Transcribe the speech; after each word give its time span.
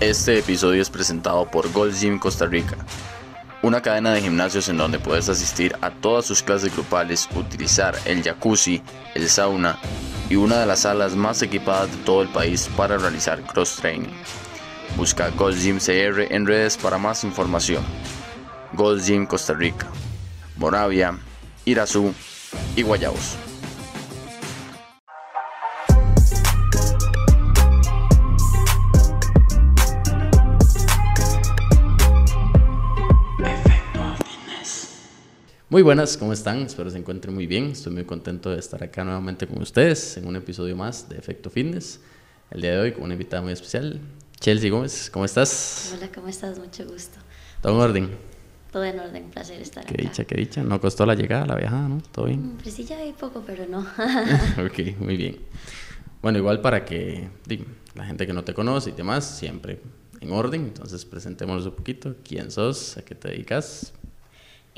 Este 0.00 0.38
episodio 0.38 0.80
es 0.80 0.90
presentado 0.90 1.50
por 1.50 1.72
Gold 1.72 1.92
Gym 1.92 2.20
Costa 2.20 2.46
Rica, 2.46 2.76
una 3.62 3.82
cadena 3.82 4.12
de 4.12 4.20
gimnasios 4.20 4.68
en 4.68 4.76
donde 4.76 5.00
puedes 5.00 5.28
asistir 5.28 5.74
a 5.80 5.90
todas 5.90 6.24
sus 6.24 6.40
clases 6.40 6.72
grupales, 6.72 7.28
utilizar 7.34 7.98
el 8.04 8.22
jacuzzi, 8.22 8.80
el 9.16 9.28
sauna 9.28 9.76
y 10.30 10.36
una 10.36 10.60
de 10.60 10.66
las 10.66 10.80
salas 10.82 11.16
más 11.16 11.42
equipadas 11.42 11.90
de 11.90 11.96
todo 12.04 12.22
el 12.22 12.28
país 12.28 12.70
para 12.76 12.96
realizar 12.96 13.42
cross 13.42 13.74
training. 13.74 14.14
Busca 14.96 15.30
Gold 15.30 15.58
Gym 15.60 15.78
CR 15.80 16.32
en 16.32 16.46
redes 16.46 16.76
para 16.76 16.96
más 16.96 17.24
información. 17.24 17.82
Gold 18.74 19.04
Gym 19.04 19.26
Costa 19.26 19.52
Rica, 19.52 19.88
Moravia, 20.58 21.18
Irazú 21.64 22.14
y 22.76 22.82
Guayabos. 22.82 23.47
Muy 35.70 35.82
buenas, 35.82 36.16
¿cómo 36.16 36.32
están? 36.32 36.58
Espero 36.62 36.90
se 36.90 36.98
encuentren 36.98 37.34
muy 37.34 37.46
bien. 37.46 37.66
Estoy 37.66 37.92
muy 37.92 38.04
contento 38.04 38.50
de 38.50 38.58
estar 38.58 38.82
acá 38.82 39.04
nuevamente 39.04 39.46
con 39.46 39.60
ustedes 39.60 40.16
en 40.16 40.26
un 40.26 40.36
episodio 40.36 40.74
más 40.76 41.08
de 41.08 41.18
Efecto 41.18 41.50
Fitness. 41.50 42.00
El 42.50 42.62
día 42.62 42.72
de 42.72 42.78
hoy 42.78 42.92
con 42.92 43.04
una 43.04 43.12
invitada 43.14 43.42
muy 43.42 43.52
especial, 43.52 44.00
Chelsea 44.40 44.70
Gómez. 44.70 45.10
¿Cómo 45.12 45.26
estás? 45.26 45.92
Hola, 45.96 46.08
¿cómo 46.14 46.28
estás? 46.28 46.58
Mucho 46.58 46.86
gusto. 46.86 47.18
¿Todo 47.60 47.74
en 47.74 47.80
orden? 47.80 48.10
Todo 48.72 48.84
en 48.84 48.98
orden, 48.98 49.24
un 49.24 49.30
placer 49.30 49.60
estar 49.60 49.84
qué 49.84 49.94
acá. 49.94 50.02
dicha, 50.02 50.24
qué 50.24 50.36
dicha. 50.36 50.62
No 50.62 50.80
costó 50.80 51.04
la 51.04 51.14
llegada, 51.14 51.44
la 51.46 51.56
viajada, 51.56 51.88
¿no? 51.88 52.00
¿Todo 52.12 52.26
bien? 52.26 52.54
Mm, 52.54 52.58
Pues 52.62 52.74
sí, 52.74 52.84
ya 52.84 52.98
hay 52.98 53.12
poco, 53.12 53.42
pero 53.46 53.66
no. 53.66 53.80
ok, 54.64 54.98
muy 55.00 55.16
bien. 55.18 55.36
Bueno, 56.22 56.38
igual 56.38 56.62
para 56.62 56.84
que 56.86 57.28
la 57.94 58.04
gente 58.06 58.26
que 58.26 58.32
no 58.32 58.42
te 58.42 58.54
conoce 58.54 58.90
y 58.90 58.92
demás, 58.94 59.38
siempre 59.38 59.80
en 60.20 60.32
orden. 60.32 60.62
Entonces, 60.62 61.04
presentémonos 61.04 61.66
un 61.66 61.74
poquito. 61.74 62.16
¿Quién 62.24 62.50
sos? 62.50 62.96
¿A 62.96 63.02
qué 63.02 63.14
te 63.14 63.28
dedicas? 63.28 63.92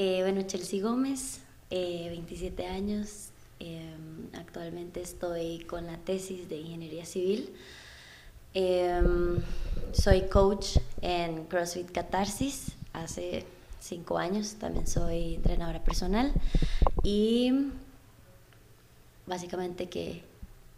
Eh, 0.03 0.23
bueno, 0.23 0.41
Chelsea 0.47 0.83
Gómez, 0.83 1.41
eh, 1.69 2.06
27 2.09 2.67
años. 2.67 3.29
eh, 3.62 3.93
actualmente 4.33 5.03
estoy 5.03 5.59
con 5.65 5.84
la 5.87 5.98
tesis 5.98 6.48
de 6.48 6.56
Ingeniería 6.56 7.05
Civil. 7.05 7.51
Eh, 8.55 8.98
soy 9.93 10.23
coach 10.23 10.78
en 11.03 11.45
CrossFit 11.45 11.91
Catarsis 11.93 12.69
hace 12.95 13.45
cinco 13.78 14.17
años. 14.17 14.55
También 14.55 14.87
soy 14.87 15.34
entrenadora 15.34 15.84
personal. 15.84 16.33
Y 17.03 17.67
básicamente 19.27 19.91
que 19.91 20.23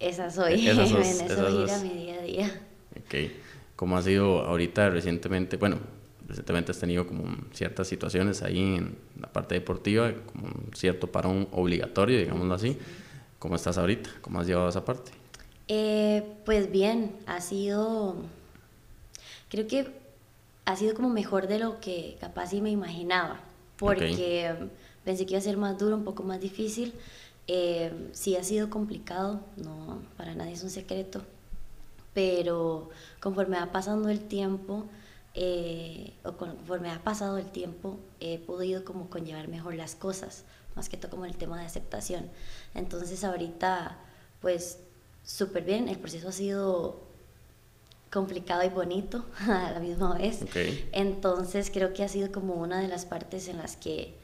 esa 0.00 0.32
soy. 0.32 0.66
Esas 0.66 0.88
sos, 0.88 0.98
en 1.20 1.24
eso 1.24 1.24
esas 1.26 1.52
gira 1.52 1.68
sos. 1.78 1.82
mi 1.84 1.90
día 1.90 2.14
a 2.16 2.22
día. 2.22 2.60
Ok. 2.98 3.30
¿Cómo 3.76 3.96
ha 3.96 4.02
sido 4.02 4.40
ahorita 4.40 4.90
recientemente? 4.90 5.58
Bueno, 5.58 5.78
recientemente 6.32 6.72
has 6.72 6.78
tenido 6.78 7.06
como 7.06 7.24
ciertas 7.52 7.86
situaciones 7.86 8.42
ahí 8.42 8.76
en 8.76 8.96
la 9.20 9.30
parte 9.30 9.54
deportiva, 9.54 10.10
como 10.32 10.46
un 10.46 10.70
cierto 10.74 11.12
parón 11.12 11.46
obligatorio, 11.52 12.18
digámoslo 12.18 12.54
así. 12.54 12.78
¿Cómo 13.38 13.54
estás 13.54 13.76
ahorita? 13.76 14.08
¿Cómo 14.22 14.40
has 14.40 14.46
llevado 14.46 14.70
esa 14.70 14.82
parte? 14.82 15.12
Eh, 15.68 16.24
pues 16.46 16.72
bien, 16.72 17.14
ha 17.26 17.42
sido, 17.42 18.16
creo 19.50 19.66
que 19.66 19.92
ha 20.64 20.74
sido 20.76 20.94
como 20.94 21.10
mejor 21.10 21.48
de 21.48 21.58
lo 21.58 21.80
que 21.80 22.16
capaz 22.18 22.48
sí 22.48 22.62
me 22.62 22.70
imaginaba, 22.70 23.40
porque 23.76 24.54
pensé 25.04 25.26
que 25.26 25.32
iba 25.32 25.38
a 25.38 25.42
ser 25.42 25.58
más 25.58 25.76
duro, 25.76 25.96
un 25.96 26.04
poco 26.04 26.22
más 26.22 26.40
difícil. 26.40 26.94
Eh, 27.46 27.92
sí 28.12 28.36
ha 28.36 28.42
sido 28.42 28.70
complicado, 28.70 29.40
no, 29.58 30.00
para 30.16 30.34
nadie 30.34 30.54
es 30.54 30.62
un 30.62 30.70
secreto, 30.70 31.20
pero 32.14 32.88
conforme 33.20 33.58
va 33.58 33.70
pasando 33.70 34.08
el 34.08 34.20
tiempo, 34.20 34.86
eh, 35.34 36.12
o 36.24 36.32
conforme 36.36 36.90
ha 36.90 37.02
pasado 37.02 37.38
el 37.38 37.46
tiempo, 37.50 37.98
he 38.20 38.38
podido 38.38 38.84
como 38.84 39.08
conllevar 39.10 39.48
mejor 39.48 39.74
las 39.74 39.94
cosas, 39.94 40.44
más 40.76 40.88
que 40.88 40.96
todo 40.96 41.10
como 41.10 41.24
el 41.26 41.36
tema 41.36 41.58
de 41.60 41.66
aceptación. 41.66 42.28
Entonces 42.74 43.24
ahorita, 43.24 43.98
pues 44.40 44.78
súper 45.24 45.64
bien, 45.64 45.88
el 45.88 45.98
proceso 45.98 46.28
ha 46.28 46.32
sido 46.32 47.00
complicado 48.10 48.62
y 48.62 48.68
bonito 48.68 49.24
a 49.48 49.70
la 49.72 49.80
misma 49.80 50.14
vez. 50.18 50.42
Ok. 50.42 50.56
Entonces 50.92 51.70
creo 51.72 51.92
que 51.94 52.04
ha 52.04 52.08
sido 52.08 52.30
como 52.32 52.54
una 52.54 52.80
de 52.80 52.88
las 52.88 53.06
partes 53.06 53.48
en 53.48 53.58
las 53.58 53.76
que 53.76 54.14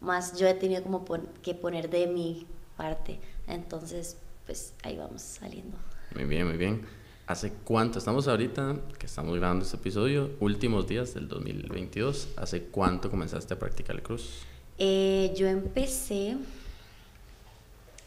más 0.00 0.38
yo 0.38 0.46
he 0.46 0.54
tenido 0.54 0.82
como 0.82 1.04
pon- 1.04 1.28
que 1.42 1.54
poner 1.54 1.90
de 1.90 2.06
mi 2.06 2.46
parte. 2.76 3.20
Entonces, 3.46 4.16
pues 4.46 4.72
ahí 4.82 4.96
vamos 4.96 5.22
saliendo. 5.22 5.76
Muy 6.14 6.24
bien, 6.24 6.46
muy 6.46 6.56
bien. 6.56 6.86
¿Hace 7.26 7.52
cuánto? 7.64 7.98
Estamos 7.98 8.28
ahorita, 8.28 8.76
que 8.98 9.06
estamos 9.06 9.34
grabando 9.38 9.64
este 9.64 9.78
episodio, 9.78 10.32
últimos 10.40 10.86
días 10.86 11.14
del 11.14 11.26
2022. 11.26 12.28
¿Hace 12.36 12.64
cuánto 12.64 13.10
comenzaste 13.10 13.54
a 13.54 13.58
practicar 13.58 13.96
el 13.96 14.02
cruz? 14.02 14.40
Eh, 14.76 15.32
yo 15.34 15.46
empecé, 15.46 16.36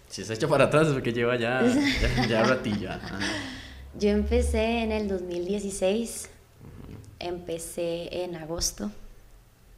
Si 0.08 0.24
se 0.24 0.36
echa 0.36 0.48
para 0.48 0.66
atrás 0.66 0.88
es 0.88 0.94
porque 0.94 1.14
lleva 1.14 1.36
ya, 1.36 1.64
ya, 2.18 2.28
ya 2.28 2.44
ratillo. 2.44 2.92
Ajá. 2.92 3.18
yo 4.00 4.10
empecé 4.10 4.84
en 4.84 4.92
el 4.92 5.08
2016, 5.08 6.30
empecé 7.18 8.24
en 8.24 8.36
agosto 8.36 8.92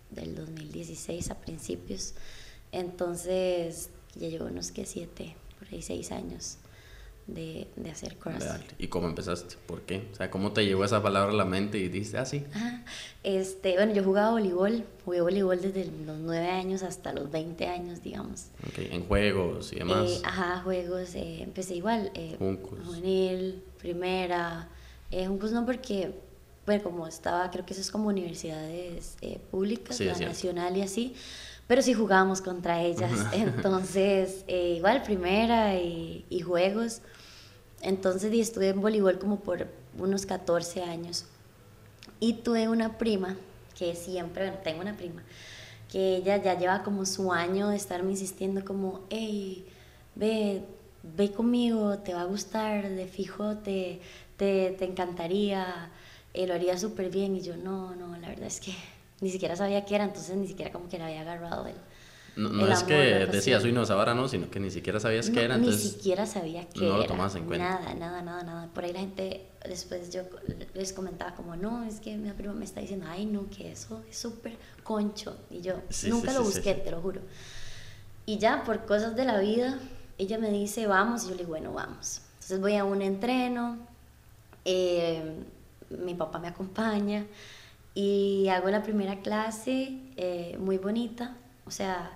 del 0.10 0.36
2016 0.36 1.32
a 1.32 1.36
principios, 1.36 2.14
entonces 2.74 3.90
ya 4.16 4.28
llevo 4.28 4.48
unos 4.48 4.74
que 4.74 4.86
siete, 4.86 5.38
por 5.60 5.70
ahí 5.70 5.82
seis 5.82 6.12
años 6.12 6.58
de, 7.34 7.68
de 7.76 7.92
hacer 7.92 8.16
CrossFit. 8.18 8.74
¿Y 8.80 8.88
cómo 8.88 9.08
empezaste? 9.08 9.56
¿Por 9.66 9.82
qué? 9.82 10.08
O 10.12 10.16
sea, 10.16 10.30
¿cómo 10.32 10.52
te 10.52 10.66
llegó 10.66 10.84
esa 10.86 11.02
palabra 11.04 11.32
a 11.32 11.36
la 11.36 11.46
mente 11.46 11.78
y 11.78 11.88
dijiste, 11.90 12.18
ah, 12.18 12.26
sí? 12.26 12.44
Ajá. 12.54 12.84
Este, 13.24 13.74
bueno, 13.76 13.94
yo 13.94 14.04
jugaba 14.04 14.32
voleibol, 14.32 14.84
jugué 15.06 15.22
voleibol 15.22 15.62
desde 15.62 15.86
los 16.06 16.18
9 16.20 16.48
años 16.48 16.84
hasta 16.84 17.12
los 17.14 17.30
20 17.32 17.68
años, 17.68 18.02
digamos. 18.02 18.46
Ok, 18.68 18.80
En 18.92 19.06
juegos 19.06 19.74
y 19.74 19.78
demás. 19.78 20.10
Eh, 20.10 20.22
ajá, 20.24 20.62
juegos, 20.64 21.16
eh, 21.16 21.42
empecé 21.44 21.76
igual, 21.76 22.12
eh, 22.16 22.36
Juncos. 22.40 22.80
juvenil, 22.86 23.62
primera, 23.78 24.70
eh, 25.12 25.26
Juncos 25.28 25.52
no 25.52 25.66
porque, 25.66 26.12
bueno, 26.66 26.84
como 26.84 27.08
estaba, 27.08 27.50
creo 27.52 27.66
que 27.66 27.74
eso 27.74 27.82
es 27.82 27.92
como 27.92 28.08
universidades 28.10 29.18
eh, 29.22 29.40
públicas, 29.52 29.98
Sí, 29.98 30.06
la 30.06 30.18
nacional 30.18 30.78
y 30.78 30.82
así, 30.82 31.16
pero 31.70 31.84
sí 31.84 31.94
jugábamos 31.94 32.42
contra 32.42 32.82
ellas, 32.82 33.12
entonces, 33.32 34.44
eh, 34.48 34.74
igual 34.78 35.04
primera 35.04 35.76
y, 35.76 36.26
y 36.28 36.40
juegos, 36.40 37.04
entonces 37.84 38.34
y 38.34 38.42
estuve 38.42 38.70
en 38.70 38.82
voleibol 38.82 39.20
como 39.20 39.40
por 39.40 39.68
unos 40.00 40.26
14 40.26 40.82
años. 40.82 41.26
Y 42.20 42.34
tuve 42.34 42.68
una 42.70 42.98
prima 42.98 43.38
que 43.78 43.96
siempre, 43.96 44.46
bueno, 44.46 44.60
tengo 44.64 44.82
una 44.82 44.98
prima, 44.98 45.22
que 45.92 46.16
ella 46.16 46.38
ya 46.38 46.58
lleva 46.58 46.82
como 46.82 47.06
su 47.06 47.32
año 47.32 47.70
de 47.70 47.76
estarme 47.76 48.10
insistiendo 48.10 48.66
como, 48.66 49.02
hey, 49.12 49.64
ve, 50.16 50.64
ve 51.04 51.32
conmigo, 51.32 52.00
te 52.00 52.16
va 52.16 52.22
a 52.22 52.26
gustar, 52.26 52.90
de 52.90 53.06
fijo 53.06 53.58
te, 53.58 54.02
te, 54.38 54.72
te 54.72 54.86
encantaría, 54.86 55.92
eh, 56.34 56.48
lo 56.48 56.56
haría 56.56 56.80
súper 56.80 57.12
bien. 57.12 57.36
Y 57.36 57.42
yo, 57.42 57.58
no, 57.58 57.94
no, 57.94 58.18
la 58.18 58.30
verdad 58.30 58.48
es 58.48 58.60
que 58.60 58.74
ni 59.22 59.30
siquiera 59.30 59.56
sabía 59.56 59.86
qué 59.86 59.96
era, 59.96 60.06
entonces 60.06 60.36
ni 60.38 60.48
siquiera 60.48 60.72
como 60.72 60.88
que 60.90 60.98
le 60.98 61.06
había 61.06 61.22
agarrado 61.22 61.66
el... 61.68 61.76
No, 62.36 62.50
no 62.50 62.66
el 62.66 62.72
es 62.72 62.78
amor, 62.80 62.88
que 62.88 62.96
decías, 63.32 63.62
soy 63.62 63.72
no 63.74 63.82
ahora 63.84 64.14
no, 64.14 64.28
sino 64.28 64.50
que 64.50 64.60
ni 64.60 64.72
siquiera 64.72 65.00
sabías 65.00 65.28
No, 65.28 65.34
qué 65.34 65.44
era, 65.44 65.58
Ni 65.58 65.66
entonces... 65.66 65.92
siquiera 65.92 66.26
sabía 66.26 66.68
qué 66.70 66.82
no 66.82 66.98
lo 66.98 66.98
era. 67.00 67.08
tomabas 67.08 67.36
en 67.36 67.46
cuenta. 67.46 67.68
Nada, 67.82 67.94
nada, 67.96 68.22
nada, 68.22 68.44
nada. 68.44 68.68
Por 68.74 68.86
ahí 68.86 68.94
la 68.94 69.00
gente, 69.00 69.48
después 69.68 70.10
yo 70.12 70.22
les 70.74 70.94
comentaba 70.94 71.36
como, 71.36 71.56
no, 71.58 71.84
es 71.84 72.00
que 72.00 72.16
mi 72.16 72.32
prima 72.32 72.54
me 72.54 72.64
está 72.66 72.80
diciendo, 72.80 73.08
ay, 73.10 73.26
no, 73.26 73.50
que 73.50 73.72
eso 73.72 74.04
es 74.10 74.18
súper 74.18 74.58
concho. 74.84 75.36
Y 75.50 75.62
yo 75.62 75.74
Sí, 75.90 76.10
nunca 76.10 76.32
sí, 76.32 76.38
lo 76.38 76.46
sí, 76.46 76.52
busqué, 76.54 76.76
te 76.76 76.92
lo 76.92 77.02
juro. 77.02 77.22
Y 78.26 78.38
ya, 78.38 78.64
por 78.64 78.86
cosas 78.86 79.16
de 79.16 79.26
la 79.26 79.40
vida, 79.40 79.80
ella 80.18 80.38
me 80.38 80.50
dice, 80.52 80.88
vamos, 80.88 81.24
y 81.24 81.30
yo 81.30 81.32
le 81.32 81.38
digo, 81.40 81.50
bueno, 81.50 81.74
vamos. 81.74 82.22
Entonces 82.36 82.62
voy 82.62 82.76
a 82.76 82.86
un 82.86 83.02
entreno, 83.02 83.78
eh, 84.66 85.44
mi 85.90 86.14
papá 86.16 86.40
me 86.40 86.48
acompaña 86.48 87.26
y 87.96 88.48
hago 88.50 88.70
la 88.70 88.84
primera 88.84 89.22
clase 89.22 90.00
eh, 90.16 90.58
muy 90.60 90.78
bonita, 90.78 91.36
o 91.66 91.72
sea, 91.72 92.12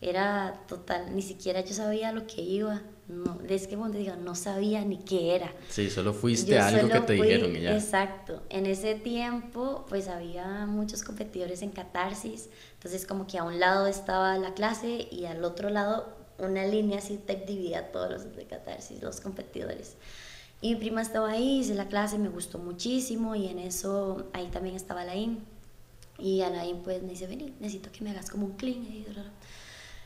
era 0.00 0.62
total, 0.68 1.14
ni 1.14 1.22
siquiera 1.22 1.60
yo 1.62 1.74
sabía 1.74 2.12
lo 2.12 2.26
que 2.26 2.42
iba, 2.42 2.82
no, 3.08 3.38
es 3.48 3.66
que 3.68 3.76
cuando 3.76 3.98
digo, 3.98 4.14
no 4.16 4.34
sabía 4.34 4.84
ni 4.84 4.98
qué 4.98 5.36
era. 5.36 5.52
Sí, 5.68 5.90
solo 5.90 6.12
fuiste 6.12 6.52
Yo 6.52 6.60
a 6.60 6.66
algo 6.66 6.88
que 6.88 7.00
te 7.00 7.16
fui- 7.16 7.26
dijeron 7.28 7.54
y 7.56 7.60
ya. 7.60 7.74
Exacto. 7.76 8.42
En 8.50 8.66
ese 8.66 8.96
tiempo, 8.96 9.86
pues 9.88 10.08
había 10.08 10.66
muchos 10.66 11.04
competidores 11.04 11.62
en 11.62 11.70
catarsis. 11.70 12.48
Entonces, 12.74 13.06
como 13.06 13.28
que 13.28 13.38
a 13.38 13.44
un 13.44 13.60
lado 13.60 13.86
estaba 13.86 14.36
la 14.38 14.54
clase 14.54 15.06
y 15.10 15.24
al 15.26 15.44
otro 15.44 15.70
lado 15.70 16.16
una 16.38 16.66
línea 16.66 16.98
así 16.98 17.16
te 17.16 17.36
dividía 17.36 17.78
a 17.78 17.84
todos 17.92 18.10
los 18.10 18.36
de 18.36 18.44
catarsis, 18.44 19.00
los 19.02 19.20
competidores. 19.20 19.94
Y 20.60 20.74
mi 20.74 20.76
prima 20.76 21.02
estaba 21.02 21.30
ahí, 21.30 21.60
hice 21.60 21.74
la 21.74 21.88
clase, 21.88 22.18
me 22.18 22.28
gustó 22.28 22.58
muchísimo 22.58 23.34
y 23.34 23.48
en 23.48 23.58
eso 23.58 24.26
ahí 24.32 24.48
también 24.48 24.74
estaba 24.76 25.02
Alain. 25.02 25.44
Y 26.18 26.40
Alain 26.40 26.78
pues 26.82 27.02
me 27.02 27.10
dice, 27.10 27.26
vení, 27.26 27.54
necesito 27.60 27.92
que 27.92 28.02
me 28.02 28.10
hagas 28.10 28.30
como 28.30 28.46
un 28.46 28.52
clean. 28.52 28.82
Y. 28.84 29.06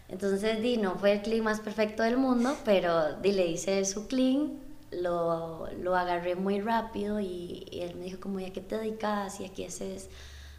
Entonces, 0.09 0.61
di, 0.61 0.77
no 0.77 0.97
fue 0.97 1.13
el 1.13 1.23
clean 1.23 1.45
más 1.45 1.61
perfecto 1.61 2.03
del 2.03 2.17
mundo, 2.17 2.57
pero 2.65 3.15
di, 3.21 3.33
le 3.33 3.47
hice 3.47 3.85
su 3.85 4.09
clean 4.09 4.71
lo, 4.91 5.69
lo 5.81 5.97
agarré 5.97 6.35
muy 6.35 6.61
rápido 6.61 7.21
y, 7.21 7.67
él 7.73 7.95
me 7.97 8.05
dijo 8.07 8.21
como, 8.21 8.41
¿y 8.41 8.45
a 8.45 8.53
qué 8.53 8.61
te 8.61 8.77
dedicas 8.77 9.41
y 9.41 9.45
a 9.45 9.53
qué 9.53 9.67
haces? 9.67 10.09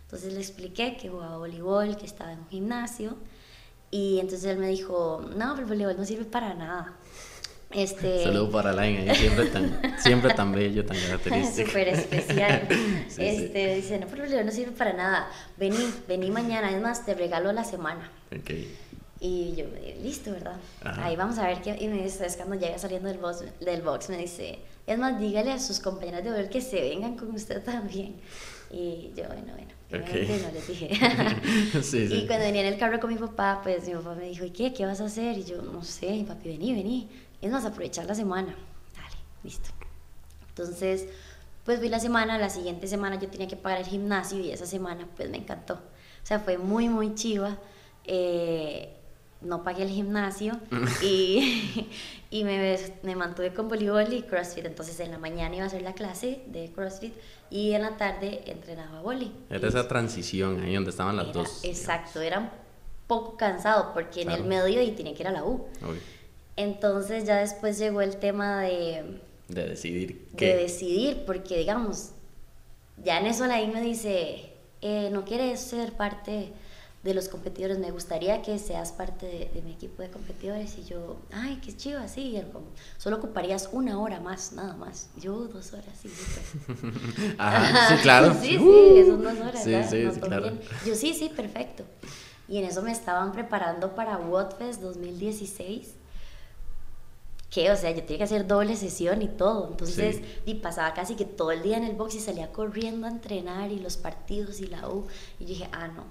Entonces 0.04 0.34
le 0.34 0.40
expliqué 0.40 0.98
que 0.98 1.10
jugaba 1.10 1.38
voleibol, 1.38 1.98
que 1.98 2.06
estaba 2.06 2.34
en 2.34 2.40
un 2.40 2.50
gimnasio 2.50 3.16
y 3.92 4.20
entonces 4.20 4.46
él 4.46 4.58
me 4.58 4.68
dijo, 4.68 5.26
no, 5.36 5.52
pero 5.52 5.62
el 5.62 5.66
voleibol 5.66 5.98
no 5.98 6.06
sirve 6.06 6.26
para 6.26 6.54
nada. 6.54 6.98
Este... 7.74 8.24
Saludo 8.24 8.52
para 8.52 8.74
Lain, 8.74 9.14
siempre 9.16 9.46
tan, 9.46 10.00
siempre 10.00 10.34
tan 10.34 10.52
bello, 10.52 10.86
tan 10.86 10.98
característico. 10.98 11.68
Súper 11.70 11.88
especial. 11.90 12.68
este, 13.18 13.76
Dice, 13.76 14.00
no, 14.00 14.08
pero 14.08 14.44
no 14.44 14.52
sirve 14.52 14.72
para 14.72 14.94
nada. 14.94 15.30
Vení, 15.58 15.78
vení 16.08 16.32
mañana, 16.32 16.72
es 16.72 16.82
más, 16.82 17.06
te 17.06 17.14
regalo 17.14 17.52
la 17.52 17.64
semana. 17.64 18.10
Okay. 18.42 18.76
Y 19.20 19.54
yo, 19.56 19.66
listo, 20.02 20.32
¿verdad? 20.32 20.58
Ahí 20.84 21.16
vamos 21.16 21.38
a 21.38 21.48
ver 21.48 21.62
qué. 21.62 21.78
Y 21.80 21.88
me 21.88 22.02
dice, 22.02 22.26
es 22.26 22.38
cuando 22.38 22.56
llega 22.56 22.80
saliendo 22.80 23.08
del 23.08 23.20
box, 23.20 23.44
del 23.60 23.82
box, 23.84 24.10
me 24.10 24.18
dice, 24.18 24.60
es 24.88 24.98
más, 24.98 25.20
dígale 25.20 25.52
a 25.52 25.60
sus 25.60 25.80
compañeras 25.80 26.24
de 26.24 26.32
ver 26.32 26.50
que 26.50 26.60
se 26.60 26.82
vengan 26.82 27.16
con 27.16 27.32
usted 27.32 27.64
también. 27.64 28.16
Y 28.72 29.12
yo, 29.16 29.28
bueno, 29.28 29.54
bueno, 29.54 29.72
okay. 29.94 30.42
no 30.44 30.52
les 30.52 30.68
dije. 30.68 30.90
sí, 31.82 32.08
sí. 32.08 32.14
Y 32.14 32.28
cuando 32.28 32.46
venía 32.46 32.62
en 32.62 32.74
el 32.74 32.80
carro 32.80 33.00
con 33.00 33.12
mi 33.14 33.20
papá, 33.20 33.60
pues 33.64 33.88
mi 33.88 33.94
papá 33.94 34.16
me 34.16 34.30
dijo, 34.30 34.46
¿y 34.46 34.52
qué? 34.52 34.74
¿Qué 34.74 34.86
vas 34.86 35.02
a 35.02 35.06
hacer? 35.06 35.38
Y 35.38 35.44
yo, 35.44 35.62
no 35.62 35.84
sé, 35.84 36.24
papi, 36.28 36.50
vení, 36.50 36.74
vení. 36.74 37.10
Es 37.42 37.52
más, 37.52 37.66
aprovechar 37.66 38.06
la 38.06 38.16
semana. 38.16 38.56
Dale, 38.96 39.16
listo. 39.44 39.70
Entonces, 40.50 41.08
pues 41.66 41.80
vi 41.80 41.90
la 41.90 42.00
semana, 42.00 42.38
la 42.38 42.50
siguiente 42.50 42.88
semana 42.88 43.20
yo 43.20 43.30
tenía 43.30 43.48
que 43.48 43.56
pagar 43.56 43.80
el 43.80 43.86
gimnasio 43.86 44.40
y 44.40 44.52
esa 44.52 44.66
semana 44.66 45.08
pues 45.16 45.30
me 45.30 45.38
encantó. 45.38 45.76
O 45.76 46.26
sea, 46.26 46.40
fue 46.40 46.58
muy, 46.58 46.90
muy 46.90 47.16
chiva. 47.16 47.58
Eh, 48.06 48.96
no 49.42 49.64
pagué 49.64 49.84
el 49.84 49.90
gimnasio 49.90 50.60
y, 51.04 51.90
y 52.30 52.44
me, 52.44 52.78
me, 53.04 53.16
mantuve 53.16 53.54
con 53.54 53.68
voleibol 53.68 54.14
y 54.14 54.22
CrossFit. 54.24 54.66
Entonces 54.66 55.00
en 55.00 55.12
la 55.12 55.18
mañana 55.18 55.56
iba 55.56 55.64
a 55.64 55.68
hacer 55.68 55.82
la 55.82 55.94
clase 55.94 56.42
de 56.48 56.72
CrossFit 56.72 57.14
y 57.50 57.74
en 57.74 57.82
la 57.82 57.98
tarde 57.98 58.44
entrenaba 58.46 59.02
voleibol. 59.02 59.36
Era 59.50 59.68
esa 59.68 59.88
transición 59.88 60.62
ahí 60.62 60.76
donde 60.76 60.92
estaban 60.92 61.16
las 61.18 61.34
dos. 61.34 61.64
Exacto, 61.64 62.22
era 62.22 62.40
un 62.40 62.50
poco 63.08 63.36
cansado 63.38 63.94
porque 63.94 64.22
en 64.22 64.32
el 64.32 64.44
medio 64.44 64.82
y 64.82 64.92
tenía 64.92 65.14
que 65.14 65.24
ir 65.24 65.28
a 65.28 65.32
la 65.32 65.44
U. 65.44 65.66
Entonces 66.56 67.26
ya 67.26 67.38
después 67.38 67.78
llegó 67.78 68.02
el 68.02 68.18
tema 68.18 68.62
de... 68.62 69.20
De 69.48 69.68
decidir. 69.68 70.28
¿qué? 70.38 70.56
De 70.56 70.62
decidir, 70.64 71.24
porque 71.26 71.58
digamos, 71.58 72.12
ya 73.04 73.20
en 73.20 73.26
eso 73.26 73.46
la 73.48 73.58
me 73.66 73.82
dice, 73.82 74.54
eh, 74.82 75.10
no 75.12 75.26
quieres 75.26 75.60
ser 75.60 75.94
parte 75.94 76.54
de 77.04 77.16
los 77.16 77.30
competidores, 77.30 77.80
me 77.80 77.90
gustaría 77.90 78.44
que 78.44 78.60
seas 78.60 78.92
parte 78.92 79.26
de, 79.54 79.62
mi 79.64 79.72
equipo 79.72 80.04
de 80.04 80.12
competidores. 80.12 80.78
Y 80.78 80.84
yo, 80.84 81.18
ay, 81.32 81.60
qué 81.64 81.76
chido, 81.76 82.00
así. 82.00 82.40
Solo 82.98 83.18
ocuparías 83.18 83.70
una 83.72 84.00
hora 84.00 84.20
más, 84.20 84.54
nada 84.54 84.76
más. 84.76 85.10
Yo, 85.18 85.48
dos 85.48 85.74
horas, 85.74 85.98
sí. 86.00 86.10
Ajá, 87.38 87.90
sí, 87.96 88.02
claro. 88.04 88.34
sí, 88.42 88.50
sí, 88.58 89.04
son 89.08 89.24
dos 89.24 89.40
horas. 89.40 89.64
Sí, 89.64 89.74
sí, 89.90 90.20
claro. 90.20 90.52
Yo, 90.86 90.96
sí, 90.96 91.14
sí, 91.14 91.30
perfecto. 91.30 91.84
Y 92.48 92.58
en 92.58 92.66
eso 92.66 92.82
me 92.84 92.92
estaban 92.92 93.32
preparando 93.32 93.96
para 93.96 94.18
Wotfest 94.18 94.82
2016 94.82 95.96
que, 97.50 97.70
o 97.70 97.76
sea, 97.76 97.92
yo 97.92 98.02
tenía 98.04 98.20
que 98.20 98.24
hacer 98.24 98.48
doble 98.48 98.76
sesión 98.78 99.22
y 99.22 99.28
todo. 99.28 99.68
Entonces, 99.72 100.22
y 100.46 100.56
pasaba 100.56 100.94
casi 100.94 101.16
que 101.16 101.26
todo 101.26 101.52
el 101.52 101.64
día 101.64 101.76
en 101.76 101.84
el 101.84 101.96
box 101.96 102.16
y 102.16 102.20
salía 102.20 102.52
corriendo 102.54 103.08
a 103.08 103.10
entrenar 103.10 103.72
y 103.72 103.80
los 103.80 103.98
partidos 103.98 104.62
y 104.62 104.68
la 104.68 104.88
U. 104.88 105.06
Y 105.38 105.46
dije, 105.46 105.68
ah, 105.74 105.90
no, 105.90 106.06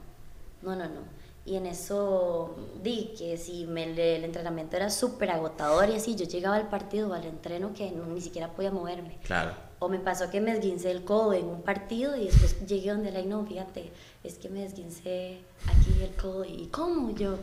no, 0.62 0.76
no, 0.76 0.84
no. 0.84 1.20
Y 1.44 1.56
en 1.56 1.66
eso 1.66 2.54
di 2.82 3.14
que 3.18 3.36
si 3.36 3.66
me, 3.66 3.84
el 3.84 4.24
entrenamiento 4.24 4.76
era 4.76 4.90
súper 4.90 5.30
agotador 5.30 5.88
y 5.88 5.94
así, 5.94 6.14
yo 6.14 6.26
llegaba 6.26 6.56
al 6.56 6.68
partido 6.68 7.08
o 7.08 7.14
al 7.14 7.24
entreno 7.24 7.72
que 7.72 7.90
ni 7.90 8.20
siquiera 8.20 8.52
podía 8.52 8.70
moverme. 8.70 9.18
Claro. 9.24 9.54
O 9.78 9.88
me 9.88 9.98
pasó 9.98 10.28
que 10.30 10.40
me 10.40 10.52
esguincé 10.52 10.90
el 10.90 11.04
codo 11.04 11.32
en 11.32 11.46
un 11.46 11.62
partido 11.62 12.14
y 12.14 12.26
después 12.26 12.66
llegué 12.66 12.90
donde 12.90 13.10
la 13.10 13.22
no, 13.22 13.46
fíjate, 13.46 13.90
es 14.22 14.36
que 14.36 14.50
me 14.50 14.64
esguincé 14.64 15.40
aquí 15.66 16.02
el 16.02 16.14
codo 16.14 16.44
y 16.44 16.66
¿cómo? 16.66 17.10
Yo, 17.14 17.38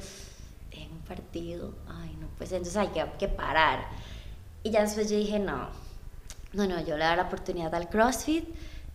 en 0.71 0.91
un 0.91 0.99
partido, 0.99 1.73
ay 1.87 2.15
no, 2.21 2.27
pues 2.37 2.51
entonces 2.51 2.77
hay 2.77 2.89
que, 2.89 3.03
que 3.17 3.27
parar. 3.27 3.87
Y 4.61 4.69
ya 4.69 4.83
después 4.83 5.09
yo 5.09 5.17
dije, 5.17 5.39
no, 5.39 5.69
no, 6.53 6.67
no, 6.67 6.79
yo 6.81 6.95
le 6.97 7.03
dar 7.03 7.17
la 7.17 7.23
oportunidad 7.23 7.73
al 7.73 7.89
CrossFit, 7.89 8.47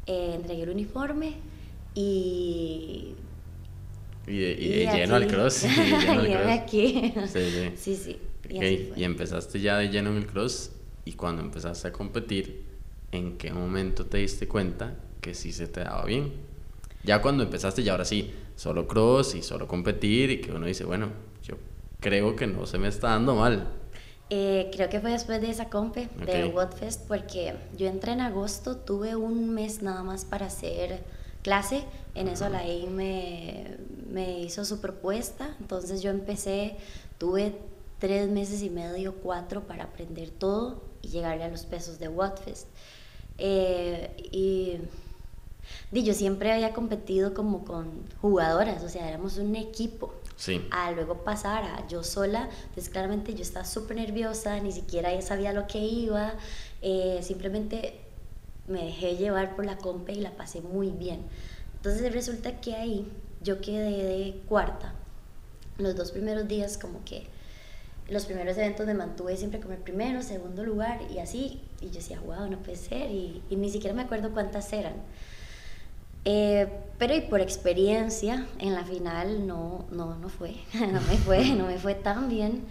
eh, 0.07 0.35
entregué 0.37 0.63
el 0.63 0.71
uniforme 0.71 1.37
y 1.95 3.15
y, 4.27 4.33
y, 4.33 4.87
lleno 4.87 5.17
al 5.17 5.27
cross. 5.27 5.65
Y 5.65 6.27
lleno 6.27 6.53
aquí. 6.53 7.13
Sí, 7.27 7.51
sí. 7.51 7.73
sí, 7.77 7.97
sí. 7.97 8.19
Y, 8.49 9.01
y, 9.01 9.05
empezaste 9.05 9.61
ya 9.61 9.79
de 9.79 9.89
lleno 9.89 10.11
en 10.11 10.19
el 10.19 10.27
cross 10.27 10.73
y 11.05 11.13
cuando 11.13 11.43
empezaste 11.43 11.89
a 11.89 11.93
competir, 11.93 12.65
¿en 13.11 13.37
qué 13.39 13.53
momento 13.53 14.07
te 14.07 14.19
diste 14.19 14.49
cuenta 14.49 14.95
que 15.21 15.35
sí 15.35 15.53
se 15.53 15.69
te 15.69 15.81
daba 15.81 16.05
bien? 16.05 16.33
Ya 17.05 17.21
cuando 17.21 17.43
empezaste, 17.43 17.83
ya 17.83 17.93
ahora 17.93 18.05
sí, 18.05 18.33
solo 18.57 18.87
cross 18.87 19.35
y 19.35 19.43
solo 19.43 19.67
competir 19.67 20.31
y 20.31 20.41
que 20.41 20.53
uno 20.53 20.67
dice, 20.67 20.85
bueno, 20.85 21.09
yo 21.43 21.57
creo 22.01 22.37
que 22.37 22.47
no 22.47 22.67
se 22.67 22.79
me 22.79 22.89
está 22.89 23.09
dando 23.09 23.35
mal. 23.35 23.69
Eh, 24.31 24.71
creo 24.73 24.89
que 24.89 25.01
fue 25.01 25.11
después 25.11 25.41
de 25.41 25.51
esa 25.51 25.69
compe, 25.69 26.09
de 26.25 26.47
Wotfest, 26.47 27.07
porque 27.07 27.55
yo 27.77 27.87
entré 27.87 28.13
en 28.13 28.21
agosto, 28.21 28.77
tuve 28.77 29.15
un 29.15 29.53
mes 29.53 29.83
nada 29.83 30.03
más 30.03 30.25
para 30.25 30.47
hacer 30.47 31.03
clase, 31.43 31.85
en 32.15 32.29
eso 32.29 32.49
la 32.49 32.65
EI 32.65 32.87
me, 32.87 33.77
me 34.11 34.41
hizo 34.41 34.65
su 34.65 34.81
propuesta, 34.81 35.57
entonces 35.61 36.03
yo 36.03 36.11
empecé, 36.11 36.77
tuve 37.19 37.59
tres 37.99 38.29
meses 38.29 38.63
y 38.63 38.71
medio, 38.71 39.15
cuatro 39.17 39.67
para 39.67 39.85
aprender 39.85 40.31
todo 40.31 40.83
y 41.03 41.09
llegarle 41.09 41.45
a 41.45 41.49
los 41.49 41.65
pesos 41.65 41.99
de 41.99 42.09
Wattfest. 42.09 42.67
Eh, 43.39 44.15
y, 44.33 44.79
y, 45.93 46.03
yo 46.03 46.15
siempre 46.15 46.53
había 46.53 46.73
competido 46.73 47.33
como 47.33 47.65
con 47.65 48.05
jugadoras, 48.21 48.83
o 48.83 48.89
sea, 48.89 49.09
éramos 49.09 49.39
un 49.39 49.57
equipo. 49.57 50.15
Sí. 50.37 50.67
A 50.73 50.91
luego 50.91 51.23
pasar 51.23 51.63
a 51.63 51.87
yo 51.87 52.03
sola, 52.03 52.49
entonces 52.69 52.89
claramente 52.89 53.35
yo 53.35 53.43
estaba 53.43 53.65
súper 53.65 53.97
nerviosa, 53.97 54.59
ni 54.59 54.73
siquiera 54.73 55.21
sabía 55.23 55.53
lo 55.53 55.67
que 55.69 55.79
iba, 55.79 56.35
eh, 56.81 57.21
simplemente 57.23 58.02
me 58.67 58.85
dejé 58.85 59.17
llevar 59.17 59.57
por 59.57 59.67
la 59.67 59.79
compa 59.79 60.13
y 60.13 60.21
la 60.21 60.33
pasé 60.33 60.61
muy 60.61 60.91
bien. 60.91 61.23
Entonces 61.77 62.13
resulta 62.13 62.61
que 62.61 62.75
ahí 62.75 63.11
yo 63.43 63.61
quedé 63.61 64.05
de 64.05 64.41
cuarta. 64.49 64.95
Los 65.79 65.97
dos 65.97 66.13
primeros 66.13 66.47
días 66.47 66.79
como 66.79 67.05
que 67.05 67.27
los 68.09 68.27
primeros 68.27 68.57
eventos 68.57 68.87
me 68.87 68.95
mantuve 68.95 69.37
siempre 69.37 69.61
como 69.61 69.75
el 69.75 69.81
primero, 69.81 70.23
segundo 70.23 70.65
lugar 70.65 71.01
y 71.13 71.19
así. 71.19 71.61
Y 71.81 71.87
yo 71.87 71.95
decía, 71.95 72.21
wow, 72.21 72.49
no 72.49 72.59
puede 72.59 72.77
ser. 72.77 73.11
Y, 73.11 73.43
ni 73.51 73.71
siquiera 73.71 73.95
me 73.95 74.03
acuerdo 74.03 74.33
cuántas 74.33 74.73
eran. 74.73 74.95
Eh, 76.25 76.69
pero 76.99 77.17
y 77.17 77.23
por 77.23 77.41
experiencia, 77.41 78.47
en 78.59 78.75
la 78.75 78.85
final 78.85 79.47
no, 79.47 79.87
no, 79.91 80.17
no 80.17 80.29
fue, 80.29 80.55
no 80.75 81.01
me 81.01 81.17
fue, 81.17 81.45
no 81.57 81.67
me 81.67 81.79
fue 81.79 81.95
tan 81.95 82.29
bien. 82.29 82.65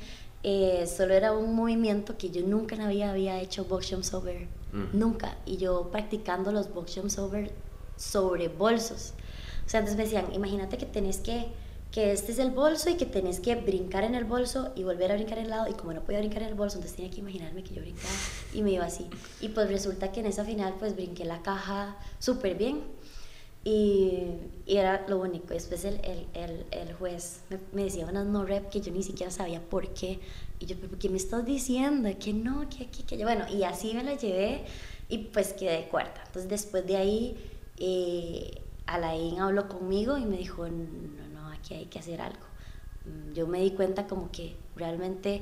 Eh, 0.44 0.88
solo 0.88 1.14
era 1.14 1.34
un 1.34 1.54
movimiento 1.54 2.18
que 2.18 2.32
yo 2.32 2.42
nunca 2.46 2.82
había, 2.84 3.12
había 3.12 3.40
hecho 3.42 3.66
box 3.66 3.90
jumps 3.92 4.14
over, 4.14 4.48
mm. 4.72 4.98
nunca. 4.98 5.38
Y 5.46 5.58
yo 5.58 5.90
practicando 5.92 6.52
los 6.52 6.74
box 6.74 6.96
jumps 6.96 7.18
over 7.18 7.52
sobre 7.98 8.48
bolsos. 8.48 9.14
O 9.66 9.70
sea, 9.70 9.80
entonces 9.80 9.98
me 9.98 10.04
decían, 10.04 10.34
imagínate 10.34 10.78
que 10.78 10.86
tenés 10.86 11.18
que, 11.18 11.48
que 11.92 12.12
este 12.12 12.32
es 12.32 12.40
el 12.40 12.52
bolso 12.52 12.90
y 12.90 12.96
que 12.96 13.06
tenés 13.06 13.40
que 13.40 13.56
brincar 13.56 14.04
en 14.04 14.16
el 14.16 14.26
bolso 14.26 14.72
y 14.76 14.84
volver 14.84 15.12
a 15.12 15.16
brincar 15.16 15.38
en 15.38 15.46
el 15.46 15.50
lado. 15.52 15.70
Y 15.70 15.74
como 15.74 15.94
no 15.94 16.02
podía 16.02 16.20
brincar 16.20 16.44
en 16.44 16.50
el 16.50 16.56
bolso, 16.56 16.78
entonces 16.78 16.96
tenía 16.96 17.12
que 17.12 17.20
imaginarme 17.20 17.64
que 17.64 17.74
yo 17.74 17.82
brincaba 17.82 18.14
y 18.54 18.64
me 18.64 18.72
iba 18.72 18.86
así. 18.86 19.08
Y 19.40 19.50
pues 19.50 19.70
resulta 19.70 20.12
que 20.12 20.22
en 20.22 20.26
esa 20.26 20.44
final 20.44 20.76
pues 20.80 20.96
brinqué 20.96 21.26
la 21.26 21.42
caja 21.42 21.98
súper 22.20 22.58
bien. 22.58 22.82
Y, 23.64 24.24
y, 24.66 24.78
era 24.78 25.06
lo 25.08 25.20
único. 25.20 25.54
Después 25.54 25.86
el, 25.86 26.02
el, 26.04 26.66
el, 26.72 26.94
juez 26.96 27.42
me, 27.72 27.84
decía 27.84 28.08
unas 28.08 28.26
no 28.26 28.44
rep 28.44 28.70
que 28.70 28.82
yo 28.82 28.92
ni 28.92 29.04
siquiera 29.04 29.32
sabía 29.32 29.62
por 29.62 29.94
qué. 29.94 30.20
Y 30.62 30.68
yo, 30.68 30.76
¿pero 30.80 30.98
qué 31.00 31.10
me 31.10 31.18
estás 31.18 31.44
diciendo? 31.44 32.08
Que 32.20 32.34
no, 32.34 32.70
que 32.70 32.84
aquí, 32.84 33.02
que 33.02 33.18
yo. 33.18 33.26
Bueno, 33.26 33.46
y 33.50 33.64
así 33.64 33.96
me 33.96 34.04
la 34.04 34.14
llevé 34.14 34.64
y 35.10 35.18
pues 35.18 35.54
quedé 35.54 35.88
cuarta. 35.88 36.22
Entonces 36.28 36.50
después 36.52 36.86
de 36.86 36.98
ahí 36.98 37.36
eh, 37.80 38.62
Alain 38.86 39.40
habló 39.40 39.68
conmigo 39.68 40.20
y 40.20 40.26
me 40.26 40.38
dijo, 40.38 40.68
no, 40.68 41.28
no, 41.34 41.48
aquí 41.50 41.74
hay 41.74 41.86
que 41.86 41.98
hacer 41.98 42.22
algo. 42.22 42.46
Mm, 43.06 43.34
yo 43.34 43.48
me 43.48 43.60
di 43.60 43.72
cuenta 43.72 44.06
como 44.06 44.32
que 44.32 44.56
realmente 44.76 45.42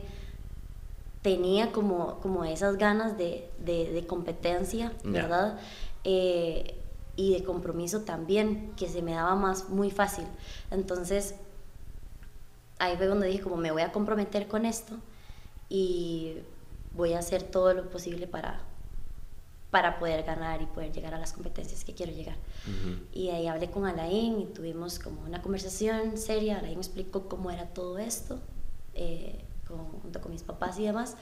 tenía 1.21 1.73
como, 1.73 2.21
como 2.21 2.45
esas 2.45 2.77
ganas 2.77 3.17
de, 3.17 3.51
de, 3.59 4.05
competencia, 4.07 4.93
¿verdad? 5.03 5.59
Eh, 6.05 6.75
y 7.17 7.33
de 7.33 7.43
compromiso 7.43 8.03
también, 8.03 8.71
que 8.77 8.87
se 8.87 9.01
me 9.01 9.15
daba 9.15 9.35
más 9.35 9.67
muy 9.67 9.91
fácil. 9.91 10.23
Entonces, 10.71 11.35
ahí 12.77 12.95
fue 12.95 13.07
donde 13.07 13.27
dije, 13.27 13.43
como 13.43 13.57
me 13.57 13.71
voy 13.71 13.81
a 13.81 13.91
comprometer 13.91 14.47
con 14.47 14.65
esto 14.65 14.95
y 15.69 16.33
voy 16.95 17.13
a 17.13 17.19
hacer 17.19 17.43
todo 17.43 17.73
lo 17.73 17.89
posible 17.89 18.27
para, 18.27 18.61
para 19.71 19.99
poder 19.99 20.23
ganar 20.23 20.61
y 20.61 20.65
poder 20.65 20.91
llegar 20.91 21.13
a 21.13 21.19
las 21.19 21.33
competencias 21.33 21.85
que 21.85 21.93
quiero 21.93 22.11
llegar. 22.11 22.35
Y 23.13 23.29
ahí 23.29 23.47
hablé 23.47 23.69
con 23.69 23.85
Alain 23.85 24.39
y 24.41 24.45
tuvimos 24.45 24.99
como 24.99 25.21
una 25.21 25.41
conversación 25.41 26.17
seria. 26.17 26.57
Alain 26.57 26.75
me 26.75 26.81
explicó 26.81 27.27
cómo 27.29 27.51
era 27.51 27.67
todo 27.67 27.99
esto, 27.99 28.39
eh, 28.95 29.39
junto 30.01 30.19
con 30.19 30.31
mis 30.31 30.43
papás 30.43 30.79
y 30.79 30.83
demás. 30.83 31.15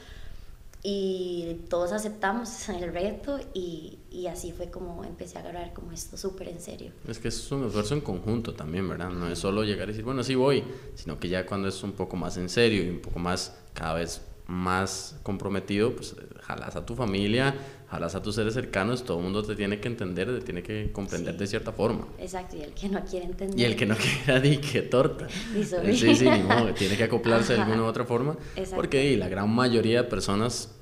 y 0.83 1.65
todos 1.69 1.91
aceptamos 1.91 2.69
el 2.69 2.93
reto 2.93 3.39
y, 3.53 3.99
y, 4.09 4.27
así 4.27 4.53
fue 4.53 4.69
como 4.69 5.03
empecé 5.03 5.37
a 5.37 5.41
agarrar 5.41 5.73
como 5.73 5.91
esto 5.91 6.15
súper 6.15 6.47
en 6.47 6.61
serio. 6.61 6.91
Es 7.07 7.19
que 7.19 7.27
es 7.27 7.51
un 7.51 7.65
esfuerzo 7.65 7.95
en 7.95 8.01
conjunto 8.01 8.53
también, 8.53 8.87
¿verdad? 8.87 9.09
No 9.09 9.27
es 9.27 9.39
solo 9.39 9.63
llegar 9.63 9.89
y 9.89 9.91
decir, 9.91 10.05
bueno, 10.05 10.23
sí 10.23 10.35
voy, 10.35 10.63
sino 10.95 11.19
que 11.19 11.27
ya 11.27 11.45
cuando 11.45 11.67
es 11.67 11.83
un 11.83 11.91
poco 11.91 12.15
más 12.15 12.37
en 12.37 12.47
serio 12.47 12.85
y 12.85 12.89
un 12.89 13.01
poco 13.01 13.19
más, 13.19 13.57
cada 13.73 13.95
vez 13.95 14.21
más 14.47 15.17
comprometido, 15.23 15.93
pues 15.95 16.15
jalas 16.41 16.75
a 16.75 16.85
tu 16.85 16.95
familia, 16.95 17.53
jalas 17.89 18.15
a 18.15 18.21
tus 18.21 18.35
seres 18.35 18.53
cercanos, 18.53 19.03
todo 19.03 19.17
el 19.17 19.23
mundo 19.23 19.43
te 19.43 19.55
tiene 19.55 19.79
que 19.79 19.87
entender, 19.87 20.39
te 20.39 20.45
tiene 20.45 20.63
que 20.63 20.91
comprender 20.91 21.37
de 21.37 21.47
cierta 21.47 21.73
forma. 21.73 22.07
Exacto, 22.17 22.55
y 22.55 22.61
el 22.61 22.73
que 22.73 22.89
no 22.89 23.03
quiere 23.03 23.25
entender. 23.25 23.59
Y 23.59 23.63
el 23.65 23.75
que 23.75 23.85
no 23.85 23.95
quiera, 23.95 24.39
di 24.41 24.57
que 24.57 24.83
torta. 24.83 25.27
sí, 25.29 26.15
sí, 26.15 26.29
ni 26.29 26.43
modo, 26.43 26.73
tiene 26.77 26.95
que 26.95 27.03
acoplarse 27.03 27.53
de 27.53 27.61
alguna 27.61 27.83
u 27.83 27.85
otra 27.85 28.05
forma. 28.05 28.37
Porque 28.73 29.15
la 29.17 29.27
gran 29.27 29.49
mayoría 29.53 30.03
de 30.03 30.09
personas 30.09 30.73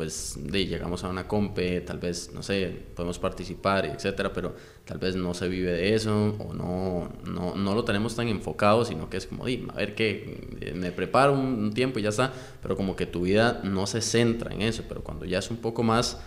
pues 0.00 0.38
de, 0.38 0.64
llegamos 0.64 1.04
a 1.04 1.10
una 1.10 1.28
compe, 1.28 1.82
tal 1.82 1.98
vez, 1.98 2.30
no 2.32 2.42
sé, 2.42 2.74
podemos 2.96 3.18
participar, 3.18 3.84
etcétera, 3.84 4.32
pero 4.32 4.54
tal 4.86 4.96
vez 4.96 5.14
no 5.14 5.34
se 5.34 5.46
vive 5.46 5.72
de 5.72 5.94
eso 5.94 6.34
o 6.38 6.54
no, 6.54 7.12
no, 7.30 7.54
no 7.54 7.74
lo 7.74 7.84
tenemos 7.84 8.16
tan 8.16 8.26
enfocado, 8.28 8.86
sino 8.86 9.10
que 9.10 9.18
es 9.18 9.26
como, 9.26 9.44
di, 9.44 9.68
a 9.68 9.76
ver 9.76 9.94
qué, 9.94 10.72
me 10.74 10.90
preparo 10.90 11.34
un 11.34 11.74
tiempo 11.74 11.98
y 11.98 12.02
ya 12.02 12.08
está, 12.08 12.32
pero 12.62 12.78
como 12.78 12.96
que 12.96 13.04
tu 13.04 13.20
vida 13.20 13.60
no 13.62 13.86
se 13.86 14.00
centra 14.00 14.54
en 14.54 14.62
eso, 14.62 14.84
pero 14.88 15.04
cuando 15.04 15.26
ya 15.26 15.38
es 15.38 15.50
un 15.50 15.58
poco 15.58 15.82
más 15.82 16.18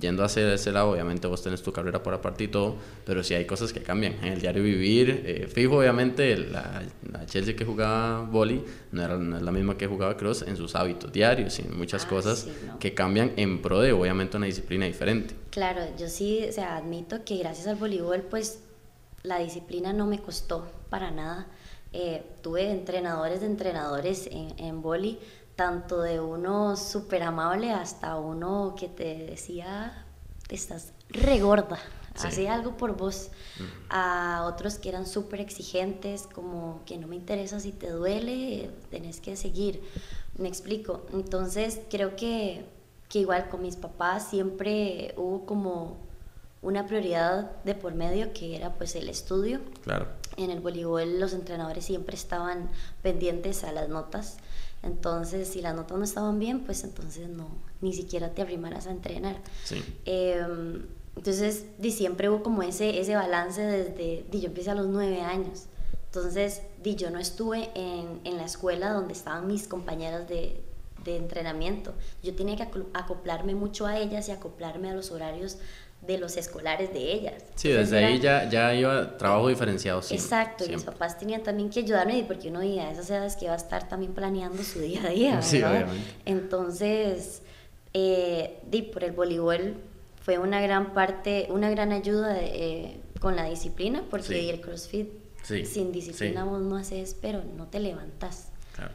yendo 0.00 0.24
hacia 0.24 0.52
ese 0.52 0.72
lado, 0.72 0.90
obviamente 0.90 1.26
vos 1.26 1.42
tenés 1.42 1.62
tu 1.62 1.72
carrera 1.72 2.02
por 2.02 2.14
aparte 2.14 2.44
y 2.44 2.48
todo, 2.48 2.76
pero 3.04 3.22
sí 3.22 3.34
hay 3.34 3.46
cosas 3.46 3.72
que 3.72 3.82
cambian. 3.82 4.14
En 4.22 4.32
el 4.32 4.40
diario 4.40 4.62
vivir, 4.62 5.22
eh, 5.24 5.46
fijo, 5.46 5.78
obviamente, 5.78 6.36
la, 6.36 6.82
Chelsea 7.26 7.56
que 7.56 7.64
jugaba 7.64 8.22
boli 8.22 8.64
no 8.92 9.02
era 9.02 9.16
la 9.16 9.52
misma 9.52 9.76
que 9.76 9.86
jugaba 9.86 10.16
cross 10.16 10.42
en 10.42 10.56
sus 10.56 10.74
hábitos 10.74 11.12
diarios 11.12 11.58
y 11.58 11.62
muchas 11.64 12.04
ah, 12.04 12.08
cosas 12.08 12.48
que 12.80 12.94
cambian 12.94 13.32
en 13.36 13.60
pro 13.60 13.80
de, 13.80 13.92
obviamente, 13.92 14.36
una 14.36 14.46
disciplina 14.46 14.86
diferente. 14.86 15.34
Claro, 15.50 15.82
yo 15.98 16.08
sí, 16.08 16.44
o 16.48 16.52
sea, 16.52 16.76
admito 16.76 17.24
que 17.24 17.36
gracias 17.36 17.66
al 17.66 17.76
voleibol, 17.76 18.22
pues 18.22 18.60
la 19.22 19.38
disciplina 19.38 19.92
no 19.92 20.06
me 20.06 20.20
costó 20.20 20.68
para 20.90 21.10
nada. 21.10 21.46
Eh, 21.92 22.22
tuve 22.42 22.70
entrenadores 22.70 23.40
de 23.40 23.46
entrenadores 23.46 24.26
en, 24.26 24.52
en 24.58 24.82
boli 24.82 25.18
tanto 25.58 26.02
de 26.02 26.20
uno 26.20 26.76
súper 26.76 27.24
amable 27.24 27.72
hasta 27.72 28.14
uno 28.14 28.76
que 28.78 28.86
te 28.86 29.26
decía, 29.26 30.06
estás 30.48 30.92
regorda, 31.10 31.80
sí. 32.14 32.46
algo 32.46 32.76
por 32.76 32.96
vos, 32.96 33.30
a 33.90 34.44
otros 34.46 34.78
que 34.78 34.88
eran 34.88 35.04
súper 35.04 35.40
exigentes, 35.40 36.28
como 36.32 36.82
que 36.86 36.96
no 36.96 37.08
me 37.08 37.16
interesa 37.16 37.58
si 37.58 37.72
te 37.72 37.90
duele, 37.90 38.70
tenés 38.92 39.18
que 39.18 39.34
seguir, 39.34 39.82
me 40.36 40.46
explico. 40.46 41.04
Entonces 41.12 41.80
creo 41.90 42.14
que, 42.14 42.64
que 43.08 43.18
igual 43.18 43.48
con 43.48 43.62
mis 43.62 43.74
papás 43.74 44.28
siempre 44.30 45.12
hubo 45.16 45.44
como 45.44 45.96
una 46.62 46.86
prioridad 46.86 47.50
de 47.64 47.74
por 47.74 47.94
medio 47.94 48.32
que 48.32 48.54
era 48.54 48.74
pues 48.74 48.94
el 48.94 49.08
estudio. 49.08 49.58
Claro. 49.82 50.06
En 50.36 50.52
el 50.52 50.60
voleibol 50.60 51.18
los 51.18 51.32
entrenadores 51.32 51.84
siempre 51.84 52.14
estaban 52.14 52.70
pendientes 53.02 53.64
a 53.64 53.72
las 53.72 53.88
notas 53.88 54.36
entonces, 54.82 55.48
si 55.48 55.60
las 55.60 55.74
notas 55.74 55.98
no 55.98 56.04
estaban 56.04 56.38
bien, 56.38 56.60
pues 56.60 56.84
entonces 56.84 57.28
no, 57.28 57.48
ni 57.80 57.92
siquiera 57.92 58.30
te 58.30 58.42
arrimaras 58.42 58.86
a 58.86 58.90
entrenar. 58.90 59.36
Sí. 59.64 59.82
Em, 60.04 60.86
entonces, 61.16 61.64
di, 61.78 61.90
siempre 61.90 62.28
hubo 62.28 62.42
como 62.42 62.62
ese, 62.62 63.00
ese 63.00 63.16
balance 63.16 63.60
desde, 63.60 64.24
di, 64.30 64.40
yo 64.40 64.46
empecé 64.48 64.70
a 64.70 64.74
los 64.74 64.86
nueve 64.86 65.20
años. 65.20 65.64
Entonces, 66.06 66.62
di, 66.82 66.94
yo 66.94 67.10
no 67.10 67.18
estuve 67.18 67.70
en, 67.74 68.20
en 68.24 68.36
la 68.36 68.44
escuela 68.44 68.92
donde 68.92 69.14
estaban 69.14 69.46
mis 69.46 69.66
compañeras 69.66 70.28
de, 70.28 70.62
de 71.04 71.16
entrenamiento. 71.16 71.94
Yo 72.22 72.34
tenía 72.34 72.56
que 72.56 72.68
acoplarme 72.94 73.54
mucho 73.54 73.86
a 73.86 73.98
ellas 73.98 74.28
y 74.28 74.32
acoplarme 74.32 74.90
a 74.90 74.94
los 74.94 75.10
horarios 75.10 75.58
de 76.08 76.16
los 76.16 76.38
escolares 76.38 76.90
de 76.94 77.12
ellas. 77.12 77.44
Sí, 77.54 77.68
desde 77.68 78.02
ahí 78.02 78.18
ya, 78.18 78.48
ya 78.48 78.74
iba 78.74 79.18
trabajo 79.18 79.48
diferenciado. 79.48 80.00
Exacto, 80.10 80.64
y 80.64 80.70
mis 80.70 80.82
papás 80.82 81.18
tenían 81.18 81.42
también 81.42 81.68
que 81.68 81.80
ayudarme 81.80 82.24
porque 82.26 82.48
uno 82.48 82.60
a 82.60 82.90
esas 82.90 83.10
edades 83.10 83.36
que 83.36 83.44
iba 83.44 83.52
a 83.52 83.58
estar 83.58 83.88
también 83.90 84.14
planeando 84.14 84.62
su 84.62 84.80
día 84.80 85.02
a 85.04 85.10
día. 85.10 85.42
Sí, 85.48 85.62
obviamente. 85.62 86.02
Entonces, 86.24 87.42
eh, 87.92 88.58
di, 88.66 88.82
por 88.82 89.04
el 89.04 89.12
voleibol 89.12 89.74
fue 90.22 90.38
una 90.38 90.62
gran 90.62 90.94
parte, 90.94 91.46
una 91.50 91.68
gran 91.68 91.92
ayuda 91.92 92.38
eh, 92.40 93.00
con 93.20 93.36
la 93.36 93.44
disciplina, 93.44 94.02
porque 94.10 94.48
el 94.48 94.62
CrossFit 94.62 95.10
sin 95.42 95.92
disciplina 95.92 96.44
vos 96.44 96.62
no 96.62 96.76
haces, 96.76 97.14
pero 97.20 97.42
no 97.56 97.66
te 97.66 97.80
levantas. 97.80 98.48
Claro. 98.74 98.94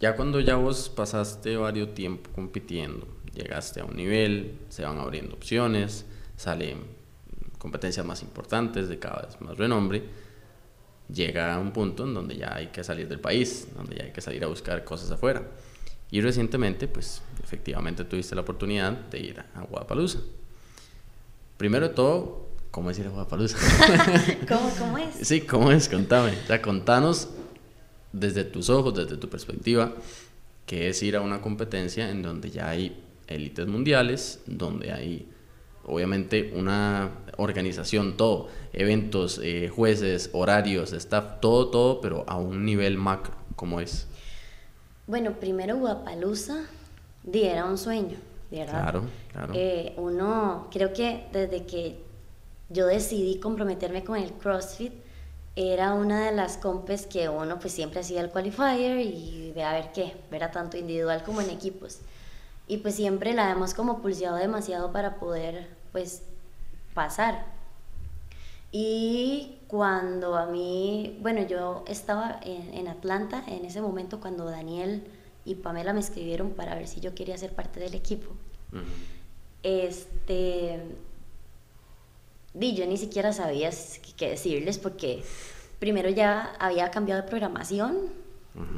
Ya 0.00 0.16
cuando 0.16 0.40
ya 0.40 0.56
vos 0.56 0.88
pasaste 0.88 1.56
varios 1.56 1.94
tiempo 1.94 2.30
compitiendo, 2.34 3.06
llegaste 3.34 3.80
a 3.80 3.84
un 3.84 3.96
nivel, 3.96 4.58
se 4.68 4.84
van 4.84 4.98
abriendo 4.98 5.34
opciones, 5.34 6.04
salen 6.36 6.78
competencias 7.58 8.04
más 8.04 8.22
importantes 8.22 8.88
de 8.88 8.98
cada 8.98 9.22
vez 9.22 9.40
más 9.40 9.56
renombre, 9.56 10.02
llega 11.12 11.54
a 11.54 11.58
un 11.58 11.72
punto 11.72 12.04
en 12.04 12.14
donde 12.14 12.36
ya 12.36 12.54
hay 12.54 12.68
que 12.68 12.82
salir 12.82 13.08
del 13.08 13.20
país, 13.20 13.68
donde 13.76 13.96
ya 13.96 14.04
hay 14.04 14.12
que 14.12 14.20
salir 14.20 14.42
a 14.44 14.48
buscar 14.48 14.84
cosas 14.84 15.10
afuera. 15.10 15.42
Y 16.10 16.20
recientemente, 16.20 16.88
pues 16.88 17.22
efectivamente 17.42 18.04
tuviste 18.04 18.34
la 18.34 18.42
oportunidad 18.42 18.92
de 18.92 19.18
ir 19.18 19.40
a 19.40 19.62
Guadalajara. 19.62 20.20
Primero 21.56 21.88
de 21.88 21.94
todo, 21.94 22.48
¿cómo 22.70 22.90
es 22.90 22.98
ir 22.98 23.06
a 23.06 23.10
Guadalajara? 23.10 24.24
¿Cómo, 24.48 24.70
¿Cómo 24.78 24.98
es? 24.98 25.26
Sí, 25.26 25.40
¿cómo 25.42 25.70
es? 25.70 25.88
Contame. 25.88 26.32
O 26.32 26.46
sea, 26.46 26.60
contanos 26.60 27.28
desde 28.12 28.44
tus 28.44 28.68
ojos, 28.68 28.94
desde 28.94 29.16
tu 29.16 29.28
perspectiva, 29.28 29.94
qué 30.66 30.88
es 30.88 31.02
ir 31.02 31.16
a 31.16 31.22
una 31.22 31.40
competencia 31.40 32.10
en 32.10 32.22
donde 32.22 32.50
ya 32.50 32.68
hay 32.68 33.02
élites 33.34 33.66
mundiales, 33.66 34.40
donde 34.46 34.92
hay 34.92 35.28
obviamente 35.84 36.52
una 36.54 37.10
organización, 37.36 38.16
todo, 38.16 38.48
eventos, 38.72 39.40
eh, 39.42 39.68
jueces, 39.68 40.30
horarios, 40.32 40.92
staff, 40.92 41.40
todo, 41.40 41.68
todo, 41.68 42.00
pero 42.00 42.24
a 42.26 42.36
un 42.36 42.64
nivel 42.64 42.96
macro, 42.96 43.34
como 43.56 43.80
es. 43.80 44.06
Bueno, 45.06 45.32
primero 45.40 45.76
Guapalusa, 45.76 46.64
era 47.32 47.64
un 47.64 47.78
sueño, 47.78 48.16
¿verdad? 48.50 48.82
Claro, 48.82 49.04
claro. 49.32 49.52
Eh, 49.56 49.94
uno, 49.96 50.68
creo 50.70 50.92
que 50.92 51.26
desde 51.32 51.64
que 51.66 51.98
yo 52.68 52.86
decidí 52.86 53.38
comprometerme 53.38 54.04
con 54.04 54.18
el 54.18 54.32
CrossFit, 54.32 54.92
era 55.54 55.92
una 55.92 56.24
de 56.24 56.32
las 56.32 56.56
compes 56.56 57.06
que 57.06 57.28
uno 57.28 57.58
pues 57.58 57.74
siempre 57.74 58.00
hacía 58.00 58.22
el 58.22 58.30
qualifier 58.30 59.00
y 59.00 59.52
ve 59.54 59.62
a 59.62 59.74
ver 59.74 59.92
qué, 59.92 60.14
verá 60.30 60.50
tanto 60.50 60.78
individual 60.78 61.22
como 61.24 61.42
en 61.42 61.50
equipos 61.50 61.98
y 62.72 62.78
pues 62.78 62.94
siempre 62.94 63.34
la 63.34 63.50
hemos 63.50 63.74
como 63.74 64.00
pulseado 64.00 64.36
demasiado 64.36 64.92
para 64.92 65.16
poder 65.16 65.68
pues 65.92 66.22
pasar. 66.94 67.44
Y 68.70 69.58
cuando 69.68 70.36
a 70.36 70.46
mí, 70.46 71.18
bueno, 71.20 71.46
yo 71.46 71.84
estaba 71.86 72.40
en, 72.42 72.88
Atlanta 72.88 73.44
en 73.46 73.66
ese 73.66 73.82
momento 73.82 74.20
cuando 74.20 74.46
Daniel 74.46 75.04
y 75.44 75.56
Pamela 75.56 75.92
me 75.92 76.00
escribieron 76.00 76.52
para 76.52 76.74
ver 76.74 76.88
si 76.88 77.00
yo 77.00 77.14
quería 77.14 77.36
ser 77.36 77.52
parte 77.52 77.78
del 77.78 77.94
equipo. 77.94 78.32
Este, 79.62 80.82
di, 82.54 82.74
yo 82.74 82.86
ni 82.86 82.96
siquiera 82.96 83.34
sabía 83.34 83.68
qué 84.16 84.30
decirles 84.30 84.78
porque 84.78 85.22
primero 85.78 86.08
ya 86.08 86.54
había 86.58 86.90
cambiado 86.90 87.20
de 87.20 87.28
programación, 87.28 87.98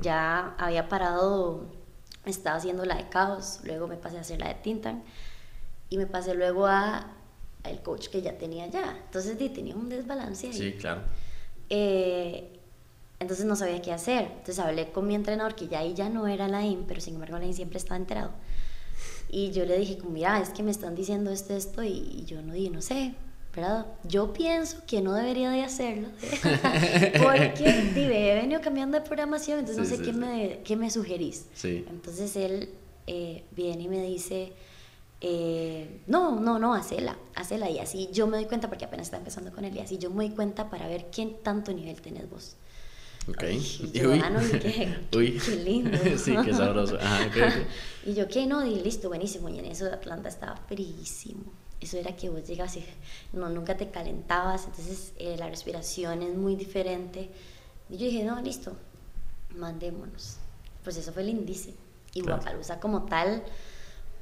ya 0.03 0.57
había 0.59 0.89
parado 0.89 1.84
estaba 2.31 2.57
haciendo 2.57 2.85
la 2.85 2.97
de 2.97 3.09
Caos, 3.09 3.61
luego 3.65 3.87
me 3.87 3.97
pasé 3.97 4.19
a 4.19 4.21
hacer 4.21 4.41
la 4.41 4.49
de 4.49 4.55
Tintan 4.55 5.03
y 5.91 5.99
me 5.99 6.07
pasé 6.07 6.35
luego 6.35 6.67
a, 6.67 7.13
el 7.65 7.81
coach 7.81 8.09
que 8.09 8.23
ya 8.23 8.37
tenía 8.37 8.67
ya. 8.67 8.99
Entonces 9.05 9.39
tenía 9.53 9.75
un 9.75 9.89
desbalance 9.89 10.49
ahí. 10.49 10.53
Sí, 10.53 10.73
claro. 10.73 11.03
Eh, 11.71 12.61
entonces 13.21 13.47
no 13.47 13.57
sabía 13.57 13.81
qué 13.81 13.93
hacer. 13.93 14.25
Entonces 14.25 14.59
hablé 14.59 14.93
con 14.93 15.07
mi 15.07 15.15
entrenador, 15.15 15.55
que 15.55 15.69
ya 15.69 15.81
ahí 15.81 15.95
ya 15.95 16.09
no 16.09 16.27
era 16.27 16.49
la 16.49 16.65
IN, 16.65 16.85
pero 16.87 17.01
sin 17.01 17.15
embargo 17.15 17.39
la 17.39 17.47
IN 17.47 17.55
siempre 17.55 17.79
estaba 17.79 17.97
enterado. 17.97 18.33
Y 19.29 19.51
yo 19.51 19.65
le 19.65 19.79
dije, 19.79 19.99
mira, 20.09 20.41
es 20.41 20.51
que 20.51 20.63
me 20.63 20.71
están 20.71 20.95
diciendo 20.95 21.31
esto, 21.31 21.55
esto, 21.55 21.83
y, 21.83 22.25
yo 22.27 22.43
no 22.43 22.53
dije, 22.53 22.71
no 22.71 22.83
sé, 22.83 23.15
¿verdad? 23.55 23.87
Yo 24.05 24.33
pienso 24.33 24.79
que 24.87 25.01
no 25.01 25.13
debería 25.15 25.51
de 25.51 25.63
hacerlo, 25.63 26.09
porque 27.23 27.65
he 27.67 28.35
venido 28.35 28.61
cambiando 28.61 28.99
de 28.99 29.05
programación, 29.05 29.61
entonces 29.61 29.91
no 29.91 29.97
sé 29.97 30.03
qué, 30.03 30.13
Me, 30.13 30.61
qué 30.65 30.77
me 30.77 30.91
sugerís. 30.91 31.47
Entonces 31.63 32.35
él 32.37 32.71
eh, 33.07 33.45
viene 33.53 33.85
y 33.85 33.89
me 33.89 34.03
dice, 34.03 34.53
eh, 35.21 36.01
no, 36.07 36.41
no, 36.41 36.59
no, 36.59 36.75
hacela, 36.75 37.17
hacela. 37.35 37.71
Y 37.71 37.79
así 37.79 38.09
yo 38.13 38.27
me 38.27 38.37
doy 38.39 38.47
cuenta, 38.47 38.69
porque 38.69 38.87
apenas 38.87 39.07
está 39.07 39.19
empezando 39.19 39.53
con 39.53 39.65
él, 39.65 39.77
y 39.77 39.81
así 39.81 39.99
yo 39.99 40.11
me 40.11 40.27
doy 40.27 40.35
cuenta 40.35 40.69
para 40.69 40.89
ver 40.89 41.07
quién 41.13 41.37
tanto 41.43 41.73
nivel 41.73 42.01
tenés 42.01 42.29
vos. 42.29 42.57
Ok. 43.29 43.45
y 43.53 43.91
yo, 43.93 44.13
ah, 44.13 44.31
no, 44.31 44.41
qué, 44.41 44.97
qué, 45.11 45.57
lindo. 45.65 45.97
sí, 46.17 46.35
qué 46.45 46.53
sabroso. 46.53 46.99
y 48.05 48.15
yo, 48.15 48.27
¿qué? 48.27 48.47
No, 48.47 48.67
y 48.67 48.81
listo, 48.81 49.09
buenísimo. 49.09 49.49
Y 49.49 49.61
en 49.61 49.67
eso 49.67 49.87
Atlanta 49.87 50.29
estaba 50.29 50.57
frísimo 50.57 51.64
eso 51.81 51.99
era 51.99 52.17
que 52.17 52.31
vos 52.31 52.47
llegas 52.47 52.77
y 52.77 52.85
no, 53.33 53.49
nunca 53.49 53.77
te 53.77 53.91
calentabas, 53.91 54.67
entonces 54.67 55.13
eh, 55.19 55.37
la 55.39 55.49
respiración 55.49 56.23
es 56.23 56.35
muy 56.35 56.57
diferente. 56.57 57.31
Y 57.91 57.99
yo 57.99 58.07
dije, 58.07 58.25
no, 58.25 58.41
listo, 58.41 58.73
mandémonos. 59.57 60.39
Pues 60.83 60.97
eso 60.97 61.13
fue 61.13 61.25
lindísimo. 61.25 61.77
Y 62.15 62.23
Guapalusa 62.23 62.81
como 62.81 63.05
tal, 63.05 63.43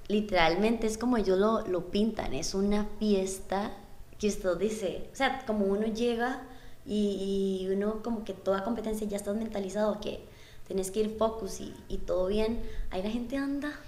literalmente 0.09 0.87
es 0.87 0.99
como 0.99 1.17
ellos 1.17 1.39
lo, 1.39 1.67
lo 1.67 1.91
pintan, 1.91 2.33
es 2.35 2.55
una 2.55 2.87
fiesta 2.99 3.73
que 4.19 4.29
usted 4.29 4.57
dice, 4.57 5.09
o 5.13 5.17
sea, 5.17 5.45
como 5.47 5.67
uno 5.67 5.87
llega 5.87 6.43
y, 6.87 7.69
uno 7.71 8.03
como 8.03 8.25
que 8.25 8.33
toda 8.33 8.65
competencia 8.65 9.07
ya 9.07 9.17
estás 9.17 9.37
mentalizado 9.37 10.01
que 10.01 10.25
tenés 10.67 10.91
que 10.91 11.01
ir 11.01 11.17
focus 11.19 11.61
y, 11.61 11.75
y 11.89 11.99
todo 11.99 12.27
bien, 12.27 12.63
ahí 12.91 13.03
la 13.03 13.11
gente 13.11 13.37
anda 13.37 13.79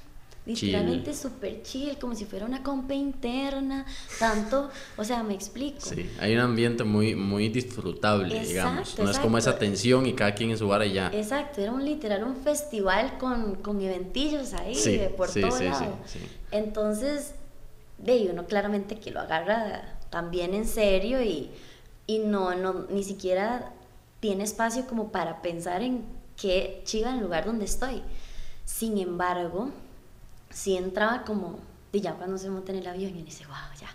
literalmente 0.46 1.14
súper 1.14 1.62
chill, 1.62 1.96
como 1.98 2.14
si 2.14 2.26
fuera 2.26 2.44
una 2.44 2.62
compa 2.62 2.94
interna, 2.94 3.86
tanto, 4.18 4.70
o 4.96 5.04
sea, 5.04 5.22
me 5.22 5.34
explico. 5.34 5.80
Sí, 5.80 6.10
hay 6.20 6.34
un 6.34 6.40
ambiente 6.40 6.84
muy, 6.84 7.14
muy 7.14 7.48
disfrutable, 7.48 8.44
digamos, 8.44 8.98
no 8.98 9.10
es 9.10 9.18
como 9.18 9.38
esa 9.38 9.58
tensión 9.58 10.06
y 10.06 10.12
cada 10.12 10.34
quien 10.34 10.50
en 10.50 10.58
su 10.58 10.68
bar 10.68 10.84
y 10.84 10.92
ya. 10.92 11.10
Exacto, 11.12 11.60
era 11.60 11.72
un 11.72 11.84
literal 11.84 12.24
un 12.24 12.36
festival 12.36 13.16
con, 13.18 13.56
con 13.56 13.80
eventillos 13.80 14.52
ahí 14.52 14.74
de 14.74 15.08
por 15.08 15.28
sí, 15.28 15.40
todo 15.40 15.58
lado. 15.60 15.98
Entonces, 16.50 17.34
de 17.98 18.28
uno 18.30 18.46
claramente 18.46 18.98
que 18.98 19.10
lo 19.10 19.20
agarra 19.20 19.98
también 20.10 20.54
en 20.54 20.66
serio 20.66 21.22
y, 21.22 21.50
y 22.06 22.18
no, 22.18 22.54
no, 22.54 22.86
ni 22.90 23.02
siquiera 23.02 23.72
tiene 24.20 24.44
espacio 24.44 24.86
como 24.86 25.10
para 25.10 25.42
pensar 25.42 25.82
en 25.82 26.04
qué 26.36 26.82
chiva 26.84 27.10
en 27.10 27.16
el 27.16 27.22
lugar 27.22 27.46
donde 27.46 27.64
estoy. 27.64 28.02
Sin 28.64 28.98
embargo, 28.98 29.70
si 30.54 30.76
entraba 30.76 31.24
como, 31.24 31.58
y 31.92 32.00
ya 32.00 32.14
cuando 32.14 32.38
se 32.38 32.48
monta 32.48 32.72
en 32.72 32.78
el 32.78 32.86
avión 32.86 33.14
y 33.18 33.22
dice, 33.24 33.44
wow, 33.46 33.56
ya, 33.78 33.88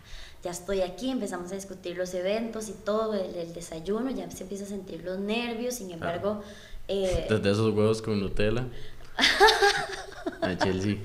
ya 0.43 0.51
estoy 0.51 0.81
aquí, 0.81 1.09
empezamos 1.09 1.51
a 1.51 1.55
discutir 1.55 1.97
los 1.97 2.13
eventos 2.13 2.67
y 2.67 2.73
todo, 2.73 3.13
el, 3.15 3.53
desayuno, 3.53 4.11
ya 4.11 4.29
se 4.29 4.43
empieza 4.43 4.65
a 4.65 4.67
sentir 4.67 5.03
los 5.03 5.17
nervios, 5.17 5.75
sin 5.75 5.89
embargo... 5.91 6.43
Eh, 6.91 7.27
Desde 7.29 7.51
esos 7.51 7.71
huevos 7.75 8.01
con 8.01 8.19
Nutella. 8.19 8.65
a 10.41 10.57
Chelsea. 10.57 10.97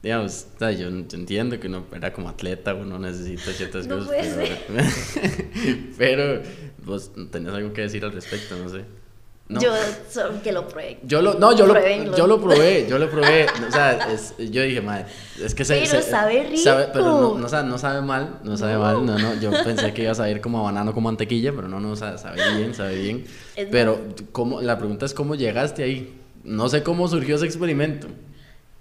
Digamos, 0.00 0.46
yo, 0.60 0.68
yo, 0.70 0.86
entiendo 0.86 1.58
que 1.58 1.66
uno 1.66 1.84
era 1.92 2.12
como 2.12 2.28
atleta, 2.28 2.72
uno 2.74 3.00
necesita 3.00 3.50
ciertas 3.50 3.88
cosas. 3.88 4.16
Pero, 4.16 4.84
pero 5.98 6.42
vos 6.84 7.10
tenés 7.32 7.52
algo 7.52 7.72
que 7.72 7.80
decir 7.80 8.04
al 8.04 8.12
respecto, 8.12 8.56
no 8.56 8.68
sé. 8.68 8.84
Yo 9.48 9.72
solo 10.10 10.42
que 10.42 10.50
lo 10.50 10.66
probé. 10.66 10.98
Yo 11.04 11.22
lo, 11.22 11.34
no, 11.34 11.56
yo 11.56 11.66
lo, 11.66 11.74
yo 12.16 12.26
lo 12.26 12.40
probé, 12.40 12.86
yo 12.90 12.98
lo 12.98 13.08
probé. 13.08 13.46
o 13.46 13.70
sea, 13.70 14.08
yo 14.38 14.62
dije, 14.62 14.80
madre, 14.80 15.06
es 15.40 15.54
que 15.54 15.64
se. 15.64 15.84
Pero 15.88 16.02
sabe 16.02 16.48
rico. 16.50 16.62
Sabe, 16.62 16.88
pero 16.92 17.04
no, 17.04 17.38
no, 17.38 17.48
sabe, 17.48 17.68
no, 17.68 17.78
sabe, 17.78 18.02
mal, 18.02 18.40
no 18.42 18.56
sabe 18.56 18.76
mal. 18.76 19.06
No, 19.06 19.16
no, 19.18 19.34
yo 19.40 19.52
pensé 19.62 19.94
que 19.94 20.02
iba 20.02 20.12
a 20.12 20.16
saber 20.16 20.40
como 20.40 20.58
a 20.58 20.62
banano 20.62 20.92
con 20.92 21.04
mantequilla, 21.04 21.52
pero 21.54 21.68
no, 21.68 21.78
no, 21.78 21.94
sabe, 21.94 22.18
sabe 22.18 22.56
bien, 22.56 22.74
sabe 22.74 22.96
bien. 22.96 23.24
pero, 23.70 24.00
¿cómo, 24.32 24.60
la 24.60 24.78
pregunta 24.78 25.06
es 25.06 25.14
cómo 25.14 25.36
llegaste 25.36 25.84
ahí. 25.84 26.20
No 26.42 26.68
sé 26.68 26.82
cómo 26.82 27.06
surgió 27.06 27.36
ese 27.36 27.46
experimento. 27.46 28.08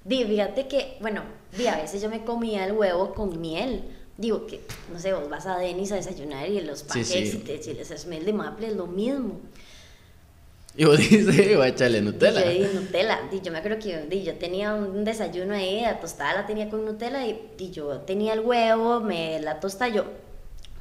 Di, 0.03 0.23
fíjate 0.23 0.67
que, 0.67 0.97
bueno, 0.99 1.21
di, 1.55 1.67
a 1.67 1.77
veces 1.77 2.01
yo 2.01 2.09
me 2.09 2.23
comía 2.23 2.65
el 2.65 2.73
huevo 2.73 3.13
con 3.13 3.39
miel. 3.39 3.83
Digo 4.17 4.47
que, 4.47 4.61
no 4.91 4.99
sé, 4.99 5.13
vos 5.13 5.29
vas 5.29 5.45
a 5.45 5.57
Denis 5.57 5.91
a 5.91 5.95
desayunar 5.95 6.47
y 6.49 6.61
los 6.61 6.83
pancakes 6.83 7.35
y 7.35 7.37
te 7.39 7.59
chiles 7.59 8.07
miel 8.07 8.25
de 8.25 8.33
maple 8.33 8.67
es 8.67 8.75
lo 8.75 8.87
mismo. 8.87 9.41
Y 10.77 10.85
vos 10.85 10.97
dices, 11.09 11.25
voy 11.55 11.65
a 11.65 11.67
echarle 11.67 12.01
Nutella. 12.01 12.51
Y 12.51 12.61
yo 12.61 12.73
Nutella. 12.73 13.21
Y 13.31 13.41
yo 13.41 13.51
me 13.51 13.59
acuerdo 13.59 13.79
que 13.79 14.23
yo 14.23 14.33
tenía 14.35 14.73
un 14.73 15.03
desayuno 15.03 15.53
ahí, 15.53 15.81
la 15.81 15.99
tostada 15.99 16.33
la 16.33 16.45
tenía 16.45 16.69
con 16.69 16.85
Nutella 16.85 17.25
y, 17.25 17.51
y 17.57 17.71
yo 17.71 17.99
tenía 18.01 18.33
el 18.33 18.41
huevo, 18.41 18.99
me 18.99 19.39
la 19.39 19.59
tosta 19.59 19.87
yo, 19.87 20.05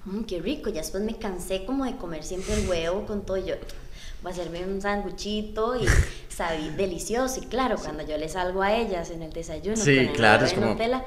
mmm, 0.04 0.22
qué 0.24 0.40
rico. 0.40 0.70
Ya 0.70 0.80
después 0.80 1.02
me 1.02 1.16
cansé 1.16 1.64
como 1.64 1.84
de 1.84 1.96
comer 1.96 2.24
siempre 2.24 2.54
el 2.54 2.68
huevo 2.68 3.06
con 3.06 3.24
todo. 3.24 3.36
Yo, 3.36 3.54
voy 4.22 4.32
a 4.32 4.34
hacerme 4.34 4.64
un 4.64 4.80
sanguchito 4.80 5.76
y 5.76 5.86
sabí 6.28 6.70
delicioso. 6.70 7.40
Y 7.42 7.46
claro, 7.46 7.76
cuando 7.76 8.04
yo 8.06 8.16
le 8.16 8.28
salgo 8.28 8.62
a 8.62 8.74
ellas 8.74 9.10
en 9.10 9.22
el 9.22 9.32
desayuno 9.32 9.76
sí, 9.76 9.96
con 9.96 10.04
el 10.06 10.12
claro, 10.12 10.46
es 10.46 10.54
como... 10.54 10.68
Nutella, 10.68 11.04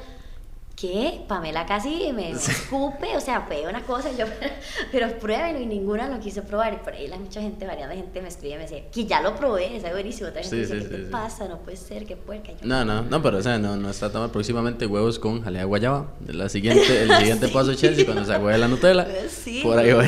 ¿qué? 0.77 1.21
Pamela 1.27 1.65
casi 1.65 2.13
me 2.13 2.29
escupe, 2.29 3.17
o 3.17 3.19
sea, 3.19 3.41
fue 3.41 3.67
una 3.67 3.81
cosa, 3.81 4.11
yo, 4.15 4.25
pero 4.91 5.09
prueben 5.17 5.61
y 5.61 5.65
ninguna 5.65 6.07
lo 6.07 6.19
quise 6.19 6.43
probar. 6.43 6.73
Y 6.73 6.77
por 6.77 6.93
ahí 6.93 7.07
la 7.07 7.17
mucha 7.17 7.41
gente, 7.41 7.65
variada 7.65 7.95
gente 7.95 8.21
me 8.21 8.27
escribe 8.27 8.53
y 8.53 8.57
me 8.57 8.63
dice, 8.63 8.85
que 8.93 9.05
ya 9.05 9.21
lo 9.21 9.35
probé, 9.35 9.75
es 9.75 9.81
buenísimo. 9.91 10.29
Otra 10.29 10.43
gente 10.43 10.55
dice, 10.55 10.77
¿qué 10.77 10.85
te 10.85 10.97
pasa? 11.05 11.47
No 11.47 11.57
puede 11.59 11.77
ser, 11.77 12.05
qué 12.05 12.15
puerca. 12.15 12.53
no, 12.61 12.85
no, 12.85 13.01
no, 13.01 13.21
pero 13.21 13.37
o 13.37 13.41
sea, 13.41 13.57
no, 13.57 13.75
no 13.75 13.89
está 13.89 14.11
tomando 14.11 14.31
próximamente 14.31 14.85
huevos 14.85 15.17
con 15.17 15.41
jalea 15.41 15.65
guayaba. 15.65 16.13
La 16.27 16.47
siguiente, 16.47 17.01
el 17.01 17.11
siguiente 17.17 17.47
paso 17.47 17.73
Chelsea 17.73 18.05
cuando 18.05 18.23
se 18.23 18.37
de 18.37 18.57
la 18.57 18.67
Nutella. 18.67 19.07
Sí. 19.29 19.61
Por 19.63 19.77
ahí 19.77 19.93
voy. 19.93 20.05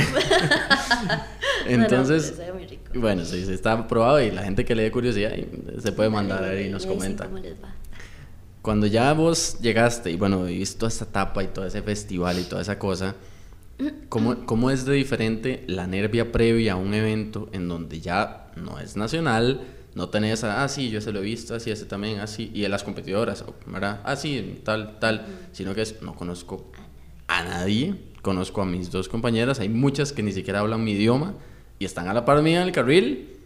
Entonces, 1.67 2.39
bueno, 2.93 3.25
sí, 3.25 3.45
sí, 3.45 3.53
está 3.53 3.87
probado 3.87 4.21
y 4.21 4.31
la 4.31 4.43
gente 4.43 4.65
que 4.65 4.75
le 4.75 4.83
dé 4.83 4.91
curiosidad 4.91 5.31
se 5.81 5.91
puede 5.91 6.09
mandar 6.09 6.43
ahí 6.43 6.67
y 6.67 6.69
nos 6.69 6.85
comenta. 6.85 7.25
Cómo 7.25 7.37
les 7.37 7.53
va 7.61 7.78
cuando 8.61 8.87
ya 8.87 9.13
vos 9.13 9.57
llegaste 9.61 10.11
y 10.11 10.15
bueno, 10.15 10.43
viste 10.43 10.79
toda 10.79 10.89
esta 10.89 11.05
etapa 11.05 11.43
y 11.43 11.47
todo 11.47 11.65
ese 11.65 11.81
festival 11.81 12.39
y 12.39 12.43
toda 12.43 12.61
esa 12.61 12.77
cosa, 12.77 13.15
¿cómo, 14.09 14.45
¿cómo, 14.45 14.69
es 14.69 14.85
de 14.85 14.93
diferente 14.93 15.63
la 15.67 15.87
nervia 15.87 16.31
previa 16.31 16.73
a 16.73 16.75
un 16.75 16.93
evento 16.93 17.49
en 17.53 17.67
donde 17.67 18.01
ya 18.01 18.51
no 18.57 18.79
es 18.79 18.97
nacional, 18.97 19.61
no 19.95 20.09
tenés, 20.09 20.43
a, 20.43 20.63
ah, 20.63 20.67
sí, 20.67 20.89
yo 20.89 21.01
se 21.01 21.11
lo 21.11 21.19
he 21.19 21.23
visto, 21.23 21.55
así, 21.55 21.71
ese 21.71 21.85
también, 21.85 22.19
así, 22.19 22.51
y 22.53 22.65
en 22.65 22.71
las 22.71 22.83
competidoras, 22.83 23.43
¿verdad? 23.65 24.01
Ah, 24.03 24.15
sí, 24.15 24.59
tal, 24.63 24.99
tal, 24.99 25.25
sino 25.51 25.73
que 25.73 25.81
es, 25.81 26.01
no 26.01 26.15
conozco 26.15 26.71
a 27.27 27.43
nadie, 27.43 27.95
conozco 28.21 28.61
a 28.61 28.65
mis 28.65 28.91
dos 28.91 29.07
compañeras, 29.07 29.59
hay 29.59 29.69
muchas 29.69 30.11
que 30.11 30.21
ni 30.21 30.31
siquiera 30.31 30.59
hablan 30.59 30.83
mi 30.83 30.91
idioma 30.91 31.33
y 31.79 31.85
están 31.85 32.07
a 32.07 32.13
la 32.13 32.25
par 32.25 32.41
mía 32.41 32.61
en 32.61 32.67
el 32.67 32.73
carril 32.73 33.38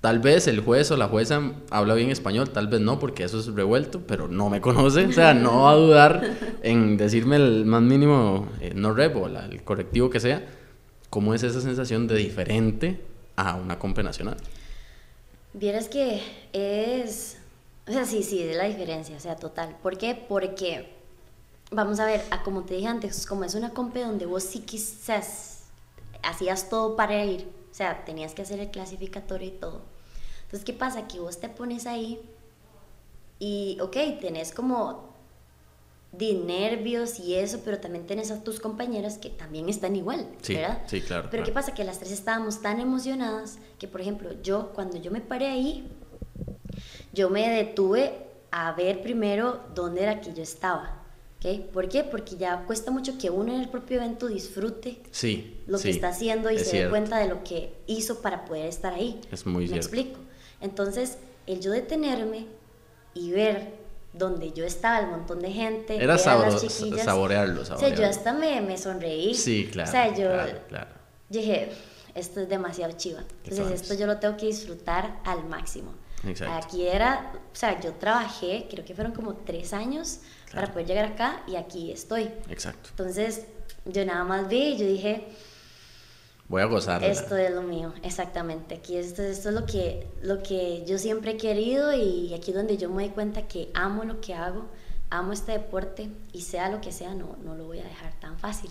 Tal 0.00 0.20
vez 0.20 0.46
el 0.46 0.60
juez 0.60 0.90
o 0.92 0.96
la 0.96 1.08
jueza 1.08 1.40
habla 1.70 1.94
bien 1.94 2.10
español, 2.10 2.50
tal 2.50 2.68
vez 2.68 2.80
no, 2.80 3.00
porque 3.00 3.24
eso 3.24 3.40
es 3.40 3.46
revuelto, 3.46 4.02
pero 4.06 4.28
no 4.28 4.48
me 4.48 4.60
conoce. 4.60 5.06
O 5.06 5.12
sea, 5.12 5.34
no 5.34 5.62
va 5.62 5.72
a 5.72 5.74
dudar 5.74 6.36
en 6.62 6.96
decirme 6.96 7.36
el 7.36 7.64
más 7.64 7.82
mínimo 7.82 8.48
eh, 8.60 8.72
no 8.74 8.92
rep 8.94 9.16
o 9.16 9.26
el 9.26 9.62
correctivo 9.64 10.08
que 10.08 10.20
sea. 10.20 10.46
¿Cómo 11.10 11.34
es 11.34 11.42
esa 11.42 11.60
sensación 11.60 12.06
de 12.06 12.16
diferente 12.16 13.00
a 13.34 13.56
una 13.56 13.78
compra 13.78 14.04
nacional? 14.04 14.36
Vieras 15.52 15.88
que 15.88 16.22
es. 16.52 17.38
O 17.88 17.92
sea, 17.92 18.04
sí, 18.04 18.22
sí, 18.22 18.44
de 18.44 18.54
la 18.54 18.64
diferencia, 18.64 19.16
o 19.16 19.20
sea, 19.20 19.34
total. 19.34 19.76
¿Por 19.82 19.98
qué? 19.98 20.14
Porque, 20.14 20.90
vamos 21.72 21.98
a 21.98 22.04
ver, 22.04 22.22
a 22.30 22.42
como 22.44 22.62
te 22.62 22.74
dije 22.74 22.86
antes, 22.86 23.26
como 23.26 23.44
es 23.44 23.54
una 23.54 23.70
compra 23.70 24.06
donde 24.06 24.26
vos 24.26 24.44
sí 24.44 24.60
quizás 24.60 25.64
hacías 26.22 26.68
todo 26.68 26.94
para 26.94 27.24
ir 27.24 27.46
o 27.70 27.74
sea, 27.74 28.04
tenías 28.04 28.34
que 28.34 28.42
hacer 28.42 28.58
el 28.58 28.70
clasificatorio 28.70 29.46
y 29.46 29.52
todo. 29.52 29.82
Entonces, 30.48 30.64
¿qué 30.64 30.72
pasa? 30.72 31.06
Que 31.06 31.20
vos 31.20 31.40
te 31.40 31.50
pones 31.50 31.86
ahí 31.86 32.18
y, 33.38 33.76
ok, 33.82 33.96
tenés 34.18 34.50
como 34.54 35.12
de 36.12 36.32
nervios 36.32 37.20
y 37.20 37.34
eso, 37.34 37.60
pero 37.62 37.80
también 37.80 38.06
tenés 38.06 38.30
a 38.30 38.42
tus 38.42 38.58
compañeras 38.58 39.18
que 39.18 39.28
también 39.28 39.68
están 39.68 39.94
igual, 39.94 40.26
sí, 40.40 40.54
¿verdad? 40.54 40.82
Sí, 40.86 41.02
claro. 41.02 41.28
Pero 41.30 41.44
¿qué 41.44 41.52
pasa? 41.52 41.74
Que 41.74 41.84
las 41.84 41.98
tres 41.98 42.12
estábamos 42.12 42.62
tan 42.62 42.80
emocionadas 42.80 43.58
que, 43.78 43.88
por 43.88 44.00
ejemplo, 44.00 44.30
yo, 44.42 44.70
cuando 44.72 44.96
yo 44.96 45.10
me 45.10 45.20
paré 45.20 45.48
ahí, 45.48 45.86
yo 47.12 47.28
me 47.28 47.46
detuve 47.50 48.14
a 48.50 48.72
ver 48.72 49.02
primero 49.02 49.60
dónde 49.74 50.02
era 50.02 50.22
que 50.22 50.32
yo 50.32 50.42
estaba. 50.42 51.02
¿Por 51.74 51.90
qué? 51.90 52.04
Porque 52.04 52.36
ya 52.36 52.64
cuesta 52.66 52.90
mucho 52.90 53.18
que 53.18 53.28
uno 53.28 53.54
en 53.54 53.60
el 53.60 53.68
propio 53.68 53.98
evento 53.98 54.28
disfrute 54.28 55.00
sí, 55.10 55.60
lo 55.66 55.78
que 55.78 55.90
está 55.90 56.08
haciendo 56.08 56.50
y 56.50 56.58
se 56.58 56.84
dé 56.84 56.88
cuenta 56.88 57.18
de 57.18 57.28
lo 57.28 57.44
que 57.44 57.74
hizo 57.86 58.22
para 58.22 58.46
poder 58.46 58.66
estar 58.66 58.94
ahí. 58.94 59.20
Es 59.30 59.46
muy 59.46 59.68
¿Me 59.68 59.76
explico? 59.76 60.18
Entonces, 60.60 61.18
el 61.46 61.60
yo 61.60 61.70
detenerme 61.72 62.46
y 63.14 63.30
ver 63.30 63.78
donde 64.12 64.52
yo 64.52 64.64
estaba, 64.64 65.00
el 65.00 65.06
montón 65.08 65.40
de 65.40 65.50
gente, 65.50 66.02
era 66.02 66.18
sabor, 66.18 66.58
saborearlo, 66.98 67.62
O 67.62 67.64
sea, 67.64 67.94
yo 67.94 68.06
hasta 68.06 68.32
me, 68.32 68.60
me 68.60 68.76
sonreí. 68.76 69.34
Sí, 69.34 69.68
claro. 69.70 69.88
O 69.88 69.92
sea, 69.92 70.14
yo 70.14 70.30
dije, 71.28 71.70
esto 72.14 72.40
es 72.40 72.48
demasiado 72.48 72.92
chiva. 72.96 73.22
Entonces, 73.44 73.82
esto 73.82 73.94
yo 73.94 74.06
lo 74.06 74.18
tengo 74.18 74.36
que 74.36 74.46
disfrutar 74.46 75.20
al 75.24 75.44
máximo. 75.44 75.92
Exacto. 76.26 76.66
Aquí 76.66 76.86
era, 76.86 77.32
o 77.52 77.56
sea, 77.56 77.80
yo 77.80 77.92
trabajé, 77.92 78.66
creo 78.68 78.84
que 78.84 78.94
fueron 78.94 79.12
como 79.12 79.34
tres 79.34 79.72
años 79.72 80.18
para 80.52 80.72
poder 80.72 80.86
llegar 80.86 81.04
acá 81.04 81.42
y 81.46 81.56
aquí 81.56 81.92
estoy. 81.92 82.30
Exacto. 82.48 82.90
Entonces, 82.90 83.44
yo 83.84 84.04
nada 84.04 84.24
más 84.24 84.48
vi 84.48 84.74
y 84.74 84.78
yo 84.78 84.86
dije, 84.86 85.28
voy 86.48 86.62
a 86.62 86.64
gozar. 86.66 87.04
Esto 87.04 87.36
es 87.36 87.54
lo 87.54 87.62
mío, 87.62 87.92
exactamente. 88.02 88.76
Aquí 88.76 88.96
esto, 88.96 89.22
esto 89.22 89.50
es 89.50 89.54
lo 89.54 89.66
que, 89.66 90.06
lo 90.22 90.42
que 90.42 90.84
yo 90.86 90.98
siempre 90.98 91.32
he 91.32 91.36
querido 91.36 91.92
y 91.92 92.32
aquí 92.34 92.50
es 92.50 92.56
donde 92.56 92.76
yo 92.76 92.88
me 92.88 93.04
doy 93.04 93.12
cuenta 93.12 93.42
que 93.46 93.68
amo 93.74 94.04
lo 94.04 94.20
que 94.20 94.34
hago, 94.34 94.66
amo 95.10 95.32
este 95.32 95.52
deporte 95.52 96.08
y 96.32 96.42
sea 96.42 96.70
lo 96.70 96.80
que 96.80 96.92
sea, 96.92 97.14
no, 97.14 97.36
no 97.44 97.54
lo 97.54 97.66
voy 97.66 97.80
a 97.80 97.84
dejar 97.84 98.18
tan 98.20 98.38
fácil. 98.38 98.70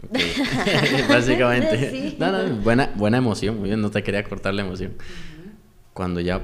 Básicamente. 1.08 2.16
No, 2.18 2.32
no, 2.32 2.56
buena, 2.56 2.92
buena 2.96 3.18
emoción, 3.18 3.58
muy 3.58 3.68
bien, 3.68 3.80
no 3.80 3.90
te 3.90 4.02
quería 4.02 4.24
cortar 4.24 4.54
la 4.54 4.62
emoción. 4.62 4.94
Cuando 5.92 6.20
ya 6.20 6.42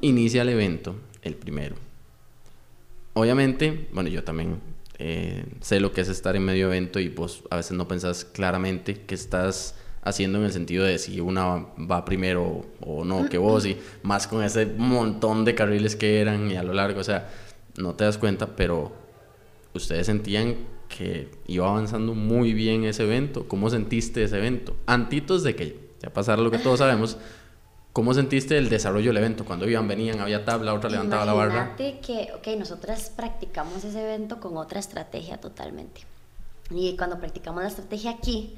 inicia 0.00 0.42
el 0.42 0.48
evento, 0.48 0.96
el 1.22 1.34
primero, 1.34 1.76
obviamente, 3.14 3.88
bueno, 3.92 4.08
yo 4.08 4.24
también 4.24 4.60
eh, 4.98 5.44
sé 5.60 5.80
lo 5.80 5.92
que 5.92 6.00
es 6.00 6.08
estar 6.08 6.36
en 6.36 6.44
medio 6.44 6.66
evento 6.66 7.00
y 7.00 7.08
vos 7.08 7.42
a 7.50 7.56
veces 7.56 7.72
no 7.72 7.86
pensás 7.86 8.24
claramente 8.24 9.02
que 9.02 9.14
estás 9.14 9.74
haciendo 10.02 10.38
en 10.38 10.44
el 10.44 10.52
sentido 10.52 10.84
de 10.84 10.98
si 10.98 11.20
una 11.20 11.66
va 11.90 12.04
primero 12.04 12.64
o 12.80 13.04
no 13.04 13.28
que 13.28 13.38
vos 13.38 13.66
y 13.66 13.76
más 14.02 14.26
con 14.28 14.42
ese 14.42 14.64
montón 14.64 15.44
de 15.44 15.54
carriles 15.54 15.96
que 15.96 16.20
eran 16.20 16.50
y 16.50 16.56
a 16.56 16.62
lo 16.62 16.72
largo, 16.72 17.00
o 17.00 17.04
sea, 17.04 17.28
no 17.76 17.94
te 17.94 18.04
das 18.04 18.16
cuenta, 18.16 18.54
pero 18.56 18.92
ustedes 19.74 20.06
sentían 20.06 20.56
que 20.88 21.28
iba 21.46 21.68
avanzando 21.68 22.14
muy 22.14 22.52
bien 22.52 22.84
ese 22.84 23.02
evento. 23.02 23.48
¿Cómo 23.48 23.68
sentiste 23.68 24.22
ese 24.22 24.38
evento? 24.38 24.76
Antitos 24.86 25.42
de 25.42 25.56
que 25.56 25.86
ya 26.00 26.10
pasara 26.10 26.40
lo 26.40 26.50
que 26.50 26.58
todos 26.58 26.78
sabemos, 26.78 27.18
¿cómo 27.96 28.12
sentiste 28.12 28.58
el 28.58 28.68
desarrollo 28.68 29.08
del 29.08 29.16
evento? 29.16 29.46
Cuando 29.46 29.66
iban, 29.66 29.88
venían, 29.88 30.20
había 30.20 30.44
tabla, 30.44 30.74
otra 30.74 30.90
levantaba 30.90 31.24
la 31.24 31.32
barra. 31.32 31.54
Imagínate 31.54 32.00
que, 32.00 32.30
ok, 32.34 32.46
nosotras 32.58 33.10
practicamos 33.16 33.82
ese 33.84 34.02
evento 34.02 34.38
con 34.38 34.58
otra 34.58 34.80
estrategia 34.80 35.40
totalmente. 35.40 36.02
Y 36.68 36.94
cuando 36.98 37.18
practicamos 37.18 37.62
la 37.62 37.70
estrategia 37.70 38.10
aquí, 38.10 38.54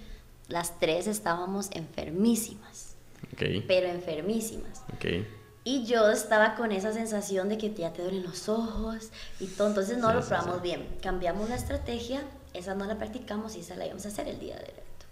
las 0.49 0.81
tres 0.81 1.07
estábamos 1.07 1.71
enfermísimas. 1.71 2.97
Okay. 3.35 3.61
Pero 3.61 3.87
enfermísimas. 3.87 4.83
Okay. 4.97 5.25
Y 5.63 5.85
yo 5.85 6.11
estaba 6.11 6.57
con 6.57 6.73
esa 6.73 6.93
sensación 6.93 7.49
de 7.49 7.59
que 7.59 7.73
ya 7.73 7.93
te 7.93 8.03
duelen 8.03 8.25
los 8.25 8.49
ojos 8.49 9.11
y 9.39 9.47
todo. 9.47 9.69
Entonces 9.69 9.99
no 9.99 10.13
lo 10.13 10.21
probamos 10.21 10.63
bien. 10.63 10.85
Cambiamos 11.01 11.49
la 11.49 11.55
estrategia, 11.55 12.23
esa 12.55 12.75
no 12.75 12.87
la 12.87 12.99
practicamos 12.99 13.55
y 13.55 13.61
esa 13.61 13.77
la 13.77 13.87
íbamos 13.87 14.05
a 14.05 14.09
hacer 14.09 14.27
el 14.27 14.41
día 14.41 14.57
del 14.57 14.65
evento. 14.65 15.07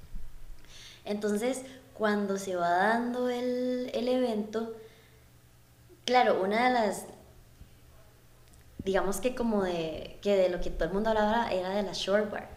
Entonces, 1.05 1.63
cuando 1.99 2.39
se 2.39 2.57
va 2.57 2.71
dando 2.71 3.29
el, 3.29 3.91
el 3.95 4.09
evento, 4.09 4.75
claro, 6.05 6.43
una 6.43 6.69
de 6.69 6.75
las 6.75 7.07
digamos 8.85 9.21
que 9.21 9.35
como 9.35 9.65
de 9.65 10.19
que 10.23 10.37
de 10.37 10.49
lo 10.49 10.61
que 10.61 10.71
todo 10.71 10.85
el 10.85 10.95
mundo 10.95 11.11
hablaba 11.11 11.51
era 11.53 11.71
de 11.71 11.83
la 11.83 11.93
short 11.93 12.31
bar. 12.31 12.57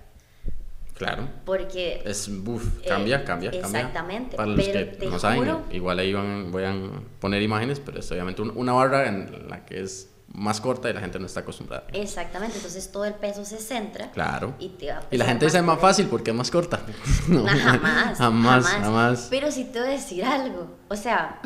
Claro. 0.93 1.29
Porque... 1.45 2.01
Es, 2.05 2.29
buf, 2.43 2.85
cambia, 2.85 3.23
cambia, 3.23 3.51
cambia. 3.51 3.79
Exactamente. 3.79 4.35
Para 4.35 4.49
los 4.49 4.67
que 4.67 5.07
no 5.09 5.17
saben, 5.17 5.63
igual 5.71 5.97
ahí 5.97 6.11
van, 6.13 6.51
voy 6.51 6.65
a 6.65 6.75
poner 7.21 7.41
imágenes, 7.41 7.79
pero 7.79 7.99
es 7.99 8.11
obviamente 8.11 8.41
una 8.41 8.73
barra 8.73 9.07
en 9.07 9.47
la 9.47 9.65
que 9.65 9.81
es 9.81 10.09
más 10.39 10.61
corta 10.61 10.89
y 10.89 10.93
la 10.93 11.01
gente 11.01 11.19
no 11.19 11.25
está 11.25 11.41
acostumbrada. 11.41 11.85
Exactamente, 11.93 12.55
entonces 12.55 12.91
todo 12.91 13.05
el 13.05 13.13
peso 13.13 13.45
se 13.45 13.57
centra. 13.57 14.09
Claro. 14.11 14.55
Y, 14.57 14.69
te 14.69 14.91
va 14.91 15.01
y 15.11 15.17
la 15.17 15.25
gente 15.25 15.45
dice 15.45 15.61
más 15.61 15.79
fácil 15.79 16.07
porque 16.07 16.31
es 16.31 16.35
más 16.35 16.49
corta. 16.49 16.79
no, 17.27 17.45
jamás, 17.45 18.17
jamás, 18.17 18.65
jamás. 18.65 19.27
Pero 19.29 19.51
sí 19.51 19.65
te 19.65 19.79
voy 19.79 19.89
a 19.89 19.91
decir 19.91 20.23
algo. 20.23 20.77
O 20.87 20.95
sea, 20.95 21.41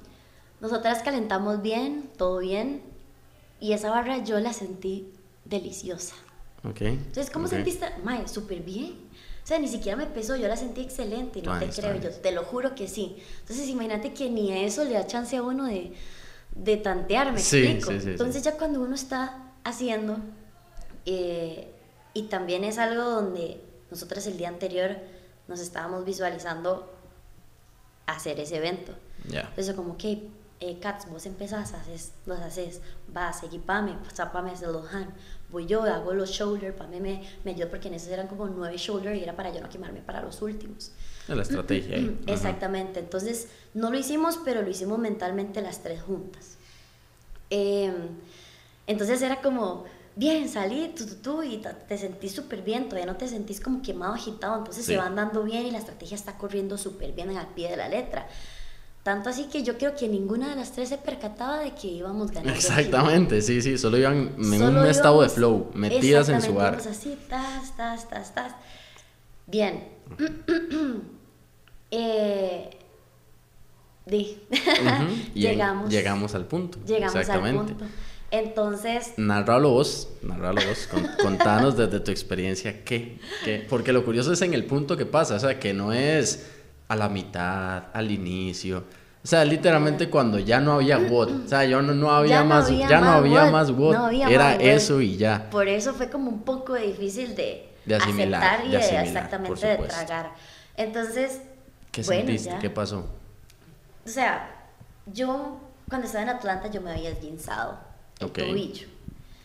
nosotras 0.60 1.02
calentamos 1.02 1.62
bien, 1.62 2.10
todo 2.16 2.38
bien, 2.38 2.82
y 3.58 3.72
esa 3.72 3.90
barra 3.90 4.22
yo 4.22 4.38
la 4.38 4.52
sentí 4.52 5.12
deliciosa. 5.44 6.14
Entonces, 6.62 7.30
¿cómo 7.30 7.46
sentiste? 7.46 7.86
Mae, 8.02 8.26
súper 8.26 8.60
bien. 8.60 9.06
O 9.44 9.46
sea, 9.46 9.60
ni 9.60 9.68
siquiera 9.68 9.96
me 9.96 10.06
pesó, 10.06 10.34
yo 10.34 10.48
la 10.48 10.56
sentí 10.56 10.80
excelente, 10.80 11.40
no 11.40 11.56
te 11.60 11.68
creo, 11.68 11.94
yo 12.00 12.10
te 12.10 12.32
lo 12.32 12.42
juro 12.42 12.74
que 12.74 12.88
sí. 12.88 13.16
Entonces, 13.42 13.68
imagínate 13.68 14.12
que 14.12 14.28
ni 14.28 14.50
a 14.50 14.58
eso 14.58 14.82
le 14.82 14.94
da 14.94 15.06
chance 15.06 15.36
a 15.36 15.42
uno 15.44 15.66
de, 15.66 15.92
de 16.56 16.76
tantear, 16.76 17.32
¿me 17.32 17.38
explico? 17.38 17.90
Entonces, 17.90 18.42
ya 18.42 18.56
cuando 18.56 18.80
uno 18.80 18.94
está 18.94 19.52
haciendo, 19.64 20.18
eh, 21.04 21.72
y 22.14 22.24
también 22.24 22.64
es 22.64 22.78
algo 22.78 23.02
donde 23.02 23.62
nosotros 23.90 24.26
el 24.26 24.36
día 24.36 24.48
anterior 24.48 24.96
nos 25.48 25.60
estábamos 25.60 26.04
visualizando 26.04 26.92
hacer 28.06 28.40
ese 28.40 28.56
evento. 28.56 28.92
Entonces, 29.28 29.74
como 29.74 29.96
que, 29.96 30.28
eh, 30.60 30.78
Cats, 30.78 31.10
vos 31.10 31.26
empezás, 31.26 31.74
haces, 31.74 32.12
los 32.24 32.38
haces, 32.40 32.80
vas, 33.08 33.42
equipame, 33.42 33.96
zapame, 34.14 34.50
pues, 34.50 34.62
los 34.62 34.92
han 34.94 35.14
voy 35.50 35.66
yo, 35.66 35.82
hago 35.82 36.12
los 36.12 36.30
shoulders, 36.30 36.74
para 36.74 36.88
mí 36.90 37.00
me, 37.00 37.22
me 37.44 37.52
ayudó 37.52 37.70
porque 37.70 37.88
en 37.88 37.94
esos 37.94 38.08
eran 38.08 38.26
como 38.26 38.46
nueve 38.48 38.76
shoulders 38.76 39.18
y 39.18 39.22
era 39.22 39.36
para 39.36 39.52
yo 39.52 39.60
no 39.60 39.68
quemarme 39.68 40.00
para 40.00 40.22
los 40.22 40.42
últimos. 40.42 40.92
La 41.28 41.42
estrategia. 41.42 41.96
Ahí. 41.96 42.18
Exactamente, 42.26 43.00
entonces 43.00 43.48
no 43.74 43.90
lo 43.90 43.98
hicimos, 43.98 44.38
pero 44.44 44.62
lo 44.62 44.70
hicimos 44.70 44.98
mentalmente 44.98 45.60
las 45.60 45.82
tres 45.82 46.02
juntas. 46.02 46.56
Em, 47.50 47.94
entonces 48.86 49.20
era 49.22 49.40
como, 49.42 49.84
bien, 50.14 50.48
salí, 50.48 50.92
tú, 50.96 51.06
tú, 51.06 51.14
tú 51.16 51.42
y 51.42 51.62
te 51.88 51.98
sentís 51.98 52.32
súper 52.32 52.62
bien, 52.62 52.84
todavía 52.84 53.06
no 53.06 53.16
te 53.16 53.28
sentís 53.28 53.60
como 53.60 53.82
quemado, 53.82 54.14
agitado, 54.14 54.58
entonces 54.58 54.84
se 54.84 54.96
van 54.96 55.16
dando 55.16 55.42
bien 55.42 55.66
y 55.66 55.70
la 55.70 55.78
estrategia 55.78 56.14
está 56.14 56.38
corriendo 56.38 56.78
súper 56.78 57.12
bien 57.12 57.36
al 57.36 57.48
pie 57.48 57.70
de 57.70 57.76
la 57.76 57.88
letra. 57.88 58.28
Tanto 59.02 59.30
así 59.30 59.44
que 59.44 59.62
yo 59.62 59.78
creo 59.78 59.94
que 59.94 60.08
ninguna 60.08 60.48
de 60.50 60.56
las 60.56 60.72
tres 60.72 60.88
se 60.88 60.98
percataba 60.98 61.60
de 61.60 61.72
que 61.76 61.86
íbamos 61.86 62.32
ganando. 62.32 62.52
Exactamente, 62.52 63.40
sí, 63.40 63.62
sí, 63.62 63.78
solo 63.78 63.98
iban 63.98 64.34
en 64.36 64.62
un 64.62 64.84
estado 64.86 65.22
de 65.22 65.28
flow, 65.28 65.70
metidas 65.74 66.28
en 66.28 66.42
su 66.42 66.54
bar. 66.54 66.74
así, 66.74 67.16
tas, 67.28 67.76
tas, 67.76 68.08
tas, 68.08 68.34
tas. 68.34 68.52
Bien. 69.46 69.84
eh, 71.96 72.70
llegamos. 75.34 75.90
Llegamos 75.90 76.34
al 76.34 76.44
punto. 76.44 76.78
Llegamos 76.86 77.16
Exactamente. 77.16 77.60
al 77.60 77.66
punto. 77.66 77.84
Entonces. 78.30 79.14
Narralo 79.16 79.70
vos, 79.70 80.08
narralo 80.22 80.60
vos, 80.66 80.88
contanos 81.22 81.76
desde 81.76 82.00
tu 82.00 82.10
experiencia 82.10 82.84
qué, 82.84 83.18
qué. 83.44 83.66
Porque 83.68 83.92
lo 83.92 84.04
curioso 84.04 84.32
es 84.32 84.42
en 84.42 84.54
el 84.54 84.64
punto 84.64 84.96
que 84.96 85.06
pasa, 85.06 85.36
o 85.36 85.40
sea, 85.40 85.58
que 85.58 85.72
no 85.72 85.92
es 85.92 86.46
a 86.88 86.96
la 86.96 87.08
mitad, 87.08 87.84
al 87.92 88.10
inicio. 88.10 88.84
O 89.22 89.28
sea, 89.28 89.44
literalmente 89.44 90.08
cuando 90.08 90.38
ya 90.38 90.60
no 90.60 90.74
había 90.74 90.98
WOD, 90.98 91.46
o 91.46 91.48
sea, 91.48 91.64
yo 91.64 91.82
no, 91.82 91.94
no 91.94 92.12
había 92.12 92.44
más, 92.44 92.68
ya 92.70 93.00
no 93.00 93.10
había 93.10 93.50
más 93.50 93.72
WOD, 93.72 94.12
era 94.28 94.54
eso 94.54 95.00
y 95.00 95.16
ya. 95.16 95.50
Por 95.50 95.66
eso 95.66 95.94
fue 95.94 96.10
como 96.10 96.30
un 96.30 96.42
poco 96.42 96.74
difícil 96.74 97.34
de, 97.34 97.68
aceptar 97.92 98.64
y 98.66 98.70
de, 98.70 98.76
exactamente 98.76 99.66
de 99.66 99.78
tragar. 99.78 100.32
Entonces, 100.76 101.40
¿qué 101.96 102.04
sentiste? 102.04 102.58
¿Qué 102.60 102.70
pasó? 102.70 103.06
O 104.04 104.08
sea, 104.08 104.68
yo 105.06 105.58
cuando 105.88 106.06
estaba 106.06 106.24
en 106.24 106.30
Atlanta 106.30 106.70
yo 106.70 106.80
me 106.82 106.90
había 106.90 107.10
esguinzado 107.10 107.78
el 108.20 108.30
tobillo. 108.30 108.88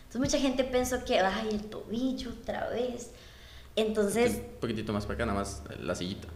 Entonces 0.04 0.20
mucha 0.20 0.38
gente 0.38 0.64
pensó 0.64 1.02
que, 1.04 1.18
ay, 1.18 1.48
el 1.50 1.64
tobillo 1.64 2.30
otra 2.30 2.68
vez. 2.68 3.10
Entonces... 3.74 4.36
Un 4.36 4.60
poquitito 4.60 4.92
más 4.92 5.04
para 5.04 5.14
acá, 5.14 5.26
nada 5.26 5.38
más 5.38 5.62
la 5.80 5.94
sillita 5.94 6.28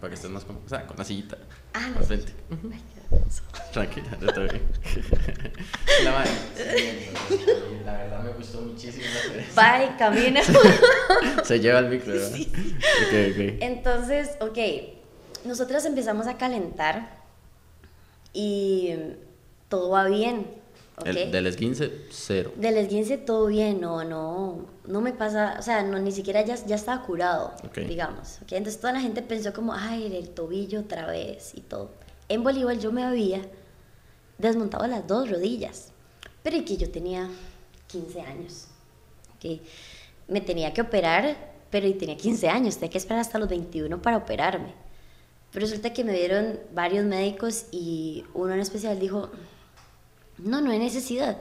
para 0.00 0.08
que 0.10 0.14
estés 0.14 0.30
más 0.30 0.44
con, 0.44 0.56
o 0.56 0.68
sea, 0.68 0.86
con 0.86 0.96
la 0.96 1.04
sillita. 1.04 1.38
Ah, 1.72 1.90
la 1.94 2.02
frente. 2.02 2.32
Tranquila, 3.72 4.18
no 4.20 4.32
te 4.32 4.40
bien. 4.40 4.62
la, 6.04 6.12
madre, 6.12 6.30
la 7.84 7.92
verdad 7.92 8.22
me 8.22 8.30
gustó 8.32 8.60
muchísimo 8.60 9.06
Bye, 9.56 9.96
camina. 9.98 10.42
Se 11.44 11.58
lleva 11.60 11.78
el 11.78 11.88
micro, 11.88 12.12
¿verdad? 12.12 12.30
Sí. 12.32 12.52
Okay, 13.06 13.32
okay. 13.32 13.58
Entonces, 13.60 14.36
ok, 14.40 14.58
nosotros 15.48 15.84
empezamos 15.84 16.26
a 16.26 16.36
calentar 16.36 17.18
y 18.32 18.94
todo 19.68 19.90
va 19.90 20.04
bien 20.04 20.46
del 21.04 21.46
esguince, 21.46 21.92
cero. 22.10 22.52
Del 22.56 22.76
esguince 22.76 23.18
todo 23.18 23.46
bien, 23.46 23.80
no, 23.80 24.04
no, 24.04 24.66
no 24.86 25.00
me 25.00 25.12
pasa, 25.12 25.56
o 25.58 25.62
sea, 25.62 25.82
no, 25.82 25.98
ni 25.98 26.12
siquiera 26.12 26.44
ya, 26.44 26.56
ya 26.56 26.76
estaba 26.76 27.02
curado, 27.04 27.52
digamos. 27.74 28.40
¿okay? 28.42 28.58
Entonces 28.58 28.80
toda 28.80 28.92
la 28.92 29.00
gente 29.00 29.22
pensó 29.22 29.52
como, 29.52 29.72
ay, 29.74 30.14
el 30.14 30.30
tobillo 30.30 30.80
otra 30.80 31.06
vez 31.06 31.52
y 31.54 31.60
todo. 31.60 31.90
En 32.28 32.42
voleibol 32.42 32.78
yo 32.78 32.92
me 32.92 33.04
había 33.04 33.42
desmontado 34.38 34.86
las 34.86 35.06
dos 35.06 35.30
rodillas, 35.30 35.92
pero 36.42 36.56
y 36.56 36.64
que 36.64 36.76
yo 36.76 36.90
tenía 36.90 37.28
15 37.88 38.20
años, 38.22 38.66
que 39.40 39.60
me 40.26 40.40
tenía 40.40 40.72
que 40.72 40.82
operar, 40.82 41.36
pero 41.70 41.86
y 41.86 41.94
tenía 41.94 42.16
15 42.16 42.48
años, 42.48 42.76
tenía 42.76 42.90
que 42.90 42.98
esperar 42.98 43.20
hasta 43.20 43.38
los 43.38 43.48
21 43.48 44.02
para 44.02 44.16
operarme. 44.16 44.74
Pero 45.52 45.64
resulta 45.64 45.92
que 45.92 46.04
me 46.04 46.12
dieron 46.12 46.58
varios 46.74 47.04
médicos 47.04 47.66
y 47.70 48.24
uno 48.34 48.52
en 48.52 48.60
especial 48.60 48.98
dijo, 48.98 49.30
no, 50.38 50.60
no 50.60 50.70
hay 50.70 50.78
necesidad. 50.78 51.38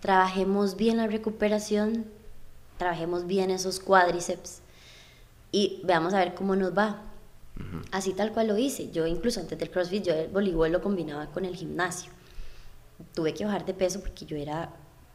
Trabajemos 0.00 0.76
bien 0.76 0.96
la 0.96 1.06
recuperación, 1.06 2.06
trabajemos 2.78 3.26
bien 3.26 3.50
esos 3.50 3.78
cuádriceps 3.78 4.60
y 5.52 5.80
veamos 5.84 6.14
a 6.14 6.18
ver 6.18 6.34
cómo 6.34 6.56
nos 6.56 6.76
va. 6.76 7.02
Así 7.90 8.14
tal 8.14 8.32
cual 8.32 8.48
lo 8.48 8.58
hice. 8.58 8.90
Yo 8.90 9.06
incluso 9.06 9.38
antes 9.38 9.58
del 9.58 9.70
CrossFit, 9.70 10.04
yo 10.04 10.14
el 10.14 10.28
voleibol 10.28 10.72
lo 10.72 10.82
combinaba 10.82 11.26
con 11.26 11.44
el 11.44 11.54
gimnasio. 11.54 12.10
Tuve 13.14 13.34
que 13.34 13.44
bajar 13.44 13.66
de 13.66 13.74
peso 13.74 14.00
porque 14.00 14.24
yo 14.24 14.36
era, 14.36 14.70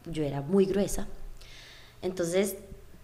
yo 0.06 0.22
era 0.22 0.40
muy 0.40 0.64
gruesa. 0.64 1.06
Entonces 2.00 2.56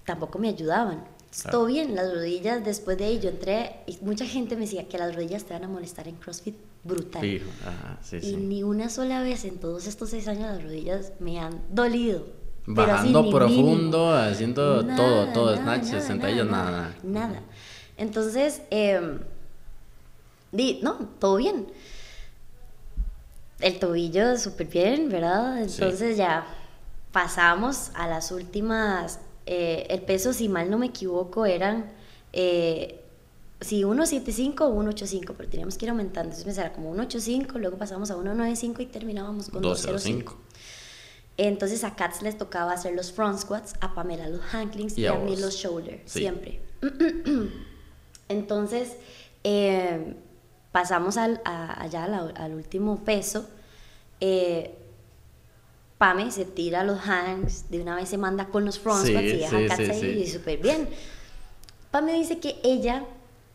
tampoco 0.05 0.39
me 0.39 0.49
ayudaban. 0.49 1.05
Todo 1.51 1.67
bien, 1.67 1.95
las 1.95 2.13
rodillas, 2.13 2.65
después 2.65 2.97
de 2.97 3.09
ello 3.09 3.29
entré 3.29 3.77
y 3.87 3.99
mucha 4.03 4.25
gente 4.25 4.55
me 4.55 4.63
decía 4.63 4.89
que 4.89 4.99
las 4.99 5.15
rodillas 5.15 5.45
te 5.45 5.53
van 5.53 5.65
a 5.65 5.69
molestar 5.69 6.07
en 6.07 6.15
CrossFit 6.17 6.55
brutal. 6.85 7.25
y 7.25 8.37
ni 8.37 8.63
una 8.63 8.89
sola 8.89 9.23
vez 9.23 9.45
en 9.45 9.59
todos 9.59 9.87
estos 9.87 10.11
seis 10.11 10.29
años 10.29 10.43
las 10.43 10.63
rodillas 10.63 11.13
me 11.19 11.41
han 11.41 11.61
dolido. 11.71 12.27
Bajando 12.67 13.31
profundo, 13.31 14.15
haciendo 14.15 14.87
todo, 14.97 15.33
todo, 15.33 15.57
snatches, 15.57 16.05
sentadillas, 16.05 16.47
nada, 16.47 16.71
nada, 16.71 16.95
nada. 17.03 17.43
Entonces, 17.97 18.63
eh, 18.71 19.19
di, 20.51 20.81
no, 20.83 20.95
todo 21.19 21.37
bien. 21.37 21.67
El 23.61 23.79
tobillo 23.79 24.37
súper 24.39 24.67
bien, 24.67 25.09
¿verdad? 25.09 25.63
Entonces 25.63 26.17
ya 26.17 26.47
pasamos 27.13 27.91
a 27.95 28.09
las 28.09 28.33
últimas, 28.33 29.21
eh, 29.47 29.87
el 29.91 30.03
peso, 30.03 30.33
si 30.33 30.49
mal 30.49 30.71
no 30.71 30.79
me 30.79 30.87
equivoco, 30.87 31.47
eran 31.47 31.93
eh, 32.33 33.01
Sí, 33.65 33.77
175 33.77 34.67
o 34.67 34.73
185, 34.73 35.35
pero 35.39 35.49
teníamos 35.49 35.79
que 35.79 35.87
ir 35.87 35.91
aumentando. 35.91 36.29
Entonces 36.29 36.45
empezaba 36.45 36.75
como 36.75 36.93
185, 36.93 37.59
luego 37.59 37.79
pasamos 37.79 38.11
a 38.11 38.15
195 38.15 38.83
y 38.83 38.87
terminábamos 38.87 39.49
con 39.49 39.63
205. 39.63 40.37
Entonces 41.39 41.83
a 41.83 41.97
Katz 41.97 42.21
les 42.21 42.37
tocaba 42.37 42.73
hacer 42.73 42.95
los 42.95 43.11
front 43.11 43.39
squats, 43.39 43.75
a 43.81 43.95
Pamela 43.95 44.29
los 44.29 44.43
handlings 44.53 44.99
y, 44.99 45.07
a, 45.07 45.15
mí 45.15 45.37
los 45.37 45.55
shoulder, 45.55 46.03
siempre. 46.05 46.61
Entonces 48.29 48.97
eh, 49.45 50.15
pasamos 50.71 51.17
al, 51.17 51.41
allá 51.45 52.05
al, 52.05 52.55
último 52.55 53.03
peso. 53.03 53.49
Eh, 54.21 54.77
Pame 55.99 56.31
se 56.31 56.45
tira 56.45 56.83
los 56.85 57.01
hangs, 57.07 57.71
de 57.71 57.81
una 57.81 57.97
vez 57.97 58.09
se 58.09 58.19
manda 58.19 58.47
con 58.47 58.65
los 58.65 58.79
front 58.79 59.07
squats 59.07 59.25
y 59.25 59.37
deja 59.37 59.59
a 59.59 59.67
Katz 59.69 59.91
ahí 59.91 60.23
y 60.25 60.27
súper 60.27 60.59
bien. 60.59 60.89
Pame 61.91 62.13
dice 62.15 62.39
que 62.41 62.57
ella 62.65 63.05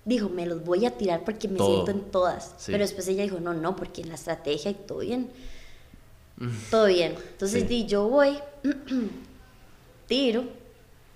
dijo, 0.06 0.30
me 0.30 0.46
los 0.46 0.64
voy 0.64 0.86
a 0.86 0.98
tirar 0.98 1.24
porque 1.24 1.48
me 1.48 1.60
siento 1.60 1.92
en 1.92 2.02
todas. 2.12 2.56
Pero 2.66 2.80
después 2.80 3.08
ella 3.08 3.24
dijo, 3.24 3.40
no, 3.40 3.54
no, 3.54 3.76
porque 3.76 4.02
en 4.02 4.10
la 4.10 4.16
estrategia 4.16 4.72
y 4.72 4.76
todo 4.76 5.00
bien. 5.00 5.30
Todo 6.72 6.86
bien. 6.86 7.16
Entonces 7.32 7.68
di, 7.68 7.86
yo 7.86 8.08
voy, 8.08 8.40
tiro, 10.08 10.46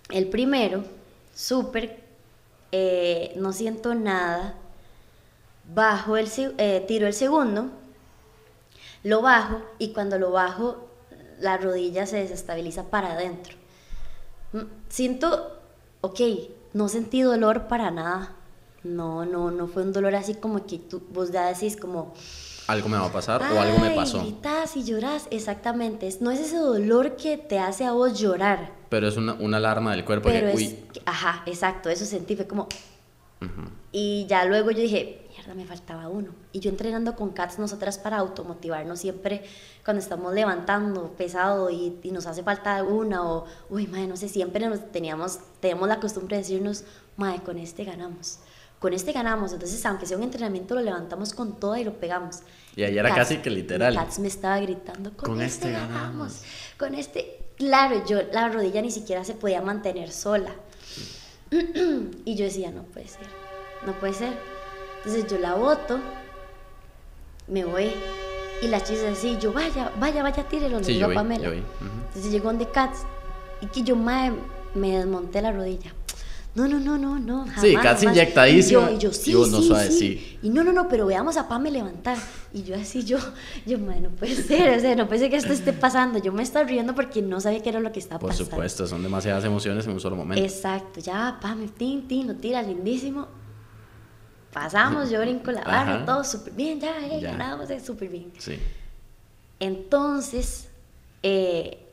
el 0.09 0.27
primero, 0.27 0.83
súper, 1.33 2.01
eh, 2.71 3.33
no 3.37 3.53
siento 3.53 3.95
nada, 3.95 4.55
bajo 5.73 6.17
el, 6.17 6.27
eh, 6.57 6.83
tiro 6.87 7.07
el 7.07 7.13
segundo, 7.13 7.69
lo 9.03 9.21
bajo 9.21 9.61
y 9.79 9.93
cuando 9.93 10.19
lo 10.19 10.31
bajo 10.31 10.89
la 11.43 11.57
rodilla 11.57 12.05
se 12.05 12.17
desestabiliza 12.17 12.89
para 12.89 13.13
adentro. 13.13 13.55
Mm, 14.53 14.61
siento, 14.89 15.59
ok, 16.01 16.19
no 16.73 16.89
sentí 16.89 17.21
dolor 17.21 17.67
para 17.67 17.91
nada. 17.91 18.33
No, 18.83 19.25
no, 19.25 19.51
no 19.51 19.67
fue 19.67 19.83
un 19.83 19.93
dolor 19.93 20.15
así 20.15 20.35
como 20.35 20.65
que 20.65 20.77
tú, 20.77 21.01
vos 21.13 21.31
ya 21.31 21.45
decís 21.47 21.77
como 21.77 22.13
algo 22.67 22.87
me 22.87 22.97
va 22.97 23.07
a 23.07 23.11
pasar 23.11 23.41
o 23.41 23.59
algo 23.59 23.77
me 23.79 23.91
pasó. 23.91 24.21
Gritas 24.21 24.77
y 24.77 24.83
lloras, 24.83 25.27
exactamente. 25.31 26.09
No 26.21 26.31
es 26.31 26.39
ese 26.39 26.57
dolor 26.57 27.17
que 27.17 27.37
te 27.37 27.59
hace 27.59 27.83
a 27.83 27.91
vos 27.91 28.17
llorar. 28.17 28.71
Pero 28.89 29.07
es 29.07 29.17
una, 29.17 29.33
una 29.33 29.57
alarma 29.57 29.91
del 29.91 30.05
cuerpo 30.05 30.29
que, 30.29 30.51
uy. 30.55 30.79
Ajá, 31.05 31.43
exacto, 31.45 31.89
eso 31.89 32.05
sentí, 32.05 32.35
fue 32.35 32.47
como... 32.47 32.67
Y 33.91 34.25
ya 34.27 34.45
luego 34.45 34.71
yo 34.71 34.79
dije, 34.79 35.22
mierda, 35.33 35.53
me 35.53 35.65
faltaba 35.65 36.07
uno. 36.07 36.31
Y 36.51 36.59
yo 36.59 36.69
entrenando 36.69 37.15
con 37.15 37.31
Cats, 37.31 37.59
nosotras 37.59 37.97
para 37.97 38.17
automotivarnos 38.17 38.99
siempre, 38.99 39.43
cuando 39.83 40.01
estamos 40.01 40.33
levantando 40.33 41.13
pesado 41.17 41.69
y, 41.69 41.99
y 42.03 42.11
nos 42.11 42.25
hace 42.27 42.43
falta 42.43 42.83
una 42.83 43.23
o, 43.23 43.45
uy, 43.69 43.87
madre, 43.87 44.07
no 44.07 44.15
sé, 44.15 44.29
siempre 44.29 44.67
nos 44.67 44.91
teníamos, 44.91 45.39
teníamos 45.59 45.87
la 45.87 45.99
costumbre 45.99 46.37
de 46.37 46.43
decirnos, 46.43 46.83
madre, 47.17 47.41
con 47.43 47.57
este 47.57 47.83
ganamos 47.83 48.39
con 48.83 48.91
este 48.91 49.13
ganamos. 49.13 49.53
Entonces, 49.53 49.85
aunque 49.85 50.05
sea 50.05 50.17
un 50.17 50.23
entrenamiento, 50.23 50.75
lo 50.75 50.81
levantamos 50.81 51.33
con 51.33 51.57
todo 51.57 51.77
y 51.77 51.85
lo 51.85 51.93
pegamos. 52.01 52.39
Y 52.75 52.83
ahí 52.83 52.97
era 52.97 53.15
casi 53.15 53.37
que 53.37 53.49
literal. 53.49 53.95
Katz 53.95 54.19
me 54.19 54.27
estaba 54.27 54.59
gritando, 54.59 55.15
con, 55.15 55.41
este, 55.41 55.69
este 55.69 55.71
ganamos. 55.71 56.41
Con 56.77 56.93
este, 56.93 57.45
claro, 57.55 58.05
yo 58.05 58.23
la 58.33 58.49
rodilla 58.49 58.81
ni 58.81 58.91
siquiera 58.91 59.23
se 59.23 59.35
podía 59.35 59.61
mantener 59.61 60.11
sola. 60.11 60.53
y 62.25 62.35
yo 62.35 62.43
decía, 62.43 62.71
no 62.71 62.83
puede 62.83 63.07
ser, 63.07 63.25
no 63.85 63.97
puede 64.01 64.15
ser. 64.15 64.33
Entonces 65.05 65.27
yo 65.29 65.37
la 65.37 65.55
boto, 65.55 65.99
me 67.47 67.65
voy. 67.65 67.91
Y 68.61 68.67
la 68.67 68.81
chica 68.81 69.09
así, 69.11 69.37
yo 69.39 69.51
vaya, 69.51 69.91
vaya, 69.99 70.23
vaya, 70.23 70.43
tírelo, 70.47 70.79
le 70.79 70.85
sí, 70.85 70.93
digo 70.93 71.11
a 71.11 71.13
Pamela. 71.13 71.49
Entonces 71.49 72.31
llegó 72.31 72.45
donde 72.45 72.69
Katz 72.69 72.99
y 73.61 73.67
que 73.67 73.83
yo 73.83 73.95
me 73.95 74.31
desmonté 74.75 75.41
la 75.41 75.51
rodilla 75.51 75.93
no, 76.55 76.67
no, 76.67 76.79
no, 76.79 76.99
no, 76.99 77.17
no. 77.17 77.45
Jamás, 77.45 77.61
sí, 77.61 77.75
casi 77.75 78.05
inyectadísimo. 78.05 78.87
Y 78.91 78.99
yo, 78.99 79.11
sí, 79.11 79.33
sí, 79.33 79.51
no 79.51 79.61
suave, 79.61 79.89
sí. 79.89 80.37
Y 80.43 80.49
no, 80.49 80.63
no, 80.63 80.71
no, 80.71 80.87
pero 80.87 81.07
veamos 81.07 81.35
a 81.37 81.47
Pame 81.47 81.71
levantar. 81.71 82.17
Y 82.53 82.61
yo 82.61 82.75
así, 82.75 83.03
yo, 83.03 83.17
yo, 83.65 83.79
madre, 83.79 84.01
no 84.01 84.09
puede 84.09 84.35
ser, 84.35 84.77
o 84.77 84.79
sea, 84.79 84.95
no 84.95 85.07
puede 85.07 85.21
ser 85.21 85.29
que 85.31 85.37
esto 85.37 85.51
esté 85.51 85.73
pasando. 85.73 86.19
Yo 86.19 86.31
me 86.31 86.43
estaba 86.43 86.67
riendo 86.67 86.93
porque 86.93 87.23
no 87.23 87.41
sabía 87.41 87.61
qué 87.63 87.69
era 87.69 87.79
lo 87.79 87.91
que 87.91 87.99
estaba 87.99 88.19
pasando. 88.19 88.45
Por 88.45 88.53
supuesto, 88.53 88.85
son 88.85 89.01
demasiadas 89.01 89.43
emociones 89.45 89.85
en 89.87 89.93
un 89.93 89.99
solo 89.99 90.15
momento. 90.15 90.43
Exacto, 90.43 90.99
ya, 90.99 91.39
Pame, 91.41 91.69
tin, 91.69 92.07
tin, 92.07 92.27
lo 92.27 92.35
tira 92.35 92.61
lindísimo. 92.61 93.27
Pasamos, 94.53 95.09
yo 95.09 95.19
brinco 95.19 95.51
la 95.51 95.63
barra, 95.63 96.05
todo 96.05 96.23
súper 96.23 96.53
bien, 96.53 96.79
ya, 96.79 96.99
eh, 96.99 97.19
ya. 97.19 97.31
ganamos, 97.31 97.67
súper 97.83 98.09
bien. 98.09 98.31
Sí. 98.37 98.59
Entonces, 99.59 100.69
eh, 101.23 101.83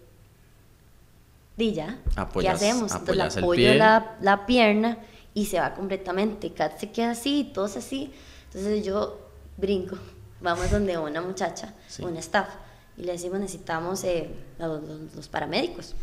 ya, 1.68 1.98
¿qué 2.38 2.48
hacemos? 2.48 2.92
Entonces 2.92 3.16
la 3.16 3.24
apoyo 3.26 3.74
la, 3.74 4.16
la, 4.20 4.46
pierna 4.46 4.98
y 5.34 5.46
se 5.46 5.60
va 5.60 5.74
completamente. 5.74 6.52
Kat 6.52 6.78
se 6.78 6.90
queda 6.90 7.10
así, 7.10 7.50
todos 7.52 7.76
así. 7.76 8.12
Entonces 8.46 8.84
yo 8.84 9.18
brinco, 9.56 9.98
vamos 10.40 10.70
donde 10.70 10.96
una 10.96 11.20
muchacha, 11.20 11.74
una 12.00 12.20
staff, 12.20 12.48
y 12.96 13.02
le 13.02 13.12
decimos 13.12 13.40
necesitamos 13.40 14.04
eh, 14.04 14.30
los, 14.58 14.82
los, 15.14 15.28
paramédicos. 15.28 15.94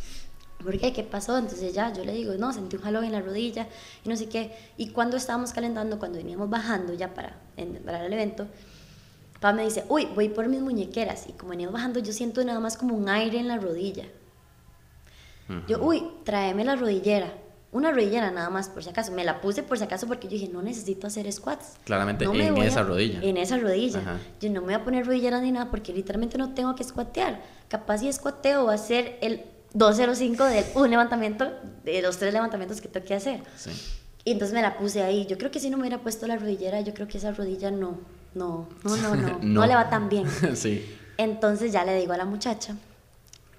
¿Por 0.64 0.78
qué? 0.80 0.92
¿Qué 0.92 1.04
pasó? 1.04 1.38
Entonces 1.38 1.74
ya 1.74 1.94
yo 1.94 2.04
le 2.04 2.14
digo, 2.14 2.34
no, 2.34 2.52
sentí 2.52 2.76
un 2.76 2.82
jalón 2.82 3.04
en 3.04 3.12
la 3.12 3.22
rodilla 3.22 3.68
y 4.04 4.10
no 4.10 4.16
sé 4.16 4.28
qué. 4.28 4.56
Y 4.76 4.90
cuando 4.90 5.18
estábamos 5.18 5.54
calentando, 5.54 6.00
cuando 6.00 6.18
veníamos 6.18 6.50
bajando 6.50 6.94
ya 6.94 7.14
para, 7.14 7.38
para 7.86 8.06
el 8.06 8.14
evento, 8.14 8.48
papá 9.34 9.54
me 9.54 9.64
dice, 9.64 9.86
uy, 9.88 10.08
voy 10.16 10.30
por 10.30 10.48
mis 10.48 10.62
muñequeras. 10.62 11.28
Y 11.30 11.34
como 11.34 11.52
veníamos 11.52 11.74
bajando, 11.74 12.00
yo 12.00 12.12
siento 12.12 12.44
nada 12.44 12.60
más 12.60 12.76
como 12.76 12.96
un 12.96 13.08
aire 13.08 13.40
en 13.40 13.48
la 13.48 13.58
rodilla. 13.58 14.06
Yo, 15.68 15.82
uy, 15.82 16.04
tráeme 16.26 16.66
la 16.66 16.76
rodillera. 16.76 17.34
Una 17.72 17.92
rodillera 17.92 18.32
nada 18.32 18.50
más, 18.50 18.68
por 18.70 18.84
si 18.84 18.90
acaso. 18.90 19.12
Me 19.14 19.24
la 19.24 19.40
puse 19.40 19.64
por 19.64 19.78
si 19.78 19.84
acaso 19.84 20.08
porque 20.08 20.28
yo 20.28 20.34
dije, 20.34 20.50
no 20.50 20.62
necesito 20.62 21.08
hacer 21.08 21.32
squats. 21.32 21.78
Claramente 21.86 22.26
en 22.26 22.58
esa 22.58 22.84
rodilla. 22.84 23.22
En 23.22 23.38
esa 23.38 23.58
rodilla. 23.58 24.20
Yo 24.42 24.50
no 24.50 24.62
me 24.62 24.68
voy 24.68 24.74
a 24.74 24.84
poner 24.84 25.06
rodillera 25.06 25.40
ni 25.40 25.52
nada 25.52 25.70
porque 25.70 25.94
literalmente 25.94 26.38
no 26.38 26.54
tengo 26.54 26.76
que 26.76 26.84
squatear. 26.84 27.42
Capaz 27.70 28.00
si 28.00 28.12
squateo 28.12 28.66
va 28.66 28.74
a 28.74 28.78
ser 28.78 29.18
el 29.22 29.46
205 29.74 30.44
de 30.46 30.66
un 30.76 30.90
levantamiento, 30.90 31.52
de 31.84 32.02
los 32.02 32.18
tres 32.18 32.34
levantamientos 32.34 32.82
que 32.82 32.88
tengo 32.88 33.06
que 33.06 33.14
hacer. 33.14 33.42
Sí. 33.56 33.72
Y 34.24 34.32
entonces 34.32 34.54
me 34.54 34.62
la 34.62 34.78
puse 34.78 35.04
ahí. 35.04 35.26
Yo 35.26 35.38
creo 35.38 35.52
que 35.52 35.60
si 35.60 35.70
no 35.70 35.78
me 35.78 35.84
hubiera 35.84 36.00
puesto 36.00 36.28
la 36.28 36.38
rodillera, 36.38 36.82
yo 36.82 36.94
creo 36.94 37.08
que 37.08 37.18
esa 37.18 37.32
rodilla 37.32 37.72
no, 37.72 38.00
no, 38.34 38.68
no, 38.84 38.98
no, 38.98 39.16
no, 39.16 39.40
no, 39.42 39.66
le 39.66 39.76
va 39.76 39.90
tan 39.90 40.10
bien. 40.10 40.26
sí. 40.56 40.86
Entonces 41.18 41.72
ya 41.72 41.86
le 41.86 41.98
digo 41.98 42.14
a 42.14 42.18
la 42.18 42.26
muchacha, 42.26 42.76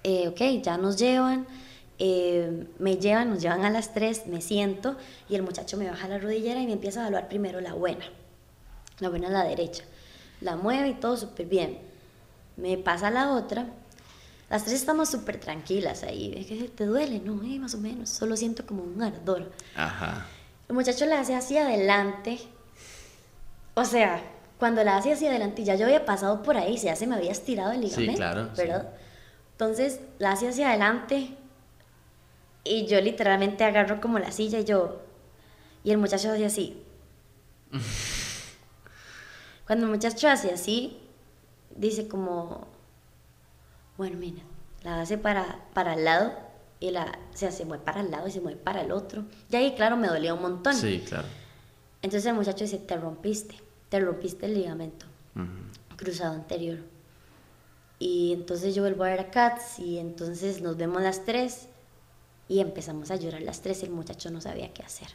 eh, 0.03 0.27
ok, 0.27 0.63
ya 0.63 0.77
nos 0.77 0.97
llevan 0.97 1.45
eh, 2.01 2.65
me 2.79 2.95
llevan, 2.95 3.29
nos 3.29 3.41
llevan 3.41 3.65
a 3.65 3.69
las 3.69 3.93
3, 3.93 4.27
me 4.27 4.39
siento 4.39 4.95
y 5.27 5.35
el 5.35 5.43
muchacho 5.43 5.75
me 5.75 5.89
baja 5.89 6.07
la 6.07 6.17
rodillera 6.17 6.61
y 6.61 6.65
me 6.65 6.73
empieza 6.73 7.01
a 7.01 7.03
evaluar 7.03 7.27
primero 7.27 7.59
la 7.59 7.73
buena. 7.73 8.05
La 8.99 9.09
buena 9.09 9.27
es 9.27 9.33
la 9.33 9.43
derecha. 9.43 9.83
La 10.39 10.55
mueve 10.55 10.89
y 10.89 10.93
todo 10.93 11.17
súper 11.17 11.45
bien. 11.45 11.77
Me 12.55 12.77
pasa 12.77 13.11
la 13.11 13.33
otra. 13.33 13.67
Las 14.49 14.65
tres 14.65 14.75
estamos 14.75 15.09
súper 15.09 15.39
tranquilas 15.39 16.03
ahí. 16.03 16.33
Es 16.35 16.47
que 16.47 16.69
te 16.69 16.85
duele, 16.85 17.19
no, 17.19 17.43
eh, 17.43 17.59
más 17.59 17.75
o 17.75 17.77
menos. 17.77 18.09
Solo 18.09 18.35
siento 18.35 18.65
como 18.65 18.83
un 18.83 19.01
ardor. 19.01 19.51
Ajá. 19.75 20.25
El 20.67 20.75
muchacho 20.75 21.05
la 21.05 21.19
hace 21.19 21.35
hacia 21.35 21.65
adelante. 21.65 22.39
O 23.75 23.85
sea, 23.85 24.21
cuando 24.57 24.83
la 24.83 24.97
hace 24.97 25.13
hacia 25.13 25.29
adelante, 25.29 25.63
ya 25.63 25.75
yo 25.75 25.85
había 25.85 26.05
pasado 26.05 26.41
por 26.41 26.57
ahí, 26.57 26.77
ya 26.77 26.95
se 26.95 27.07
me 27.07 27.15
había 27.15 27.31
estirado 27.31 27.71
el 27.71 27.81
ligamento. 27.81 28.11
Sí, 28.11 28.17
claro. 28.17 28.49
¿verdad? 28.57 28.89
Entonces 29.51 29.99
la 30.17 30.31
hace 30.31 30.49
hacia 30.49 30.69
adelante, 30.69 31.37
y 32.63 32.85
yo 32.85 33.01
literalmente 33.01 33.63
agarro 33.63 33.99
como 33.99 34.19
la 34.19 34.31
silla 34.31 34.59
y 34.59 34.65
yo... 34.65 35.01
Y 35.83 35.91
el 35.91 35.97
muchacho 35.97 36.31
hace 36.31 36.45
así. 36.45 36.83
Cuando 39.65 39.85
el 39.85 39.91
muchacho 39.91 40.27
hace 40.27 40.51
así, 40.51 40.99
dice 41.75 42.07
como... 42.07 42.67
Bueno, 43.99 44.17
mira, 44.17 44.41
la 44.83 45.01
hace 45.01 45.17
para, 45.17 45.59
para 45.73 45.93
el 45.93 46.05
lado 46.05 46.31
y 46.79 46.91
la, 46.91 47.19
se 47.33 47.65
mueve 47.65 47.83
para 47.83 47.99
el 47.99 48.09
lado 48.09 48.29
y 48.29 48.31
se 48.31 48.39
mueve 48.39 48.57
para 48.57 48.79
el 48.79 48.93
otro. 48.93 49.25
Y 49.51 49.57
ahí, 49.57 49.75
claro, 49.75 49.97
me 49.97 50.07
dolía 50.07 50.33
un 50.33 50.41
montón. 50.41 50.73
Sí, 50.73 51.03
claro. 51.05 51.27
Entonces 52.01 52.25
el 52.27 52.33
muchacho 52.33 52.63
dice, 52.63 52.77
te 52.77 52.95
rompiste, 52.95 53.55
te 53.89 53.99
rompiste 53.99 54.45
el 54.45 54.53
ligamento 54.53 55.05
cruzado 55.97 56.33
anterior. 56.33 56.77
Y 57.99 58.31
entonces 58.31 58.73
yo 58.73 58.83
vuelvo 58.83 59.03
a 59.03 59.09
ver 59.09 59.19
a 59.19 59.31
Katz 59.31 59.79
y 59.79 59.99
entonces 59.99 60.61
nos 60.61 60.77
vemos 60.77 61.01
las 61.01 61.25
tres 61.25 61.67
y 62.47 62.61
empezamos 62.61 63.11
a 63.11 63.17
llorar 63.17 63.41
las 63.41 63.59
tres, 63.61 63.83
el 63.83 63.89
muchacho 63.89 64.31
no 64.31 64.39
sabía 64.39 64.73
qué 64.73 64.81
hacer. 64.81 65.09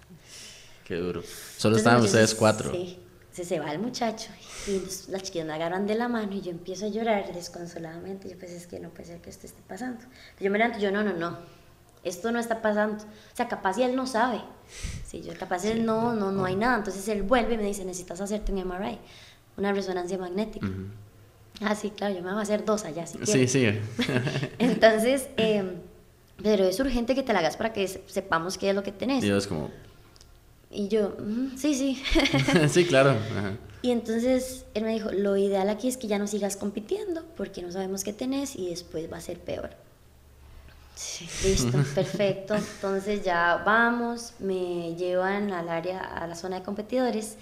Qué 0.84 0.96
duro. 0.96 1.22
Solo 1.56 1.78
estaban 1.78 2.02
ustedes 2.02 2.34
cuatro. 2.34 2.70
Sí. 2.70 2.98
Se, 3.34 3.44
se 3.44 3.58
va 3.58 3.72
el 3.72 3.80
muchacho 3.80 4.30
y 4.68 4.80
las 5.10 5.24
chiquillas 5.24 5.46
me 5.46 5.54
agarran 5.54 5.88
de 5.88 5.96
la 5.96 6.08
mano 6.08 6.32
y 6.32 6.40
yo 6.40 6.52
empiezo 6.52 6.86
a 6.86 6.88
llorar 6.88 7.32
desconsoladamente. 7.34 8.30
Yo 8.30 8.38
pues 8.38 8.52
es 8.52 8.68
que 8.68 8.78
no 8.78 8.90
puede 8.90 9.06
ser 9.06 9.20
que 9.20 9.28
esto 9.28 9.46
esté 9.46 9.60
pasando. 9.66 10.04
Yo 10.38 10.50
me 10.50 10.58
levanto 10.58 10.78
yo 10.78 10.92
no, 10.92 11.02
no, 11.02 11.12
no. 11.12 11.36
Esto 12.04 12.30
no 12.30 12.38
está 12.38 12.62
pasando. 12.62 13.02
O 13.02 13.36
sea, 13.36 13.48
capaz 13.48 13.76
y 13.78 13.82
él 13.82 13.96
no 13.96 14.06
sabe. 14.06 14.40
Sí, 15.04 15.22
yo 15.22 15.32
capaz 15.36 15.64
él 15.64 15.84
no, 15.84 16.14
no, 16.14 16.30
no 16.30 16.44
hay 16.44 16.54
nada. 16.54 16.76
Entonces 16.76 17.08
él 17.08 17.22
vuelve 17.22 17.54
y 17.54 17.56
me 17.56 17.64
dice, 17.64 17.84
necesitas 17.84 18.20
hacerte 18.20 18.52
un 18.52 18.64
MRI, 18.64 18.98
una 19.56 19.72
resonancia 19.72 20.16
magnética. 20.16 20.68
Ah, 21.60 21.74
sí, 21.74 21.90
claro, 21.90 22.14
yo 22.14 22.22
me 22.22 22.30
voy 22.30 22.40
a 22.40 22.42
hacer 22.42 22.64
dos 22.64 22.84
allá 22.84 23.06
si 23.06 23.18
Sí, 23.26 23.48
sí. 23.48 23.66
Entonces, 24.58 25.28
eh, 25.36 25.78
pero 26.42 26.64
es 26.64 26.78
urgente 26.80 27.14
que 27.14 27.22
te 27.22 27.32
la 27.32 27.38
hagas 27.38 27.56
para 27.56 27.72
que 27.72 27.86
sepamos 27.88 28.58
qué 28.58 28.70
es 28.70 28.74
lo 28.74 28.82
que 28.82 28.92
tenés. 28.92 29.22
Dios, 29.22 29.46
como... 29.46 29.70
Y 30.74 30.88
yo, 30.88 31.14
"Mm, 31.18 31.56
sí, 31.56 31.74
sí. 31.74 32.02
sí, 32.68 32.84
claro. 32.84 33.10
Ajá. 33.10 33.52
y 33.82 33.90
entonces 33.90 34.64
él 34.74 34.82
me 34.84 34.92
dijo, 34.92 35.12
lo 35.12 35.36
ideal 35.36 35.68
aquí 35.68 35.88
es 35.88 35.96
que 35.96 36.06
ya 36.08 36.18
no 36.18 36.26
sigas 36.26 36.56
compitiendo 36.56 37.22
porque 37.36 37.62
no 37.62 37.70
sabemos 37.70 38.02
qué 38.02 38.12
tenés 38.12 38.56
y 38.56 38.70
después 38.70 39.12
va 39.12 39.18
a 39.18 39.20
ser 39.20 39.38
peor. 39.38 39.70
Sí, 40.94 41.26
listo, 41.46 41.76
perfecto. 41.94 42.54
Entonces 42.54 43.24
ya 43.24 43.62
vamos, 43.64 44.32
me 44.38 44.94
llevan 44.96 45.52
al 45.52 45.68
área, 45.68 46.00
a 46.00 46.26
la 46.26 46.34
zona 46.34 46.56
de 46.60 46.62
competidores. 46.64 47.36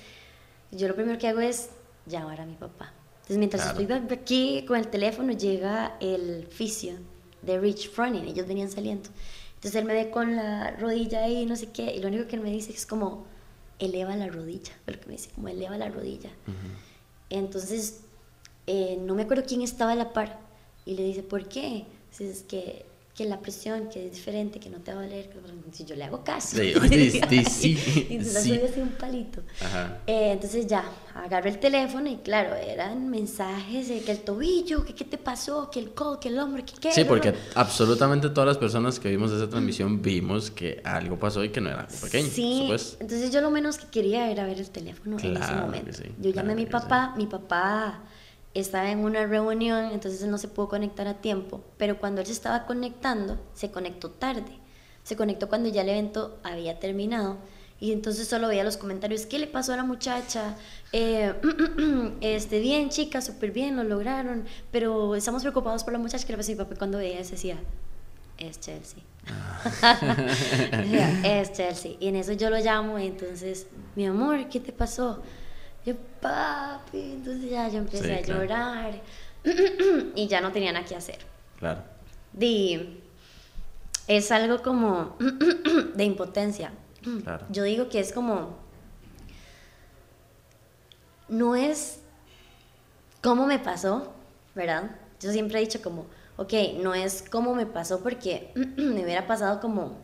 Yo 0.71 0.89
lo 0.89 0.95
primero 0.95 1.19
que 1.19 1.29
hago 1.29 1.41
es 1.41 1.69
llamar 2.07 2.41
a 2.41 2.47
mi 2.47 2.55
papá. 2.55 2.93
Entonces 3.17 3.39
mientras 3.39 3.63
Claro. 3.63 3.81
estoy 3.81 4.17
aquí 4.19 4.65
con 4.67 4.79
el 4.79 4.89
teléfono 4.89 5.33
llega 5.33 5.97
el 6.01 6.47
fisio 6.49 6.95
de 7.43 7.59
Rich 7.61 7.91
Froning, 7.93 8.25
ellos 8.27 8.47
venían 8.49 8.71
saliendo. 8.71 9.09
Entonces 9.63 9.81
él 9.81 9.87
me 9.87 9.95
ve 9.95 10.11
con 10.11 10.35
la 10.35 10.73
rodilla 10.73 11.23
ahí, 11.23 11.47
no 11.47 11.55
sé 11.55 11.71
qué, 11.71 11.95
y 11.95 12.01
lo 12.01 12.09
único 12.09 12.27
que 12.27 12.35
él 12.35 12.43
me 12.43 12.51
dice 12.51 12.73
es 12.73 12.85
como, 12.85 13.25
eleva 13.79 14.17
la 14.17 14.27
rodilla, 14.27 14.73
lo 14.89 14.99
que 14.99 15.07
me 15.07 15.13
dice, 15.13 15.31
como 15.37 15.47
eleva 15.47 15.79
la 15.79 15.89
rodilla. 15.89 16.31
Entonces, 17.31 18.01
eh, 18.67 18.99
no 19.01 19.15
me 19.15 19.23
acuerdo 19.23 19.45
quién 19.47 19.63
estaba 19.63 19.93
a 19.93 19.95
la 19.95 20.13
par 20.13 20.41
y 20.85 20.97
le 20.97 21.05
dice, 21.05 21.23
¿por 21.23 21.49
qué? 21.49 21.87
Es 22.19 22.43
que, 22.43 22.85
que 23.15 23.27
la 23.27 23.41
presión, 23.41 23.91
que 23.91 24.07
es 24.07 24.15
diferente, 24.15 24.59
que 24.59 24.71
no 24.71 24.79
te 24.79 24.93
va 24.95 25.01
a 25.01 25.03
doler. 25.05 25.29
Si 25.71 25.85
yo 25.85 25.95
le 25.95 26.05
hago 26.05 26.25
caso. 26.25 26.57
Sí, 26.57 26.73
sí, 27.29 27.45
sí, 27.45 28.07
y 28.11 28.25
sí. 28.25 28.49
soy 28.49 28.59
así 28.63 28.81
un 28.81 28.89
palito. 28.91 29.43
Ajá. 29.61 29.99
Eh, 30.07 30.33
entonces 30.33 30.67
ya, 30.67 30.83
agarro 31.15 31.51
el 31.51 31.59
teléfono 31.59 32.09
y 32.09 32.17
claro, 32.17 32.55
eran 32.55 33.11
mensajes 33.11 33.89
de 33.89 34.01
que 34.01 34.13
el 34.13 34.21
tobillo, 34.21 34.85
que 34.87 34.95
qué 34.95 35.05
te 35.05 35.19
pasó, 35.19 35.71
que 35.71 35.79
el 35.81 35.93
codo, 35.93 36.21
que 36.21 36.29
el 36.29 36.39
hombro, 36.39 36.65
que 36.65 36.73
qué. 36.81 36.91
Sí, 36.91 37.05
porque 37.05 37.35
absolutamente 37.55 38.31
todas 38.31 38.49
las 38.49 38.57
personas 38.59 38.99
que 38.99 39.11
vimos 39.11 39.31
esa 39.31 39.49
transmisión 39.49 40.01
vimos 40.01 40.51
que 40.51 40.81
algo 40.83 41.19
pasó 41.19 41.45
y 41.45 41.51
que 41.51 41.61
no 41.61 41.69
era 41.69 41.87
pequeño. 41.87 42.29
Sí, 42.31 42.63
entonces 42.99 43.31
yo 43.31 43.43
lo 43.43 43.51
menos 43.51 43.77
que 43.77 43.89
quería 43.89 44.31
era 44.31 44.47
ver 44.47 44.59
el 44.59 44.71
teléfono 44.71 45.19
en 45.19 45.37
ese 45.37 45.39
Claro 45.39 45.67
momento. 45.67 45.93
sí, 45.93 46.05
yo 46.19 46.31
llamé 46.31 46.53
a 46.55 46.57
mi 46.57 46.65
claro 46.67 46.89
papá, 46.89 47.15
mi 47.19 47.27
papá 47.27 48.01
estaba 48.55 48.91
en 48.91 49.01
una 49.01 49.27
reunión, 49.27 49.87
entonces 49.93 50.23
él 50.23 50.31
no 50.31 50.39
se 50.39 50.49
pudo 50.49 50.69
conectar 50.69 51.07
a 51.09 51.21
tiempo, 51.21 51.63
pero 51.79 51.99
cuando 51.99 52.21
él 52.21 52.27
se 52.27 52.33
estaba 52.33 52.67
conectando, 52.67 53.39
se 53.55 53.71
conectó 53.71 54.11
tarde. 54.11 54.59
Se 55.05 55.17
conectó 55.17 55.49
cuando 55.49 55.69
ya 55.69 55.83
el 55.83 55.89
evento 55.89 56.39
había 56.43 56.79
terminado. 56.79 57.39
Y 57.81 57.93
entonces 57.93 58.29
solo 58.29 58.47
veía 58.47 58.63
los 58.63 58.77
comentarios, 58.77 59.27
¿qué 59.27 59.41
le 59.41 59.49
pasó 59.49 59.73
a 59.73 59.77
la 59.77 59.83
muchacha? 59.83 60.55
Eh, 60.93 61.35
este, 62.21 62.61
bien, 62.61 62.91
chica, 62.91 63.21
súper 63.21 63.51
bien, 63.51 63.75
lo 63.75 63.83
lograron, 63.83 64.45
pero 64.71 65.17
estamos 65.17 65.43
preocupados 65.43 65.83
por 65.83 65.93
la 65.93 65.99
muchacha 65.99 66.25
que 66.25 66.33
le 66.33 66.37
pasó 66.37 66.53
a 66.53 66.55
mi 66.55 66.59
papá. 66.59 66.77
Cuando 66.77 66.99
veía 66.99 67.19
eso 67.19 67.33
decía, 67.33 67.59
es 68.39 68.61
Chelsea. 68.61 69.01
Decía, 70.71 71.41
es 71.41 71.53
Chelsea. 71.53 71.93
Y 71.99 72.09
en 72.09 72.17
eso 72.17 72.33
yo 72.33 72.51
lo 72.51 72.59
llamo 72.59 72.99
entonces, 72.99 73.67
mi 73.97 74.07
amor, 74.07 74.49
¿qué 74.49 74.61
te 74.61 74.73
pasó? 74.73 75.21
Yo, 75.85 75.95
papi, 76.21 77.13
entonces 77.15 77.51
ya 77.51 77.69
yo 77.69 77.79
empecé 77.79 78.05
Sí, 78.07 78.13
a 78.13 78.23
claro. 78.23 78.43
llorar 78.43 79.01
y 80.15 80.29
ya 80.29 80.41
no 80.41 80.53
tenía 80.53 80.73
nada 80.73 80.85
que 80.85 80.95
hacer. 80.95 81.19
Claro. 81.59 81.83
Di, 82.33 83.01
es 84.07 84.31
algo 84.31 84.63
como 84.63 85.17
de 85.95 86.05
impotencia. 86.05 86.73
Claro. 87.25 87.47
Yo 87.51 87.65
digo 87.65 87.89
que 87.89 87.99
es 87.99 88.13
como, 88.13 88.57
no 91.29 91.57
es 91.57 92.01
cómo 93.23 93.47
me 93.47 93.59
pasó, 93.59 94.13
¿verdad? 94.55 94.91
Yo 95.21 95.33
siempre 95.33 95.59
he 95.59 95.63
dicho 95.63 95.83
como, 95.83 96.07
ok, 96.37 96.53
no 96.81 96.95
es 96.95 97.25
cómo 97.31 97.55
me 97.55 97.67
pasó 97.67 98.01
porque 98.03 98.53
me 98.77 99.03
hubiera 99.03 99.27
pasado 99.27 99.61
como 99.61 99.97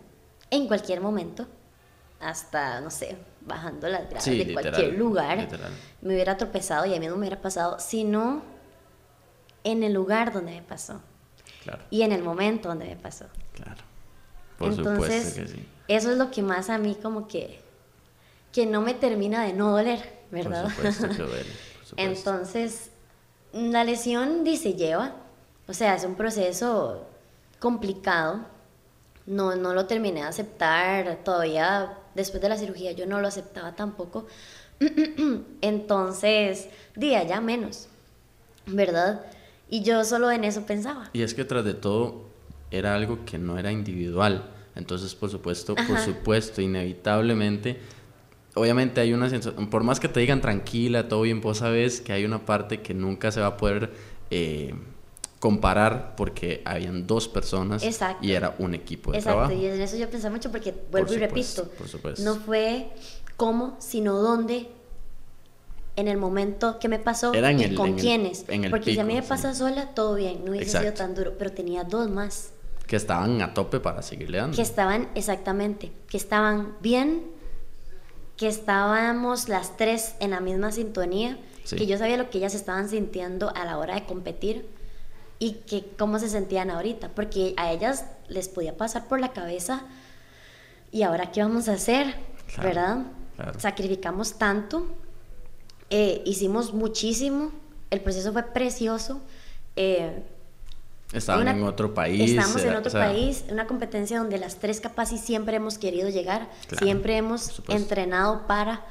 en 0.51 0.67
cualquier 0.67 1.01
momento, 1.01 1.47
hasta, 2.21 2.81
no 2.81 2.91
sé, 2.91 3.17
bajando 3.49 3.89
las 3.89 4.03
gradas 4.05 4.25
Sí, 4.25 4.31
de 4.39 4.45
literal, 4.45 4.63
cualquier 4.73 4.95
lugar, 4.99 5.39
literal. 5.39 5.73
me 6.03 6.15
hubiera 6.15 6.37
tropezado 6.37 6.87
y 6.87 6.95
a 6.95 7.01
mí 7.01 7.07
no 7.07 7.15
me 7.15 7.21
hubiera 7.21 7.41
pasado, 7.41 7.79
sino 7.81 8.43
en 9.65 9.83
el 9.83 9.93
lugar 9.93 10.33
donde 10.33 10.53
me 10.53 10.63
pasó 10.63 11.01
Claro. 11.65 11.83
y 11.91 12.03
en 12.03 12.13
el 12.13 12.23
momento 12.23 12.69
donde 12.69 12.87
me 12.87 12.97
pasó. 12.97 13.27
Claro. 13.55 13.83
Por 14.59 14.73
Entonces, 14.73 15.25
supuesto 15.35 15.41
que 15.43 15.49
sí. 15.61 15.69
eso 15.89 16.11
es 16.13 16.19
lo 16.19 16.31
que 16.31 16.43
más 16.43 16.71
a 16.71 16.79
mí 16.79 16.97
como 17.03 17.27
que, 17.29 17.61
que 18.53 18.67
no 18.67 18.81
me 18.81 18.95
termina 18.95 19.43
de 19.45 19.53
no 19.53 19.71
doler, 19.73 20.19
¿verdad? 20.31 20.65
Por 20.65 20.73
supuesto 20.93 21.09
que 21.09 21.15
duele. 21.23 21.45
por 21.45 21.87
supuesto. 21.87 21.95
Entonces, 21.97 22.91
la 23.53 23.85
lesión 23.85 24.45
dice 24.45 24.75
lleva, 24.75 25.17
o 25.67 25.73
sea, 25.75 25.95
es 25.95 26.05
un 26.05 26.15
proceso 26.15 27.07
complicado. 27.61 28.41
No, 29.27 29.55
no 29.57 29.75
lo 29.75 29.85
terminé 29.87 30.23
de 30.23 30.27
aceptar 30.27 31.19
todavía 31.23 31.99
después 32.19 32.43
de 32.43 32.49
la 32.49 32.59
cirugía, 32.59 32.93
yo 32.93 33.07
no 33.07 33.21
lo 33.21 33.29
aceptaba 33.29 33.75
tampoco. 33.75 34.27
Entonces, 35.63 36.69
día 36.95 37.23
ya 37.25 37.41
menos, 37.41 37.89
¿verdad? 38.67 39.25
Y 39.71 39.83
yo 39.83 40.05
solo 40.05 40.31
en 40.31 40.45
eso 40.45 40.67
pensaba. 40.67 41.11
Y 41.13 41.23
es 41.23 41.35
que 41.35 41.45
tras 41.45 41.65
de 41.65 41.75
todo 41.75 42.25
era 42.71 42.95
algo 42.95 43.25
que 43.25 43.39
no 43.39 43.59
era 43.59 43.73
individual. 43.73 44.51
Entonces, 44.75 45.15
por 45.15 45.31
supuesto, 45.31 45.75
por 45.75 45.99
supuesto, 45.99 46.61
inevitablemente, 46.61 47.79
obviamente 48.55 49.01
hay 49.01 49.13
una 49.13 49.29
sensación, 49.29 49.69
por 49.71 49.83
más 49.83 49.99
que 49.99 50.09
te 50.09 50.21
digan 50.21 50.41
tranquila, 50.41 51.09
todo 51.09 51.23
bien, 51.23 51.41
vos 51.41 51.59
sabes 51.59 52.01
que 52.01 52.13
hay 52.13 52.25
una 52.25 52.45
parte 52.45 52.81
que 52.81 52.95
nunca 52.95 53.33
se 53.33 53.41
va 53.41 53.49
a 53.49 53.57
poder 53.57 53.91
eh, 54.31 54.75
comparar 55.39 56.15
porque 56.17 56.63
habían 56.65 57.07
dos 57.07 57.29
personas 57.29 57.83
Exacto. 57.85 58.27
y 58.27 58.33
era 58.33 58.57
un 58.59 58.75
equipo 58.75 59.13
de 59.13 59.19
Exacto, 59.19 59.39
trabajo. 59.49 59.61
y 59.61 59.67
en 59.67 59.81
eso 59.81 59.97
yo 59.97 60.11
pensaba 60.11 60.35
mucho 60.35 60.51
porque 60.51 60.75
vuelvo 60.91 61.11
y 61.15 61.15
supuesto, 61.21 61.63
repito, 61.63 61.79
por 61.79 61.89
supuesto. 61.89 62.23
no 62.25 62.37
fue 62.37 62.91
cómo, 63.37 63.77
sino 63.79 64.17
dónde, 64.19 64.69
en 65.97 66.09
el 66.09 66.17
momento 66.17 66.79
que 66.79 66.89
me 66.89 66.99
pasó 66.99 67.33
Era 67.35 67.51
en 67.51 67.61
y 67.61 67.65
el- 67.65 67.75
con 67.75 67.89
en 67.91 67.95
el- 67.95 68.01
quiénes. 68.01 68.45
en 68.49 68.65
el 68.65 68.71
porque 68.71 68.93
si 68.95 68.99
a 69.01 69.05
mí 69.05 69.11
pico, 69.15 69.17
me 69.21 69.23
sí. 69.23 69.29
pasa 69.29 69.55
sola, 69.55 69.95
todo 69.95 70.15
bien, 70.15 70.45
no 70.45 70.51
hubiese 70.53 70.71
sido 70.71 70.81
Exacto. 70.83 70.99
tan 71.05 71.15
duro, 71.15 71.35
pero 71.39 71.53
tenía 71.53 71.85
dos 71.85 72.09
más 72.11 72.51
Que 72.87 72.97
estaban 72.97 73.41
a 73.43 73.53
tope 73.55 73.81
para 73.81 74.03
seguirle 74.03 74.39
dando. 74.39 74.57
que 74.57 74.63
estaban 74.63 75.09
exactamente, 75.15 75.93
que 76.09 76.17
estaban 76.17 76.75
bien, 76.81 77.23
que 78.37 78.49
estábamos 78.49 79.49
las 79.49 79.77
tres 79.77 80.15
en 80.21 80.31
la 80.31 80.41
misma 80.41 80.71
sintonía, 80.73 81.39
Sí. 81.65 81.77
que 81.77 81.87
yo 81.87 81.99
sabía 81.99 82.17
lo 82.17 82.31
que 82.31 82.39
ellas 82.39 82.55
estaban 82.55 82.89
sintiendo 82.89 83.51
a 83.55 83.65
la 83.65 83.79
hora 83.79 83.95
de 83.97 84.05
competir 84.05 84.67
y 85.39 85.53
que 85.67 85.85
cómo 85.99 86.19
se 86.19 86.29
sentían 86.29 86.71
ahorita, 86.71 87.11
porque 87.11 87.55
a 87.57 87.73
ellas 87.73 88.05
les 88.29 88.49
podía 88.49 88.77
pasar 88.77 89.07
por 89.07 89.21
la 89.21 89.33
cabeza 89.33 89.83
y 90.91 91.03
ahora 91.03 91.31
qué 91.31 91.43
vamos 91.43 91.69
a 91.69 91.75
hacer, 91.75 92.15
Claro, 92.55 92.69
¿verdad? 92.69 92.99
claro. 93.37 93.61
Sacrificamos 93.61 94.39
tanto, 94.39 94.87
eh, 95.91 96.23
hicimos 96.27 96.73
muchísimo, 96.75 97.53
el 97.91 98.01
proceso 98.01 98.33
fue 98.33 98.43
precioso. 98.43 99.21
eh, 99.77 100.25
Estaban 101.13 101.43
una- 101.43 101.53
en 101.53 101.63
otro 101.63 101.95
país. 101.95 102.31
Estamos 102.33 102.61
en 102.63 102.69
era- 102.71 102.79
otro 102.81 102.89
o 102.89 102.93
sea, 102.93 103.01
país, 103.07 103.45
en 103.47 103.55
una 103.55 103.67
competencia 103.69 104.19
donde 104.19 104.39
las 104.39 104.57
tres 104.57 104.81
capaz 104.81 105.13
y 105.13 105.19
siempre 105.19 105.57
hemos 105.57 105.79
querido 105.79 106.09
llegar, 106.11 106.51
Claro, 106.67 106.85
siempre 106.85 107.17
hemos 107.17 107.63
entrenado 107.69 108.47
para, 108.49 108.85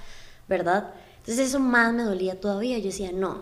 ¿verdad? 0.47 0.93
Entonces 1.19 1.49
eso 1.49 1.60
más 1.60 1.93
me 1.93 2.03
dolía 2.03 2.39
todavía. 2.39 2.77
Yo 2.79 2.86
decía, 2.86 3.12
no, 3.12 3.41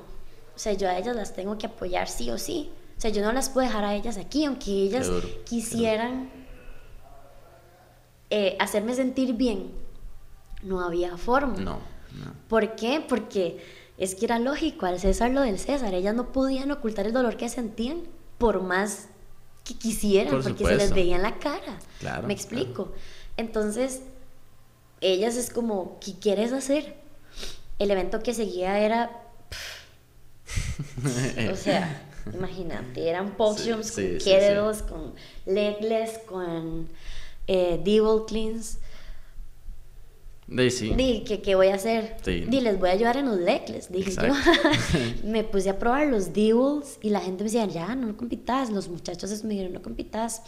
o 0.55 0.59
sea, 0.59 0.73
yo 0.73 0.89
a 0.89 0.97
ellas 0.97 1.15
las 1.15 1.33
tengo 1.35 1.57
que 1.57 1.67
apoyar 1.67 2.09
sí 2.09 2.31
o 2.31 2.37
sí. 2.39 2.71
O 2.97 3.01
sea, 3.01 3.11
yo 3.11 3.21
no 3.21 3.31
las 3.33 3.49
puedo 3.49 3.67
dejar 3.67 3.83
a 3.83 3.93
ellas 3.93 4.17
aquí, 4.17 4.45
aunque 4.45 4.71
ellas 4.71 5.07
duro, 5.07 5.27
quisieran 5.43 6.29
eh, 8.29 8.55
hacerme 8.59 8.95
sentir 8.95 9.33
bien. 9.33 9.71
No 10.63 10.81
había 10.81 11.17
forma. 11.17 11.57
No, 11.57 11.73
no. 11.73 12.33
¿Por 12.47 12.75
qué? 12.75 13.03
Porque 13.07 13.63
es 13.97 14.15
que 14.15 14.25
era 14.25 14.39
lógico, 14.39 14.85
al 14.85 14.99
César 14.99 15.31
lo 15.31 15.41
del 15.41 15.59
César, 15.59 15.93
ellas 15.93 16.15
no 16.15 16.31
podían 16.31 16.71
ocultar 16.71 17.05
el 17.05 17.13
dolor 17.13 17.37
que 17.37 17.49
sentían 17.49 18.03
por 18.37 18.61
más 18.61 19.07
que 19.63 19.73
quisieran, 19.73 20.33
Por 20.33 20.43
porque 20.43 20.65
se 20.65 20.75
les 20.75 20.93
veía 20.93 21.15
en 21.15 21.21
la 21.21 21.39
cara. 21.39 21.79
Claro, 21.99 22.27
¿Me 22.27 22.33
explico? 22.33 22.93
Entonces, 23.37 24.01
ellas 25.01 25.35
es 25.35 25.49
como, 25.49 25.97
¿qué 25.99 26.13
quieres 26.19 26.51
hacer? 26.53 26.95
El 27.79 27.91
evento 27.91 28.21
que 28.21 28.33
seguía 28.33 28.79
era, 28.79 29.23
o 31.51 31.55
sea, 31.55 32.04
imagínate, 32.33 33.07
eran 33.09 33.35
Sí, 33.55 33.73
sí, 33.83 34.19
con 34.19 34.19
sí, 34.19 34.83
con 34.89 35.13
legless, 35.45 36.19
con 36.25 36.87
eh, 37.47 37.79
double 37.83 38.25
cleans. 38.27 38.79
De 40.47 40.69
sí. 40.69 40.93
Di, 40.93 41.23
¿qué, 41.25 41.41
¿qué 41.41 41.55
voy 41.55 41.67
a 41.67 41.75
hacer? 41.75 42.17
Sí. 42.23 42.41
Di, 42.41 42.61
les 42.61 42.79
voy 42.79 42.89
a 42.89 42.93
ayudar 42.93 43.17
en 43.17 43.25
los 43.25 43.39
legless, 43.39 43.91
dije 43.91 44.11
yo. 44.11 44.33
me 45.23 45.43
puse 45.43 45.69
a 45.69 45.79
probar 45.79 46.07
los 46.07 46.33
doubles 46.33 46.99
y 47.01 47.09
la 47.09 47.19
gente 47.19 47.43
me 47.43 47.49
decía, 47.49 47.65
ya, 47.65 47.95
no 47.95 48.15
compitas. 48.15 48.69
Los 48.69 48.87
muchachos 48.87 49.43
me 49.43 49.55
dijeron, 49.55 49.73
no 49.73 49.81
compitas. 49.81 50.43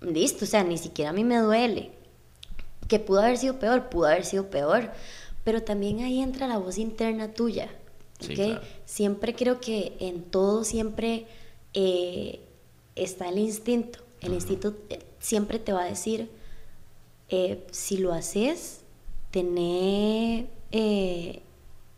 Listo, 0.00 0.44
o 0.44 0.48
sea, 0.48 0.62
ni 0.62 0.78
siquiera 0.78 1.10
a 1.10 1.12
mí 1.12 1.24
me 1.24 1.38
duele. 1.38 1.90
Que 2.86 3.00
pudo 3.00 3.20
haber 3.20 3.36
sido 3.36 3.58
peor, 3.58 3.88
pudo 3.88 4.06
haber 4.06 4.24
sido 4.24 4.48
peor. 4.48 4.92
Pero 5.42 5.62
también 5.62 6.00
ahí 6.00 6.20
entra 6.20 6.46
la 6.46 6.58
voz 6.58 6.78
interna 6.78 7.32
tuya. 7.32 7.68
Sí, 8.20 8.32
¿ok? 8.32 8.34
claro. 8.34 8.60
Siempre 8.84 9.34
creo 9.34 9.60
que 9.60 9.96
en 10.00 10.22
todo 10.22 10.64
siempre 10.64 11.26
eh, 11.74 12.40
está 12.94 13.28
el 13.28 13.38
instinto. 13.38 14.00
El 14.20 14.32
instinto 14.32 14.74
eh, 14.90 15.00
siempre 15.18 15.58
te 15.58 15.72
va 15.72 15.82
a 15.82 15.86
decir, 15.86 16.30
eh, 17.28 17.64
si 17.70 17.98
lo 17.98 18.12
haces, 18.12 18.80
eh, 20.72 21.42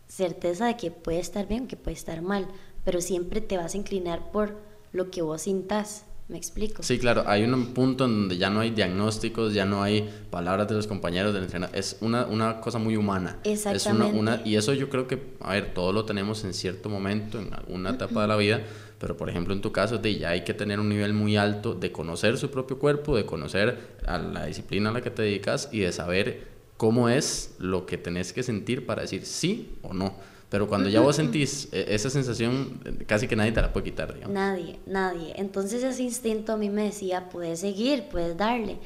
certeza 0.07 0.65
de 0.65 0.77
que 0.77 0.91
puede 0.91 1.19
estar 1.19 1.47
bien 1.47 1.65
o 1.65 1.67
que 1.67 1.77
puede 1.77 1.95
estar 1.95 2.21
mal, 2.21 2.47
pero 2.83 3.01
siempre 3.01 3.41
te 3.41 3.57
vas 3.57 3.73
a 3.73 3.77
inclinar 3.77 4.31
por 4.31 4.57
lo 4.91 5.09
que 5.11 5.21
vos 5.21 5.43
sintas. 5.43 6.03
¿Me 6.29 6.37
explico? 6.37 6.83
Sí, 6.83 6.99
claro, 6.99 7.23
hay 7.25 7.43
un 7.43 7.73
punto 7.73 8.05
en 8.05 8.11
donde 8.11 8.37
ya 8.37 8.51
no 8.51 8.59
hay 8.59 8.69
diagnósticos, 8.69 9.51
ya 9.51 9.65
no 9.65 9.81
hay 9.81 10.07
palabras 10.29 10.67
de 10.67 10.75
los 10.75 10.85
compañeros 10.85 11.33
del 11.33 11.43
entrenador, 11.43 11.75
es 11.75 11.97
una, 12.01 12.27
una 12.27 12.61
cosa 12.61 12.77
muy 12.77 12.95
humana. 12.95 13.39
Exactamente. 13.43 14.15
Es 14.15 14.21
una, 14.21 14.41
y 14.45 14.55
eso 14.55 14.73
yo 14.73 14.89
creo 14.89 15.07
que, 15.07 15.19
a 15.39 15.53
ver, 15.53 15.73
todo 15.73 15.91
lo 15.91 16.05
tenemos 16.05 16.43
en 16.43 16.53
cierto 16.53 16.87
momento, 16.87 17.39
en 17.39 17.51
alguna 17.51 17.89
etapa 17.89 18.21
de 18.21 18.27
la 18.27 18.35
vida, 18.35 18.61
pero 18.99 19.17
por 19.17 19.29
ejemplo 19.29 19.55
en 19.55 19.61
tu 19.61 19.71
caso 19.71 19.97
de 19.97 20.19
ya 20.19 20.29
hay 20.29 20.43
que 20.43 20.53
tener 20.53 20.79
un 20.79 20.89
nivel 20.89 21.13
muy 21.13 21.35
alto 21.35 21.73
de 21.73 21.91
conocer 21.91 22.37
su 22.37 22.51
propio 22.51 22.77
cuerpo, 22.77 23.15
de 23.15 23.25
conocer 23.25 23.97
a 24.05 24.19
la 24.19 24.45
disciplina 24.45 24.91
a 24.91 24.93
la 24.93 25.01
que 25.01 25.09
te 25.09 25.23
dedicas 25.23 25.69
y 25.71 25.79
de 25.79 25.91
saber 25.91 26.47
cómo 26.77 27.09
es 27.09 27.55
lo 27.57 27.87
que 27.87 27.97
tenés 27.97 28.33
que 28.33 28.43
sentir 28.43 28.85
para 28.85 29.01
decir 29.01 29.25
sí 29.25 29.77
o 29.81 29.93
no. 29.93 30.15
Pero 30.49 30.67
cuando 30.67 30.89
ya 30.89 30.99
vos 31.01 31.15
sentís 31.15 31.69
e, 31.71 31.93
esa 31.93 32.09
sensación, 32.09 32.81
casi 33.05 33.27
que 33.27 33.35
nadie 33.35 33.51
te 33.51 33.61
la 33.61 33.71
puede 33.71 33.85
quitar, 33.85 34.13
digamos. 34.13 34.33
Nadie, 34.33 34.79
nadie. 34.87 35.33
Entonces 35.35 35.83
ese 35.83 36.01
instinto 36.01 36.53
a 36.53 36.57
mí 36.57 36.69
me 36.69 36.85
decía, 36.85 37.29
puedes 37.29 37.59
seguir, 37.59 38.05
puedes 38.09 38.35
darle. 38.35 38.79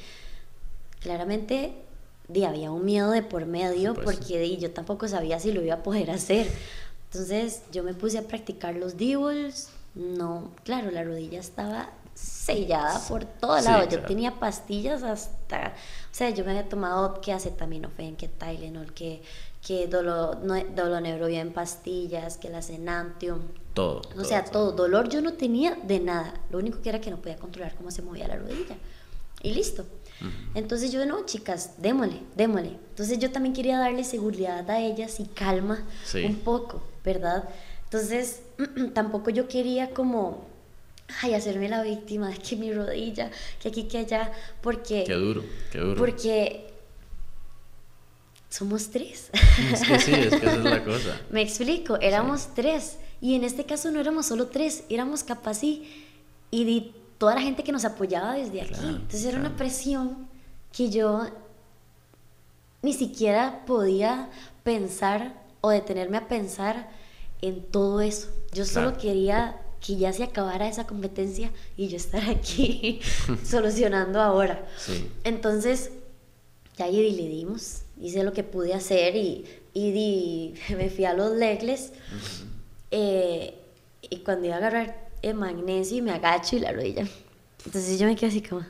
Claramente 0.99 1.73
di, 2.27 2.43
había 2.43 2.71
un 2.71 2.83
miedo 2.85 3.11
de 3.11 3.23
por 3.23 3.45
medio 3.45 3.93
porque 3.93 4.57
yo 4.57 4.71
tampoco 4.71 5.07
sabía 5.07 5.39
si 5.39 5.51
lo 5.51 5.61
iba 5.61 5.75
a 5.75 5.83
poder 5.83 6.11
hacer. 6.11 6.47
Entonces 7.11 7.63
yo 7.71 7.83
me 7.83 7.93
puse 7.93 8.17
a 8.17 8.23
practicar 8.23 8.75
los 8.75 8.97
divos. 8.97 9.69
No, 9.95 10.51
claro, 10.65 10.91
la 10.91 11.03
rodilla 11.03 11.39
estaba 11.39 11.91
sellada 12.13 12.99
por 13.07 13.25
todo 13.25 13.59
lado. 13.61 13.87
Yo 13.87 14.01
tenía 14.03 14.39
pastillas 14.39 15.03
hasta, 15.03 15.73
o 16.11 16.15
sea, 16.15 16.29
yo 16.31 16.43
me 16.43 16.51
había 16.51 16.67
tomado 16.67 17.21
que 17.21 17.31
acetaminofén, 17.31 18.15
que 18.15 18.27
Tylenol, 18.27 18.93
que 18.93 19.21
que 19.65 19.87
dolor, 19.87 20.39
no, 20.43 20.61
dolor 20.75 21.05
en 21.05 21.53
pastillas, 21.53 22.37
que 22.37 22.49
la 22.49 22.59
Enantium. 22.59 23.39
Todo. 23.73 24.01
O 24.17 24.23
sea, 24.23 24.43
todo. 24.43 24.73
Dolor 24.73 25.09
yo 25.09 25.21
no 25.21 25.33
tenía 25.33 25.75
de 25.75 25.99
nada. 25.99 26.33
Lo 26.51 26.59
único 26.59 26.81
que 26.81 26.89
era 26.89 26.99
que 26.99 27.09
no 27.09 27.17
podía 27.17 27.37
controlar 27.37 27.73
cómo 27.75 27.89
se 27.89 28.01
movía 28.01 28.27
la 28.27 28.35
rodilla. 28.35 28.75
Y 29.41 29.53
listo. 29.53 29.85
Entonces 30.55 30.91
yo, 30.91 31.05
no, 31.05 31.25
chicas, 31.25 31.71
démosle, 31.79 32.21
démosle. 32.35 32.77
Entonces 32.89 33.19
yo 33.19 33.31
también 33.31 33.53
quería 33.53 33.77
darle 33.77 34.05
seguridad 34.05 34.69
a 34.69 34.79
ellas 34.79 35.19
y 35.19 35.25
calma 35.25 35.83
un 36.13 36.35
poco, 36.35 36.81
¿verdad? 37.03 37.49
Entonces 37.85 38.41
tampoco 38.93 39.31
yo 39.31 39.49
quería 39.49 39.89
como, 39.89 40.45
ay, 41.21 41.33
hacerme 41.33 41.67
la 41.67 41.83
víctima 41.83 42.29
de 42.29 42.37
que 42.37 42.55
mi 42.55 42.71
rodilla, 42.71 43.31
que 43.61 43.67
aquí, 43.67 43.83
que 43.83 43.97
allá, 43.97 44.31
porque... 44.61 45.03
Qué 45.05 45.13
duro, 45.13 45.43
qué 45.71 45.79
duro. 45.79 45.97
Porque 45.97 46.72
somos 48.53 48.89
tres. 48.89 49.31
Es 49.71 49.81
que 49.81 49.99
sí, 49.99 50.13
es 50.13 50.29
que 50.29 50.45
esa 50.45 50.55
es 50.57 50.63
la 50.63 50.83
cosa. 50.85 51.19
Me 51.31 51.41
explico, 51.41 51.97
éramos 51.99 52.49
tres. 52.53 52.97
Y 53.19 53.33
en 53.33 53.43
este 53.43 53.65
caso 53.65 53.89
no 53.89 53.99
éramos 53.99 54.27
solo 54.27 54.47
tres, 54.47 54.83
éramos 54.89 55.23
capaz 55.23 55.63
y, 55.63 55.89
y 56.51 56.93
toda 57.17 57.33
la 57.33 57.41
gente 57.41 57.63
que 57.63 57.71
nos 57.71 57.83
apoyaba 57.83 58.35
desde 58.35 58.61
aquí. 58.61 58.85
Entonces 58.85 59.25
era 59.25 59.39
una 59.39 59.55
presión 59.55 60.27
que 60.71 60.91
yo 60.91 61.25
ni 62.83 62.93
siquiera 62.93 63.63
podía 63.65 64.29
pensar 64.63 65.41
o 65.61 65.71
detenerme 65.71 66.17
a 66.17 66.27
pensar 66.27 66.91
en 67.41 67.63
todo 67.63 68.01
eso. 68.01 68.29
Yo 68.51 68.65
solo 68.65 68.99
quería 68.99 69.59
que 69.79 69.95
ya 69.95 70.13
se 70.13 70.23
acabara 70.23 70.67
esa 70.67 70.85
competencia 70.85 71.51
y 71.75 71.87
yo 71.87 71.97
estar 71.97 72.29
aquí 72.29 73.01
solucionando 73.43 74.21
ahora. 74.21 74.67
Sí. 74.77 75.09
Entonces, 75.23 75.89
ya 76.77 76.85
ahí 76.85 77.11
le 77.11 77.27
dimos 77.29 77.82
hice 78.01 78.23
lo 78.23 78.33
que 78.33 78.43
pude 78.43 78.73
hacer 78.73 79.15
y, 79.15 79.45
y 79.73 80.53
me 80.75 80.89
fui 80.89 81.05
a 81.05 81.13
los 81.13 81.35
legles. 81.35 81.93
Eh, 82.91 83.55
y 84.01 84.17
cuando 84.17 84.45
iba 84.47 84.55
a 84.55 84.57
agarrar 84.59 85.09
el 85.21 85.35
magnesio, 85.35 86.03
me 86.03 86.11
agacho 86.11 86.55
y 86.55 86.59
la 86.59 86.71
rodilla. 86.71 87.07
Entonces 87.65 87.97
yo 87.97 88.07
me 88.07 88.15
quedé 88.15 88.27
así 88.27 88.41
como, 88.41 88.65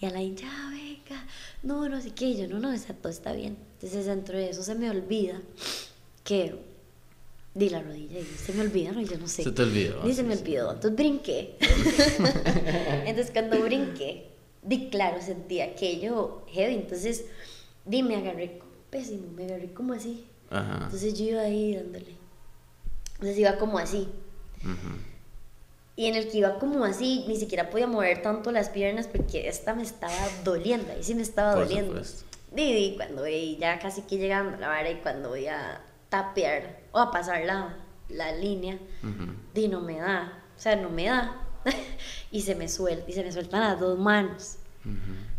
y 0.00 0.06
a 0.06 0.10
la 0.10 0.22
ya 0.22 0.70
venga, 0.70 1.24
no, 1.62 1.88
no 1.88 2.00
sé 2.00 2.10
qué. 2.10 2.36
yo, 2.36 2.48
no, 2.48 2.58
no, 2.58 2.76
todo 2.78 3.10
está 3.10 3.32
bien. 3.32 3.56
Entonces 3.74 4.06
dentro 4.06 4.36
de 4.36 4.50
eso 4.50 4.62
se 4.62 4.74
me 4.74 4.90
olvida 4.90 5.40
que 6.24 6.56
di 7.54 7.68
la 7.68 7.82
rodilla 7.82 8.18
y 8.18 8.24
se 8.24 8.52
me 8.52 8.62
olvida, 8.62 8.92
no, 8.92 9.00
yo 9.00 9.16
no 9.18 9.28
sé. 9.28 9.44
Se 9.44 9.52
te 9.52 9.62
olvidó. 9.62 10.06
Y 10.08 10.12
se 10.12 10.24
me 10.24 10.34
olvidó. 10.34 10.72
Entonces 10.72 10.96
brinqué. 10.96 11.56
Entonces 13.06 13.30
cuando 13.32 13.60
brinqué, 13.60 14.26
di 14.62 14.88
claro, 14.90 15.22
sentí 15.22 15.60
aquello 15.60 16.42
heavy. 16.48 16.74
Entonces 16.74 17.26
di, 17.84 18.02
me 18.02 18.16
agarré 18.16 18.60
pésimo, 18.90 19.30
me 19.32 19.44
agarré 19.44 19.72
como 19.72 19.92
así. 19.92 20.26
Entonces 20.50 21.18
yo 21.18 21.24
iba 21.24 21.42
ahí 21.42 21.74
dándole. 21.74 22.16
Entonces 23.14 23.38
iba 23.38 23.56
como 23.56 23.78
así. 23.78 24.08
Y 25.96 26.06
en 26.06 26.16
el 26.16 26.28
que 26.28 26.38
iba 26.38 26.58
como 26.58 26.84
así, 26.84 27.24
ni 27.28 27.36
siquiera 27.36 27.70
podía 27.70 27.86
mover 27.86 28.22
tanto 28.22 28.50
las 28.50 28.68
piernas 28.68 29.06
porque 29.06 29.48
esta 29.48 29.74
me 29.74 29.82
estaba 29.82 30.28
doliendo, 30.44 30.92
ahí 30.92 31.02
sí 31.04 31.14
me 31.14 31.22
estaba 31.22 31.54
doliendo. 31.54 32.00
Didi, 32.52 32.96
cuando 32.96 33.22
voy 33.22 33.56
ya 33.56 33.78
casi 33.78 34.02
que 34.02 34.16
llegando 34.16 34.56
a 34.56 34.60
la 34.60 34.68
vara 34.68 34.90
y 34.90 34.96
cuando 34.96 35.30
voy 35.30 35.46
a 35.46 35.80
tapear 36.08 36.80
o 36.92 36.98
a 36.98 37.10
pasar 37.10 37.44
la, 37.44 37.76
la 38.08 38.32
línea, 38.32 38.78
di, 39.54 39.68
no 39.68 39.80
me 39.80 39.98
da, 39.98 40.42
o 40.56 40.60
sea, 40.60 40.76
no 40.76 40.90
me 40.90 41.06
da. 41.06 41.40
y 42.30 42.42
se 42.42 42.54
me 42.54 42.68
suelta, 42.68 43.10
y 43.10 43.12
se 43.12 43.24
me 43.24 43.32
sueltan 43.32 43.60
las 43.60 43.80
dos 43.80 43.98
manos. 43.98 44.56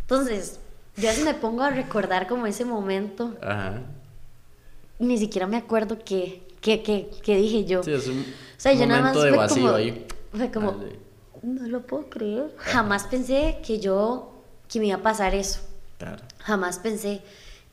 Entonces, 0.02 0.60
yo 0.98 1.10
así 1.10 1.22
me 1.24 1.34
pongo 1.34 1.64
a 1.64 1.70
recordar 1.70 2.28
como 2.28 2.48
ese 2.48 2.66
momento. 2.66 3.36
Ajá. 3.42 3.82
Ni 5.00 5.18
siquiera 5.18 5.46
me 5.46 5.58
acuerdo 5.58 6.00
qué, 6.06 6.44
qué, 6.62 6.82
qué, 6.82 7.10
qué 7.22 7.36
dije 7.36 7.66
yo. 7.66 7.84
Sí, 7.84 7.92
es 7.92 8.08
un, 8.08 8.22
o 8.22 8.24
sea, 8.58 8.74
yo 8.74 8.86
nada 8.88 9.02
más 9.02 9.14
de 9.14 9.30
fue 9.30 9.38
vacío 9.38 9.64
como, 9.64 9.76
ahí. 9.76 10.08
Fue 10.32 10.52
como, 10.52 10.76
no 11.44 11.68
lo 11.68 11.82
puedo 11.82 12.10
creer. 12.10 12.56
Jamás 12.58 13.06
pensé 13.06 13.60
que 13.66 13.80
yo, 13.80 14.32
que 14.70 14.80
me 14.80 14.88
iba 14.88 14.98
a 14.98 15.02
pasar 15.02 15.36
eso. 15.36 15.60
Claro. 15.98 16.24
Jamás 16.40 16.80
pensé, 16.80 17.22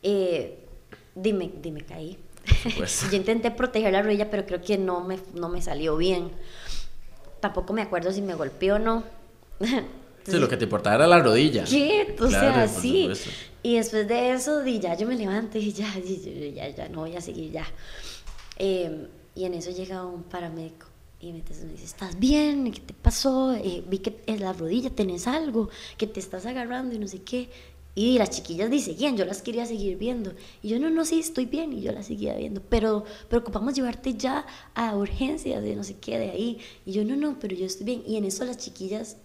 eh, 0.02 0.66
dime, 1.14 1.52
dime, 1.62 1.82
caí. 1.82 2.18
Pues. 2.76 3.06
yo 3.10 3.16
intenté 3.16 3.50
proteger 3.52 3.92
la 3.92 4.02
rodilla, 4.02 4.30
pero 4.30 4.44
creo 4.46 4.60
que 4.60 4.78
no 4.78 5.00
me, 5.00 5.18
no 5.34 5.48
me 5.48 5.62
salió 5.62 5.96
bien. 5.96 6.32
Tampoco 7.40 7.72
me 7.72 7.82
acuerdo 7.82 8.12
si 8.12 8.22
me 8.22 8.34
golpeó 8.34 8.76
o 8.76 8.78
no. 8.78 9.04
Sí, 10.24 10.38
lo 10.38 10.48
que 10.48 10.56
te 10.56 10.64
importaba 10.64 10.96
era 10.96 11.06
la 11.06 11.20
rodilla. 11.20 11.64
¿Qué? 11.64 12.14
O 12.20 12.28
sea, 12.28 12.68
sí. 12.68 13.10
Y 13.62 13.76
después 13.76 14.08
de 14.08 14.32
eso, 14.32 14.62
di, 14.62 14.80
ya 14.80 14.96
yo 14.96 15.06
me 15.06 15.16
levanto 15.16 15.58
y 15.58 15.72
ya, 15.72 15.92
ya, 16.54 16.68
ya, 16.68 16.88
no 16.88 17.00
voy 17.00 17.16
a 17.16 17.20
seguir 17.20 17.52
ya. 17.52 17.66
Em, 18.56 19.06
y 19.34 19.44
en 19.44 19.54
eso 19.54 19.70
llega 19.70 20.04
un 20.04 20.24
paramédico 20.24 20.86
y 21.20 21.32
me 21.32 21.40
dice, 21.40 21.84
¿estás 21.84 22.18
bien? 22.18 22.72
¿Qué 22.72 22.80
te 22.80 22.94
pasó? 22.94 23.52
Eh, 23.54 23.84
vi 23.88 23.98
que 23.98 24.20
en 24.26 24.40
la 24.40 24.52
rodilla 24.52 24.90
tenés 24.90 25.28
algo, 25.28 25.70
que 25.96 26.08
te 26.08 26.18
estás 26.18 26.46
agarrando 26.46 26.94
y 26.96 26.98
no 26.98 27.06
sé 27.06 27.22
qué. 27.22 27.48
Y 27.94 28.18
las 28.18 28.30
chiquillas 28.30 28.70
dicen, 28.70 28.94
seguían, 28.94 29.16
yo 29.16 29.24
las 29.24 29.42
quería 29.42 29.66
seguir 29.66 29.98
viendo. 29.98 30.32
Y 30.62 30.68
yo, 30.70 30.80
no, 30.80 30.88
no, 30.88 31.04
sí, 31.04 31.20
estoy 31.20 31.44
bien. 31.44 31.72
Y 31.74 31.82
yo 31.82 31.92
las 31.92 32.06
seguía 32.06 32.34
viendo. 32.34 32.62
Pero, 32.68 33.04
pero 33.28 33.42
ocupamos 33.42 33.74
llevarte 33.74 34.14
ya 34.14 34.46
a 34.74 34.96
urgencias 34.96 35.62
de 35.62 35.76
no 35.76 35.84
sé 35.84 35.96
qué, 35.98 36.18
de 36.18 36.30
ahí. 36.30 36.58
Y 36.86 36.92
yo, 36.92 37.04
no, 37.04 37.16
no, 37.16 37.38
pero 37.38 37.54
yo 37.54 37.66
estoy 37.66 37.84
bien. 37.84 38.02
Y 38.06 38.16
en 38.16 38.24
eso 38.24 38.44
las 38.44 38.56
chiquillas 38.56 39.18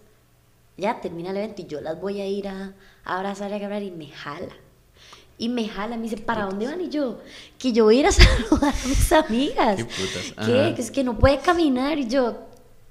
ya 0.78 1.00
termina 1.00 1.30
el 1.30 1.36
evento 1.36 1.62
y 1.62 1.66
yo 1.66 1.80
las 1.80 2.00
voy 2.00 2.20
a 2.20 2.26
ir 2.26 2.48
a, 2.48 2.72
abrazar 3.04 3.50
y 3.50 3.54
a 3.54 3.56
agarrar 3.56 3.82
y 3.82 3.90
me 3.90 4.06
jala. 4.06 4.54
Y 5.36 5.48
me 5.48 5.68
jala, 5.68 5.96
me 5.96 6.04
dice, 6.04 6.16
¿para 6.16 6.46
dónde 6.46 6.66
van? 6.66 6.80
Y 6.80 6.88
yo, 6.88 7.20
que 7.58 7.72
yo 7.72 7.84
voy 7.84 7.98
a 7.98 8.00
ir 8.00 8.06
a 8.06 8.12
saludar 8.12 8.74
a 8.74 8.88
mis 8.88 9.12
amigas. 9.12 9.76
¿Qué 9.76 9.84
putas? 9.84 10.46
¿Qué? 10.46 10.72
Que 10.74 10.82
es 10.82 10.90
que 10.90 11.04
no 11.04 11.18
puede 11.18 11.38
caminar. 11.38 11.98
Y 11.98 12.08
yo, 12.08 12.46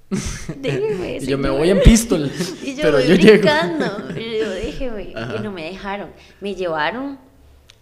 déjeme. 0.58 1.18
y 1.18 1.26
yo 1.26 1.38
me 1.38 1.50
voy 1.50 1.70
en 1.70 1.82
pistol. 1.82 2.30
y 2.64 2.76
yo 2.76 2.84
pero 2.84 2.98
voy 2.98 3.08
yo 3.08 3.16
brincando. 3.16 4.20
Y 4.20 4.40
yo, 4.40 4.50
déjeme. 4.50 5.14
Que 5.14 5.40
no 5.42 5.52
me 5.52 5.64
dejaron. 5.64 6.12
Me 6.42 6.56
llevaron, 6.56 7.18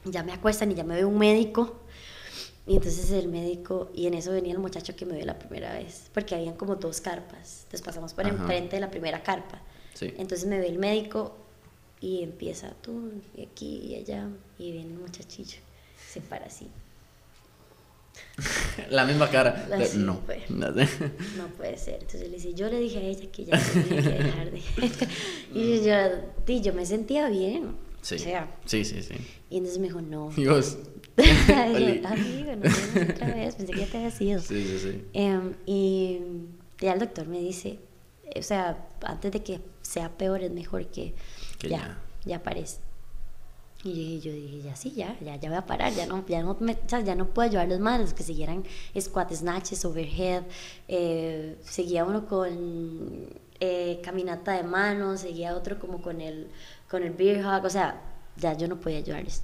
ya 0.04 0.24
me 0.24 0.34
acuestan 0.34 0.72
y 0.72 0.76
ya 0.76 0.84
me 0.84 0.96
ve 0.96 1.06
un 1.06 1.18
médico. 1.18 1.82
Y 2.68 2.76
entonces 2.76 3.12
el 3.12 3.28
médico, 3.28 3.92
y 3.94 4.08
en 4.08 4.16
eso 4.16 4.32
venía 4.32 4.54
el 4.54 4.60
muchacho 4.60 4.96
que 4.96 5.06
me 5.06 5.16
vio 5.16 5.26
la 5.26 5.38
primera 5.38 5.74
vez, 5.74 6.10
porque 6.12 6.34
habían 6.34 6.56
como 6.56 6.76
dos 6.76 7.00
carpas. 7.00 7.62
Entonces 7.66 7.84
pasamos 7.84 8.16
por 8.16 8.28
enfrente 8.28 8.78
de 8.78 8.80
la 8.80 8.90
primera 8.90 9.22
carpa. 9.22 9.62
Entonces 10.02 10.46
me 10.46 10.60
ve 10.60 10.68
el 10.68 10.78
médico 10.78 11.36
y 12.02 12.24
empieza 12.24 12.74
tú, 12.82 13.12
y 13.36 13.44
aquí 13.44 13.82
y 13.86 13.96
allá, 13.96 14.28
y 14.60 14.72
viene 14.72 14.94
el 14.94 15.00
muchachillo, 15.00 15.58
se 16.12 16.22
para 16.22 16.46
así. 16.46 16.68
La 18.90 19.06
misma 19.06 19.30
cara. 19.30 19.68
no. 19.98 20.22
no 20.50 21.48
puede 21.58 21.78
ser. 21.78 21.96
Entonces 22.02 22.30
le 22.30 22.36
dice, 22.36 22.54
yo 22.54 22.70
le 22.70 22.80
dije 22.80 22.98
a 22.98 23.02
ella 23.02 23.32
que 23.32 23.46
ya 23.46 23.60
tenía 23.60 24.02
que 24.02 24.24
dejar 24.24 24.52
de. 24.52 24.62
y 25.54 25.84
yo, 25.84 26.62
yo 26.62 26.74
me 26.74 26.86
sentía 26.86 27.30
bien. 27.30 27.76
Sí. 28.02 28.20
sí, 28.20 28.86
sí, 28.86 29.02
sí. 29.02 29.16
Y 29.50 29.58
entonces 29.58 29.80
me 29.80 29.88
dijo, 29.88 30.02
no. 30.02 30.30
Dios. 30.36 30.78
Amigo, 31.18 32.56
no 32.56 32.70
otra 33.14 33.34
vez, 33.34 33.56
pensé 33.56 33.74
que 33.74 33.80
ya 33.80 33.88
te 33.88 33.98
había 33.98 34.12
sido. 34.12 34.40
Sí, 34.42 34.64
sí, 34.64 34.80
sí. 34.80 35.02
Em, 35.14 35.54
y 35.66 36.20
ya 36.80 36.94
el 36.94 37.00
doctor 37.00 37.28
me 37.28 37.40
dice, 37.40 37.80
o 38.36 38.44
sea, 38.44 38.86
antes 39.02 39.32
de 39.32 39.42
que 39.42 39.60
sea 39.86 40.10
peor, 40.10 40.42
es 40.42 40.52
mejor 40.52 40.88
que, 40.88 41.14
ya, 41.62 41.98
ya, 42.26 42.38
aparezca. 42.38 42.82
Y 43.84 44.20
yo 44.20 44.32
dije, 44.32 44.64
ya 44.64 44.76
sí, 44.76 44.94
ya, 44.96 45.16
ya, 45.22 45.36
ya 45.36 45.50
voy 45.50 45.60
a 45.60 45.66
parar, 45.66 45.94
ya 45.94 46.08
no, 46.08 46.26
ya 46.26 46.42
no, 46.42 46.58
me, 46.60 46.76
ya 46.88 47.14
no 47.14 47.28
puedo 47.28 47.48
ayudar 47.48 47.70
a 47.84 47.98
los 48.00 48.16
que 48.16 48.24
siguieran 48.24 48.64
squat 49.00 49.32
snatches, 49.32 49.86
overhead, 49.86 50.44
eh, 50.88 51.56
seguía 51.64 52.04
uno 52.04 52.26
con 52.26 53.30
eh, 53.60 54.02
caminata 54.04 54.54
de 54.54 54.64
manos, 54.64 55.22
seguía 55.22 55.56
otro 55.56 55.78
como 55.78 56.02
con 56.02 56.20
el, 56.20 56.48
con 56.90 57.04
el 57.04 57.12
beer 57.12 57.46
hug, 57.46 57.64
o 57.64 57.70
sea, 57.70 58.02
ya 58.38 58.58
yo 58.58 58.68
no 58.68 58.80
podía 58.80 58.98
ayudarles. 58.98 59.44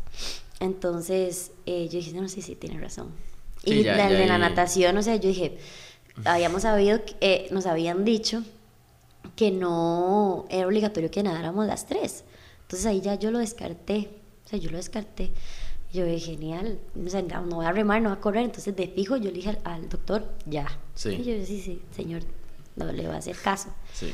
Entonces 0.59 1.51
eh, 1.67 1.87
yo 1.87 1.99
dije, 1.99 2.13
no, 2.13 2.27
sí, 2.27 2.41
sí, 2.41 2.55
tiene 2.55 2.79
razón. 2.79 3.11
y 3.63 3.83
la, 3.83 4.09
de 4.09 4.25
la 4.25 4.39
natación, 4.39 4.97
o 4.97 5.03
sea, 5.03 5.17
yo 5.17 5.29
dije, 5.29 5.59
habíamos 6.25 6.63
sabido, 6.63 6.99
nos 7.51 7.67
habían 7.67 8.05
dicho 8.05 8.43
que 9.35 9.51
no 9.51 10.45
era 10.49 10.67
obligatorio 10.67 11.11
que 11.11 11.23
nadáramos 11.23 11.65
las 11.67 11.85
tres. 11.85 12.23
Entonces 12.63 12.85
ahí 12.85 13.01
ya 13.01 13.15
yo 13.15 13.31
lo 13.31 13.39
descarté 13.39 14.21
yo 14.57 14.71
lo 14.71 14.77
descarté. 14.77 15.31
Yo 15.93 16.05
dije, 16.05 16.31
genial, 16.31 16.79
no, 16.95 17.55
voy 17.55 17.65
a 17.65 17.71
remar, 17.71 18.01
no 18.01 18.09
voy 18.09 18.17
a 18.17 18.21
correr. 18.21 18.45
Entonces, 18.45 18.75
de 18.75 18.87
fijo, 18.87 19.17
yo 19.17 19.25
le 19.25 19.33
dije 19.33 19.57
al, 19.63 19.89
doctor, 19.89 20.25
ya. 20.45 20.67
Sí. 20.95 21.09
Y 21.09 21.23
yo, 21.23 21.45
sí, 21.45 21.59
sí, 21.61 21.81
señor, 21.91 22.21
no 22.75 22.91
le 22.91 23.07
va 23.07 23.15
a 23.15 23.17
hacer 23.17 23.35
caso. 23.35 23.69
Sí. 23.93 24.13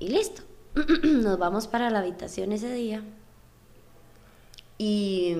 Y 0.00 0.08
listo. 0.08 0.42
Nos 1.04 1.38
vamos 1.38 1.68
para 1.68 1.90
la 1.90 2.00
habitación 2.00 2.52
ese 2.52 2.72
día. 2.72 3.02
Y 4.76 5.36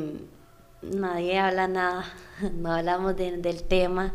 nadie 0.83 1.39
habla 1.39 1.67
nada, 1.67 2.05
no 2.55 2.73
hablamos 2.73 3.17
del 3.17 3.63
tema. 3.65 4.13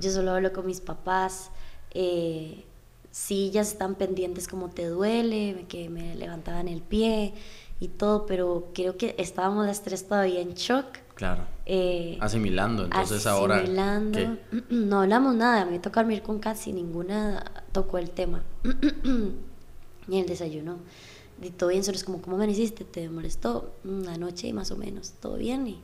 Yo 0.00 0.10
solo 0.10 0.32
hablo 0.32 0.52
con 0.52 0.66
mis 0.66 0.80
papás. 0.80 1.50
Eh, 1.94 2.64
sí, 3.12 3.50
ya 3.52 3.60
están 3.60 3.94
pendientes 3.94 4.48
como 4.48 4.70
te 4.70 4.86
duele, 4.86 5.66
que 5.68 5.88
me 5.88 6.16
levantaban 6.16 6.66
el 6.66 6.80
pie 6.82 7.34
y 7.78 7.88
todo, 7.88 8.26
pero 8.26 8.70
creo 8.74 8.96
que 8.96 9.14
estábamos 9.18 9.66
las 9.66 9.82
tres 9.82 10.08
todavía 10.08 10.40
en 10.40 10.54
shock. 10.54 10.86
Claro. 11.14 11.44
Eh, 11.66 12.16
asimilando, 12.20 12.84
entonces 12.84 13.24
ahora. 13.26 13.56
Asimilando. 13.56 14.38
No 14.70 15.02
hablamos 15.02 15.36
nada, 15.36 15.64
me 15.66 15.78
tocó 15.78 16.00
dormir 16.00 16.22
con 16.22 16.40
casi 16.40 16.72
ninguna 16.72 17.44
tocó 17.70 17.98
el 17.98 18.10
tema. 18.10 18.42
y 20.08 20.18
el 20.18 20.26
desayuno. 20.26 20.78
Y 21.40 21.50
todo 21.50 21.70
bien, 21.70 21.84
solo 21.84 21.96
es 21.96 22.04
como, 22.04 22.22
¿cómo 22.22 22.36
me 22.36 22.48
hiciste? 22.50 22.84
¿Te 22.84 23.08
molestó? 23.08 23.74
Una 23.84 24.16
noche 24.16 24.48
y 24.48 24.52
más 24.52 24.70
o 24.70 24.76
menos, 24.76 25.12
todo 25.20 25.36
bien. 25.36 25.66
Y, 25.66 25.82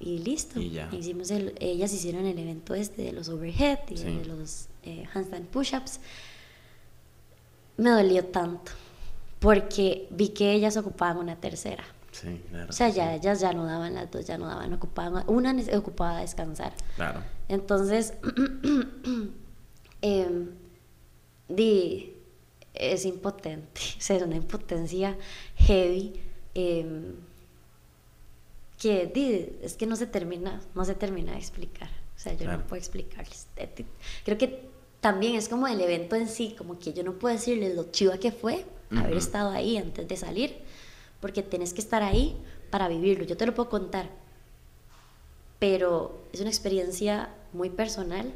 y 0.00 0.18
listo. 0.18 0.60
Y 0.60 0.70
ya. 0.70 0.88
Hicimos 0.92 1.30
el, 1.30 1.54
ellas 1.60 1.92
hicieron 1.92 2.26
el 2.26 2.38
evento 2.38 2.74
este 2.74 3.02
de 3.02 3.12
los 3.12 3.28
overhead 3.28 3.78
y 3.90 3.96
de 3.96 4.24
los 4.24 4.68
eh, 4.82 5.04
handstand 5.12 5.46
push-ups. 5.48 6.00
Me 7.76 7.90
dolió 7.90 8.24
tanto 8.26 8.72
porque 9.42 10.06
vi 10.10 10.28
que 10.28 10.52
ellas 10.52 10.76
ocupaban 10.76 11.18
una 11.18 11.36
tercera. 11.36 11.84
Sí, 12.12 12.40
claro. 12.48 12.68
O 12.68 12.72
sea, 12.72 12.90
ya 12.90 13.14
ellas 13.14 13.40
ya 13.40 13.52
no 13.52 13.64
daban 13.64 13.94
las 13.94 14.10
dos, 14.10 14.24
ya 14.26 14.38
no 14.38 14.46
daban, 14.46 14.72
ocupaban, 14.72 15.24
una 15.26 15.56
ocupaba 15.76 16.20
descansar. 16.20 16.72
Claro. 16.94 17.22
Entonces, 17.48 18.14
eh, 20.02 20.48
di, 21.48 22.16
es 22.74 23.04
impotente, 23.04 23.80
o 23.98 24.00
sea, 24.00 24.16
es 24.16 24.22
una 24.22 24.36
impotencia 24.36 25.16
heavy. 25.56 26.20
Em, 26.54 27.14
que 28.78 29.06
di, 29.06 29.58
es 29.62 29.74
que 29.74 29.86
no 29.86 29.96
se 29.96 30.06
termina, 30.06 30.60
no 30.74 30.84
se 30.84 30.94
termina 30.94 31.32
de 31.32 31.38
explicar. 31.38 31.88
O 32.14 32.18
sea, 32.18 32.34
yo 32.34 32.46
no 32.46 32.64
puedo 32.64 32.78
explicarles. 32.78 33.48
Creo 34.24 34.38
que 34.38 34.71
también 35.02 35.34
es 35.34 35.48
como 35.48 35.66
el 35.66 35.80
evento 35.80 36.14
en 36.14 36.28
sí, 36.28 36.54
como 36.56 36.78
que 36.78 36.92
yo 36.92 37.02
no 37.02 37.14
puedo 37.14 37.34
decirles 37.34 37.74
lo 37.74 37.90
chiva 37.90 38.18
que 38.18 38.30
fue, 38.30 38.64
haber 38.96 39.16
estado 39.16 39.50
ahí 39.50 39.76
antes 39.76 40.06
de 40.06 40.16
salir, 40.16 40.56
porque 41.20 41.42
tienes 41.42 41.74
que 41.74 41.80
estar 41.80 42.04
ahí 42.04 42.36
para 42.70 42.86
vivirlo. 42.86 43.24
Yo 43.24 43.36
te 43.36 43.44
lo 43.44 43.52
puedo 43.52 43.68
contar, 43.68 44.08
pero 45.58 46.22
es 46.32 46.40
una 46.40 46.50
experiencia 46.50 47.30
muy 47.52 47.68
personal 47.68 48.32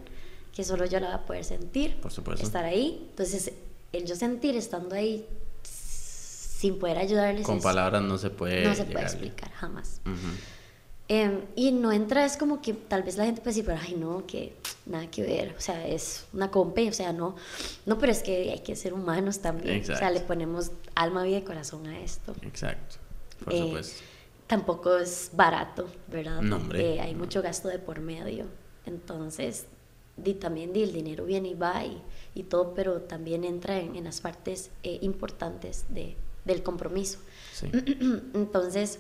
que 0.53 0.65
solo 0.65 0.87
yo 0.87 0.99
la 0.99 1.07
voy 1.07 1.15
a 1.15 1.27
poder 1.27 1.45
sentir, 1.45 2.01
Por 2.01 2.11
supuesto. 2.11 2.45
estar 2.45 2.65
ahí. 2.65 3.07
Entonces, 3.11 3.53
el 3.93 4.05
yo 4.05 4.17
sentir 4.17 4.57
estando 4.57 4.97
ahí 4.97 5.25
sin 5.63 6.81
poder 6.81 6.99
ayudarles. 6.99 7.47
Con 7.47 7.61
palabras 7.61 8.03
no 8.03 8.19
se 8.19 8.31
puede. 8.31 8.65
No 8.65 8.75
se 8.75 8.87
puede 8.87 9.05
explicar, 9.05 9.53
jamás. 9.53 10.01
Em, 11.09 11.43
y 11.55 11.71
no 11.71 11.93
entra, 11.93 12.25
es 12.25 12.37
como 12.37 12.61
que 12.61 12.73
tal 12.73 13.05
vez 13.05 13.17
la 13.17 13.25
gente 13.25 13.41
puede 13.41 13.55
decir, 13.55 13.65
pero 13.65 13.79
ay, 13.81 13.95
no, 13.95 14.27
que 14.27 14.57
nada 14.87 15.09
que 15.09 15.23
ver, 15.23 15.55
o 15.57 15.61
sea, 15.61 15.87
es 15.87 16.27
una 16.33 16.51
compe, 16.51 16.89
o 16.89 16.93
sea, 16.93 17.13
no, 17.13 17.37
no, 17.85 17.97
pero 17.99 18.11
es 18.11 18.25
que 18.25 18.51
hay 18.51 18.59
que 18.59 18.75
ser 18.75 18.93
humanos 18.93 19.39
también, 19.39 19.83
o 19.83 19.97
sea, 19.97 20.11
le 20.11 20.19
ponemos 20.21 20.73
alma, 20.97 21.23
vida 21.23 21.39
y 21.39 21.43
corazón 21.43 21.87
a 21.87 22.01
esto. 22.01 22.35
Exacto, 22.43 22.97
por 23.45 23.55
eh, 23.55 23.59
supuesto. 23.59 24.03
Tampoco 24.49 24.97
es 24.97 25.31
barato, 25.33 25.89
¿verdad? 26.09 26.41
No, 26.43 26.57
hombre, 26.57 26.97
eh, 26.97 27.01
hay 27.01 27.15
mucho 27.15 27.41
gasto 27.41 27.69
de 27.69 27.79
por 27.79 28.01
medio, 28.01 28.47
entonces, 28.85 29.67
di, 30.17 30.35
también 30.35 30.73
di, 30.73 30.83
el 30.83 30.93
dinero 30.93 31.25
viene 31.25 31.51
y 31.51 31.55
va 31.55 31.85
y, 31.85 32.03
y 32.35 32.43
todo, 32.43 32.75
pero 32.75 33.03
también 33.03 33.45
entra 33.45 33.79
en, 33.79 33.95
en 33.95 34.03
las 34.03 34.21
partes 34.21 34.71
eh, 34.83 34.99
importantes 35.03 35.85
de, 35.89 36.17
del 36.45 36.65
compromiso. 36.65 37.21
Sí. 37.53 37.71
entonces 38.35 38.99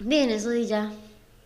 Bien, 0.00 0.30
eso 0.30 0.52
y 0.52 0.66
ya, 0.66 0.92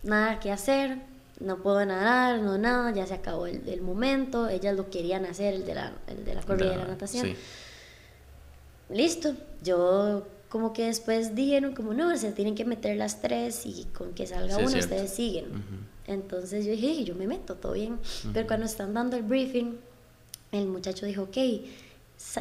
nada 0.02 0.40
que 0.40 0.50
hacer, 0.50 0.98
no 1.40 1.58
puedo 1.58 1.84
nadar, 1.84 2.40
no 2.40 2.58
nada, 2.58 2.92
ya 2.92 3.06
se 3.06 3.14
acabó 3.14 3.46
el, 3.46 3.82
momento, 3.82 4.48
ellas 4.48 4.76
lo 4.76 4.90
querían 4.90 5.26
hacer, 5.26 5.54
el 5.54 5.64
de 5.64 5.74
la, 5.74 5.92
el 6.06 6.24
de 6.24 6.34
la 6.34 6.42
corrida 6.42 6.70
de 6.70 6.76
la 6.76 6.86
natación. 6.86 7.34
Listo, 8.90 9.34
yo 9.62 10.26
como 10.48 10.72
que 10.72 10.86
después 10.86 11.34
dijeron 11.34 11.74
como 11.74 11.92
no, 11.92 12.16
se 12.16 12.32
tienen 12.32 12.54
que 12.54 12.64
meter 12.64 12.96
las 12.96 13.20
tres 13.20 13.66
y 13.66 13.86
con 13.92 14.14
que 14.14 14.26
salga 14.26 14.56
uno 14.56 14.78
ustedes 14.78 15.12
siguen. 15.12 15.46
Entonces 16.06 16.64
yo 16.64 16.72
dije, 16.72 17.04
yo 17.04 17.14
me 17.14 17.26
meto, 17.26 17.54
todo 17.56 17.72
bien. 17.72 17.98
Pero 18.32 18.46
cuando 18.46 18.64
están 18.64 18.94
dando 18.94 19.18
el 19.18 19.24
briefing, 19.24 19.76
el 20.52 20.66
muchacho 20.66 21.04
dijo, 21.04 21.24
ok, 21.24 21.36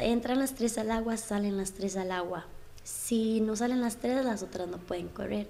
entran 0.00 0.38
las 0.38 0.54
tres 0.54 0.78
al 0.78 0.90
agua, 0.90 1.18
salen 1.18 1.58
las 1.58 1.72
tres 1.72 1.98
al 1.98 2.12
agua. 2.12 2.46
Si 2.82 3.42
no 3.42 3.54
salen 3.54 3.82
las 3.82 3.96
tres, 3.96 4.24
las 4.24 4.42
otras 4.42 4.66
no 4.68 4.78
pueden 4.78 5.08
correr 5.08 5.46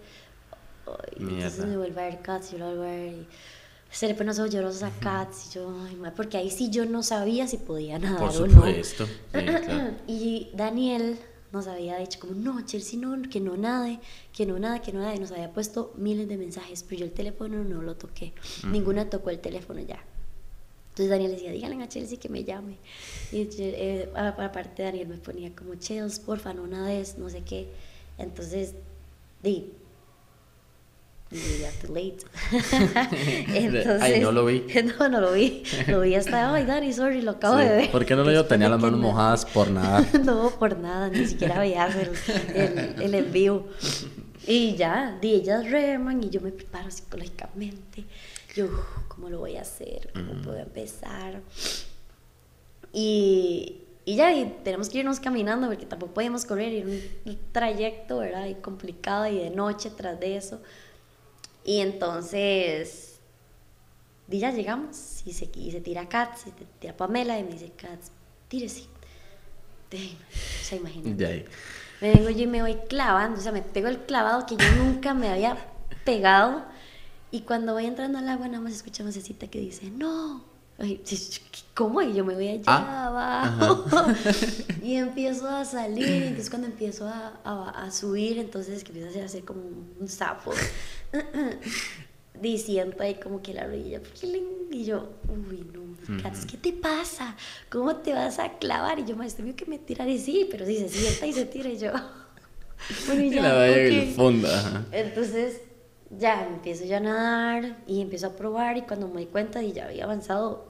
entonces 1.18 1.66
me 1.66 1.76
vuelve 1.76 2.01
a 2.01 2.05
ver 2.05 2.22
Cats, 2.22 2.53
yo 2.53 2.59
lo 2.59 2.66
vuelvo 2.66 2.82
a 2.82 2.86
ver 2.86 3.12
y 3.12 3.26
se 3.91 4.07
le 4.07 4.14
ponen 4.14 4.28
los 4.28 4.39
ojos 4.39 4.51
llorosos 4.51 4.82
a 4.82 4.91
Cats 5.01 5.47
y 5.47 5.55
yo, 5.55 5.74
ay, 5.86 5.99
porque 6.14 6.36
ahí 6.36 6.51
sí 6.51 6.70
yo 6.70 6.84
no 6.84 7.03
sabía 7.03 7.47
si 7.47 7.57
podía 7.57 7.99
nadar 7.99 8.18
Por 8.18 8.32
supuesto. 8.32 9.09
o 9.34 9.41
no. 9.41 9.97
Y 10.07 10.51
Daniel 10.55 11.18
nos 11.53 11.66
había 11.66 11.97
dicho 11.97 12.20
como, 12.20 12.34
no, 12.34 12.61
Chelsea, 12.66 12.99
no, 12.99 13.20
que 13.28 13.41
no 13.41 13.57
nade, 13.57 14.01
que 14.32 14.45
no 14.45 14.59
nada, 14.59 14.82
que 14.82 14.93
no 14.93 15.01
nade. 15.01 15.16
Y 15.16 15.20
nos 15.20 15.32
había 15.32 15.53
puesto 15.53 15.93
miles 15.97 16.28
de 16.28 16.36
mensajes, 16.36 16.82
pero 16.82 17.01
yo 17.01 17.05
el 17.07 17.12
teléfono 17.12 17.64
no 17.64 17.82
lo 17.82 17.97
toqué. 17.97 18.32
Ninguna 18.66 19.09
tocó 19.09 19.30
el 19.30 19.39
teléfono 19.39 19.80
ya. 19.80 19.99
Entonces 20.91 21.11
Daniel 21.11 21.30
decía, 21.30 21.53
díganle 21.53 21.82
a 21.82 21.89
Chelsea 21.89 22.18
que 22.18 22.28
me 22.28 22.45
llame. 22.45 22.76
Y 23.32 23.49
eh, 23.59 24.11
aparte 24.14 24.82
Daniel 24.82 25.09
me 25.09 25.16
ponía 25.16 25.55
como, 25.55 25.76
Chelsea, 25.76 26.24
porfa, 26.24 26.53
no 26.53 26.66
nades, 26.66 27.16
no 27.18 27.30
sé 27.30 27.43
qué. 27.43 27.68
Entonces, 28.18 28.74
di, 29.43 29.72
too 31.31 31.93
late. 31.93 32.18
Entonces, 33.55 34.01
Ay, 34.01 34.20
no 34.20 34.33
lo 34.33 34.47
vi. 34.47 34.64
No, 34.99 35.09
no 35.09 35.20
lo 35.20 35.33
vi. 35.33 35.62
Lo 35.87 36.01
vi 36.01 36.14
hasta, 36.14 36.55
ay, 36.55 36.64
Dani, 36.64 36.93
sorry, 36.93 37.20
lo 37.20 37.33
acabo 37.33 37.57
de 37.57 37.68
ver. 37.68 37.91
¿Por 37.91 38.07
qué 38.07 38.16
no 38.16 38.24
lo 38.24 38.31
vio? 38.31 38.47
Tenía 38.47 38.68
las 38.68 38.81
manos 38.81 38.99
mojadas 38.99 39.45
por 39.45 39.70
nada. 39.70 40.05
no, 40.24 40.51
por 40.51 40.79
nada, 40.79 41.09
ni 41.09 41.26
siquiera 41.26 41.59
veía 41.59 41.87
el, 41.87 42.57
el, 42.57 43.03
el 43.03 43.14
envío. 43.14 43.64
Y 44.47 44.76
ya, 44.76 45.18
di 45.20 45.35
ellas 45.35 45.70
reman 45.70 46.24
y 46.24 46.31
yo 46.31 46.41
me 46.41 46.51
preparo 46.51 46.91
psicológicamente. 46.91 48.05
Yo, 48.55 48.68
¿cómo 49.09 49.29
lo 49.29 49.41
voy 49.41 49.57
a 49.57 49.61
hacer? 49.61 50.11
¿Cómo 50.14 50.41
puedo 50.43 50.59
empezar? 50.59 51.43
Y, 52.95 53.83
y 54.07 54.16
ya, 54.16 54.33
y 54.33 54.57
tenemos 54.64 54.89
que 54.89 54.99
irnos 55.01 55.20
caminando 55.20 55.68
porque 55.68 55.85
tampoco 55.85 56.14
podemos 56.14 56.47
correr 56.47 56.72
y 56.72 56.83
un 56.83 57.39
trayecto, 57.53 58.18
¿verdad? 58.18 58.47
Y 58.47 58.55
complicado 58.55 59.26
y 59.26 59.37
de 59.37 59.51
noche 59.51 59.91
tras 59.95 60.18
de 60.18 60.39
eso. 60.39 60.62
Y 61.69 61.83
entonces, 61.83 63.21
ya 64.27 64.51
llegamos 64.51 65.21
y 65.27 65.35
se, 65.35 65.51
y 65.55 65.71
se 65.71 65.83
tira 65.83 66.09
Katz, 66.09 66.45
se 66.45 66.51
tira 66.79 66.97
Pamela 66.97 67.39
y 67.39 67.45
me 67.45 67.51
dice, 67.51 67.73
Katz, 67.77 68.09
tírese. 68.49 68.85
O 69.93 70.64
sea, 70.64 70.79
imagínate. 70.79 71.45
Me 72.01 72.14
vengo 72.14 72.31
yo 72.31 72.45
y 72.45 72.47
me 72.47 72.62
voy 72.62 72.77
clavando, 72.89 73.39
o 73.39 73.43
sea, 73.43 73.53
me 73.53 73.61
pego 73.61 73.89
el 73.89 73.99
clavado 73.99 74.47
que 74.47 74.57
yo 74.57 74.64
nunca 74.77 75.12
me 75.12 75.29
había 75.29 75.59
pegado. 76.07 76.64
Y 77.31 77.43
cuando 77.43 77.75
voy 77.75 77.85
entrando 77.85 78.16
al 78.16 78.31
agua, 78.31 78.49
nada 78.49 78.64
más 78.64 78.73
escucho 78.73 79.03
una 79.03 79.11
vocecita 79.11 79.49
que 79.49 79.61
dice, 79.61 79.91
no. 79.91 80.43
¿Cómo? 81.75 82.01
Y 82.01 82.14
yo 82.14 82.25
me 82.25 82.35
voy 82.35 82.49
allá 82.49 82.62
ah, 82.66 83.07
abajo. 83.09 83.85
y 84.83 84.95
empiezo 84.95 85.47
a 85.47 85.66
salir. 85.66 86.09
Y 86.09 86.23
entonces, 86.23 86.49
cuando 86.49 86.69
empiezo 86.69 87.07
a, 87.07 87.41
a, 87.45 87.85
a 87.85 87.91
subir, 87.91 88.39
entonces 88.39 88.85
que 88.85 88.93
empiezo 88.93 89.21
a 89.21 89.25
hacer 89.27 89.45
como 89.45 89.61
un 90.01 90.09
sapo. 90.09 90.53
diciendo 92.41 92.97
ahí 93.01 93.15
como 93.17 93.43
que 93.43 93.53
la 93.55 93.67
rodilla, 93.67 94.01
y 94.71 94.85
yo, 94.85 95.09
uy, 95.29 95.67
no, 95.73 95.89
¿qué 96.47 96.57
te 96.57 96.73
pasa? 96.73 97.37
¿Cómo 97.71 97.97
te 97.97 98.13
vas 98.13 98.39
a 98.39 98.59
clavar? 98.59 98.99
Y 98.99 99.05
yo, 99.05 99.17
maestro, 99.17 99.45
mío 99.45 99.57
que 99.57 99.67
me 99.67 99.79
tirar 99.79 100.09
y 100.09 100.19
sí, 100.19 100.47
pero 100.51 100.65
si 100.67 100.77
se 100.77 100.89
sienta 100.89 101.27
y 101.27 101.33
se 101.33 101.45
tira 101.47 101.69
y 101.69 101.79
yo. 101.79 101.93
Bueno, 103.09 103.23
y 103.23 103.27
Y 103.27 103.31
ya, 103.35 103.43
la 103.43 103.55
valla 103.55 103.77
en 103.77 103.93
el 103.93 104.15
fondo. 104.15 104.47
ajá. 104.47 104.85
Entonces, 104.93 105.63
ya 106.17 106.47
empiezo 106.47 106.85
yo 106.85 106.99
a 106.99 107.01
nadar 107.01 107.77
y 107.89 108.01
empiezo 108.01 108.29
a 108.29 108.37
probar 108.37 108.77
y 108.77 108.83
cuando 108.83 109.09
me 109.09 109.23
di 109.23 109.27
cuenta 109.27 109.61
y 109.65 109.73
ya 109.73 109.87
había 109.87 110.05
avanzado 110.05 110.69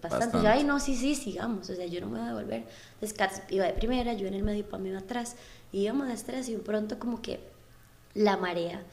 bastante, 0.00 0.26
Bastante. 0.26 0.46
yo, 0.46 0.52
ay 0.52 0.62
no, 0.64 0.78
sí, 0.78 0.94
sí, 0.94 1.16
sigamos, 1.16 1.68
o 1.68 1.74
sea, 1.74 1.86
yo 1.86 2.00
no 2.00 2.06
me 2.06 2.18
voy 2.20 2.28
a 2.28 2.30
devolver. 2.34 2.64
Entonces, 2.94 3.18
Katz 3.18 3.40
iba 3.50 3.66
de 3.66 3.72
primera, 3.72 4.12
yo 4.14 4.28
en 4.28 4.34
el 4.34 4.44
medio, 4.44 4.64
para 4.64 4.80
mí 4.80 4.90
iba 4.90 5.00
atrás, 5.00 5.34
y 5.72 5.80
íbamos 5.80 6.06
de 6.06 6.14
tres 6.24 6.48
y 6.48 6.52
de 6.52 6.60
pronto 6.60 7.00
como 7.00 7.20
que 7.20 7.40
la 8.14 8.36
marea, 8.36 8.84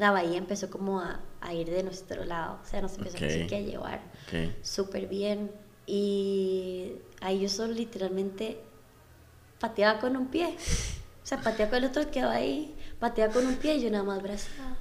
la 0.00 0.10
bahía 0.10 0.38
empezó 0.38 0.68
como 0.70 0.98
a, 1.00 1.20
a 1.40 1.54
ir 1.54 1.70
de 1.70 1.82
nuestro 1.84 2.24
lado, 2.24 2.58
o 2.62 2.66
sea, 2.66 2.80
nos 2.80 2.96
empezó 2.98 3.18
Ok. 3.18 3.22
así 3.24 3.46
que 3.46 3.56
a 3.56 3.60
llevar 3.60 4.00
Ok. 4.26 4.50
súper 4.62 5.06
bien 5.06 5.50
y 5.86 6.92
ahí 7.20 7.40
yo 7.40 7.48
solo 7.48 7.72
literalmente 7.74 8.58
pateaba 9.60 10.00
con 10.00 10.16
un 10.16 10.26
pie. 10.28 10.56
O 11.22 11.26
sea, 11.26 11.38
pateaba 11.42 11.70
con 11.70 11.78
el 11.84 11.90
otro 11.90 12.10
quedaba 12.10 12.34
ahí, 12.34 12.74
pateaba 12.98 13.32
con 13.32 13.46
un 13.46 13.54
pie 13.56 13.76
y 13.76 13.82
yo 13.82 13.90
nada 13.90 14.04
más 14.04 14.22
braceaba. 14.22 14.76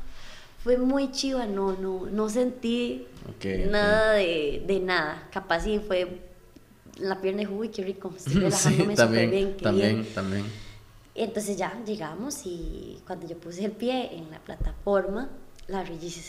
Fue 0.63 0.77
muy 0.77 1.11
chiva, 1.11 1.45
no, 1.45 1.73
no, 1.73 2.05
no 2.07 2.29
sentí 2.29 3.05
nada 3.71 4.13
de, 4.13 4.63
de 4.65 4.79
nada. 4.79 5.27
Capaz 5.31 5.61
sí 5.61 5.79
fue 5.85 6.21
la 6.97 7.21
pierna 7.21 7.41
de 7.41 7.47
uy, 7.47 7.69
qué 7.69 7.83
rico, 7.83 8.13
estoy 8.15 8.33
Sí, 8.35 8.39
relajándome 8.41 8.95
también, 8.95 9.31
bien, 9.31 9.57
también, 9.57 9.95
bien. 10.01 10.13
también. 10.13 10.45
Entonces 11.15 11.57
ya 11.57 11.73
llegamos 11.85 12.41
y 12.45 12.99
cuando 13.05 13.27
yo 13.27 13.37
puse 13.37 13.65
el 13.65 13.71
pie 13.71 14.15
en 14.15 14.29
la 14.31 14.39
plataforma, 14.39 15.29
la 15.67 15.83
risa 15.83 16.21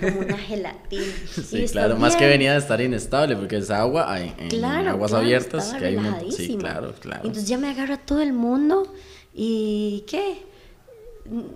como 0.00 0.20
una 0.20 0.36
gelatina. 0.38 1.04
Sí, 1.32 1.64
claro, 1.70 1.96
más 1.96 2.14
que 2.14 2.26
venía 2.26 2.52
de 2.52 2.58
estar 2.58 2.80
inestable, 2.80 3.34
porque 3.36 3.56
es 3.56 3.70
agua 3.70 4.20
en, 4.20 4.34
en 4.38 4.48
Claro, 4.50 4.90
aguas 4.90 5.10
claro, 5.10 5.24
abiertas 5.24 5.74
que 5.74 5.84
hay 5.86 5.96
un 5.96 6.30
Sí, 6.32 6.56
claro, 6.58 6.94
claro. 7.00 7.22
Entonces 7.24 7.48
ya 7.48 7.58
me 7.58 7.68
agarra 7.70 7.96
todo 7.96 8.20
el 8.20 8.32
mundo 8.32 8.92
y 9.34 10.04
¿qué? 10.06 10.42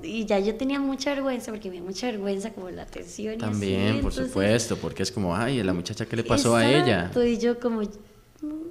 Y 0.03 0.27
ya 0.27 0.39
yo 0.39 0.55
tenía 0.57 0.79
mucha 0.81 1.15
vergüenza 1.15 1.51
porque 1.51 1.71
me 1.71 1.77
da 1.77 1.83
mucha 1.83 2.07
vergüenza 2.07 2.53
como 2.53 2.69
la 2.71 2.83
atención 2.83 3.35
y 3.35 3.37
así, 3.37 3.41
También, 3.45 3.87
por 4.01 4.11
entonces- 4.13 4.27
supuesto, 4.27 4.77
porque 4.77 5.03
es 5.03 5.11
como, 5.13 5.35
ay, 5.37 5.63
la 5.63 5.73
muchacha, 5.73 6.05
¿qué 6.07 6.17
le 6.17 6.25
pasó 6.25 6.57
a 6.57 6.69
ella? 6.69 7.11
Y 7.25 7.39
yo 7.39 7.59
como, 7.61 7.83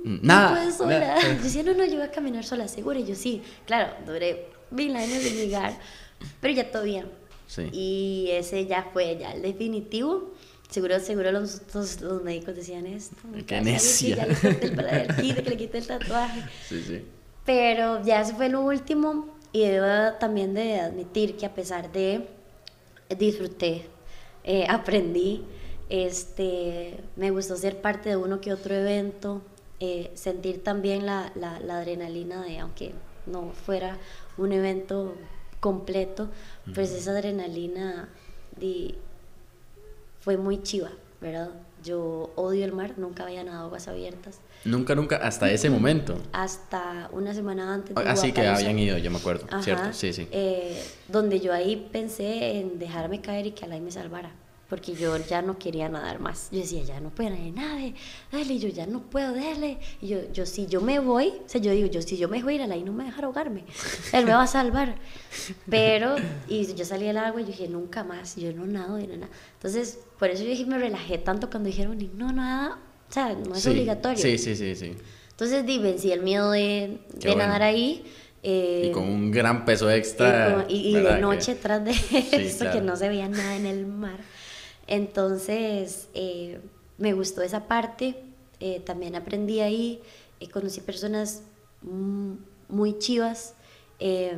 Nada. 0.03 0.49
no 0.49 0.55
puedo 0.55 0.77
sola. 0.77 0.99
nada. 0.99 1.21
Yo 1.37 1.43
decía, 1.43 1.63
no, 1.63 1.73
no, 1.73 1.85
yo 1.85 1.95
voy 1.95 2.03
a 2.03 2.11
caminar 2.11 2.43
sola, 2.43 2.67
segura. 2.67 2.99
Y 2.99 3.05
yo 3.05 3.15
sí, 3.15 3.41
claro, 3.65 3.93
duré 4.05 4.47
mil 4.69 4.95
años 4.95 5.23
en 5.25 5.35
llegar, 5.35 5.73
pero 6.39 6.53
ya 6.53 6.71
todo 6.71 6.83
bien. 6.83 7.05
Sí. 7.47 7.69
Y 7.71 8.27
ese 8.31 8.65
ya 8.65 8.89
fue 8.93 9.17
ya 9.17 9.31
el 9.33 9.41
definitivo. 9.41 10.33
Seguro, 10.69 10.99
seguro 10.99 11.31
los, 11.33 11.61
los, 11.73 11.99
los 12.01 12.23
médicos 12.23 12.55
decían 12.55 12.85
esto. 12.85 13.15
Qué 13.45 13.61
necia. 13.61 14.15
Ya 14.15 14.25
le 14.25 14.33
el 14.33 15.43
que 15.43 15.49
le 15.49 15.57
quité 15.57 15.79
el 15.79 15.87
tatuaje. 15.87 16.43
Sí, 16.67 16.81
sí. 16.87 17.01
Pero 17.45 18.03
ya 18.05 18.21
eso 18.21 18.35
fue 18.35 18.47
lo 18.47 18.61
último 18.61 19.35
y 19.51 19.65
debo 19.65 20.17
también 20.19 20.53
de 20.53 20.79
admitir 20.79 21.35
que 21.35 21.45
a 21.45 21.53
pesar 21.53 21.91
de 21.91 22.27
disfruté, 23.17 23.85
eh, 24.43 24.65
aprendí, 24.69 25.43
este, 25.89 26.97
me 27.15 27.31
gustó 27.31 27.57
ser 27.57 27.81
parte 27.81 28.09
de 28.09 28.15
uno 28.15 28.39
que 28.39 28.53
otro 28.53 28.73
evento, 28.73 29.41
eh, 29.81 30.11
sentir 30.13 30.63
también 30.63 31.05
la, 31.05 31.31
la, 31.35 31.59
la 31.59 31.79
adrenalina 31.79 32.41
de, 32.43 32.59
aunque 32.59 32.93
no 33.25 33.51
fuera 33.65 33.97
un 34.37 34.51
evento 34.53 35.15
completo, 35.59 36.29
pues 36.73 36.91
esa 36.91 37.11
adrenalina 37.11 38.07
fue 40.19 40.37
muy 40.37 40.61
chiva, 40.61 40.89
¿verdad? 41.19 41.49
Yo 41.83 42.31
odio 42.35 42.63
el 42.63 42.73
mar, 42.73 42.93
nunca 42.97 43.23
había 43.23 43.43
nadado 43.43 43.65
aguas 43.65 43.87
abiertas 43.87 44.39
Nunca, 44.63 44.93
nunca, 44.93 45.15
hasta 45.17 45.49
ese 45.51 45.71
momento. 45.71 46.15
hasta 46.31 47.09
una 47.11 47.33
semana 47.33 47.73
antes 47.73 47.95
de 47.95 48.03
Así 48.03 48.31
que 48.31 48.45
habían 48.45 48.77
ido, 48.77 48.97
yo 48.99 49.09
me 49.09 49.17
acuerdo, 49.17 49.47
Ajá, 49.49 49.63
¿cierto? 49.63 49.93
Sí, 49.93 50.13
sí. 50.13 50.27
eh, 50.31 50.79
donde 51.07 51.39
yo 51.39 51.51
ahí 51.53 51.89
pensé 51.91 52.59
en 52.59 52.77
dejarme 52.77 53.21
caer 53.21 53.47
y 53.47 53.51
que 53.51 53.65
Alay 53.65 53.81
me 53.81 53.91
salvara. 53.91 54.31
Porque 54.71 54.93
yo 54.95 55.17
ya 55.17 55.41
no 55.41 55.59
quería 55.59 55.89
nadar 55.89 56.19
más. 56.21 56.47
Yo 56.49 56.59
decía, 56.59 56.81
ya 56.83 57.01
no 57.01 57.09
puedo 57.09 57.29
nadar, 57.29 57.91
dale, 58.31 58.57
yo 58.57 58.69
ya 58.69 58.85
no 58.87 59.01
puedo, 59.01 59.33
dale. 59.35 59.77
Y 60.01 60.07
yo, 60.07 60.19
yo, 60.31 60.45
si 60.45 60.65
yo 60.65 60.79
me 60.79 60.99
voy, 60.99 61.27
o 61.45 61.49
sea, 61.49 61.59
yo 61.59 61.71
digo, 61.73 61.87
yo 61.89 62.01
si 62.01 62.15
yo 62.15 62.29
me 62.29 62.41
voy 62.41 62.53
a 62.53 62.55
ir, 62.55 62.61
Alay 62.61 62.81
no 62.83 62.93
me 62.93 63.03
dejar 63.03 63.25
ahogarme. 63.25 63.65
Él 64.13 64.25
me 64.25 64.31
va 64.31 64.43
a 64.43 64.47
salvar. 64.47 64.95
Pero, 65.69 66.15
y 66.47 66.73
yo 66.73 66.85
salí 66.85 67.05
del 67.05 67.17
agua 67.17 67.41
y 67.41 67.43
yo 67.43 67.51
dije, 67.51 67.67
nunca 67.67 68.05
más, 68.05 68.37
yo 68.37 68.53
no 68.53 68.65
nado, 68.65 68.97
y 68.97 69.07
no 69.07 69.17
nada. 69.17 69.31
Entonces, 69.55 69.99
por 70.17 70.29
eso 70.29 70.43
yo 70.43 70.49
dije, 70.49 70.65
me 70.65 70.77
relajé 70.77 71.17
tanto 71.17 71.49
cuando 71.49 71.67
dijeron, 71.67 71.97
no, 72.15 72.31
nada, 72.31 72.79
o 73.09 73.13
sea, 73.13 73.33
no 73.33 73.53
es 73.55 73.63
Sí, 73.63 73.69
obligatorio. 73.71 74.17
Sí, 74.17 74.37
sí, 74.37 74.55
sí, 74.55 74.73
sí. 74.75 74.93
Entonces, 75.31 75.65
di, 75.65 75.79
vencí 75.79 76.13
el 76.13 76.21
miedo 76.21 76.51
de, 76.51 76.99
de 77.13 77.27
bueno. 77.27 77.37
nadar 77.39 77.63
ahí. 77.63 78.05
eh, 78.43 78.87
Y 78.89 78.91
con 78.91 79.03
un 79.03 79.31
gran 79.31 79.65
peso 79.65 79.91
y, 79.91 79.95
extra. 79.95 80.51
como- 80.55 80.65
y- 80.69 80.89
y 80.89 80.93
¿verdad? 80.93 81.09
de 81.09 81.15
Que- 81.17 81.21
noche 81.21 81.55
tras 81.55 81.83
de 81.83 81.91
eso, 82.47 82.59
claro. 82.59 82.79
que 82.79 82.81
no 82.85 82.95
se 82.95 83.09
veía 83.09 83.27
nada 83.27 83.55
en 83.55 83.65
el 83.65 83.85
mar. 83.85 84.17
Entonces, 84.91 86.09
eh, 86.13 86.59
me 86.97 87.13
gustó 87.13 87.41
esa 87.41 87.67
parte. 87.67 88.15
eh, 88.59 88.79
también 88.81 89.15
aprendí 89.15 89.59
ahí, 89.61 90.01
eh, 90.39 90.49
conocí 90.49 90.81
personas 90.81 91.43
mm, 91.81 92.33
muy 92.69 92.99
chivas, 92.99 93.55
eh, 93.99 94.37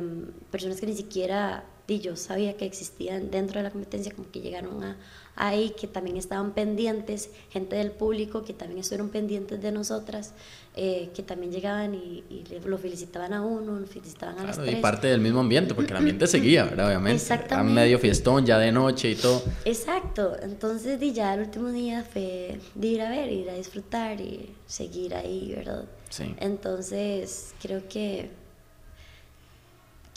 personas 0.50 0.80
que 0.80 0.86
ni 0.86 0.94
siquiera 0.96 1.64
di, 1.86 2.00
yo 2.00 2.16
sabía 2.16 2.56
que 2.56 2.64
existían 2.64 3.30
dentro 3.30 3.58
de 3.58 3.64
la 3.64 3.70
competencia, 3.70 4.12
como 4.14 4.30
que 4.30 4.40
llegaron 4.40 4.82
a, 4.82 4.96
ahí, 5.36 5.74
que 5.78 5.86
también 5.86 6.16
estaban 6.16 6.52
pendientes, 6.52 7.28
gente 7.50 7.76
del 7.76 7.90
público 7.90 8.44
que 8.44 8.52
también 8.54 8.80
estuvieron 8.80 9.10
pendientes 9.10 9.60
de 9.60 9.72
nosotras, 9.72 10.32
eh, 10.76 11.10
que 11.14 11.22
también 11.22 11.52
llegaban 11.52 11.94
y, 11.94 12.24
y 12.30 12.44
lo 12.64 12.78
felicitaban 12.78 13.32
a 13.32 13.42
uno, 13.42 13.78
lo 13.78 13.86
felicitaban 13.86 14.38
a 14.38 14.44
las 14.44 14.56
Claro, 14.56 14.68
y 14.70 14.72
tres. 14.72 14.82
parte 14.82 15.06
del 15.08 15.20
mismo 15.20 15.40
ambiente, 15.40 15.74
porque 15.74 15.90
el 15.90 15.98
ambiente 15.98 16.26
seguía, 16.26 16.64
¿verdad? 16.64 16.86
Obviamente. 16.88 17.20
Exactamente. 17.20 17.72
medio 17.80 17.98
fiestón 17.98 18.46
ya 18.46 18.58
de 18.58 18.72
noche 18.72 19.10
y 19.10 19.14
todo. 19.16 19.42
Exacto, 19.64 20.36
entonces 20.40 20.98
di, 21.00 21.12
ya 21.12 21.34
el 21.34 21.40
último 21.40 21.68
día 21.70 22.02
fue 22.04 22.58
de 22.74 22.86
ir 22.86 23.02
a 23.02 23.10
ver, 23.10 23.30
ir 23.30 23.50
a 23.50 23.54
disfrutar 23.54 24.20
y 24.20 24.54
seguir 24.66 25.14
ahí, 25.14 25.52
¿verdad? 25.54 25.84
Sí. 26.10 26.34
Entonces 26.38 27.54
creo 27.60 27.82
que, 27.88 28.30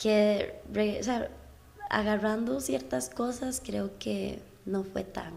que 0.01 0.53
o 0.99 1.03
sea, 1.03 1.29
agarrando 1.89 2.59
ciertas 2.61 3.09
cosas 3.09 3.61
creo 3.65 3.91
que 3.99 4.41
no 4.65 4.83
fue 4.83 5.03
tan, 5.03 5.33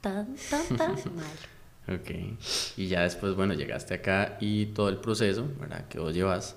tan, 0.00 0.36
tan, 0.48 0.76
tan 0.76 0.94
mal. 1.16 1.38
Ok. 1.88 2.10
Y 2.76 2.86
ya 2.88 3.02
después, 3.02 3.34
bueno, 3.34 3.54
llegaste 3.54 3.94
acá 3.94 4.36
y 4.40 4.66
todo 4.66 4.88
el 4.88 4.98
proceso, 4.98 5.46
¿verdad? 5.58 5.88
Que 5.88 5.98
vos 5.98 6.14
llevas. 6.14 6.56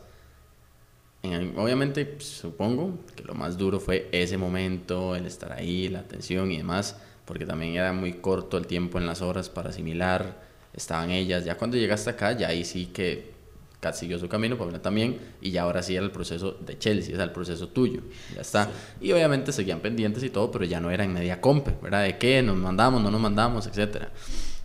En- 1.24 1.58
obviamente, 1.58 2.06
pues, 2.06 2.26
supongo 2.28 3.00
que 3.16 3.24
lo 3.24 3.34
más 3.34 3.58
duro 3.58 3.80
fue 3.80 4.10
ese 4.12 4.38
momento, 4.38 5.16
el 5.16 5.26
estar 5.26 5.54
ahí, 5.54 5.88
la 5.88 6.00
atención 6.00 6.52
y 6.52 6.58
demás, 6.58 6.98
porque 7.26 7.46
también 7.46 7.76
era 7.76 7.94
muy 7.94 8.14
corto 8.14 8.58
el 8.58 8.68
tiempo 8.68 8.98
en 8.98 9.06
las 9.06 9.22
horas 9.22 9.50
para 9.50 9.70
asimilar, 9.70 10.42
estaban 10.74 11.12
ellas. 11.12 11.46
Ya 11.46 11.58
cuando 11.58 11.78
llegaste 11.78 12.10
acá, 12.10 12.34
ya 12.34 12.50
ahí 12.50 12.66
sí 12.66 12.88
que 12.88 13.33
Kat 13.84 13.96
siguió 13.96 14.18
su 14.18 14.30
camino, 14.30 14.58
Pamela 14.58 14.82
también, 14.82 15.20
y 15.42 15.52
ya 15.52 15.64
ahora 15.64 15.84
sí 15.84 15.94
era 15.94 16.06
el 16.06 16.12
proceso 16.12 16.54
de 16.54 16.80
Chelsea, 16.80 17.14
es 17.14 17.20
el 17.20 17.32
proceso 17.32 17.68
tuyo, 17.68 18.02
ya 18.34 18.40
está. 18.40 18.72
Y 19.02 19.12
obviamente 19.12 19.52
seguían 19.52 19.82
pendientes 19.82 20.24
y 20.24 20.30
todo, 20.30 20.50
pero 20.50 20.64
ya 20.64 20.80
no 20.80 20.90
era 20.90 21.04
en 21.04 21.12
media 21.12 21.42
compe, 21.42 21.76
¿verdad? 21.82 22.04
De 22.04 22.18
qué, 22.18 22.42
nos 22.42 22.56
mandamos, 22.56 23.02
no 23.02 23.12
nos 23.12 23.20
mandamos, 23.20 23.68
etcétera. 23.68 24.12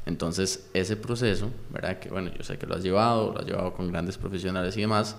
Entonces, 0.06 0.70
ese 0.72 0.96
proceso, 0.96 1.50
¿verdad? 1.70 1.98
Que 1.98 2.10
bueno, 2.10 2.30
yo 2.32 2.44
sé 2.44 2.56
que 2.58 2.66
lo 2.66 2.76
has 2.76 2.82
llevado, 2.84 3.32
lo 3.32 3.40
has 3.40 3.46
llevado 3.46 3.74
con 3.74 3.88
grandes 3.88 4.16
profesionales 4.16 4.76
y 4.76 4.82
demás. 4.82 5.16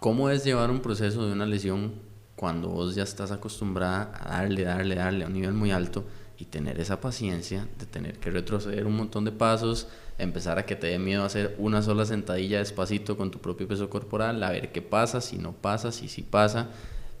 ¿Cómo 0.00 0.30
es 0.30 0.42
llevar 0.42 0.70
un 0.70 0.80
proceso 0.80 1.26
de 1.26 1.32
una 1.32 1.44
lesión 1.44 1.94
cuando 2.34 2.68
vos 2.68 2.94
ya 2.94 3.02
estás 3.02 3.30
acostumbrada 3.30 4.12
a 4.18 4.38
darle, 4.38 4.64
darle, 4.64 4.94
darle 4.94 5.24
a 5.24 5.26
un 5.26 5.34
nivel 5.34 5.52
muy 5.52 5.70
alto 5.70 6.04
y 6.38 6.46
tener 6.46 6.80
esa 6.80 7.00
paciencia 7.00 7.66
de 7.78 7.86
tener 7.86 8.18
que 8.18 8.30
retroceder 8.30 8.86
un 8.86 8.96
montón 8.96 9.24
de 9.24 9.32
pasos, 9.32 9.88
empezar 10.18 10.58
a 10.58 10.66
que 10.66 10.76
te 10.76 10.88
dé 10.88 10.98
miedo 10.98 11.24
hacer 11.24 11.54
una 11.58 11.82
sola 11.82 12.04
sentadilla 12.06 12.58
despacito 12.58 13.16
con 13.16 13.30
tu 13.30 13.38
propio 13.38 13.68
peso 13.68 13.90
corporal, 13.90 14.42
a 14.42 14.50
ver 14.50 14.72
qué 14.72 14.82
pasa, 14.82 15.20
si 15.20 15.38
no 15.38 15.52
pasa, 15.52 15.92
si 15.92 16.08
sí 16.08 16.22
pasa? 16.22 16.68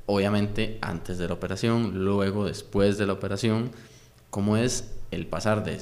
Obviamente 0.06 0.78
antes 0.80 1.18
de 1.18 1.28
la 1.28 1.34
operación, 1.34 2.04
luego 2.04 2.46
después 2.46 2.96
de 2.96 3.06
la 3.06 3.12
operación, 3.12 3.70
¿cómo 4.30 4.56
es 4.56 4.92
el 5.10 5.26
pasar 5.26 5.64
de 5.64 5.78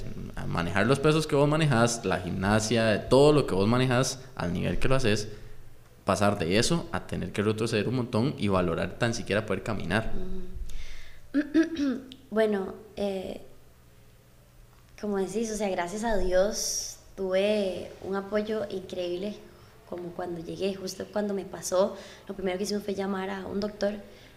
manejar 0.47 0.87
los 0.87 1.01
pesos 1.01 1.27
que 1.27 1.37
vos 1.37 1.49
manejas, 1.49 2.05
la 2.05 2.21
gimnasia, 2.21 3.09
todo 3.09 3.33
lo 3.33 3.47
que 3.47 3.55
vos 3.55 3.69
manejas 3.69 4.21
al 4.35 4.53
nivel 4.53 4.79
que 4.79 4.89
lo 4.89 4.97
haces, 4.97 5.29
pasar 6.05 6.39
de 6.39 6.59
eso 6.59 6.89
a 6.93 7.07
tener 7.07 7.33
que 7.33 7.43
retroceder 7.43 7.89
un 7.89 7.97
montón 7.97 8.35
y 8.39 8.49
valorar 8.49 8.99
tan 8.99 9.15
siquiera 9.15 9.47
poder 9.47 9.63
caminar? 9.63 10.13
Bueno, 12.31 12.75
eh, 12.97 13.43
como 15.01 15.19
decís, 15.19 15.53
o 15.53 15.57
sea, 15.57 15.69
gracias 15.69 16.03
a 16.03 16.17
Dios 16.17 16.94
tuve 17.17 17.91
un 18.03 18.17
apoyo 18.17 18.67
increíble 18.71 19.37
como 19.89 20.11
cuando 20.13 20.41
llegué, 20.41 20.75
justo 20.75 21.07
cuando 21.13 21.35
me 21.35 21.45
pasó, 21.45 21.97
lo 22.27 22.35
primero 22.35 22.57
que 22.59 22.65
hicimos 22.65 22.83
fue 22.83 22.95
llamar 22.95 23.31
a 23.31 23.47
un 23.47 23.61
doctor 23.61 23.95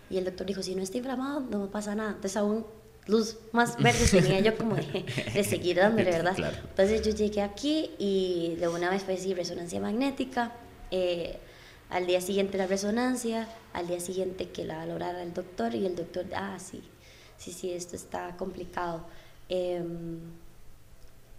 y 0.10 0.18
el 0.18 0.26
doctor 0.26 0.46
dijo, 0.46 0.62
si 0.62 0.76
no 0.76 0.84
está 0.84 0.98
inflamado, 0.98 1.40
no 1.42 1.60
me 1.60 1.68
pasa 1.68 1.96
nada. 1.96 2.10
Entonces 2.12 2.38
aún 2.38 2.66
luz 3.08 3.38
más 3.54 3.78
verde 3.82 4.06
tenía 4.12 4.40
yo 4.42 4.58
como 4.58 4.76
de, 4.76 5.06
de 5.34 5.44
seguir 5.44 5.78
dándole, 5.78 6.12
¿verdad? 6.12 6.36
Claro. 6.36 6.58
Entonces 6.70 7.02
yo 7.02 7.12
llegué 7.14 7.42
aquí 7.42 7.92
y 7.98 8.56
de 8.60 8.68
una 8.68 8.90
vez 8.90 9.04
fue 9.04 9.18
sí, 9.18 9.34
resonancia 9.34 9.80
magnética. 9.80 10.52
eh, 10.92 11.40
Al 11.90 12.06
día 12.06 12.20
siguiente 12.22 12.58
la 12.58 12.68
resonancia, 12.68 13.48
al 13.74 13.88
día 13.88 14.00
siguiente 14.02 14.50
que 14.50 14.66
la 14.66 14.78
valorara 14.78 15.24
el 15.24 15.34
doctor 15.34 15.74
y 15.74 15.86
el 15.86 15.96
doctor, 15.96 16.26
ah, 16.36 16.58
sí, 16.60 16.82
sí, 17.38 17.52
sí, 17.54 17.72
esto 17.72 17.96
está 17.96 18.36
complicado. 18.38 19.06
Em, 19.50 20.20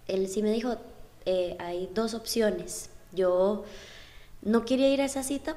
él 0.06 0.28
sí 0.28 0.42
me 0.42 0.50
dijo, 0.52 0.76
eh, 1.26 1.56
hay 1.58 1.88
dos 1.94 2.14
opciones. 2.14 2.90
Yo 3.12 3.64
no 4.42 4.64
quería 4.64 4.92
ir 4.92 5.00
a 5.00 5.04
esa 5.04 5.22
cita 5.22 5.56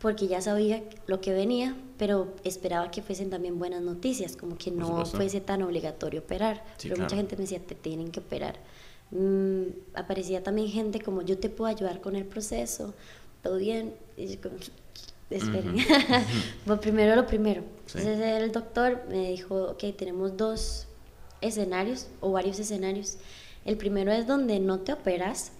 porque 0.00 0.26
ya 0.26 0.40
sabía 0.40 0.82
lo 1.06 1.20
que 1.20 1.32
venía, 1.32 1.76
pero 1.96 2.34
esperaba 2.42 2.90
que 2.90 3.02
fuesen 3.02 3.30
también 3.30 3.58
buenas 3.58 3.82
noticias, 3.82 4.36
como 4.36 4.58
que 4.58 4.72
no 4.72 5.06
fuese 5.06 5.40
tan 5.40 5.62
obligatorio 5.62 6.20
operar. 6.20 6.64
pero 6.82 6.96
mucha 6.96 7.14
gente 7.14 7.36
me 7.36 7.42
decía, 7.42 7.60
te 7.60 7.76
tienen 7.76 8.10
que 8.10 8.18
operar. 8.18 8.58
Mm, 9.12 9.64
aparecía 9.94 10.42
también 10.42 10.68
gente 10.68 11.00
como, 11.00 11.22
yo 11.22 11.38
te 11.38 11.48
puedo 11.50 11.70
ayudar 11.70 12.00
con 12.00 12.16
el 12.16 12.24
proceso, 12.24 12.94
todo 13.42 13.58
bien. 13.58 13.94
Y 14.16 14.26
yo 14.26 14.40
como, 14.40 14.56
esperen. 15.30 15.76
primero 16.80 17.14
lo 17.14 17.26
primero. 17.26 17.62
Entonces 17.86 18.18
el 18.20 18.50
doctor 18.50 19.02
me 19.08 19.28
dijo, 19.30 19.70
ok, 19.70 19.84
tenemos 19.96 20.36
dos 20.36 20.88
escenarios 21.40 22.08
o 22.20 22.32
varios 22.32 22.58
escenarios. 22.58 23.18
El 23.64 23.76
primero 23.76 24.12
es 24.12 24.26
donde 24.26 24.60
no 24.60 24.80
te 24.80 24.92
operas 24.92 25.52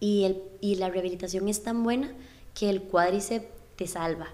y, 0.00 0.24
el, 0.24 0.42
y 0.60 0.76
la 0.76 0.90
rehabilitación 0.90 1.48
es 1.48 1.62
tan 1.62 1.84
buena 1.84 2.12
que 2.54 2.70
el 2.70 2.82
cuádriceps 2.82 3.46
te 3.76 3.86
salva 3.86 4.28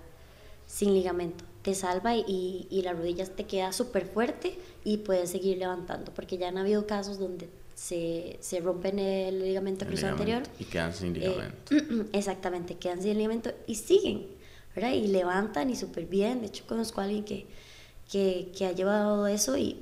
sin 0.67 0.95
ligamento. 0.95 1.45
Te 1.63 1.75
salva 1.75 2.17
y, 2.17 2.67
y 2.71 2.83
la 2.83 2.95
rodilla 2.95 3.27
te 3.27 3.45
queda 3.45 3.73
súper 3.73 4.07
fuerte 4.07 4.59
y 4.83 4.99
puedes 4.99 5.31
seguir 5.31 5.59
levantando, 5.59 6.13
porque 6.15 6.39
ya 6.39 6.49
han 6.49 6.57
habido 6.57 6.87
casos 6.87 7.19
donde 7.19 7.51
se, 7.75 8.37
se 8.41 8.61
rompen 8.61 8.99
el 8.99 9.43
ligamento 9.43 9.87
cruzado 9.87 10.13
anterior. 10.13 10.43
Y 10.59 10.65
quedan 10.65 10.93
sin 10.95 11.17
eh, 11.17 11.21
ligamento. 11.21 12.09
exactamente, 12.13 12.77
quedan 12.77 13.03
sin 13.03 13.17
ligamento 13.17 13.53
y 13.67 13.75
siguen, 13.75 14.27
¿verdad? 14.75 14.93
Y 14.93 15.09
levantan 15.09 15.71
y 15.71 15.77
súper 15.77 16.07
bien. 16.07 16.41
De 16.41 16.47
hecho, 16.47 16.65
conozco 16.67 17.01
a 17.01 17.05
alguien 17.05 17.25
que, 17.25 17.47
que, 18.11 18.51
que 18.57 18.67
ha 18.67 18.73
llevado 18.73 19.27
eso 19.27 19.57
y 19.57 19.79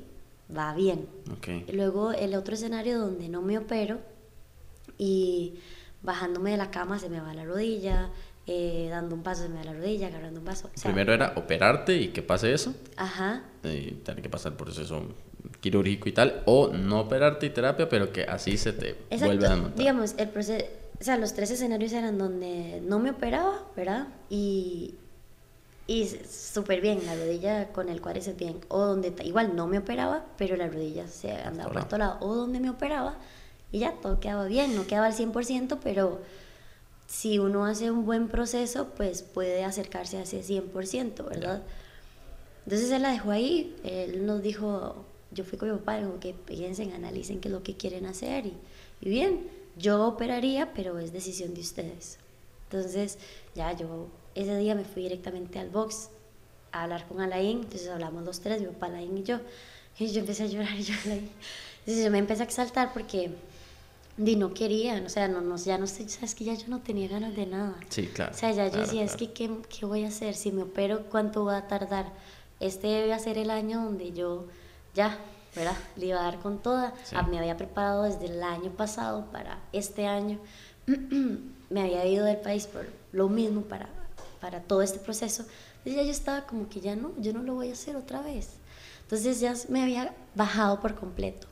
va 0.55 0.75
bien. 0.75 1.07
Okay. 1.39 1.67
Luego 1.73 2.13
el 2.13 2.35
otro 2.35 2.55
escenario 2.55 2.99
donde 2.99 3.29
no 3.29 3.43
me 3.43 3.59
opero 3.59 4.01
y 4.97 5.55
bajándome 6.03 6.53
de 6.53 6.57
la 6.57 6.71
cama 6.71 6.99
se 6.99 7.09
me 7.09 7.21
va 7.21 7.35
la 7.35 7.45
rodilla, 7.45 8.11
eh, 8.47 8.89
dando 8.91 9.15
un 9.15 9.23
paso 9.23 9.43
se 9.43 9.49
me 9.51 9.57
va 9.57 9.65
la 9.65 9.75
rodilla, 9.75 10.07
agarrando 10.07 10.41
un 10.41 10.47
paso. 10.47 10.71
Primero 10.83 11.13
era 11.13 11.35
operarte 11.37 11.97
y 11.97 12.09
que 12.09 12.23
pase 12.23 12.53
eso. 12.53 12.75
Ajá. 12.97 13.43
Y 13.63 13.93
tener 14.03 14.23
que 14.23 14.31
pasar 14.31 14.57
por 14.57 14.69
proceso 14.69 15.03
quirúrgico 15.61 16.09
y 16.09 16.13
tal, 16.13 16.43
o 16.47 16.69
no 16.69 17.01
operarte 17.01 17.47
y 17.47 17.51
terapia, 17.51 17.89
pero 17.89 18.13
que 18.13 18.23
así 18.23 18.57
se 18.57 18.73
te 18.73 18.97
vuelve 19.19 19.47
a 19.47 19.57
montar. 19.57 19.75
Digamos, 19.77 20.15
el 20.17 20.29
proceso, 20.29 20.65
o 21.01 21.05
sea, 21.05 21.17
los 21.17 21.35
tres 21.35 21.51
escenarios 21.51 21.93
eran 21.93 22.19
donde 22.19 22.81
no 22.83 22.99
me 22.99 23.11
operaba, 23.11 23.67
¿verdad? 23.77 24.09
Y, 24.31 24.95
y 25.89 26.07
súper 26.07 26.82
bien, 26.82 27.05
la 27.07 27.14
rodilla 27.14 27.72
con 27.72 27.89
el 27.89 28.03
cuádriceps 28.03 28.36
bien. 28.36 28.61
O 28.68 28.80
donde 28.80 29.14
igual 29.24 29.57
no 29.57 29.66
me 29.66 29.78
operaba, 29.78 30.26
pero 30.36 30.55
la 30.55 30.68
rodilla 30.68 31.09
se 31.09 31.32
andaba 31.32 31.72
por 31.72 31.82
otro 31.82 31.97
lado. 31.97 32.18
O 32.20 32.34
donde 32.34 32.61
me 32.61 32.68
operaba 32.68 33.16
y 33.72 33.78
ya 33.78 33.95
todo 33.95 34.20
quedaba 34.20 34.45
bien, 34.45 34.76
no 34.76 34.86
quedaba 34.86 35.07
al 35.07 35.14
100%, 35.14 35.78
pero 35.82 36.20
si 37.07 37.39
uno 37.39 37.64
hace 37.64 37.91
un 37.91 38.05
buen 38.05 38.28
proceso, 38.28 38.89
pues 38.97 39.22
puede 39.22 39.64
acercarse 39.64 40.18
a 40.18 40.22
ese 40.24 40.43
100%, 40.43 41.26
¿verdad? 41.26 41.62
Entonces 42.66 42.91
él 42.91 43.01
la 43.01 43.12
dejó 43.12 43.30
ahí, 43.30 43.74
él 43.82 44.26
nos 44.26 44.43
dijo, 44.43 45.07
yo 45.30 45.43
fui 45.45 45.57
con 45.57 45.72
mi 45.72 45.78
papá, 45.78 45.97
dijo 45.97 46.20
que 46.20 46.34
piensen, 46.34 46.93
analicen 46.93 47.41
qué 47.41 47.49
es 47.49 47.53
lo 47.55 47.62
que 47.62 47.78
quieren 47.78 48.05
hacer 48.05 48.45
y, 48.45 48.55
y 49.01 49.09
bien, 49.09 49.49
yo 49.78 50.07
operaría, 50.07 50.74
pero 50.74 50.99
es 50.99 51.14
decisión 51.14 51.55
de 51.55 51.62
ustedes. 51.62 52.18
Entonces, 52.64 53.18
ya 53.55 53.72
yo 53.72 54.09
ese 54.43 54.57
día 54.57 54.74
me 54.74 54.84
fui 54.84 55.03
directamente 55.03 55.59
al 55.59 55.68
box 55.68 56.11
a 56.70 56.84
hablar 56.84 57.07
con 57.09 57.20
Alain, 57.20 57.59
entonces 57.59 57.89
hablamos 57.89 58.24
los 58.24 58.41
tres, 58.41 58.61
mi 58.61 58.68
papá, 58.68 58.86
Alain 58.86 59.16
y 59.18 59.24
yo, 59.24 59.41
y 59.99 60.07
yo 60.09 60.20
empecé 60.20 60.45
a 60.45 60.47
llorar 60.47 60.78
y 60.78 60.82
yo, 60.84 60.95
Alain. 61.05 61.28
Entonces 61.80 62.05
yo 62.05 62.11
me 62.11 62.18
empecé 62.18 62.43
a 62.43 62.45
exaltar 62.45 62.93
porque 62.93 63.30
di, 64.16 64.36
no 64.36 64.55
querían, 64.55 65.05
o 65.05 65.09
sea, 65.09 65.26
no, 65.26 65.41
no, 65.41 65.57
ya 65.57 65.76
no 65.76 65.86
sé, 65.86 66.09
sabes 66.09 66.34
que 66.34 66.45
ya 66.45 66.55
yo 66.55 66.68
no 66.68 66.80
tenía 66.80 67.09
ganas 67.09 67.34
de 67.34 67.47
nada. 67.47 67.74
Sí, 67.89 68.07
claro. 68.07 68.32
O 68.32 68.39
sea, 68.39 68.53
ya 68.53 68.68
yo 68.68 68.80
decía, 68.80 69.03
es 69.03 69.16
que 69.16 69.32
¿qué, 69.32 69.51
¿qué, 69.68 69.86
voy 69.86 70.05
a 70.05 70.09
hacer? 70.09 70.34
Si 70.34 70.53
me 70.53 70.62
opero, 70.62 71.05
¿cuánto 71.11 71.45
va 71.45 71.57
a 71.57 71.66
tardar? 71.66 72.12
Este 72.61 72.86
debe 72.86 73.18
ser 73.18 73.39
el 73.39 73.51
año 73.51 73.82
donde 73.82 74.12
yo 74.12 74.47
ya, 74.95 75.18
¿verdad? 75.55 75.76
Le 75.97 76.07
iba 76.07 76.20
a 76.20 76.24
dar 76.24 76.39
con 76.41 76.59
toda. 76.59 76.93
Ah, 77.12 77.22
me 77.22 77.39
había 77.39 77.57
preparado 77.57 78.03
desde 78.03 78.26
el 78.26 78.43
año 78.43 78.70
pasado 78.72 79.26
para 79.32 79.61
este 79.72 80.07
año. 80.07 80.39
me 81.70 81.80
había 81.80 82.05
ido 82.07 82.24
del 82.24 82.39
país 82.39 82.66
por 82.66 82.86
lo 83.12 83.28
mismo 83.28 83.62
para 83.62 83.89
para 84.41 84.61
todo 84.62 84.82
este 84.82 84.99
proceso, 84.99 85.45
entonces 85.78 85.95
ya 85.97 86.03
yo 86.03 86.11
estaba 86.11 86.47
como 86.47 86.68
que 86.68 86.80
ya 86.80 86.97
no, 86.97 87.12
yo 87.18 87.32
no 87.32 87.43
lo 87.43 87.55
voy 87.55 87.70
a 87.70 87.72
hacer 87.72 87.97
otra 87.97 88.22
vez. 88.22 88.51
Entonces 89.03 89.41
ya 89.41 89.55
me 89.68 89.82
había 89.82 90.14
bajado 90.34 90.80
por 90.80 90.95
completo. 90.95 91.47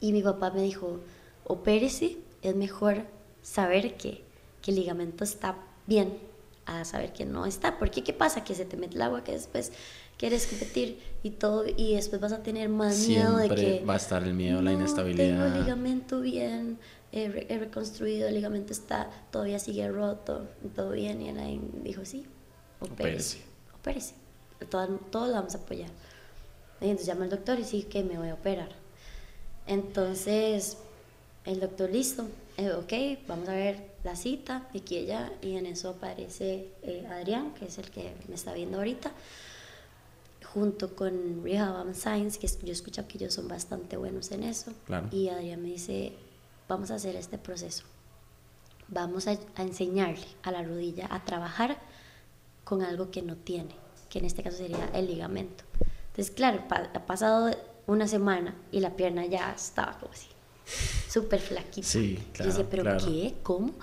Y 0.00 0.12
mi 0.12 0.22
papá 0.22 0.50
me 0.50 0.62
dijo, 0.62 1.00
opérese, 1.44 2.18
es 2.42 2.54
mejor 2.54 3.04
saber 3.42 3.96
que, 3.96 4.22
que 4.62 4.70
el 4.70 4.76
ligamento 4.76 5.24
está 5.24 5.56
bien 5.86 6.18
a 6.66 6.84
saber 6.84 7.12
que 7.12 7.24
no 7.24 7.46
está. 7.46 7.78
Porque 7.78 8.02
¿qué 8.02 8.12
pasa? 8.12 8.44
Que 8.44 8.54
se 8.54 8.64
te 8.64 8.76
mete 8.76 8.96
el 8.96 9.02
agua, 9.02 9.24
que 9.24 9.32
después 9.32 9.72
quieres 10.16 10.46
competir 10.46 10.98
y 11.22 11.30
todo, 11.30 11.64
y 11.66 11.94
después 11.94 12.20
vas 12.20 12.32
a 12.32 12.42
tener 12.42 12.68
más 12.68 13.08
miedo 13.08 13.38
de 13.38 13.48
que... 13.48 13.84
va 13.88 13.94
a 13.94 13.96
estar 13.96 14.22
el 14.22 14.34
miedo, 14.34 14.60
la 14.60 14.72
inestabilidad. 14.72 15.44
tengo 15.44 15.44
el 15.44 15.60
ligamento 15.62 16.20
bien, 16.20 16.78
he, 17.12 17.58
reconstruido, 17.58 18.28
el 18.28 18.34
ligamento 18.34 18.72
está, 18.72 19.10
todavía 19.30 19.58
sigue 19.58 19.88
roto, 19.90 20.46
todo 20.74 20.92
bien. 20.92 21.20
Y 21.22 21.28
él 21.28 21.60
dijo, 21.82 22.04
sí, 22.04 22.26
opérese, 22.80 23.42
opérese. 23.74 24.14
Todos, 24.68 24.90
todos 25.10 25.28
lo 25.28 25.34
vamos 25.34 25.54
a 25.54 25.58
apoyar. 25.58 25.90
Y 26.80 26.84
entonces 26.84 27.06
llama 27.06 27.24
al 27.24 27.30
doctor 27.30 27.58
y 27.58 27.64
sí 27.64 27.82
que 27.84 28.02
me 28.02 28.18
voy 28.18 28.28
a 28.28 28.34
operar. 28.34 28.70
Entonces, 29.66 30.78
el 31.44 31.60
doctor, 31.60 31.90
listo, 31.90 32.26
eh, 32.56 32.72
ok, 32.72 33.26
vamos 33.26 33.48
a 33.48 33.54
ver 33.54 33.90
la 34.04 34.16
cita, 34.16 34.68
y 34.72 34.78
aquí 34.78 34.96
ella, 34.96 35.32
y 35.42 35.56
en 35.56 35.66
eso 35.66 35.90
aparece 35.90 36.68
eh, 36.82 37.06
Adrián, 37.10 37.54
que 37.54 37.66
es 37.66 37.78
el 37.78 37.90
que 37.90 38.14
me 38.28 38.34
está 38.34 38.52
viendo 38.54 38.78
ahorita, 38.78 39.12
junto 40.52 40.96
con 40.96 41.44
Rehab 41.44 41.94
Science, 41.94 42.38
que 42.38 42.48
yo 42.66 42.72
escucho 42.72 43.06
que 43.06 43.18
ellos 43.18 43.34
son 43.34 43.48
bastante 43.48 43.96
buenos 43.96 44.30
en 44.32 44.42
eso. 44.42 44.72
Y 45.12 45.28
Adrián 45.28 45.62
me 45.62 45.68
dice, 45.68 46.12
vamos 46.70 46.92
a 46.92 46.94
hacer 46.94 47.16
este 47.16 47.36
proceso. 47.36 47.82
Vamos 48.86 49.26
a, 49.26 49.36
enseñarle 49.58 50.26
a 50.42 50.52
la 50.52 50.62
rodilla 50.62 51.08
a 51.10 51.24
trabajar 51.24 51.78
con 52.64 52.82
algo 52.82 53.10
que 53.10 53.22
no 53.22 53.36
tiene, 53.36 53.74
que 54.08 54.20
en 54.20 54.24
este 54.24 54.42
caso 54.42 54.58
sería 54.58 54.88
el 54.94 55.08
ligamento. 55.08 55.64
Entonces, 56.10 56.30
claro, 56.30 56.62
ha 56.70 57.06
pasado 57.06 57.50
una 57.86 58.06
semana 58.06 58.54
y 58.70 58.80
la 58.80 58.94
pierna 58.94 59.26
ya 59.26 59.52
estaba 59.52 59.98
como 59.98 60.12
así, 60.12 60.28
súper 61.08 61.40
flaquita. 61.40 61.86
Sí, 61.86 62.18
claro, 62.32 62.50
y 62.50 62.52
yo 62.52 62.58
decía, 62.58 62.70
¿pero 62.70 62.96
qué? 62.98 63.34
¿Cómo? 63.42 63.74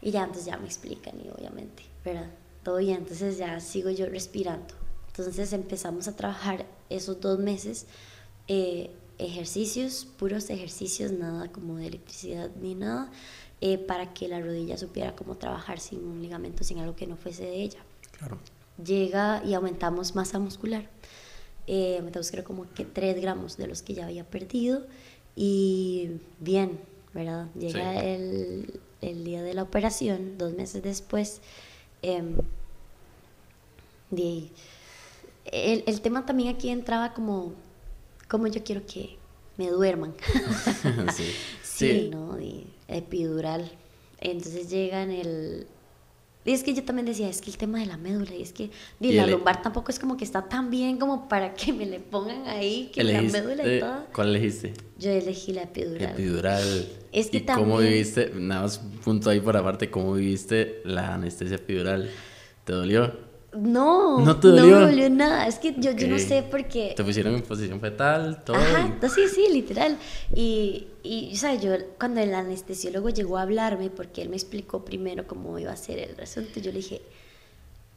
Y 0.00 0.10
ya 0.10 0.20
entonces 0.20 0.46
ya 0.46 0.56
me 0.56 0.66
explican 0.66 1.20
y 1.20 1.28
obviamente, 1.28 1.82
¿verdad? 2.02 2.30
Todo 2.62 2.78
bien, 2.78 2.98
entonces 2.98 3.36
ya 3.36 3.60
sigo 3.60 3.90
yo 3.90 4.06
respirando. 4.06 4.74
Entonces 5.08 5.52
empezamos 5.52 6.08
a 6.08 6.16
trabajar 6.16 6.64
esos 6.88 7.20
dos 7.20 7.38
meses 7.38 7.86
eh, 8.48 8.90
ejercicios, 9.20 10.06
puros 10.18 10.50
ejercicios, 10.50 11.12
nada 11.12 11.52
como 11.52 11.76
de 11.76 11.86
electricidad 11.86 12.50
ni 12.60 12.74
nada, 12.74 13.10
eh, 13.60 13.78
para 13.78 14.12
que 14.14 14.28
la 14.28 14.40
rodilla 14.40 14.76
supiera 14.76 15.14
cómo 15.14 15.36
trabajar 15.36 15.78
sin 15.78 16.04
un 16.04 16.22
ligamento, 16.22 16.64
sin 16.64 16.78
algo 16.78 16.96
que 16.96 17.06
no 17.06 17.16
fuese 17.16 17.44
de 17.44 17.62
ella. 17.62 17.80
Claro. 18.18 18.38
Llega 18.82 19.42
y 19.44 19.54
aumentamos 19.54 20.14
masa 20.14 20.38
muscular. 20.38 20.88
Eh, 21.66 21.96
aumentamos 21.98 22.30
creo 22.30 22.44
como 22.44 22.68
que 22.72 22.84
3 22.84 23.20
gramos 23.20 23.56
de 23.56 23.66
los 23.66 23.82
que 23.82 23.94
ya 23.94 24.06
había 24.06 24.24
perdido 24.24 24.86
y 25.36 26.20
bien, 26.40 26.80
¿verdad? 27.12 27.48
Llega 27.54 28.02
el, 28.02 28.80
el, 29.02 29.24
día 29.24 29.42
de 29.42 29.54
la 29.54 29.62
operación, 29.62 30.38
dos 30.38 30.54
meses 30.54 30.82
después. 30.82 31.40
Eh, 32.02 32.22
de, 34.10 34.48
el, 35.44 35.84
el 35.86 36.00
tema 36.00 36.26
también 36.26 36.54
aquí 36.54 36.70
entraba 36.70 37.12
como 37.12 37.52
como 38.30 38.46
yo 38.46 38.62
quiero 38.62 38.82
que 38.86 39.18
me 39.58 39.68
duerman. 39.68 40.14
sí. 41.14 41.34
sí. 41.62 42.10
¿no? 42.10 42.38
epidural. 42.88 43.70
Entonces 44.20 44.70
llegan 44.70 45.10
el... 45.10 45.66
Y 46.42 46.52
es 46.52 46.62
que 46.62 46.72
yo 46.72 46.82
también 46.82 47.04
decía, 47.04 47.28
es 47.28 47.42
que 47.42 47.50
el 47.50 47.58
tema 47.58 47.80
de 47.80 47.86
la 47.86 47.98
médula, 47.98 48.34
y 48.34 48.40
es 48.40 48.54
que 48.54 48.70
y 48.98 49.12
la 49.12 49.26
lumbar 49.26 49.60
tampoco 49.60 49.90
es 49.90 49.98
como 49.98 50.16
que 50.16 50.24
está 50.24 50.48
tan 50.48 50.70
bien 50.70 50.96
como 50.96 51.28
para 51.28 51.52
que 51.52 51.70
me 51.70 51.84
le 51.84 52.00
pongan 52.00 52.48
ahí, 52.48 52.90
que 52.94 53.04
la 53.04 53.20
médula 53.20 53.76
y 53.76 53.78
todo. 53.78 54.06
¿Cuál 54.14 54.30
elegiste? 54.30 54.72
Yo 54.98 55.10
elegí 55.10 55.52
la 55.52 55.64
epidural. 55.64 56.12
Epidural. 56.12 56.88
Es 57.12 57.28
que 57.28 57.38
¿Y 57.38 57.44
cómo 57.44 57.78
viviste, 57.78 58.32
nada 58.36 58.62
más 58.62 58.78
punto 59.04 59.28
ahí 59.28 59.40
por 59.40 59.54
aparte, 59.54 59.90
cómo 59.90 60.14
viviste 60.14 60.80
la 60.86 61.12
anestesia 61.12 61.56
epidural? 61.56 62.10
¿Te 62.64 62.72
dolió? 62.72 63.29
No, 63.52 64.20
no 64.20 64.38
te 64.38 64.48
dolió. 64.48 64.62
No 64.62 64.86
me 64.86 64.92
dolió 64.92 65.10
nada. 65.10 65.46
Es 65.46 65.58
que 65.58 65.74
yo, 65.76 65.90
yo 65.92 66.06
no 66.08 66.18
sé 66.18 66.42
por 66.42 66.68
qué. 66.68 66.94
Te 66.96 67.02
pusieron 67.02 67.34
en 67.34 67.42
posición 67.42 67.80
fetal, 67.80 68.44
todo. 68.44 68.56
Ajá, 68.56 68.92
sí, 69.08 69.26
sí, 69.28 69.46
literal. 69.52 69.98
Y, 70.34 70.86
y 71.02 71.36
¿sabes? 71.36 71.60
Yo, 71.60 71.72
cuando 71.98 72.20
el 72.20 72.32
anestesiólogo 72.32 73.08
llegó 73.08 73.38
a 73.38 73.42
hablarme, 73.42 73.90
porque 73.90 74.22
él 74.22 74.28
me 74.28 74.36
explicó 74.36 74.84
primero 74.84 75.26
cómo 75.26 75.58
iba 75.58 75.72
a 75.72 75.76
ser 75.76 75.98
el 75.98 76.20
asunto, 76.20 76.60
yo 76.60 76.70
le 76.70 76.78
dije, 76.78 77.02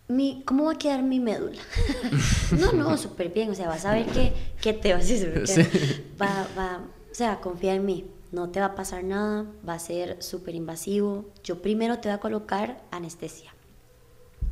mi, 0.08 0.42
¿cómo 0.46 0.66
va 0.66 0.74
a 0.74 0.78
quedar 0.78 1.04
mi 1.04 1.20
médula? 1.20 1.62
no, 2.60 2.72
no, 2.74 2.98
súper 2.98 3.30
bien. 3.30 3.52
O 3.52 3.56
sea, 3.56 3.68
vas 3.68 3.86
a 3.86 3.94
ver 3.94 4.08
que, 4.08 4.34
que 4.60 4.74
te 4.74 4.94
vas 4.94 5.04
a 5.04 5.44
hacer. 5.44 6.04
Va, 6.22 6.48
va, 6.58 6.82
o 7.12 7.16
sea, 7.16 7.40
confía 7.42 7.76
en 7.76 7.86
mí. 7.86 8.06
No 8.32 8.50
te 8.50 8.60
va 8.60 8.68
a 8.68 8.76
pasar 8.76 9.04
nada, 9.04 9.46
va 9.68 9.76
a 9.76 9.80
ser 9.80 10.24
súper 10.24 10.56
invasivo. 10.56 11.26
Yo 11.44 11.62
primero 11.62 12.00
te 12.00 12.10
voy 12.10 12.16
a 12.16 12.20
colocar 12.20 12.82
anestesia, 12.90 13.54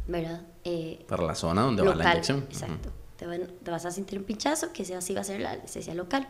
¿verdad? 0.07 0.43
Eh, 0.63 1.03
Para 1.07 1.23
la 1.23 1.35
zona 1.35 1.61
donde 1.63 1.81
va 1.81 1.95
la 1.95 2.11
inyección. 2.11 2.45
Exacto. 2.49 2.89
te, 3.17 3.25
te, 3.25 3.71
vas 3.71 3.85
a 3.85 3.91
sentir 3.91 4.19
un 4.19 4.25
pinchazo, 4.25 4.71
que 4.71 4.83
así 4.95 5.13
va 5.13 5.21
a 5.21 5.23
ser 5.23 5.41
la 5.41 5.51
anestesia 5.51 5.93
local. 5.93 6.27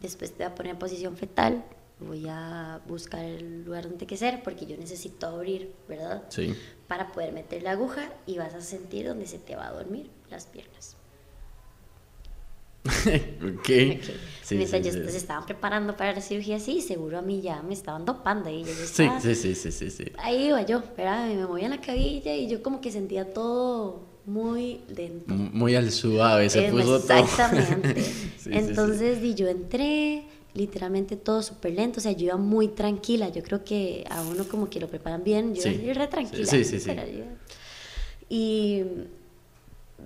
Después 0.00 0.32
te 0.32 0.44
va 0.44 0.50
a 0.50 0.54
poner 0.54 0.72
en 0.72 0.78
posición 0.78 1.16
fetal. 1.16 1.64
Voy 2.00 2.26
a 2.28 2.80
buscar 2.88 3.24
el 3.24 3.64
lugar 3.64 3.88
donde 3.88 4.06
que 4.06 4.16
ser 4.16 4.42
porque 4.42 4.66
yo 4.66 4.76
necesito 4.76 5.28
abrir, 5.28 5.72
¿verdad? 5.88 6.24
Sí. 6.28 6.56
Para 6.88 7.12
poder 7.12 7.32
meter 7.32 7.62
la 7.62 7.72
aguja 7.72 8.10
y 8.26 8.38
vas 8.38 8.54
a 8.54 8.60
sentir 8.60 9.06
donde 9.06 9.26
se 9.26 9.38
te 9.38 9.54
va 9.54 9.68
a 9.68 9.72
dormir 9.72 10.10
las 10.28 10.46
piernas. 10.46 10.96
ok. 12.84 13.58
okay. 13.58 14.00
Sí, 14.42 14.56
Mientras 14.56 14.84
sí, 14.84 14.90
sí. 14.90 15.10
se 15.10 15.16
estaban 15.16 15.46
preparando 15.46 15.96
para 15.96 16.12
la 16.12 16.20
cirugía, 16.20 16.58
sí, 16.58 16.80
seguro 16.80 17.18
a 17.18 17.22
mí 17.22 17.40
ya 17.40 17.62
me 17.62 17.74
estaban 17.74 18.04
dopando 18.04 18.50
y 18.50 18.64
yo 18.64 18.70
estaba, 18.70 19.20
sí, 19.20 19.34
sí, 19.36 19.54
sí, 19.54 19.70
sí, 19.70 19.90
sí, 19.90 20.04
Ahí 20.18 20.48
iba 20.48 20.60
yo, 20.62 20.82
¿verdad? 20.96 21.28
me 21.28 21.46
movía 21.46 21.66
en 21.66 21.70
la 21.70 21.80
cabilla 21.80 22.34
y 22.34 22.48
yo 22.48 22.60
como 22.60 22.80
que 22.80 22.90
sentía 22.90 23.32
todo 23.32 24.00
muy 24.26 24.80
lento. 24.94 25.32
Muy 25.32 25.76
al 25.76 25.90
suave, 25.92 26.50
se 26.50 26.66
eh, 26.66 26.70
puso 26.70 26.96
exactamente. 26.96 27.94
todo. 27.94 28.04
Exactamente. 28.04 28.12
Entonces, 28.46 29.22
di, 29.22 29.34
yo 29.34 29.48
entré, 29.48 30.24
literalmente 30.54 31.16
todo 31.16 31.42
súper 31.42 31.74
lento, 31.74 32.00
o 32.00 32.02
sea, 32.02 32.12
yo 32.12 32.26
iba 32.26 32.36
muy 32.36 32.68
tranquila, 32.68 33.28
yo 33.28 33.42
creo 33.42 33.64
que 33.64 34.04
a 34.10 34.22
uno 34.22 34.44
como 34.48 34.68
que 34.68 34.80
lo 34.80 34.88
preparan 34.88 35.22
bien, 35.22 35.54
yo 35.54 35.68
iba 35.70 35.94
re 35.94 36.08
tranquila. 36.08 36.46
Sí, 36.46 36.64
sí, 36.64 36.80
sí. 36.80 36.90
Y 38.28 38.82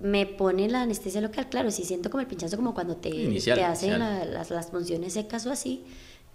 me 0.02 0.26
pone 0.26 0.68
la 0.68 0.82
anestesia 0.82 1.20
local, 1.20 1.48
claro, 1.48 1.70
si 1.70 1.84
siento 1.84 2.10
como 2.10 2.20
el 2.20 2.26
pinchazo 2.26 2.56
como 2.56 2.74
cuando 2.74 2.96
te, 2.96 3.10
te 3.10 3.64
hacen 3.64 3.98
las, 3.98 4.50
las 4.50 4.70
funciones 4.70 5.14
secas 5.14 5.46
o 5.46 5.52
así, 5.52 5.84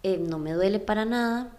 eh, 0.04 0.18
no 0.18 0.40
me 0.40 0.54
duele 0.54 0.80
para 0.80 1.06
nada, 1.06 1.58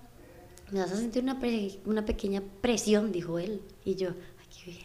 me 0.71 0.81
vas 0.81 0.93
a 0.93 0.97
sentir 0.97 1.23
una, 1.23 1.39
una 1.85 2.05
pequeña 2.05 2.43
presión, 2.61 3.13
dijo 3.13 3.39
él, 3.39 3.61
y 3.85 3.95
yo, 3.95 4.11
aquí 4.45 4.63
viene. 4.67 4.85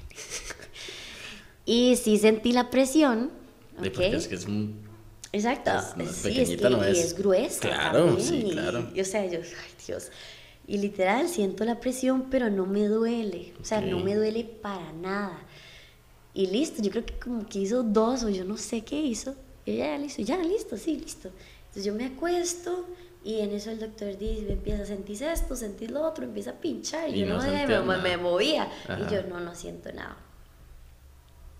y 1.65 1.95
sí 1.95 2.17
sentí 2.17 2.51
la 2.51 2.69
presión, 2.69 3.31
¿ok? 3.79 3.99
es 3.99 4.27
que 4.27 4.35
es 4.35 4.45
un... 4.45 4.85
Exacto, 5.33 5.71
sí, 6.13 6.39
es 6.39 6.49
que, 6.49 6.69
no 6.69 6.83
es. 6.83 6.97
Y 6.97 7.01
es 7.01 7.17
gruesa. 7.17 7.59
Claro, 7.59 8.17
sí, 8.19 8.47
claro. 8.51 8.89
Y, 8.93 9.01
o 9.01 9.05
sea, 9.05 9.25
yo, 9.25 9.39
ay 9.39 9.85
Dios. 9.85 10.09
Y 10.65 10.77
literal 10.77 11.29
siento 11.29 11.63
la 11.65 11.79
presión, 11.79 12.29
pero 12.29 12.49
no 12.49 12.65
me 12.65 12.87
duele. 12.87 13.53
O 13.61 13.65
sea, 13.65 13.81
no 13.81 13.99
me 13.99 14.15
duele 14.15 14.43
para 14.43 14.91
nada. 14.93 15.39
Y 16.37 16.45
listo, 16.45 16.83
yo 16.83 16.91
creo 16.91 17.03
que 17.03 17.15
como 17.15 17.47
que 17.47 17.57
hizo 17.57 17.81
dos 17.81 18.21
o 18.21 18.29
yo 18.29 18.45
no 18.45 18.57
sé 18.57 18.81
qué 18.81 18.95
hizo. 19.01 19.33
Y 19.65 19.77
ya, 19.77 19.97
listo, 19.97 20.21
ya, 20.21 20.37
listo, 20.37 20.77
sí, 20.77 20.95
listo. 20.95 21.31
Entonces 21.61 21.83
yo 21.83 21.95
me 21.95 22.05
acuesto 22.05 22.85
y 23.23 23.39
en 23.39 23.53
eso 23.53 23.71
el 23.71 23.79
doctor 23.79 24.15
dice, 24.19 24.43
me 24.43 24.53
empieza 24.53 24.83
a 24.83 24.85
sentir 24.85 25.23
esto, 25.23 25.55
sentir 25.55 25.89
lo 25.89 26.03
otro, 26.03 26.25
empieza 26.25 26.51
a 26.51 26.53
pinchar. 26.53 27.09
Y, 27.09 27.21
yo 27.21 27.25
no, 27.25 27.41
me, 27.41 27.97
me, 27.97 28.17
movía. 28.17 28.69
Y 28.87 29.11
yo 29.11 29.23
no, 29.23 29.39
no 29.39 29.55
siento 29.55 29.91
nada. 29.91 30.15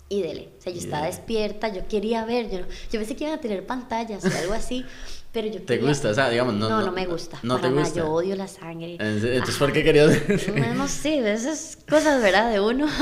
Y 0.08 0.22
dele. 0.22 0.50
O 0.56 0.62
sea, 0.62 0.72
yo 0.72 0.78
estaba 0.78 1.06
despierta, 1.06 1.74
yo 1.74 1.88
quería 1.88 2.24
ver, 2.24 2.48
yo, 2.48 2.58
yo 2.60 3.00
pensé 3.00 3.16
que 3.16 3.24
iban 3.24 3.36
a 3.36 3.40
tener 3.40 3.66
pantallas 3.66 4.24
o 4.24 4.38
algo 4.38 4.52
así, 4.52 4.84
pero 5.32 5.48
yo 5.48 5.60
¿Te 5.62 5.78
gusta? 5.78 6.10
O 6.10 6.14
sea, 6.14 6.30
digamos, 6.30 6.54
no. 6.54 6.68
No, 6.68 6.82
no, 6.82 6.92
me 6.92 7.04
gusta. 7.04 7.40
No 7.42 7.60
te 7.60 7.68
gusta. 7.68 7.96
yo 7.96 8.12
odio 8.12 8.36
la 8.36 8.46
sangre. 8.46 8.96
Entonces, 9.00 9.56
¿por 9.56 9.72
qué 9.72 9.82
querías 9.82 10.06
ver? 10.06 10.76
No, 10.76 10.86
sé, 10.86 11.18
esas 11.32 11.76
cosas, 11.88 12.22
¿verdad? 12.22 12.52
De 12.52 12.60
uno. 12.60 12.86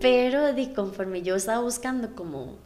Pero 0.00 0.52
di, 0.52 0.68
conforme 0.68 1.22
yo 1.22 1.36
estaba 1.36 1.60
buscando 1.60 2.14
como 2.14 2.56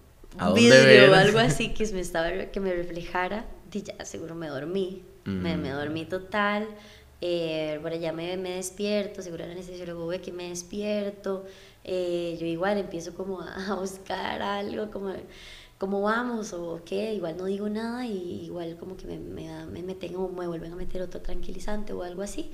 un 0.40 0.54
vidrio 0.54 1.10
o 1.10 1.14
algo 1.14 1.38
así 1.38 1.68
que 1.74 1.86
me, 1.92 2.00
estaba, 2.00 2.30
que 2.46 2.60
me 2.60 2.72
reflejara, 2.72 3.44
di, 3.70 3.82
ya 3.82 4.04
seguro 4.04 4.34
me 4.34 4.48
dormí. 4.48 5.02
Me, 5.24 5.58
me, 5.58 5.68
dormí 5.68 6.06
total. 6.06 6.66
Eh, 7.20 7.78
bueno, 7.82 7.98
ya 7.98 8.14
me, 8.14 8.38
me 8.38 8.52
despierto, 8.52 9.20
seguro 9.20 9.46
la 9.46 9.54
necesidad 9.54 9.84
luego 9.84 10.06
ve 10.06 10.22
que 10.22 10.32
me 10.32 10.48
despierto. 10.48 11.44
Eh, 11.84 12.38
yo 12.40 12.46
igual 12.46 12.78
empiezo 12.78 13.14
como 13.14 13.42
a, 13.42 13.74
buscar 13.74 14.40
algo, 14.40 14.90
como 14.90 15.12
cómo 15.76 16.00
vamos 16.00 16.54
o 16.54 16.80
qué, 16.84 17.12
igual 17.12 17.36
no 17.36 17.44
digo 17.44 17.68
nada 17.68 18.06
y 18.06 18.44
igual 18.46 18.76
como 18.78 18.96
que 18.96 19.06
me, 19.06 19.18
me, 19.18 19.66
me 19.66 19.82
meten 19.82 20.16
o 20.16 20.28
me 20.28 20.46
vuelven 20.46 20.72
a 20.72 20.76
meter 20.76 21.02
otro 21.02 21.20
tranquilizante 21.20 21.92
o 21.92 22.02
algo 22.02 22.22
así. 22.22 22.50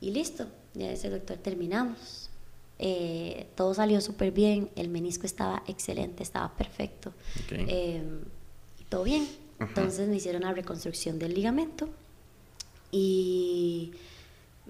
Y 0.00 0.10
listo, 0.10 0.46
ya 0.74 0.90
ese 0.90 1.10
doctor 1.10 1.38
terminamos. 1.38 2.27
Eh, 2.78 3.48
todo 3.56 3.74
salió 3.74 4.00
súper 4.00 4.30
bien, 4.30 4.70
el 4.76 4.88
menisco 4.88 5.26
estaba 5.26 5.62
excelente, 5.66 6.22
estaba 6.22 6.54
perfecto. 6.56 7.12
Eh, 7.50 8.02
y 8.78 8.84
todo 8.84 9.04
bien. 9.04 9.28
Entonces 9.58 10.08
me 10.08 10.16
hicieron 10.16 10.42
la 10.42 10.52
reconstrucción 10.52 11.18
del 11.18 11.34
ligamento 11.34 11.88
y 12.92 13.92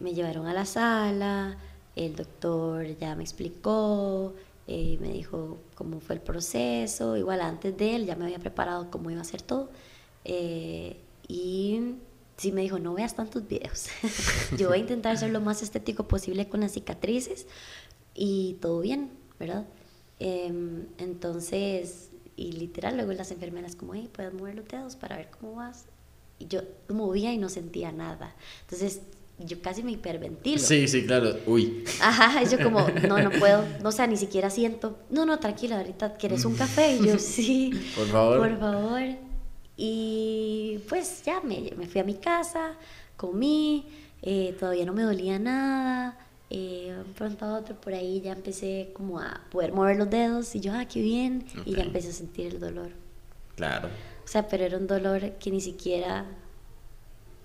me 0.00 0.14
llevaron 0.14 0.46
a 0.46 0.54
la 0.54 0.64
sala, 0.64 1.58
el 1.94 2.16
doctor 2.16 2.96
ya 2.98 3.14
me 3.14 3.22
explicó, 3.22 4.34
eh, 4.66 4.96
me 5.00 5.12
dijo 5.12 5.58
cómo 5.74 6.00
fue 6.00 6.14
el 6.14 6.22
proceso, 6.22 7.18
igual 7.18 7.42
antes 7.42 7.76
de 7.76 7.96
él 7.96 8.06
ya 8.06 8.16
me 8.16 8.24
había 8.24 8.38
preparado 8.38 8.90
cómo 8.90 9.10
iba 9.10 9.20
a 9.20 9.24
ser 9.24 9.42
todo. 9.42 9.70
y 10.24 11.96
sí 12.38 12.52
me 12.52 12.62
dijo, 12.62 12.78
no 12.78 12.94
veas 12.94 13.14
tantos 13.14 13.46
videos. 13.46 13.88
Yo 14.56 14.68
voy 14.68 14.78
a 14.78 14.80
intentar 14.80 15.18
ser 15.18 15.30
lo 15.30 15.40
más 15.40 15.62
estético 15.62 16.08
posible 16.08 16.48
con 16.48 16.60
las 16.60 16.72
cicatrices, 16.72 17.46
y 18.18 18.54
todo 18.54 18.80
bien, 18.80 19.10
¿verdad? 19.38 19.64
Em, 20.18 20.86
entonces, 20.98 22.10
y 22.36 22.52
literal, 22.52 22.96
luego 22.96 23.12
las 23.12 23.30
enfermeras 23.30 23.76
como, 23.76 23.94
hey, 23.94 24.10
puedes 24.12 24.34
mover 24.34 24.56
los 24.56 24.66
dedos 24.66 24.96
para 24.96 25.16
ver 25.16 25.30
cómo 25.30 25.54
vas. 25.54 25.86
Y 26.40 26.48
yo 26.48 26.62
movía 26.88 27.32
y 27.32 27.38
no 27.38 27.48
sentía 27.48 27.92
nada. 27.92 28.34
Entonces, 28.62 29.02
yo 29.38 29.62
casi 29.62 29.84
me 29.84 29.92
hiperventilo. 29.92 30.58
Sí, 30.58 30.88
sí, 30.88 31.06
claro. 31.06 31.36
Uy. 31.46 31.84
Ajá, 32.00 32.42
yo 32.42 32.60
como, 32.60 32.88
no, 33.08 33.18
no 33.22 33.30
puedo. 33.30 33.64
No, 33.82 33.90
o 33.90 33.92
sea, 33.92 34.08
ni 34.08 34.16
siquiera 34.16 34.50
siento. 34.50 34.98
No, 35.10 35.24
no, 35.24 35.38
tranquila, 35.38 35.78
ahorita 35.78 36.16
quieres 36.16 36.44
un 36.44 36.56
café. 36.56 36.96
Y 36.96 37.06
yo, 37.06 37.18
sí. 37.20 37.70
Por 37.94 38.06
favor. 38.08 38.38
Por 38.38 38.58
favor. 38.58 39.02
Y 39.76 40.80
pues 40.88 41.22
ya 41.24 41.40
me, 41.40 41.70
me 41.76 41.86
fui 41.86 42.00
a 42.00 42.04
mi 42.04 42.14
casa, 42.14 42.72
comí, 43.16 43.86
eh, 44.22 44.56
todavía 44.58 44.84
no 44.84 44.92
me 44.92 45.04
dolía 45.04 45.38
nada. 45.38 46.18
Eh, 46.50 46.94
un 47.06 47.12
pronto 47.12 47.44
a 47.44 47.58
otro 47.58 47.78
por 47.78 47.92
ahí 47.92 48.22
ya 48.22 48.32
empecé 48.32 48.90
como 48.94 49.20
a 49.20 49.42
poder 49.50 49.72
mover 49.72 49.98
los 49.98 50.08
dedos 50.08 50.54
y 50.54 50.60
yo, 50.60 50.72
ah, 50.72 50.86
qué 50.86 51.02
bien, 51.02 51.44
y 51.66 51.74
ya 51.74 51.82
empecé 51.82 52.08
a 52.08 52.12
sentir 52.12 52.54
el 52.54 52.60
dolor. 52.60 52.90
Claro. 53.54 53.88
O 54.24 54.28
sea, 54.28 54.48
pero 54.48 54.64
era 54.64 54.78
un 54.78 54.86
dolor 54.86 55.32
que 55.32 55.50
ni 55.50 55.60
siquiera, 55.60 56.24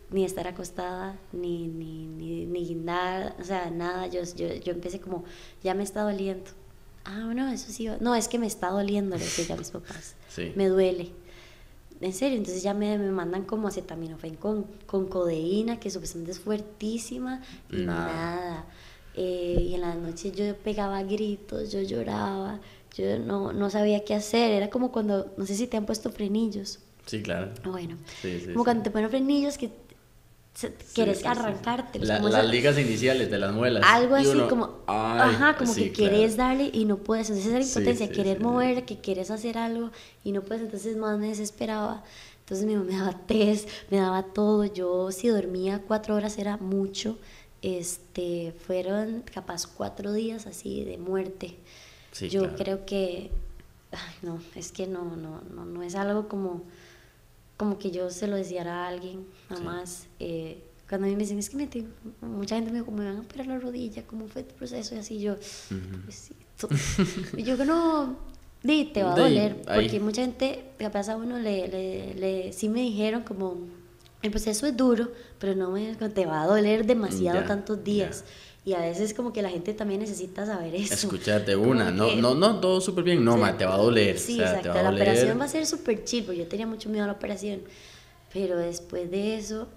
ni 0.09 0.23
estar 0.23 0.47
acostada, 0.47 1.17
ni, 1.33 1.67
ni, 1.67 2.05
ni, 2.05 2.45
ni 2.45 2.75
nada, 2.75 3.35
o 3.39 3.43
sea, 3.43 3.69
nada, 3.71 4.07
yo, 4.07 4.21
yo, 4.35 4.53
yo 4.53 4.71
empecé 4.71 5.01
como, 5.01 5.25
ya 5.63 5.73
me 5.73 5.83
está 5.83 6.03
doliendo. 6.03 6.51
Ah, 7.03 7.23
bueno, 7.25 7.49
eso 7.49 7.73
sí, 7.73 7.89
no, 7.99 8.15
es 8.15 8.29
que 8.29 8.39
me 8.39 8.47
está 8.47 8.69
doliendo, 8.69 9.17
le 9.17 9.23
decía 9.23 9.55
a 9.55 9.57
mis 9.57 9.71
papás. 9.71 10.15
Sí. 10.29 10.51
Me 10.55 10.67
duele. 10.67 11.11
En 12.01 12.11
serio, 12.11 12.39
entonces 12.39 12.63
ya 12.63 12.73
me, 12.73 12.97
me 12.97 13.11
mandan 13.11 13.43
como 13.43 13.67
acetaminofén 13.67 14.35
con, 14.35 14.63
con 14.87 15.05
codeína, 15.07 15.79
que 15.79 15.91
supuestamente 15.91 16.31
es 16.31 16.39
fuertísima, 16.39 17.43
y 17.69 17.83
nada. 17.83 18.65
Eh, 19.15 19.67
y 19.69 19.75
en 19.75 19.81
la 19.81 19.95
noche 19.95 20.31
yo 20.31 20.55
pegaba 20.57 21.03
gritos, 21.03 21.71
yo 21.71 21.81
lloraba, 21.81 22.59
yo 22.95 23.19
no, 23.19 23.53
no 23.53 23.69
sabía 23.69 24.03
qué 24.03 24.15
hacer. 24.15 24.51
Era 24.51 24.69
como 24.69 24.91
cuando, 24.91 25.31
no 25.37 25.45
sé 25.45 25.55
si 25.55 25.67
te 25.67 25.77
han 25.77 25.85
puesto 25.85 26.11
frenillos. 26.11 26.79
Sí, 27.05 27.21
claro. 27.21 27.51
Bueno, 27.65 27.97
como 28.53 28.63
cuando 28.63 28.83
te 28.83 28.91
ponen 28.91 29.09
frenillos 29.09 29.57
que 29.57 29.71
quieres 30.93 31.25
arrancarte. 31.25 31.99
las 31.99 32.45
ligas 32.47 32.77
iniciales 32.77 33.29
de 33.29 33.37
las 33.37 33.53
muelas. 33.53 33.83
Algo 33.85 34.15
así 34.15 34.39
como, 34.49 34.79
ajá, 34.87 35.57
como 35.57 35.73
que 35.73 35.91
quieres 35.91 36.37
darle 36.37 36.69
y 36.73 36.85
no 36.85 36.97
puedes. 36.97 37.29
Entonces 37.29 37.53
esa 37.53 37.79
impotencia, 37.79 38.11
querer 38.11 38.39
mover, 38.39 38.85
que 38.85 38.99
quieres 38.99 39.31
hacer 39.31 39.57
algo 39.57 39.91
y 40.23 40.31
no 40.31 40.41
puedes. 40.41 40.63
Entonces 40.63 40.97
más 40.97 41.17
me 41.19 41.27
desesperaba. 41.29 42.03
Entonces 42.39 42.65
mi 42.65 42.75
mamá 42.75 42.91
me 42.91 42.97
daba 42.97 43.17
test, 43.27 43.69
me 43.89 43.97
daba 43.97 44.23
todo. 44.23 44.65
Yo 44.65 45.11
si 45.11 45.27
dormía 45.29 45.81
cuatro 45.85 46.15
horas 46.15 46.37
era 46.37 46.57
mucho 46.57 47.17
este, 47.63 48.53
fueron 48.67 49.23
capaz 49.33 49.65
cuatro 49.65 50.11
días 50.11 50.45
así 50.45 50.83
de 50.83 50.97
muerte. 50.97 51.55
Yo 52.29 52.55
creo 52.55 52.85
que, 52.85 53.31
no, 54.21 54.39
es 54.53 54.71
que 54.71 54.85
no, 54.85 55.15
no, 55.15 55.41
no, 55.55 55.65
no 55.65 55.81
es 55.81 55.95
algo 55.95 56.27
como, 56.27 56.61
como 57.57 57.79
que 57.79 57.89
yo 57.89 58.11
se 58.11 58.27
lo 58.27 58.35
decía 58.35 58.61
a 58.63 58.87
alguien, 58.87 59.25
nada 59.49 59.63
más. 59.63 60.07
Eh, 60.19 60.61
cuando 60.87 61.07
a 61.07 61.09
mí 61.09 61.15
me 61.15 61.23
dicen, 61.23 61.39
es 61.39 61.49
que 61.49 61.57
me 61.57 61.69
mucha 62.21 62.55
gente 62.55 62.69
me 62.69 62.79
dijo, 62.79 62.91
me 62.91 63.05
van 63.05 63.17
a 63.17 63.21
operar 63.21 63.47
la 63.47 63.57
rodilla, 63.57 64.05
¿cómo 64.05 64.27
fue 64.27 64.43
tu 64.43 64.53
proceso? 64.55 64.93
Y 64.93 64.99
así 64.99 65.19
yo, 65.19 65.37
pues 66.03 66.15
sí, 66.15 66.35
y 67.37 67.43
yo 67.43 67.57
que 67.57 67.65
no, 67.65 68.17
di, 68.61 68.85
te 68.85 69.03
va 69.03 69.15
a 69.15 69.19
doler, 69.19 69.55
porque 69.63 69.99
mucha 69.99 70.21
gente, 70.21 70.65
capaz 70.77 71.09
a 71.09 71.15
uno 71.15 71.39
le, 71.39 71.67
le, 71.67 72.13
le, 72.13 72.53
sí 72.53 72.69
me 72.69 72.81
dijeron 72.81 73.23
como, 73.23 73.57
el 74.23 74.31
proceso 74.31 74.65
es 74.65 74.75
duro, 74.75 75.11
pero 75.37 75.53
no 75.53 75.69
me, 75.69 75.93
te 75.93 76.25
va 76.25 76.41
a 76.41 76.47
doler 76.47 76.85
demasiado 76.85 77.43
tantos 77.43 77.83
días. 77.83 78.23
Y 78.65 78.73
a 78.73 78.79
veces 78.79 79.13
como 79.13 79.33
que 79.33 79.41
la 79.41 79.49
gente 79.49 79.73
también 79.73 79.99
necesita 79.99 80.45
saber 80.45 80.73
eso. 80.73 80.93
Escucharte 80.93 81.55
una, 81.55 81.91
no, 81.91 82.15
no, 82.15 82.33
no, 82.33 82.61
todo 82.61 82.79
súper 82.79 83.03
bien, 83.03 83.23
no, 83.23 83.35
te 83.57 83.65
va 83.65 83.75
a 83.75 83.77
doler. 83.77 84.17
Sí, 84.17 84.39
exacto, 84.39 84.73
la 84.73 84.89
operación 84.89 85.39
va 85.39 85.45
a 85.45 85.49
ser 85.49 85.65
súper 85.65 86.05
chill, 86.05 86.23
porque 86.23 86.39
yo 86.39 86.47
tenía 86.47 86.65
mucho 86.65 86.89
miedo 86.89 87.03
a 87.03 87.07
la 87.07 87.13
operación. 87.13 87.61
Pero 88.31 88.57
después 88.57 89.11
de 89.11 89.35
eso, 89.35 89.67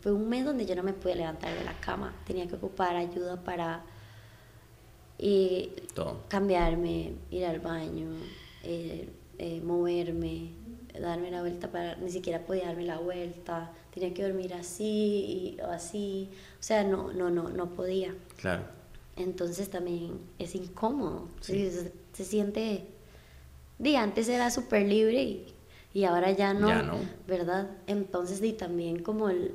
fue 0.00 0.12
un 0.12 0.28
mes 0.28 0.44
donde 0.44 0.64
yo 0.64 0.76
no 0.76 0.84
me 0.84 0.92
pude 0.92 1.16
levantar 1.16 1.52
de 1.58 1.64
la 1.64 1.74
cama. 1.80 2.14
Tenía 2.24 2.46
que 2.46 2.54
ocupar 2.54 2.94
ayuda 2.94 3.42
para 3.42 3.82
y 5.18 5.70
cambiarme, 6.28 7.14
ir 7.32 7.44
al 7.44 7.58
baño, 7.58 8.06
eh, 8.62 9.08
eh, 9.38 9.60
moverme, 9.64 10.52
darme 11.00 11.30
la 11.30 11.40
vuelta 11.40 11.70
para, 11.70 11.96
ni 11.96 12.10
siquiera 12.10 12.40
podía 12.44 12.66
darme 12.66 12.84
la 12.84 12.98
vuelta, 12.98 13.70
tenía 13.92 14.12
que 14.14 14.22
dormir 14.22 14.54
así 14.54 15.56
o 15.62 15.70
así, 15.70 16.30
o 16.58 16.62
sea, 16.62 16.84
no, 16.84 17.12
no, 17.12 17.30
no, 17.30 17.48
no 17.48 17.70
podía. 17.70 18.14
Claro. 18.36 18.64
Entonces 19.16 19.68
también 19.68 20.18
es 20.38 20.54
incómodo, 20.54 21.28
se, 21.40 21.92
siente, 22.12 22.84
de 23.78 23.96
antes 23.96 24.28
era 24.28 24.50
súper 24.50 24.86
libre 24.86 25.22
y, 25.22 25.54
y, 25.92 26.04
ahora 26.04 26.30
ya 26.30 26.54
no, 26.54 26.68
ya 26.68 26.82
no, 26.82 26.98
¿verdad? 27.26 27.68
Entonces 27.86 28.42
y 28.42 28.52
también 28.52 29.02
como 29.02 29.28
el, 29.28 29.54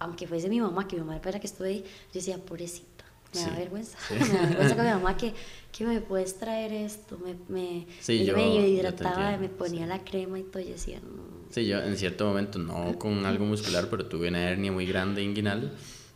aunque 0.00 0.26
fuese 0.26 0.48
mi 0.48 0.60
mamá, 0.60 0.88
que 0.88 0.96
mi 0.96 1.02
mamá 1.02 1.20
para 1.20 1.38
que 1.38 1.46
estuve 1.46 1.68
ahí, 1.68 1.82
yo 1.82 2.14
decía, 2.14 2.38
pobrecita 2.38 2.88
me 3.34 3.40
da 3.40 3.56
vergüenza. 3.56 3.98
me 4.10 4.18
da 4.18 4.46
vergüenza 4.46 4.76
con 4.76 4.84
mi 4.84 4.90
mamá 4.90 5.16
que, 5.16 5.34
que 5.72 5.84
me 5.84 6.00
puedes 6.00 6.38
traer 6.38 6.72
esto. 6.72 7.18
Me, 7.18 7.34
me, 7.48 7.86
yo, 8.24 8.34
me 8.34 8.68
hidrataba, 8.68 9.36
me 9.38 9.48
ponía 9.48 9.86
la 9.86 10.04
crema 10.04 10.38
y 10.38 10.42
todo. 10.42 10.62
Y 10.62 10.70
decía, 10.70 11.00
no. 11.00 11.22
Sí, 11.50 11.66
yo 11.66 11.78
en 11.82 11.96
cierto 11.96 12.26
momento, 12.26 12.58
no 12.58 12.98
con 12.98 13.24
algo 13.26 13.44
muscular, 13.44 13.88
pero 13.90 14.06
tuve 14.06 14.28
una 14.28 14.48
hernia 14.48 14.72
muy 14.72 14.86
grande 14.86 15.22
inguinal 15.22 15.72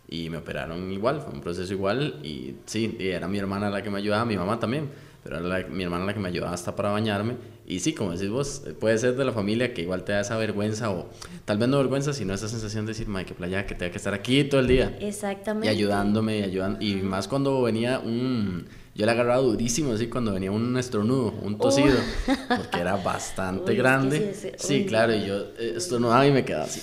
y 0.08 0.30
me 0.30 0.38
operaron 0.38 0.92
igual. 0.92 1.20
Fue 1.20 1.32
un 1.32 1.40
proceso 1.40 1.72
igual. 1.72 2.20
Y 2.22 2.56
sí, 2.66 2.96
era 3.00 3.28
mi 3.28 3.38
hermana 3.38 3.70
la 3.70 3.82
que 3.82 3.90
me 3.90 3.98
ayudaba, 3.98 4.24
mi 4.24 4.36
mamá 4.36 4.58
también. 4.58 4.88
Pero 5.24 5.38
era 5.38 5.66
mi 5.68 5.82
hermana 5.82 6.04
la 6.04 6.14
que 6.14 6.20
me 6.20 6.28
ayudaba 6.28 6.52
hasta 6.52 6.76
para 6.76 6.90
bañarme 6.90 7.36
y 7.66 7.80
sí, 7.80 7.94
como 7.94 8.12
decís 8.12 8.28
vos, 8.28 8.62
puede 8.78 8.98
ser 8.98 9.16
de 9.16 9.24
la 9.24 9.32
familia 9.32 9.72
que 9.72 9.82
igual 9.82 10.04
te 10.04 10.12
da 10.12 10.20
esa 10.20 10.36
vergüenza 10.36 10.90
o 10.90 11.08
tal 11.46 11.56
vez 11.56 11.68
no 11.68 11.78
vergüenza, 11.78 12.12
sino 12.12 12.34
esa 12.34 12.46
sensación 12.46 12.84
de 12.84 12.92
decir, 12.92 13.08
madre, 13.08 13.24
que 13.26 13.34
playa, 13.34 13.66
que 13.66 13.74
tenga 13.74 13.90
que 13.90 13.96
estar 13.96 14.12
aquí 14.12 14.44
todo 14.44 14.60
el 14.60 14.66
día. 14.66 14.96
Exactamente. 15.00 15.66
Y 15.66 15.70
ayudándome, 15.70 16.40
y 16.40 16.42
ayudando. 16.42 16.84
Y 16.84 16.96
más 16.96 17.26
cuando 17.26 17.62
venía 17.62 18.00
un... 18.00 18.66
Yo 18.94 19.06
le 19.06 19.12
agarraba 19.12 19.40
durísimo, 19.40 19.92
así, 19.92 20.06
cuando 20.06 20.32
venía 20.34 20.52
un 20.52 20.76
estornudo, 20.76 21.34
un 21.42 21.58
tosido, 21.58 21.96
porque 22.48 22.78
era 22.78 22.96
bastante 22.96 23.74
grande. 23.74 24.34
sí, 24.56 24.84
claro, 24.86 25.14
y 25.14 25.26
yo 25.26 25.36
eh, 25.58 25.74
estornudaba 25.76 26.24
y 26.26 26.32
me 26.32 26.44
quedaba 26.44 26.64
así 26.64 26.80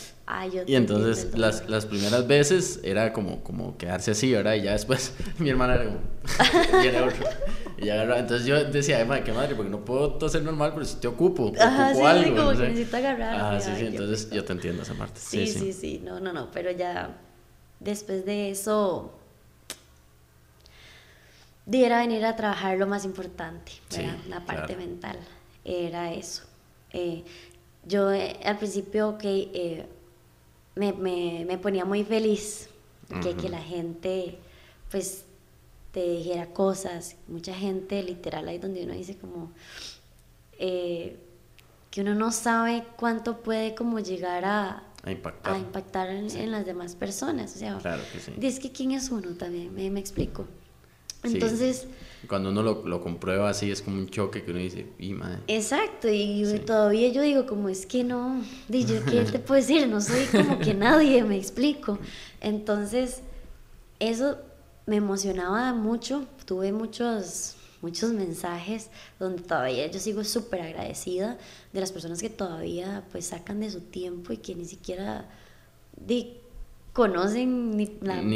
y 0.66 0.76
entonces 0.76 1.38
las, 1.38 1.70
las, 1.70 1.86
primeras 1.86 2.26
veces 2.26 2.80
era 2.84 3.12
como, 3.12 3.44
como 3.44 3.78
quedarse 3.78 4.12
así, 4.12 4.32
¿verdad? 4.32 4.54
Y 4.56 4.62
ya 4.62 4.72
después 4.72 5.14
mi 5.40 5.50
hermana 5.50 5.76
era 5.76 5.86
como, 5.86 6.00
viene 6.82 7.02
otro. 7.02 7.26
Y 7.82 7.86
ya 7.86 8.04
entonces 8.04 8.46
yo 8.46 8.64
decía, 8.66 9.06
ay, 9.10 9.24
qué 9.24 9.34
madre, 9.34 9.56
porque 9.56 9.72
no 9.72 9.84
puedo 9.84 10.14
toser 10.14 10.44
normal, 10.44 10.72
pero 10.74 10.86
si 10.86 10.98
te 10.98 11.08
ocupo, 11.08 11.52
Ajá, 11.60 11.90
ocupo 11.90 12.08
algo. 12.08 12.36
como 12.36 12.52
que 12.52 12.68
necesito 12.68 12.98
agarrar. 12.98 13.56
Ah, 13.56 13.60
sí, 13.60 13.72
sí, 13.76 13.86
entonces 13.88 14.30
yo 14.30 14.46
te 14.46 14.54
entiendo 14.54 14.84
esa 14.84 14.94
parte. 14.94 15.20
Sí 15.20 15.48
sí, 15.48 15.60
sí, 15.60 15.74
sí, 15.74 16.02
no, 16.04 16.20
no, 16.20 16.32
no, 16.32 16.52
pero 16.52 16.70
ya 16.70 17.18
después 17.80 18.24
de 18.24 18.52
eso, 18.52 19.12
diera 21.66 22.02
venir 22.02 22.24
a 22.24 22.36
trabajar 22.36 22.78
lo 22.78 22.86
más 22.86 23.04
importante, 23.04 23.72
¿verdad? 23.90 24.18
La 24.30 24.46
parte 24.46 24.76
mental, 24.76 25.18
era 25.66 26.14
eso. 26.14 26.44
Eh, 26.94 27.24
yo 27.86 28.12
eh, 28.12 28.40
al 28.46 28.60
principio, 28.60 29.10
ok, 29.10 29.24
eh, 29.24 29.88
me, 30.76 30.94
me, 30.94 31.46
me 31.48 31.58
ponía 31.58 31.84
muy 31.84 32.04
feliz 32.04 32.70
que, 33.24 33.36
que 33.36 33.50
la 33.50 33.60
gente 33.62 34.38
pues 34.92 35.26
te 35.92 36.02
dijera 36.10 36.48
cosas. 36.48 37.18
Mucha 37.28 37.54
gente, 37.54 38.02
literal, 38.04 38.48
ahí 38.48 38.58
donde 38.58 38.84
uno 38.84 38.94
dice 38.94 39.18
como 39.18 39.52
eh, 40.58 41.18
que 41.90 42.02
uno 42.02 42.16
no 42.16 42.32
sabe 42.32 42.86
cuánto 42.96 43.42
puede 43.42 43.76
como 43.76 44.00
llegar 44.00 44.46
a, 44.46 44.84
a 45.04 45.12
impactar, 45.12 45.54
a 45.54 45.58
impactar 45.58 46.10
en, 46.10 46.52
las 46.52 46.66
demás 46.66 46.96
personas. 46.96 47.56
O 47.56 47.60
sea, 47.60 47.78
claro 47.78 48.02
que 48.14 48.20
sí. 48.20 48.34
es 48.42 48.60
que 48.60 48.72
quién 48.72 48.92
es 48.92 49.10
uno 49.10 49.32
también, 49.36 49.74
me, 49.74 49.90
me 49.90 50.00
explico. 50.00 50.46
Entonces... 51.24 51.88
Cuando 52.28 52.50
uno 52.50 52.64
lo, 52.64 52.86
lo, 52.86 53.02
comprueba 53.02 53.50
así 53.50 53.70
es 53.72 53.82
como 53.82 53.98
un 53.98 54.10
choque 54.10 54.44
que 54.44 54.52
uno 54.52 54.60
dice, 54.60 54.88
y 55.00 55.14
madre. 55.14 55.40
Exacto, 55.48 56.08
y 56.10 56.44
todavía 56.66 57.10
yo 57.10 57.22
digo 57.22 57.46
como 57.46 57.68
es 57.68 57.86
que 57.86 58.04
no, 58.04 58.42
yo 58.70 59.04
qué 59.06 59.24
te 59.24 59.40
puedo 59.40 59.60
decir, 59.60 59.88
no 59.88 60.02
soy 60.02 60.26
como 60.26 60.60
que 60.60 60.74
nadie, 60.74 61.24
me 61.24 61.38
explico. 61.38 62.00
Entonces, 62.40 63.22
eso 64.00 64.38
me 64.92 64.98
emocionaba 64.98 65.74
mucho, 65.74 66.26
tuve 66.44 66.74
muchos 66.74 67.56
muchos 67.82 68.12
mensajes 68.12 68.90
donde 69.20 69.42
todavía 69.42 69.90
yo 69.90 70.02
sigo 70.02 70.26
súper 70.26 70.62
agradecida 70.62 71.38
de 71.72 71.80
las 71.80 71.94
personas 71.94 72.20
que 72.20 72.30
todavía 72.30 73.06
pues 73.10 73.28
sacan 73.28 73.62
de 73.62 73.72
su 73.72 73.80
tiempo 73.80 74.34
y 74.34 74.38
que 74.38 74.54
ni 74.54 74.66
siquiera 74.66 75.30
conocen 76.92 77.78
ni, 77.78 77.86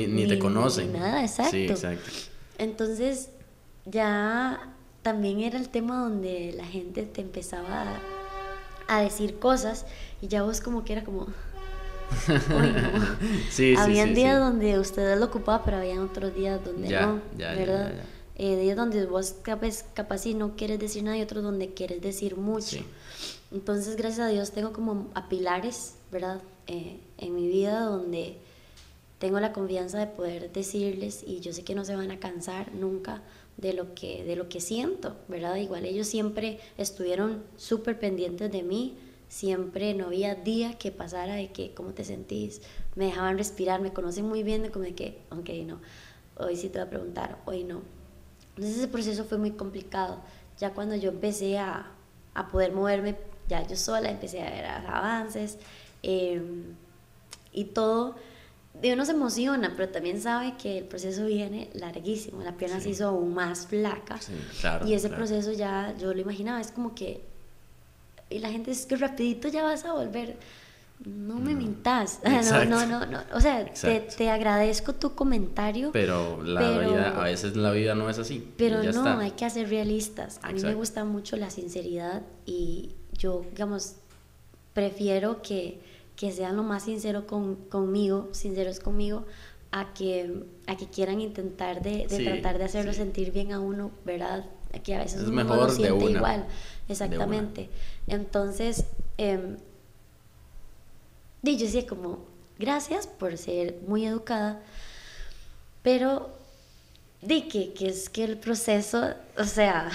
ni, 0.08 0.28
te 0.28 0.40
conocen. 0.40 0.94
nada, 0.94 1.24
exacto. 1.24 1.52
Sí, 1.52 1.66
exacto. 1.66 2.10
Entonces 2.58 3.32
ya 3.84 4.74
también 5.02 5.42
era 5.42 5.60
el 5.60 5.68
tema 5.68 6.00
donde 6.00 6.54
la 6.56 6.66
gente 6.66 7.04
te 7.04 7.20
empezaba 7.20 8.00
a, 8.88 9.02
decir 9.02 9.40
cosas 9.40 9.86
y 10.22 10.30
ya 10.30 10.44
vos 10.44 10.62
como 10.62 10.86
que 10.86 10.94
era 10.94 11.04
como... 11.04 11.28
sí, 13.50 13.76
Habían 13.78 14.14
días 14.14 14.40
donde 14.40 14.80
ustedes 14.80 15.20
lo 15.20 15.26
ocupaban, 15.26 15.62
pero 15.66 15.78
habían 15.78 16.00
otros 16.00 16.34
días 16.34 16.64
donde 16.64 16.90
no, 16.90 17.22
¿verdad? 17.38 17.94
Eh, 18.38 18.58
días 18.58 18.76
donde 18.76 19.06
vos 19.06 19.36
capaz, 19.42 19.84
capaz 19.94 20.26
y 20.26 20.34
no 20.34 20.56
quieres 20.56 20.80
decir 20.80 21.04
nada 21.04 21.18
y 21.18 21.22
otros 21.22 21.44
donde 21.44 21.74
quieres 21.74 22.02
decir 22.02 22.36
mucho. 22.36 22.78
Entonces, 23.52 23.96
gracias 23.96 24.28
a 24.28 24.30
Dios, 24.30 24.52
tengo 24.52 24.74
como 24.74 25.08
a 25.14 25.30
pilares, 25.30 25.96
¿verdad? 26.12 26.42
Eh, 26.68 27.00
en 27.18 27.36
mi 27.36 27.48
vida 27.48 27.82
donde 27.82 28.38
tengo 29.20 29.40
la 29.40 29.54
confianza 29.54 30.00
de 30.00 30.08
poder 30.08 30.52
decirles 30.52 31.24
y 31.26 31.40
yo 31.40 31.54
sé 31.54 31.64
que 31.64 31.76
no 31.76 31.86
se 31.86 31.96
van 31.96 32.12
a 32.12 32.20
cansar 32.20 32.74
nunca 32.74 33.22
de 33.58 33.74
lo 33.74 33.96
que, 33.96 34.24
de 34.24 34.36
lo 34.36 34.50
que 34.50 34.60
siento, 34.60 35.16
¿verdad? 35.28 35.56
Igual 35.56 35.86
ellos 35.86 36.08
siempre 36.08 36.60
estuvieron 36.78 37.44
súper 37.56 37.98
pendientes 38.00 38.52
de 38.52 38.64
mí, 38.64 38.98
siempre 39.36 39.94
no 39.94 40.06
había 40.06 40.34
día 40.34 40.78
que 40.78 40.94
pasara 40.94 41.36
de 41.36 41.52
que, 41.52 41.74
¿cómo 41.74 41.92
te 41.92 42.06
sentís? 42.06 42.62
Me 42.96 43.08
dejaban 43.08 43.38
respirar, 43.38 43.82
me 43.82 43.92
conocen 43.92 44.26
muy 44.26 44.44
bien 44.44 44.64
de 44.64 44.72
como 44.72 44.86
de 44.86 44.96
que, 44.96 45.20
ok, 45.30 45.50
no, 45.66 45.82
hoy 46.38 46.56
sí 46.56 46.70
te 46.70 46.80
voy 46.80 46.88
a 46.88 46.90
preguntar, 46.90 47.38
hoy 47.44 47.66
no. 47.66 47.82
Entonces 48.52 48.78
ese 48.78 48.88
proceso 48.88 49.26
fue 49.26 49.38
muy 49.38 49.52
complicado. 49.52 50.22
Ya 50.58 50.74
cuando 50.74 50.96
yo 50.96 51.10
empecé 51.10 51.58
a, 51.58 51.92
a 52.34 52.48
poder 52.48 52.72
moverme, 52.72 53.18
ya 53.50 53.68
yo 53.68 53.76
sola 53.76 54.10
empecé 54.10 54.42
a 54.42 54.50
ver 54.50 54.66
avances 54.66 55.58
eh, 56.02 56.42
y 57.52 57.66
todo 57.66 58.16
uno 58.84 59.06
se 59.06 59.12
emociona, 59.12 59.74
pero 59.76 59.90
también 59.90 60.22
sabe 60.22 60.56
que 60.56 60.78
el 60.78 60.86
proceso 60.86 61.26
viene 61.26 61.70
larguísimo, 61.74 62.42
la 62.42 62.56
pierna 62.56 62.80
se 62.80 62.90
hizo 62.90 63.08
aún 63.10 63.34
más 63.34 63.68
flaca. 63.68 64.18
y 64.86 64.94
ese 64.94 65.10
proceso 65.10 65.52
ya, 65.52 65.94
yo 66.00 66.14
lo 66.14 66.22
imaginaba, 66.22 66.62
es 66.62 66.72
como 66.72 66.96
que, 66.96 67.35
y 68.36 68.40
la 68.40 68.52
gente 68.52 68.72
es 68.72 68.86
que 68.86 68.96
rapidito 68.96 69.48
ya 69.48 69.64
vas 69.64 69.86
a 69.86 69.94
volver. 69.94 70.38
No 71.06 71.36
me 71.36 71.54
mintas. 71.56 72.20
No, 72.26 72.66
no, 72.66 72.86
no, 72.86 73.06
no, 73.06 73.20
O 73.34 73.42
sea, 73.42 73.66
te, 73.66 74.00
te, 74.02 74.30
agradezco 74.30 74.94
tu 74.94 75.14
comentario. 75.14 75.92
Pero 75.92 76.42
la 76.44 76.80
vida, 76.80 77.20
a 77.20 77.24
veces 77.24 77.56
la 77.56 77.72
vida 77.72 77.96
no 77.96 78.10
es 78.10 78.18
así. 78.18 78.48
Pero 78.58 78.82
no, 78.84 79.20
hay 79.20 79.32
que 79.32 79.50
ser 79.50 79.70
realistas. 79.70 80.40
A 80.42 80.52
mí 80.52 80.62
me 80.62 80.74
gusta 80.74 81.04
mucho 81.04 81.36
la 81.36 81.50
sinceridad 81.50 82.22
y 82.46 82.96
yo, 83.14 83.46
digamos, 83.52 83.96
prefiero 84.74 85.42
que 85.42 85.80
que 86.16 86.32
sean 86.32 86.56
lo 86.56 86.64
más 86.64 86.84
sincero 86.84 87.28
con, 87.28 87.56
conmigo, 87.56 88.30
sinceros 88.32 88.80
conmigo, 88.80 89.26
a 89.72 89.94
que, 89.94 90.44
a 90.68 90.78
que 90.78 90.88
quieran 90.88 91.20
intentar 91.20 91.82
de, 91.82 92.08
tratar 92.08 92.58
de 92.58 92.66
hacerlo 92.66 92.94
sentir 92.94 93.32
bien 93.32 93.52
a 93.52 93.60
uno, 93.60 93.92
¿verdad? 94.06 94.46
Que 94.84 94.96
a 94.96 95.00
veces 95.00 95.22
es 95.22 95.28
uno 95.28 95.44
mejor 95.44 95.58
lo 95.58 95.70
siente 95.70 96.06
igual. 96.12 96.46
Exactamente. 96.88 97.70
Entonces, 98.08 98.86
eh, 99.18 99.58
yo 101.44 101.58
decía 101.58 101.86
como, 101.86 102.20
gracias 102.58 103.08
por 103.08 103.38
ser 103.38 103.80
muy 103.88 104.06
educada, 104.06 104.62
pero 105.82 106.30
di 107.22 107.44
que, 107.44 107.74
que 107.74 107.88
es 107.88 108.10
que 108.10 108.24
el 108.24 108.38
proceso, 108.38 109.14
o 109.38 109.44
sea, 109.44 109.90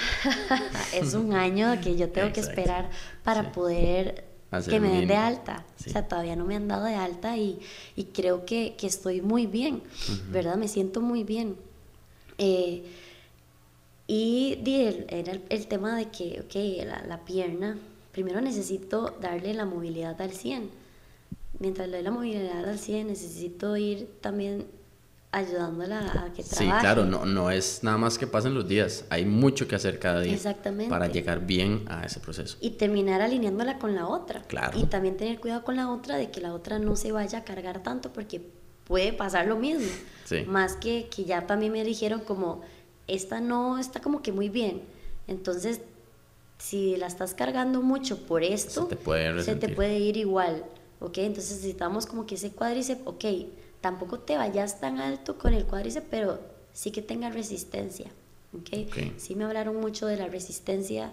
es 0.95 1.15
un 1.15 1.35
año 1.35 1.81
que 1.81 1.97
yo 1.97 2.09
tengo 2.11 2.33
que 2.33 2.41
esperar 2.41 2.91
para 3.23 3.53
poder 3.53 4.25
que 4.69 4.81
me 4.81 4.89
den 4.89 5.07
de 5.07 5.17
alta. 5.17 5.65
O 5.87 5.91
sea, 5.91 6.09
todavía 6.09 6.35
no 6.35 6.45
me 6.45 6.57
han 6.57 6.67
dado 6.67 6.85
de 6.85 6.95
alta 6.95 7.37
y, 7.37 7.61
y 7.95 8.05
creo 8.07 8.45
que, 8.45 8.75
que, 8.77 8.87
estoy 8.87 9.21
muy 9.21 9.47
bien, 9.47 9.83
¿verdad? 10.31 10.57
Me 10.57 10.67
siento 10.67 11.01
muy 11.01 11.23
bien. 11.23 11.57
Eh, 12.39 12.85
Y 14.13 14.57
di, 14.57 14.81
el, 14.81 15.07
era 15.09 15.35
el, 15.51 15.67
tema 15.69 15.97
de 15.97 16.07
que, 16.07 16.41
ok, 16.45 16.85
la, 16.85 17.05
la, 17.07 17.25
pierna, 17.25 17.79
primero 18.11 18.41
necesito 18.41 19.17
darle 19.21 19.55
la 19.55 19.67
movilidad 19.67 20.21
al 20.21 20.33
100. 20.33 20.69
Mientras 21.61 21.89
le 21.89 21.99
doy 21.99 22.03
la 22.03 22.11
movilidad 22.11 22.69
al 22.69 22.81
100, 22.81 23.07
necesito 23.07 23.77
ir 23.77 24.09
también 24.21 24.67
ayudándola 25.31 26.01
a 26.01 26.33
que 26.33 26.43
trabaje. 26.43 26.57
Sí, 26.57 26.65
claro, 26.81 27.05
no, 27.05 27.25
no 27.25 27.53
es 27.53 27.85
nada 27.85 27.99
más 27.99 28.19
que 28.19 28.27
pasen 28.27 28.53
los 28.53 28.67
días, 28.67 29.05
hay 29.11 29.25
mucho 29.25 29.69
que 29.69 29.77
hacer 29.77 30.01
cada 30.01 30.23
día 30.23 30.35
Exactamente. 30.35 30.91
para 30.91 31.07
llegar 31.07 31.47
bien 31.47 31.85
a 31.87 32.05
ese 32.05 32.19
proceso. 32.19 32.59
Y 32.61 32.71
terminar 32.71 33.21
alineándola 33.23 33.79
con 33.79 33.95
la 33.95 34.09
otra. 34.09 34.43
Claro. 34.43 34.77
Y 34.77 34.87
también 34.87 35.17
tener 35.19 35.39
cuidado 35.39 35.63
con 35.63 35.77
la 35.77 35.89
otra 35.89 36.17
de 36.17 36.33
que 36.33 36.41
la 36.41 36.53
otra 36.53 36.81
no 36.81 36.97
se 36.97 37.13
vaya 37.13 37.39
a 37.39 37.45
cargar 37.45 37.85
tanto 37.85 38.13
porque 38.13 38.43
puede 38.89 39.13
pasar 39.13 39.47
lo 39.47 39.55
mismo. 39.55 39.87
Sí. 40.25 40.43
Más 40.49 40.75
que, 40.75 41.09
que 41.15 41.25
ya 41.25 41.47
también 41.47 41.71
me 41.71 41.85
dijeron 41.85 42.23
como, 42.23 42.63
esta 43.11 43.41
no 43.41 43.79
está 43.79 44.01
como 44.01 44.23
que 44.23 44.33
muy 44.33 44.49
bien. 44.49 44.83
Entonces, 45.27 45.81
si 46.59 46.97
la 46.97 47.07
estás 47.07 47.35
cargando 47.35 47.83
mucho 47.83 48.27
por 48.27 48.43
esto, 48.43 48.83
se 48.83 48.89
te 48.89 48.97
puede, 48.97 49.43
se 49.43 49.57
te 49.57 49.69
puede 49.69 49.99
ir 49.99 50.17
igual. 50.17 50.65
¿Ok? 51.01 51.19
Entonces 51.19 51.57
necesitamos 51.57 52.07
como 52.07 52.27
que 52.27 52.35
ese 52.35 52.51
cuádriceps, 52.51 53.03
ok, 53.07 53.25
tampoco 53.81 54.19
te 54.19 54.37
vayas 54.37 54.81
tan 54.81 54.99
alto 54.99 55.39
con 55.39 55.55
el 55.55 55.65
cuádriceps, 55.65 56.07
pero 56.11 56.41
sí 56.73 56.91
que 56.91 57.01
tenga 57.03 57.31
resistencia. 57.31 58.11
¿okay? 58.59 58.87
ok. 58.87 59.19
Sí 59.19 59.35
me 59.35 59.45
hablaron 59.45 59.77
mucho 59.77 60.07
de 60.07 60.17
la 60.17 60.27
resistencia, 60.27 61.11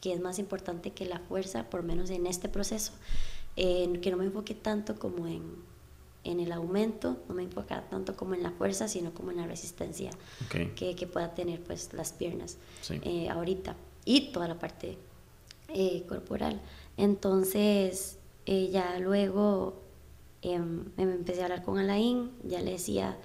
que 0.00 0.14
es 0.14 0.20
más 0.20 0.38
importante 0.38 0.92
que 0.92 1.04
la 1.04 1.18
fuerza, 1.18 1.68
por 1.68 1.82
menos 1.82 2.08
en 2.10 2.26
este 2.26 2.48
proceso. 2.48 2.92
Eh, 3.56 3.98
que 4.00 4.10
no 4.10 4.16
me 4.16 4.24
enfoque 4.24 4.54
tanto 4.54 4.98
como 4.98 5.26
en, 5.26 5.42
en 6.30 6.40
el 6.40 6.52
aumento, 6.52 7.16
no 7.28 7.34
me 7.34 7.42
enfoque 7.42 7.74
tanto 7.90 8.14
como 8.16 8.34
en 8.34 8.42
la 8.42 8.50
fuerza, 8.50 8.88
sino 8.88 9.12
como 9.14 9.30
en 9.30 9.38
la 9.38 9.46
resistencia 9.46 10.10
Okay. 10.46 10.72
que, 10.76 10.94
que 10.96 11.06
pueda 11.06 11.34
tener 11.34 11.60
pues 11.62 11.92
las 11.92 12.12
piernas 12.12 12.56
Sí. 12.82 13.00
eh, 13.02 13.28
ahorita 13.30 13.76
y 14.04 14.32
toda 14.32 14.48
la 14.48 14.58
parte 14.58 14.96
eh, 15.68 16.04
corporal. 16.08 16.60
Entonces, 16.96 18.18
eh, 18.46 18.70
ya 18.70 18.98
luego 19.00 19.74
em, 20.42 20.84
me 20.96 21.02
empecé 21.02 21.40
a 21.40 21.44
hablar 21.44 21.62
con 21.62 21.78
Alain, 21.78 22.30
ya 22.44 22.60
le 22.62 22.72
decía, 22.72 23.16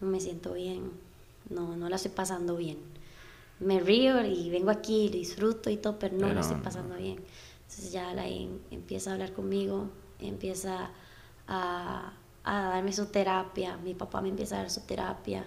no 0.00 0.06
me 0.08 0.20
siento 0.20 0.54
bien, 0.54 0.90
no, 1.50 1.76
no 1.76 1.88
la 1.88 1.96
estoy 1.96 2.10
pasando 2.10 2.56
bien. 2.56 2.78
Me 3.60 3.78
río 3.80 4.24
y 4.26 4.50
vengo 4.50 4.70
aquí, 4.70 5.08
disfruto 5.08 5.70
y 5.70 5.76
todo, 5.76 5.98
pero 5.98 6.14
no 6.14 6.22
Pero 6.22 6.34
la 6.34 6.40
estoy 6.40 6.56
no. 6.56 6.62
pasando 6.62 6.96
bien. 6.96 7.18
Entonces 7.68 7.92
ya 7.92 8.10
Alain 8.10 8.60
empieza 8.70 9.10
a 9.10 9.12
hablar 9.14 9.32
conmigo, 9.32 9.88
empieza 10.18 10.90
a, 11.46 12.12
a 12.44 12.68
darme 12.70 12.92
su 12.92 13.06
terapia, 13.06 13.76
mi 13.78 13.94
papá 13.94 14.20
me 14.20 14.28
empieza 14.28 14.56
a 14.56 14.58
dar 14.60 14.70
su 14.70 14.80
terapia. 14.82 15.44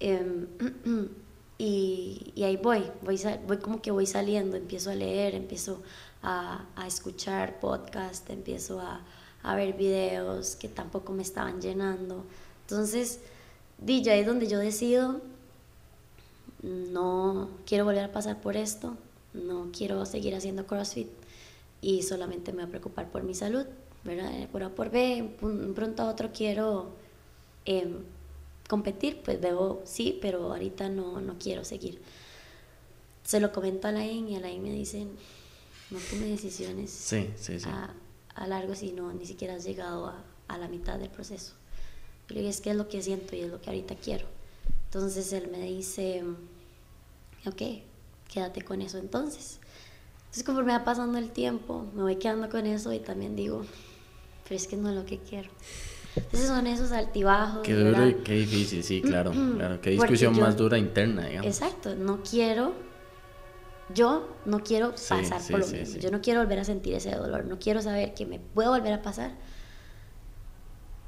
em, 0.00 0.46
y, 1.58 2.32
y 2.34 2.42
ahí 2.44 2.56
voy, 2.56 2.84
voy, 3.02 3.20
voy 3.46 3.58
como 3.58 3.82
que 3.82 3.90
voy 3.90 4.06
saliendo, 4.06 4.56
empiezo 4.56 4.90
a 4.90 4.94
leer, 4.94 5.34
empiezo 5.34 5.82
a, 6.22 6.64
a 6.76 6.86
escuchar 6.86 7.60
podcast, 7.60 8.28
empiezo 8.30 8.80
a, 8.80 9.02
a 9.42 9.54
ver 9.54 9.74
videos 9.74 10.56
que 10.56 10.68
tampoco 10.68 11.12
me 11.12 11.22
estaban 11.22 11.60
llenando. 11.60 12.24
Entonces, 12.62 13.20
di, 13.78 14.02
es 14.06 14.26
donde 14.26 14.46
yo 14.46 14.58
decido, 14.58 15.20
no 16.62 17.48
quiero 17.66 17.84
volver 17.84 18.04
a 18.04 18.12
pasar 18.12 18.40
por 18.40 18.56
esto, 18.56 18.96
no 19.32 19.68
quiero 19.76 20.04
seguir 20.06 20.34
haciendo 20.34 20.66
CrossFit 20.66 21.08
y 21.80 22.02
solamente 22.02 22.52
me 22.52 22.58
voy 22.58 22.66
a 22.66 22.70
preocupar 22.70 23.10
por 23.10 23.22
mi 23.22 23.34
salud, 23.34 23.66
¿verdad? 24.04 24.48
Por 24.50 24.62
A 24.62 24.70
por 24.70 24.90
B, 24.90 25.36
un 25.42 25.72
pronto 25.74 26.02
a 26.02 26.08
otro 26.10 26.30
quiero 26.32 26.90
em, 27.64 27.98
competir, 28.68 29.20
pues 29.22 29.40
veo 29.40 29.82
sí, 29.84 30.18
pero 30.20 30.52
ahorita 30.52 30.88
no, 30.88 31.20
no 31.20 31.36
quiero 31.38 31.64
seguir. 31.64 32.00
Se 33.24 33.40
lo 33.40 33.52
comento 33.52 33.86
a 33.86 33.90
Alain 33.90 34.28
y 34.28 34.36
Alain 34.36 34.62
me 34.62 34.72
dice, 34.72 35.06
no 35.90 35.98
tome 36.10 36.26
decisiones 36.26 36.90
Sí, 36.90 37.30
sí, 37.36 37.60
sí. 37.60 37.68
a, 37.68 37.94
a 38.34 38.46
largo 38.46 38.74
si 38.74 38.92
no 38.92 39.12
ni 39.12 39.26
siquiera 39.26 39.54
has 39.54 39.64
llegado 39.64 40.06
a, 40.06 40.22
a 40.48 40.58
la 40.58 40.68
mitad 40.68 40.98
del 40.98 41.10
proceso. 41.10 41.52
Digo, 42.28 42.48
es 42.48 42.60
que 42.60 42.70
es 42.70 42.76
lo 42.76 42.88
que 42.88 43.02
siento 43.02 43.34
y 43.36 43.40
es 43.40 43.50
lo 43.50 43.60
que 43.60 43.70
ahorita 43.70 43.96
quiero. 43.96 44.26
Entonces 44.86 45.32
él 45.32 45.48
me 45.50 45.60
dice, 45.62 46.22
ok, 47.46 47.62
quédate 48.32 48.62
con 48.62 48.80
eso 48.82 48.98
entonces. 48.98 49.58
Entonces 50.20 50.44
conforme 50.44 50.72
va 50.72 50.84
pasando 50.84 51.18
el 51.18 51.30
tiempo, 51.30 51.86
me 51.94 52.02
voy 52.02 52.16
quedando 52.16 52.48
con 52.48 52.66
eso 52.66 52.92
y 52.92 53.00
también 53.00 53.34
digo, 53.34 53.64
pero 54.50 54.56
es 54.60 54.66
que 54.66 54.76
no 54.76 54.88
es 54.90 54.96
lo 54.96 55.04
que 55.04 55.18
quiero. 55.20 55.48
Entonces 56.16 56.48
son 56.48 56.66
esos 56.66 56.90
altibajos. 56.90 57.62
Qué 57.62 57.72
duro 57.72 58.08
y 58.08 58.14
qué 58.14 58.32
difícil, 58.32 58.82
sí, 58.82 59.00
claro, 59.00 59.30
claro. 59.30 59.80
Qué 59.80 59.90
discusión 59.90 60.34
yo- 60.34 60.40
más 60.42 60.56
dura 60.56 60.76
interna, 60.76 61.24
digamos. 61.28 61.46
Exacto, 61.46 61.94
no 61.94 62.20
quiero, 62.28 62.74
yo 63.88 64.36
no 64.46 64.58
quiero 64.64 64.90
pasar 64.90 65.40
sí, 65.40 65.52
por 65.52 65.60
lo 65.60 65.66
sí, 65.68 65.76
mismo, 65.76 66.00
yo 66.00 66.10
no 66.10 66.20
quiero 66.20 66.40
volver 66.40 66.58
a 66.58 66.64
sentir 66.64 66.94
ese 66.94 67.12
dolor, 67.14 67.44
no 67.44 67.60
quiero 67.60 67.80
saber 67.80 68.12
que 68.12 68.26
me 68.26 68.40
puede 68.40 68.68
volver 68.70 68.92
a 68.92 69.02
pasar 69.02 69.36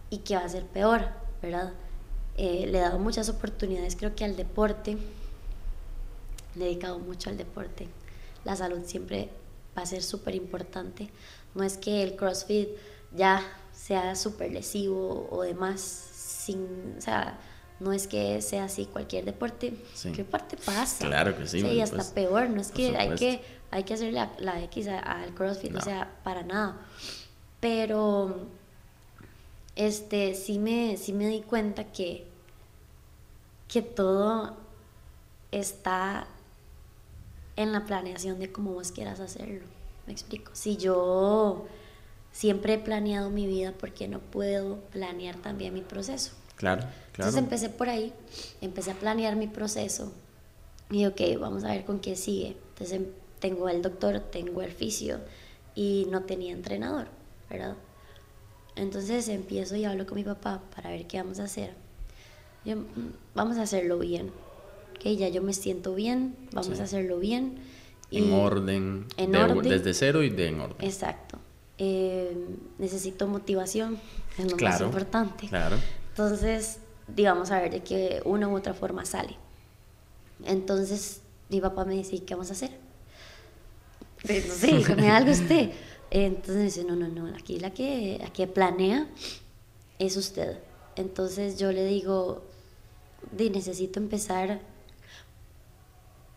y 0.08 0.18
que 0.18 0.36
va 0.36 0.42
a 0.44 0.48
ser 0.48 0.64
peor, 0.66 1.08
¿verdad? 1.42 1.72
Eh, 2.36 2.68
le 2.70 2.78
he 2.78 2.80
dado 2.80 3.00
muchas 3.00 3.28
oportunidades, 3.28 3.96
creo 3.96 4.14
que 4.14 4.24
al 4.24 4.36
deporte, 4.36 4.96
le 6.54 6.64
he 6.64 6.68
dedicado 6.68 7.00
mucho 7.00 7.28
al 7.28 7.36
deporte, 7.36 7.88
la 8.44 8.54
salud 8.54 8.82
siempre 8.84 9.30
va 9.76 9.82
a 9.82 9.86
ser 9.86 10.04
súper 10.04 10.36
importante, 10.36 11.10
no 11.56 11.64
es 11.64 11.76
que 11.76 12.04
el 12.04 12.14
CrossFit 12.14 12.68
ya 13.16 13.42
sea 13.72 14.14
súper 14.16 14.52
lesivo 14.52 15.28
o 15.30 15.42
demás, 15.42 15.80
sin, 15.80 16.94
o 16.98 17.00
sea, 17.00 17.38
no 17.80 17.92
es 17.92 18.06
que 18.06 18.40
sea 18.42 18.64
así 18.64 18.86
cualquier 18.86 19.24
deporte, 19.24 19.74
Sí. 19.94 20.12
¿qué 20.12 20.24
parte 20.24 20.56
pasa? 20.56 21.04
Claro 21.06 21.36
que 21.36 21.46
sí, 21.46 21.60
Sí, 21.60 21.66
y 21.66 21.80
hasta 21.80 22.02
supuesto. 22.02 22.14
peor, 22.14 22.50
no 22.50 22.60
es 22.60 22.70
que 22.70 22.96
hay 22.96 23.14
que 23.16 23.42
hay 23.70 23.84
que 23.84 23.94
hacerle 23.94 24.12
la, 24.12 24.30
la 24.38 24.62
X 24.64 24.86
al 24.88 25.34
CrossFit, 25.34 25.72
No. 25.72 25.78
o 25.78 25.82
sea, 25.82 26.10
para 26.24 26.42
nada. 26.42 26.76
Pero 27.60 28.46
este 29.76 30.34
sí 30.34 30.58
me 30.58 30.96
sí 30.98 31.12
me 31.12 31.26
di 31.28 31.40
cuenta 31.40 31.84
que 31.84 32.26
que 33.68 33.80
todo 33.82 34.54
está 35.50 36.26
en 37.56 37.72
la 37.72 37.84
planeación 37.86 38.38
de 38.38 38.52
cómo 38.52 38.72
vos 38.74 38.92
quieras 38.92 39.20
hacerlo. 39.20 39.64
Me 40.06 40.12
explico. 40.12 40.50
Si 40.54 40.76
yo 40.76 41.66
siempre 42.32 42.74
he 42.74 42.78
planeado 42.78 43.30
mi 43.30 43.46
vida, 43.46 43.72
¿por 43.72 43.92
qué 43.92 44.08
no 44.08 44.18
puedo 44.20 44.76
planear 44.90 45.36
también 45.36 45.74
mi 45.74 45.82
proceso? 45.82 46.32
Claro, 46.56 46.82
claro. 46.82 47.30
Entonces 47.30 47.38
empecé 47.38 47.68
por 47.68 47.88
ahí, 47.88 48.12
empecé 48.60 48.90
a 48.92 48.94
planear 48.94 49.36
mi 49.36 49.46
proceso 49.48 50.12
y 50.90 51.06
ok, 51.06 51.20
vamos 51.40 51.64
a 51.64 51.68
ver 51.72 51.84
con 51.84 52.00
qué 52.00 52.16
sigue. 52.16 52.56
Entonces 52.70 52.92
em- 52.96 53.06
tengo 53.40 53.68
el 53.68 53.82
doctor, 53.82 54.20
tengo 54.20 54.62
el 54.62 54.70
fisio 54.72 55.18
y 55.74 56.06
no 56.10 56.22
tenía 56.22 56.52
entrenador, 56.52 57.08
¿verdad? 57.50 57.76
Entonces 58.76 59.28
empiezo 59.28 59.76
y 59.76 59.84
hablo 59.84 60.06
con 60.06 60.16
mi 60.16 60.24
papá 60.24 60.62
para 60.74 60.90
ver 60.90 61.06
qué 61.06 61.18
vamos 61.18 61.40
a 61.40 61.44
hacer. 61.44 61.74
Yo, 62.64 62.76
"Mm, 62.76 62.84
vamos 63.34 63.56
a 63.58 63.62
hacerlo 63.62 63.98
bien, 63.98 64.30
ok, 64.96 65.04
ya 65.16 65.28
yo 65.28 65.42
me 65.42 65.52
siento 65.52 65.94
bien, 65.94 66.36
vamos 66.52 66.74
Sí. 66.76 66.80
a 66.80 66.84
hacerlo 66.84 67.18
bien. 67.18 67.58
en 68.14 68.30
orden, 68.34 69.06
en 69.16 69.32
de- 69.32 69.38
orden. 69.38 69.62
desde 69.70 69.94
cero 69.94 70.22
y 70.22 70.28
de 70.28 70.48
en 70.48 70.60
orden. 70.60 70.86
Exacto. 70.86 71.38
Eh, 71.84 72.36
necesito 72.78 73.26
motivación, 73.26 73.98
es 74.38 74.44
lo 74.44 74.50
más 74.52 74.56
Claro, 74.58 74.86
importante. 74.86 75.48
claro. 75.48 75.76
Entonces, 76.10 76.78
digamos, 77.08 77.50
a 77.50 77.60
ver 77.60 77.72
de 77.72 77.82
qué 77.82 78.22
una 78.24 78.46
u 78.46 78.54
otra 78.56 78.72
forma 78.72 79.04
sale. 79.04 79.36
Entonces, 80.44 81.22
mi 81.48 81.60
papá 81.60 81.84
me 81.84 81.94
dice, 81.94 82.14
"¿Y 82.14 82.20
¿qué 82.20 82.34
vamos 82.34 82.50
a 82.50 82.52
hacer? 82.52 82.70
Pues, 84.24 84.46
no 84.46 84.54
sé, 84.54 84.66
dígame 84.76 85.10
algo 85.10 85.32
usted. 85.32 85.72
Entonces 86.12 86.54
me 86.56 86.62
dice, 86.64 86.84
no, 86.84 86.94
no, 86.94 87.08
no, 87.08 87.26
aquí 87.34 87.58
la 87.58 87.72
que, 87.74 88.18
la 88.22 88.32
que 88.32 88.46
planea 88.46 89.08
es 89.98 90.16
usted. 90.16 90.60
Entonces 90.94 91.58
yo 91.58 91.72
le 91.72 91.84
digo, 91.84 92.44
"Di, 93.36 93.50
necesito 93.50 93.98
empezar 93.98 94.60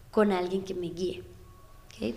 con 0.10 0.32
alguien 0.32 0.64
que 0.64 0.74
me 0.74 0.88
guíe. 0.90 1.22
¿ok? 2.02 2.16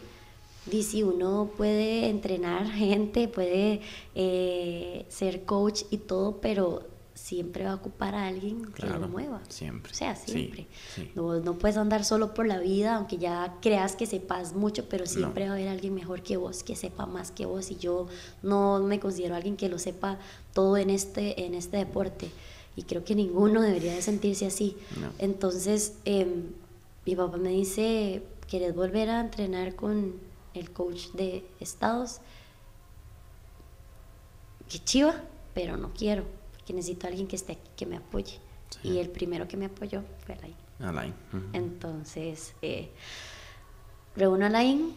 Si 0.71 1.03
uno 1.03 1.51
puede 1.57 2.09
entrenar 2.09 2.67
gente, 2.71 3.29
puede 3.29 3.81
eh, 4.15 5.07
ser 5.09 5.45
coach 5.45 5.83
y 5.91 5.99
todo, 5.99 6.41
pero 6.41 6.85
siempre 7.29 7.65
va 7.65 7.73
a 7.73 7.75
ocupar 7.75 8.15
a 8.15 8.27
alguien 8.27 8.65
que 8.73 8.87
lo 8.87 9.09
mueva. 9.09 9.43
siempre. 9.49 9.93
O 9.93 9.95
sea, 9.95 10.15
siempre. 10.15 10.67
sí. 10.95 11.11
No, 11.15 11.41
no 11.41 11.59
puedes 11.59 11.77
andar 11.77 12.05
solo 12.05 12.33
por 12.33 12.47
la 12.47 12.59
vida, 12.59 12.97
aunque 12.97 13.19
ya 13.19 13.57
creas 13.61 13.97
que 13.97 14.07
sepas 14.07 14.55
mucho, 14.55 14.89
pero 14.89 15.05
siempre 15.05 15.45
va 15.45 15.51
a 15.51 15.55
haber 15.55 15.69
alguien 15.69 15.95
mejor 15.95 16.23
que 16.23 16.37
vos, 16.37 16.63
que 16.63 16.77
sepa 16.77 17.07
más 17.07 17.31
que 17.31 17.45
vos. 17.45 17.71
Y 17.71 17.77
yo 17.77 18.07
no 18.43 18.79
me 18.81 19.01
considero 19.01 19.35
alguien 19.35 19.57
que 19.57 19.69
lo 19.69 19.79
sepa 19.79 20.19
todo 20.55 20.77
en 20.77 20.91
este, 20.91 21.45
en 21.45 21.55
este 21.55 21.77
deporte. 21.77 22.31
Y 22.77 22.85
creo 22.85 23.05
que 23.05 23.15
ninguno 23.15 23.61
debería 23.61 23.95
de 23.95 24.03
sentirse 24.03 24.47
así. 24.47 24.77
No. 25.01 25.09
Entonces, 25.19 25.95
em, 26.05 26.45
mi 27.05 27.17
papá 27.17 27.37
me 27.37 27.51
dice, 27.51 28.23
¿quieres 28.49 28.75
volver 28.75 29.11
a 29.11 29.21
entrenar 29.21 29.75
con 29.75 30.28
el 30.55 30.71
coach 30.73 31.09
de 31.13 31.45
estados? 31.61 32.21
Qué 34.69 34.79
chiva, 34.79 35.15
pero 35.55 35.77
no 35.77 35.93
quiero, 35.95 36.25
porque 36.53 36.73
necesito 36.73 37.07
a 37.07 37.11
alguien 37.11 37.27
que 37.27 37.37
esté 37.37 37.53
aquí, 37.53 37.71
que 37.77 37.87
me 37.87 37.97
apoye. 37.97 38.39
Sí. 38.71 38.89
Y 38.89 38.99
el 38.99 39.09
primero 39.09 39.49
que 39.49 39.57
me 39.57 39.67
apoyó 39.67 40.03
fue. 40.27 40.37
Alain. 40.81 41.15
Entonces, 41.53 42.55
eh, 42.63 42.91
reúno 44.17 44.45
a 44.45 44.49
Alain, 44.49 44.95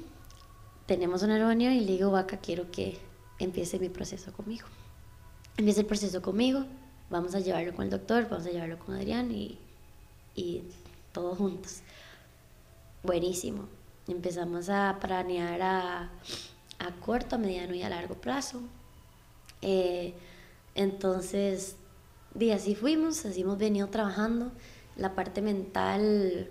tenemos 0.85 1.23
una 1.23 1.37
reunión 1.37 1.73
y 1.73 1.81
le 1.81 1.93
digo, 1.93 2.11
vaca, 2.11 2.37
quiero 2.37 2.69
que 2.71 2.97
empiece 3.39 3.79
mi 3.79 3.89
proceso 3.89 4.31
conmigo. 4.33 4.67
Empieza 5.57 5.81
el 5.81 5.87
proceso 5.87 6.21
conmigo, 6.21 6.65
vamos 7.09 7.35
a 7.35 7.39
llevarlo 7.39 7.73
con 7.73 7.85
el 7.85 7.91
doctor, 7.91 8.27
vamos 8.29 8.45
a 8.45 8.51
llevarlo 8.51 8.77
con 8.79 8.95
Adrián 8.95 9.31
y, 9.31 9.57
y 10.35 10.63
todos 11.11 11.37
juntos. 11.37 11.81
Buenísimo. 13.03 13.67
Empezamos 14.11 14.69
a 14.69 14.97
planear 14.99 15.61
a, 15.61 16.09
a 16.79 16.91
corto, 17.03 17.35
a 17.35 17.39
mediano 17.39 17.73
y 17.73 17.83
a 17.83 17.89
largo 17.89 18.15
plazo. 18.15 18.61
Eh, 19.61 20.13
entonces, 20.75 21.75
y 22.39 22.51
así 22.51 22.75
fuimos, 22.75 23.25
así 23.25 23.41
hemos 23.41 23.57
venido 23.57 23.87
trabajando. 23.87 24.51
La 24.95 25.15
parte 25.15 25.41
mental 25.41 26.49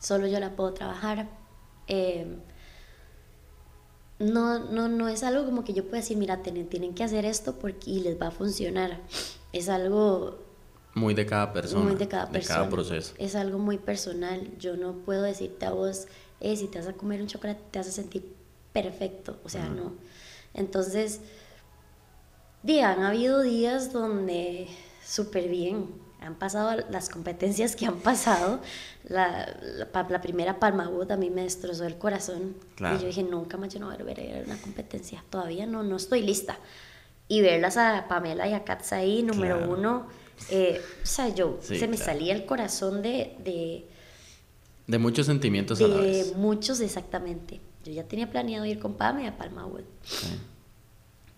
solo 0.00 0.26
yo 0.26 0.38
la 0.38 0.54
puedo 0.56 0.72
trabajar. 0.74 1.28
Eh, 1.86 2.36
no, 4.18 4.58
no, 4.58 4.88
no 4.88 5.08
es 5.08 5.22
algo 5.22 5.44
como 5.44 5.64
que 5.64 5.72
yo 5.72 5.84
pueda 5.84 5.96
decir, 5.96 6.16
mira, 6.16 6.42
tienen, 6.42 6.68
tienen 6.68 6.94
que 6.94 7.04
hacer 7.04 7.24
esto 7.24 7.54
porque, 7.56 7.90
y 7.90 8.00
les 8.00 8.20
va 8.20 8.28
a 8.28 8.30
funcionar. 8.30 9.00
Es 9.52 9.68
algo... 9.68 10.38
Muy 10.94 11.14
de 11.14 11.26
cada 11.26 11.52
persona. 11.52 11.84
Muy 11.84 11.96
de 11.96 12.06
cada 12.06 12.30
persona. 12.30 12.54
De 12.54 12.60
cada 12.60 12.70
proceso. 12.70 13.14
Es 13.18 13.34
algo 13.34 13.58
muy 13.58 13.78
personal. 13.78 14.48
Yo 14.58 14.76
no 14.76 14.92
puedo 14.92 15.22
decirte 15.22 15.66
a 15.66 15.72
vos, 15.72 16.06
eh, 16.44 16.56
si 16.56 16.68
te 16.68 16.78
vas 16.78 16.88
a 16.88 16.92
comer 16.92 17.22
un 17.22 17.26
chocolate, 17.26 17.60
te 17.70 17.78
vas 17.78 17.88
a 17.88 17.92
sentir 17.92 18.34
perfecto. 18.72 19.40
O 19.44 19.48
sea, 19.48 19.68
no. 19.68 19.94
Entonces, 20.52 21.20
día, 22.62 22.92
han 22.92 23.02
habido 23.02 23.40
días 23.40 23.92
donde 23.92 24.68
súper 25.02 25.48
bien, 25.48 25.88
han 26.20 26.34
pasado 26.34 26.84
las 26.90 27.08
competencias 27.08 27.76
que 27.76 27.86
han 27.86 27.96
pasado. 27.96 28.60
La, 29.04 29.56
la, 29.90 30.20
primera 30.20 30.58
Palma 30.58 30.90
a 31.08 31.16
mí 31.16 31.30
me 31.30 31.42
destrozó 31.42 31.86
el 31.86 31.96
corazón. 31.96 32.56
Y 32.78 32.98
yo 33.00 33.06
dije, 33.06 33.22
nunca 33.22 33.56
más 33.56 33.72
yo 33.72 33.80
no 33.80 33.86
voy 33.86 33.94
a 33.94 33.98
volver 33.98 34.20
a 34.20 34.22
ir 34.22 34.36
a 34.36 34.40
una 34.44 34.60
competencia. 34.60 35.24
Todavía 35.30 35.64
no, 35.64 35.82
no 35.82 35.96
estoy 35.96 36.22
lista. 36.22 36.58
Y 37.26 37.40
verlas 37.40 37.78
a 37.78 38.06
Pamela 38.06 38.46
y 38.46 38.52
a 38.52 38.64
Katz 38.64 38.92
ahí, 38.92 39.22
número 39.22 39.70
uno, 39.70 40.08
eh, 40.50 40.78
o 41.02 41.06
sea, 41.06 41.28
yo, 41.28 41.58
se 41.62 41.88
me 41.88 41.96
salía 41.96 42.34
el 42.34 42.44
corazón 42.44 43.00
de... 43.00 43.34
De, 43.38 43.88
de 44.86 44.98
muchos 44.98 45.26
sentimientos 45.26 45.78
de 45.78 45.84
a 45.86 45.88
la 45.88 45.96
vez. 45.96 46.36
muchos, 46.36 46.80
exactamente. 46.80 47.60
Yo 47.84 47.92
ya 47.92 48.04
tenía 48.04 48.30
planeado 48.30 48.64
ir 48.66 48.78
con 48.78 48.94
Pamela 48.94 49.30
a 49.30 49.36
Palma 49.36 49.66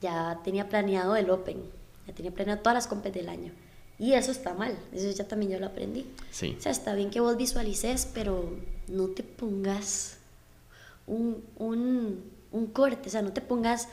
Ya 0.00 0.40
tenía 0.44 0.68
planeado 0.68 1.16
el 1.16 1.30
Open. 1.30 1.58
Ya 2.06 2.14
tenía 2.14 2.32
planeado 2.32 2.60
todas 2.60 2.74
las 2.74 2.86
compes 2.86 3.12
del 3.12 3.28
año. 3.28 3.52
Y 3.98 4.12
eso 4.12 4.30
está 4.30 4.52
mal, 4.52 4.76
eso 4.92 5.10
ya 5.10 5.26
también 5.26 5.52
yo 5.52 5.58
lo 5.58 5.66
aprendí. 5.66 6.06
Sí. 6.30 6.54
O 6.58 6.60
sea, 6.60 6.70
está 6.70 6.94
bien 6.94 7.10
que 7.10 7.20
vos 7.20 7.36
visualices, 7.36 8.06
pero 8.12 8.52
no 8.88 9.08
te 9.08 9.22
pongas 9.22 10.18
un, 11.06 11.42
un, 11.56 12.22
un 12.52 12.66
corte, 12.66 13.08
o 13.08 13.12
sea, 13.12 13.22
no 13.22 13.32
te 13.32 13.40
pongas 13.40 13.88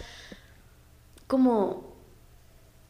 como 1.28 1.94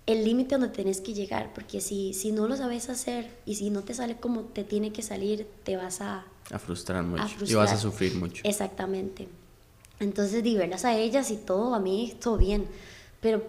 el 0.05 0.25
límite 0.25 0.55
donde 0.55 0.69
tenés 0.69 1.01
que 1.01 1.13
llegar, 1.13 1.53
porque 1.53 1.81
si, 1.81 2.13
si 2.13 2.31
no 2.31 2.47
lo 2.47 2.57
sabes 2.57 2.89
hacer 2.89 3.29
y 3.45 3.55
si 3.55 3.69
no 3.69 3.83
te 3.83 3.93
sale 3.93 4.17
como 4.17 4.41
te 4.41 4.63
tiene 4.63 4.91
que 4.91 5.01
salir, 5.01 5.47
te 5.63 5.77
vas 5.77 6.01
a... 6.01 6.25
A 6.51 6.59
frustrar 6.59 7.03
mucho. 7.03 7.35
Y 7.45 7.53
vas 7.53 7.71
a 7.71 7.77
sufrir 7.77 8.15
mucho. 8.15 8.41
Exactamente. 8.45 9.27
Entonces, 9.99 10.43
diverlas 10.43 10.85
a 10.85 10.95
ellas 10.95 11.31
y 11.31 11.37
todo, 11.37 11.73
a 11.73 11.79
mí, 11.79 12.15
todo 12.21 12.37
bien. 12.37 12.65
Pero 13.21 13.45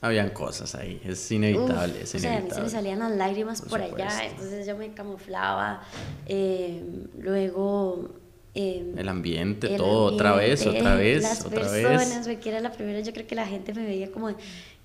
habían 0.00 0.30
cosas 0.30 0.74
ahí, 0.74 1.00
es 1.04 1.30
inevitable. 1.30 2.02
es 2.02 2.14
inevitable. 2.14 2.18
O 2.18 2.20
sea, 2.20 2.36
a 2.36 2.42
mí 2.42 2.50
se 2.50 2.60
me 2.60 2.68
salían 2.68 2.98
las 2.98 3.12
lágrimas 3.12 3.62
por, 3.62 3.80
allá, 3.80 4.24
entonces 4.24 4.66
yo 4.66 4.76
me 4.76 4.92
camuflaba. 4.92 5.82
Eh, 6.26 6.82
luego 7.18 8.10
Em, 8.58 8.98
el 8.98 9.06
ambiente, 9.10 9.68
todo, 9.76 10.14
otra 10.14 10.34
vez, 10.34 10.66
otra 10.66 10.94
vez, 10.94 11.22
las 11.22 11.44
otra 11.44 11.60
personas, 11.60 12.26
vez. 12.26 12.38
que 12.38 12.48
era 12.48 12.58
la 12.60 12.72
primera, 12.72 13.00
yo 13.00 13.12
creo 13.12 13.26
que 13.26 13.34
la 13.34 13.46
gente 13.46 13.74
me 13.74 13.84
veía 13.84 14.10
como 14.10 14.30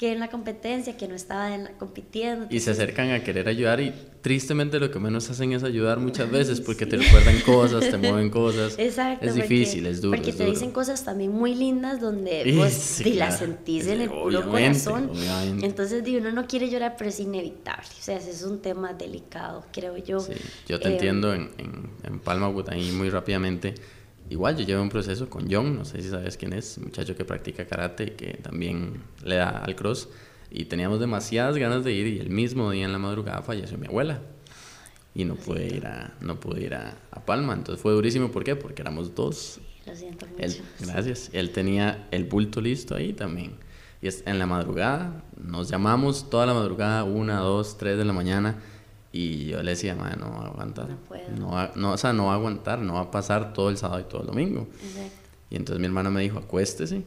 que 0.02 0.12
en 0.12 0.20
la 0.20 0.32
competencia, 0.32 0.98
que 0.98 1.08
no 1.08 1.14
estaba 1.14 1.54
en 1.54 1.66
la, 1.66 1.72
compitiendo. 1.78 2.48
Y 2.50 2.60
se 2.60 2.72
acercan 2.72 3.12
a 3.12 3.24
querer 3.24 3.48
ayudar 3.48 3.80
y 3.82 3.94
tristemente 4.22 4.80
lo 4.80 4.90
que 4.90 4.98
menos 4.98 5.30
hacen 5.30 5.54
es 5.54 5.64
ayudar 5.64 6.00
muchas 6.00 6.32
veces 6.32 6.60
porque 6.60 6.88
te 6.88 6.98
recuerdan 6.98 7.40
cosas, 7.42 7.88
te 7.88 7.98
mueven 8.00 8.32
cosas. 8.32 8.80
Exacto. 8.80 9.28
Es 9.28 9.36
difícil, 9.36 9.86
es 9.86 10.02
duro. 10.02 10.18
Porque 10.18 10.34
te 10.34 10.44
dicen 10.44 10.72
cosas 10.72 11.06
también 11.06 11.32
muy 11.32 11.54
lindas 11.54 12.02
donde 12.02 12.52
pues, 12.58 13.02
y 13.02 13.14
las 13.14 13.38
sentís 13.38 13.86
en 13.86 14.02
el 14.02 14.10
puro 14.10 14.50
corazón. 14.50 15.12
Entonces, 15.62 16.04
digo, 16.04 16.18
uno 16.18 16.32
no 16.32 16.48
quiere 16.48 16.68
llorar, 16.68 16.96
pero 16.98 17.12
es 17.12 17.20
inevitable. 17.20 17.86
O 17.88 18.02
sea, 18.02 18.18
ese 18.18 18.32
es 18.32 18.42
un 18.42 18.60
tema 18.60 18.94
delicado, 18.94 19.68
creo 19.72 19.98
yo. 19.98 20.20
Sí, 20.20 20.34
yo 20.68 20.80
te 20.80 20.94
entiendo 20.94 21.32
en, 21.32 21.52
en, 21.60 21.92
en 22.06 22.20
Palma, 22.22 22.52
ahí 22.70 22.90
muy 22.90 23.12
rápidamente 23.12 23.76
Igual 24.32 24.56
yo 24.56 24.64
llevo 24.64 24.82
un 24.82 24.88
proceso 24.88 25.30
con 25.30 25.52
John, 25.52 25.76
no 25.76 25.84
sé 25.84 26.02
si 26.02 26.08
sabes 26.08 26.38
quién 26.38 26.54
es, 26.54 26.78
muchacho 26.78 27.18
que 27.18 27.26
practica 27.26 27.66
karate 27.66 28.04
y 28.06 28.10
que 28.12 28.34
también 28.36 29.04
le 29.26 29.36
da 29.36 29.50
al 29.50 29.76
cross. 29.76 30.08
Y 30.50 30.66
teníamos 30.66 31.02
demasiadas 31.02 31.58
ganas 31.58 31.84
de 31.84 31.92
ir 31.92 32.08
y 32.08 32.20
el 32.20 32.30
mismo 32.30 32.72
día 32.72 32.86
en 32.86 32.94
la 32.94 32.98
madrugada 32.98 33.42
falleció 33.42 33.78
mi 33.78 33.88
abuela. 33.88 34.22
Y 35.14 35.26
no 35.26 35.36
pude 35.36 35.68
ir 35.68 35.86
a, 35.86 36.14
no 36.22 36.40
pude 36.40 36.62
ir 36.62 36.76
a, 36.76 36.96
Palma. 37.26 37.54
Entonces 37.54 37.82
fue 37.82 37.92
durísimo. 37.92 38.32
¿Por 38.32 38.46
qué? 38.46 38.56
Porque 38.56 38.82
éramos 38.82 39.14
dos. 39.14 39.60
lo 39.86 39.94
siento 39.98 40.26
mucho. 40.26 40.64
gracias. 40.80 41.30
Él 41.34 41.52
tenía 41.52 42.08
el 42.12 42.24
bulto 42.24 42.62
listo 42.62 42.96
ahí 42.96 43.12
también. 43.12 43.56
Y 44.02 44.08
en 44.08 44.40
la 44.40 44.46
madrugada, 44.46 45.26
nos 45.44 45.68
llamamos 45.68 46.30
toda 46.30 46.46
la 46.46 46.54
madrugada, 46.54 47.04
una, 47.04 47.40
dos, 47.40 47.78
tres 47.78 47.98
de 47.98 48.06
la 48.06 48.14
mañana 48.14 48.56
y 49.12 49.48
yo 49.48 49.62
le 49.62 49.72
decía, 49.72 49.96
madre, 49.96 50.18
no 50.18 50.30
va 50.32 50.46
a 50.46 50.48
aguantar. 50.48 50.90
No 50.90 50.98
puedo. 50.98 51.30
No 51.38 51.52
va, 51.52 51.72
no, 51.76 51.94
o 51.94 51.98
sea, 51.98 52.14
no 52.14 52.28
va 52.28 52.34
a 52.34 52.36
aguantar, 52.36 52.80
no 52.80 52.94
va 52.94 53.02
a 53.02 53.12
pasar 53.12 53.54
todo 53.54 53.70
el 53.70 53.78
sábado 53.78 54.00
y 54.00 54.04
todo 54.04 54.22
el 54.22 54.28
domingo. 54.28 54.68
Exacto. 54.84 55.30
Y 55.50 55.58
entonces 55.58 55.80
mi 55.80 55.86
hermana 55.86 56.10
me 56.10 56.22
dijo, 56.22 56.40
acuéstese. 56.40 57.04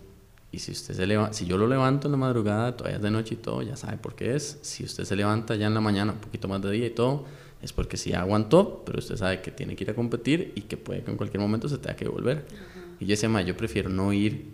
Y 0.53 0.59
si 0.59 0.71
usted 0.71 0.95
se 0.95 1.07
levanta, 1.07 1.33
si 1.33 1.47
yo 1.47 1.59
lo 1.59 1.67
levanto 1.67 2.07
en 2.07 2.13
la 2.13 2.19
madrugada, 2.19 2.77
todavía 2.77 2.99
es 2.99 3.03
de 3.03 3.11
noche 3.11 3.35
y 3.35 3.39
todo, 3.39 3.63
ya 3.63 3.77
sabe 3.77 3.97
por 3.97 4.15
qué 4.15 4.37
es. 4.37 4.59
Si 4.63 4.85
usted 4.85 5.05
se 5.05 5.17
levanta 5.17 5.57
ya 5.57 5.67
en 5.67 5.75
la 5.75 5.81
mañana, 5.81 6.13
un 6.13 6.19
poquito 6.19 6.47
más 6.47 6.63
de 6.63 6.71
día 6.71 6.87
y 6.87 6.91
todo, 6.91 7.25
es 7.61 7.73
porque 7.73 7.97
sí 7.97 8.13
aguantó, 8.13 8.83
pero 8.85 8.99
usted 8.99 9.17
sabe 9.17 9.41
que 9.41 9.51
tiene 9.51 9.75
que 9.75 9.85
ir 9.85 9.91
a 9.91 9.95
competir 9.95 10.53
y 10.55 10.63
que 10.63 10.77
puede 10.77 11.03
que 11.03 11.11
en 11.11 11.17
cualquier 11.17 11.41
momento 11.41 11.69
se 11.69 11.79
tenga 11.79 11.97
que 11.97 12.07
volver. 12.07 12.47
Y 13.01 13.07
yo 13.07 13.11
decía, 13.13 13.29
madre, 13.29 13.47
yo 13.47 13.57
prefiero 13.57 13.89
no 13.89 14.13
ir 14.13 14.47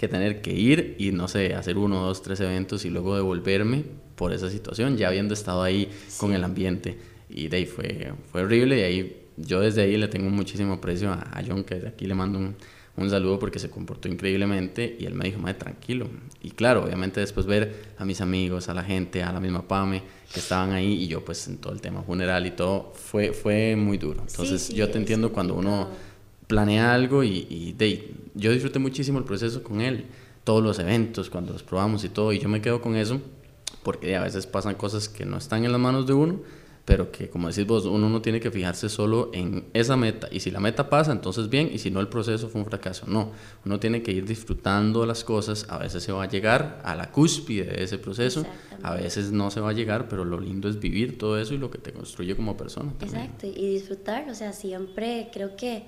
que 0.00 0.08
tener 0.08 0.40
que 0.40 0.54
ir 0.54 0.96
y 0.98 1.12
no 1.12 1.28
sé, 1.28 1.52
hacer 1.52 1.76
uno, 1.76 2.00
dos, 2.06 2.22
tres 2.22 2.40
eventos 2.40 2.86
y 2.86 2.88
luego 2.88 3.16
devolverme 3.16 3.84
por 4.16 4.32
esa 4.32 4.48
situación, 4.48 4.96
ya 4.96 5.08
habiendo 5.08 5.34
estado 5.34 5.62
ahí 5.62 5.90
con 6.16 6.32
el 6.32 6.42
ambiente. 6.42 6.96
Y 7.28 7.48
de 7.48 7.58
ahí 7.58 7.66
fue, 7.66 8.14
fue 8.32 8.40
horrible 8.40 8.78
y 8.78 8.82
ahí 8.82 9.16
yo 9.36 9.60
desde 9.60 9.82
ahí 9.82 9.98
le 9.98 10.08
tengo 10.08 10.30
muchísimo 10.30 10.72
aprecio 10.72 11.12
a, 11.12 11.42
John, 11.46 11.64
que 11.64 11.74
desde 11.74 11.88
aquí 11.88 12.06
le 12.06 12.14
mando 12.14 12.38
un, 12.38 12.56
un, 12.96 13.10
saludo 13.10 13.38
porque 13.38 13.58
se 13.58 13.68
comportó 13.68 14.08
increíblemente 14.08 14.96
y 14.98 15.04
él 15.04 15.12
me 15.12 15.26
dijo, 15.26 15.38
madre, 15.38 15.58
tranquilo. 15.58 16.08
Y 16.42 16.52
claro, 16.52 16.84
obviamente 16.84 17.20
después 17.20 17.44
ver 17.44 17.92
a 17.98 18.06
mis 18.06 18.22
amigos, 18.22 18.70
a 18.70 18.74
la 18.74 18.82
gente, 18.82 19.22
a 19.22 19.34
la 19.34 19.40
misma 19.40 19.68
Pame, 19.68 20.02
que 20.32 20.40
estaban 20.40 20.72
ahí 20.72 20.94
y 20.94 21.08
yo 21.08 21.22
pues 21.22 21.46
en 21.46 21.58
todo 21.58 21.74
el 21.74 21.82
tema 21.82 22.02
funeral 22.02 22.46
y 22.46 22.52
todo, 22.52 22.94
fue, 22.94 23.34
fue 23.34 23.76
muy 23.76 23.98
duro. 23.98 24.22
Entonces 24.26 24.70
yo 24.70 24.88
te 24.88 24.96
entiendo 24.96 25.30
cuando 25.30 25.56
uno 25.56 25.90
planea 26.50 26.92
algo 26.92 27.22
y, 27.22 27.46
y 27.48 27.72
de, 27.74 28.12
yo 28.34 28.50
disfruté 28.50 28.80
muchísimo 28.80 29.20
el 29.20 29.24
proceso 29.24 29.62
con 29.62 29.80
él, 29.80 30.06
todos 30.42 30.60
los 30.60 30.80
eventos, 30.80 31.30
cuando 31.30 31.52
los 31.52 31.62
probamos 31.62 32.02
y 32.02 32.08
todo, 32.08 32.32
y 32.32 32.40
yo 32.40 32.48
me 32.48 32.60
quedo 32.60 32.80
con 32.80 32.96
eso, 32.96 33.20
porque 33.84 34.16
a 34.16 34.22
veces 34.22 34.48
pasan 34.48 34.74
cosas 34.74 35.08
que 35.08 35.24
no 35.24 35.38
están 35.38 35.64
en 35.64 35.70
las 35.70 35.80
manos 35.80 36.08
de 36.08 36.12
uno, 36.12 36.40
pero 36.84 37.12
que 37.12 37.30
como 37.30 37.46
decís 37.46 37.64
vos, 37.68 37.84
uno 37.84 38.08
no 38.08 38.20
tiene 38.20 38.40
que 38.40 38.50
fijarse 38.50 38.88
solo 38.88 39.30
en 39.32 39.66
esa 39.74 39.96
meta, 39.96 40.26
y 40.32 40.40
si 40.40 40.50
la 40.50 40.58
meta 40.58 40.90
pasa, 40.90 41.12
entonces 41.12 41.48
bien, 41.48 41.70
y 41.72 41.78
si 41.78 41.92
no, 41.92 42.00
el 42.00 42.08
proceso 42.08 42.48
fue 42.48 42.62
un 42.62 42.66
fracaso, 42.66 43.06
no, 43.06 43.30
uno 43.64 43.78
tiene 43.78 44.02
que 44.02 44.10
ir 44.10 44.26
disfrutando 44.26 45.06
las 45.06 45.22
cosas, 45.22 45.66
a 45.68 45.78
veces 45.78 46.02
se 46.02 46.10
va 46.10 46.24
a 46.24 46.28
llegar 46.28 46.82
a 46.82 46.96
la 46.96 47.12
cúspide 47.12 47.66
de 47.76 47.84
ese 47.84 47.98
proceso, 47.98 48.44
a 48.82 48.94
veces 48.94 49.30
no 49.30 49.52
se 49.52 49.60
va 49.60 49.70
a 49.70 49.72
llegar, 49.72 50.08
pero 50.08 50.24
lo 50.24 50.40
lindo 50.40 50.68
es 50.68 50.80
vivir 50.80 51.16
todo 51.16 51.38
eso 51.38 51.54
y 51.54 51.58
lo 51.58 51.70
que 51.70 51.78
te 51.78 51.92
construye 51.92 52.34
como 52.34 52.56
persona. 52.56 52.92
Exacto, 53.00 53.46
y 53.46 53.74
disfrutar, 53.74 54.28
o 54.28 54.34
sea, 54.34 54.52
siempre 54.52 55.28
creo 55.32 55.54
que 55.54 55.84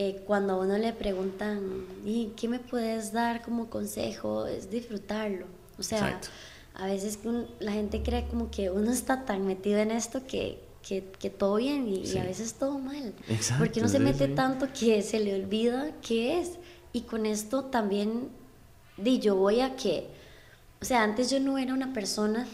eh, 0.00 0.22
cuando 0.24 0.52
a 0.52 0.56
uno 0.58 0.78
le 0.78 0.92
preguntan, 0.92 1.84
¿y 2.04 2.26
qué 2.36 2.46
me 2.46 2.60
puedes 2.60 3.10
dar 3.12 3.42
como 3.42 3.68
consejo? 3.68 4.46
Es 4.46 4.70
disfrutarlo. 4.70 5.46
O 5.76 5.82
sea, 5.82 6.20
a 6.74 6.86
veces 6.86 7.18
la 7.58 7.72
gente 7.72 8.00
cree 8.04 8.28
como 8.28 8.48
que 8.48 8.70
uno 8.70 8.92
está 8.92 9.24
tan 9.24 9.44
metido 9.44 9.80
en 9.80 9.90
esto 9.90 10.24
que, 10.24 10.62
que, 10.86 11.02
que 11.18 11.30
todo 11.30 11.56
bien 11.56 11.88
y, 11.88 12.16
a 12.16 12.22
veces 12.22 12.54
todo 12.54 12.78
mal. 12.78 13.12
Exacto, 13.28 13.64
porque 13.64 13.80
uno 13.80 13.88
se 13.88 13.98
mete 13.98 14.28
tanto 14.28 14.68
que 14.72 15.02
se 15.02 15.18
le 15.18 15.34
olvida 15.34 15.90
qué 16.00 16.38
es. 16.38 16.60
Y 16.92 17.00
con 17.00 17.26
esto 17.26 17.64
también, 17.64 18.28
di, 18.98 19.18
yo 19.18 19.34
voy 19.34 19.62
a 19.62 19.74
que, 19.74 20.06
o 20.80 20.84
sea, 20.84 21.02
antes 21.02 21.28
yo 21.28 21.40
no 21.40 21.58
era 21.58 21.74
una 21.74 21.92
persona 21.92 22.46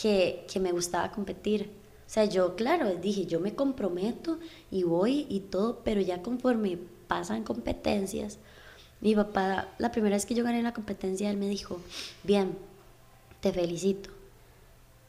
que, 0.00 0.46
que 0.48 0.60
me 0.60 0.70
gustaba 0.70 1.10
competir 1.10 1.79
sea, 2.12 2.24
yo, 2.24 2.56
claro, 2.56 2.96
dije, 2.96 3.26
yo 3.26 3.38
me 3.38 3.54
comprometo 3.54 4.38
y 4.70 4.82
voy 4.82 5.26
y 5.28 5.40
todo, 5.40 5.80
pero 5.84 6.00
ya 6.00 6.22
conforme 6.22 6.76
pasan 7.06 7.44
competencias, 7.44 8.38
mi 9.00 9.14
papá, 9.14 9.68
la 9.78 9.92
primera 9.92 10.16
vez 10.16 10.26
que 10.26 10.34
yo 10.34 10.42
gané 10.42 10.60
la 10.62 10.74
competencia, 10.74 11.30
él 11.30 11.36
me 11.36 11.48
dijo, 11.48 11.80
bien, 12.24 12.56
te 13.40 13.52
felicito, 13.52 14.10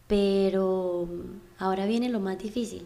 pero 0.07 1.07
ahora 1.57 1.87
viene 1.87 2.07
lo 2.09 2.19
más 2.19 2.37
difícil. 2.37 2.83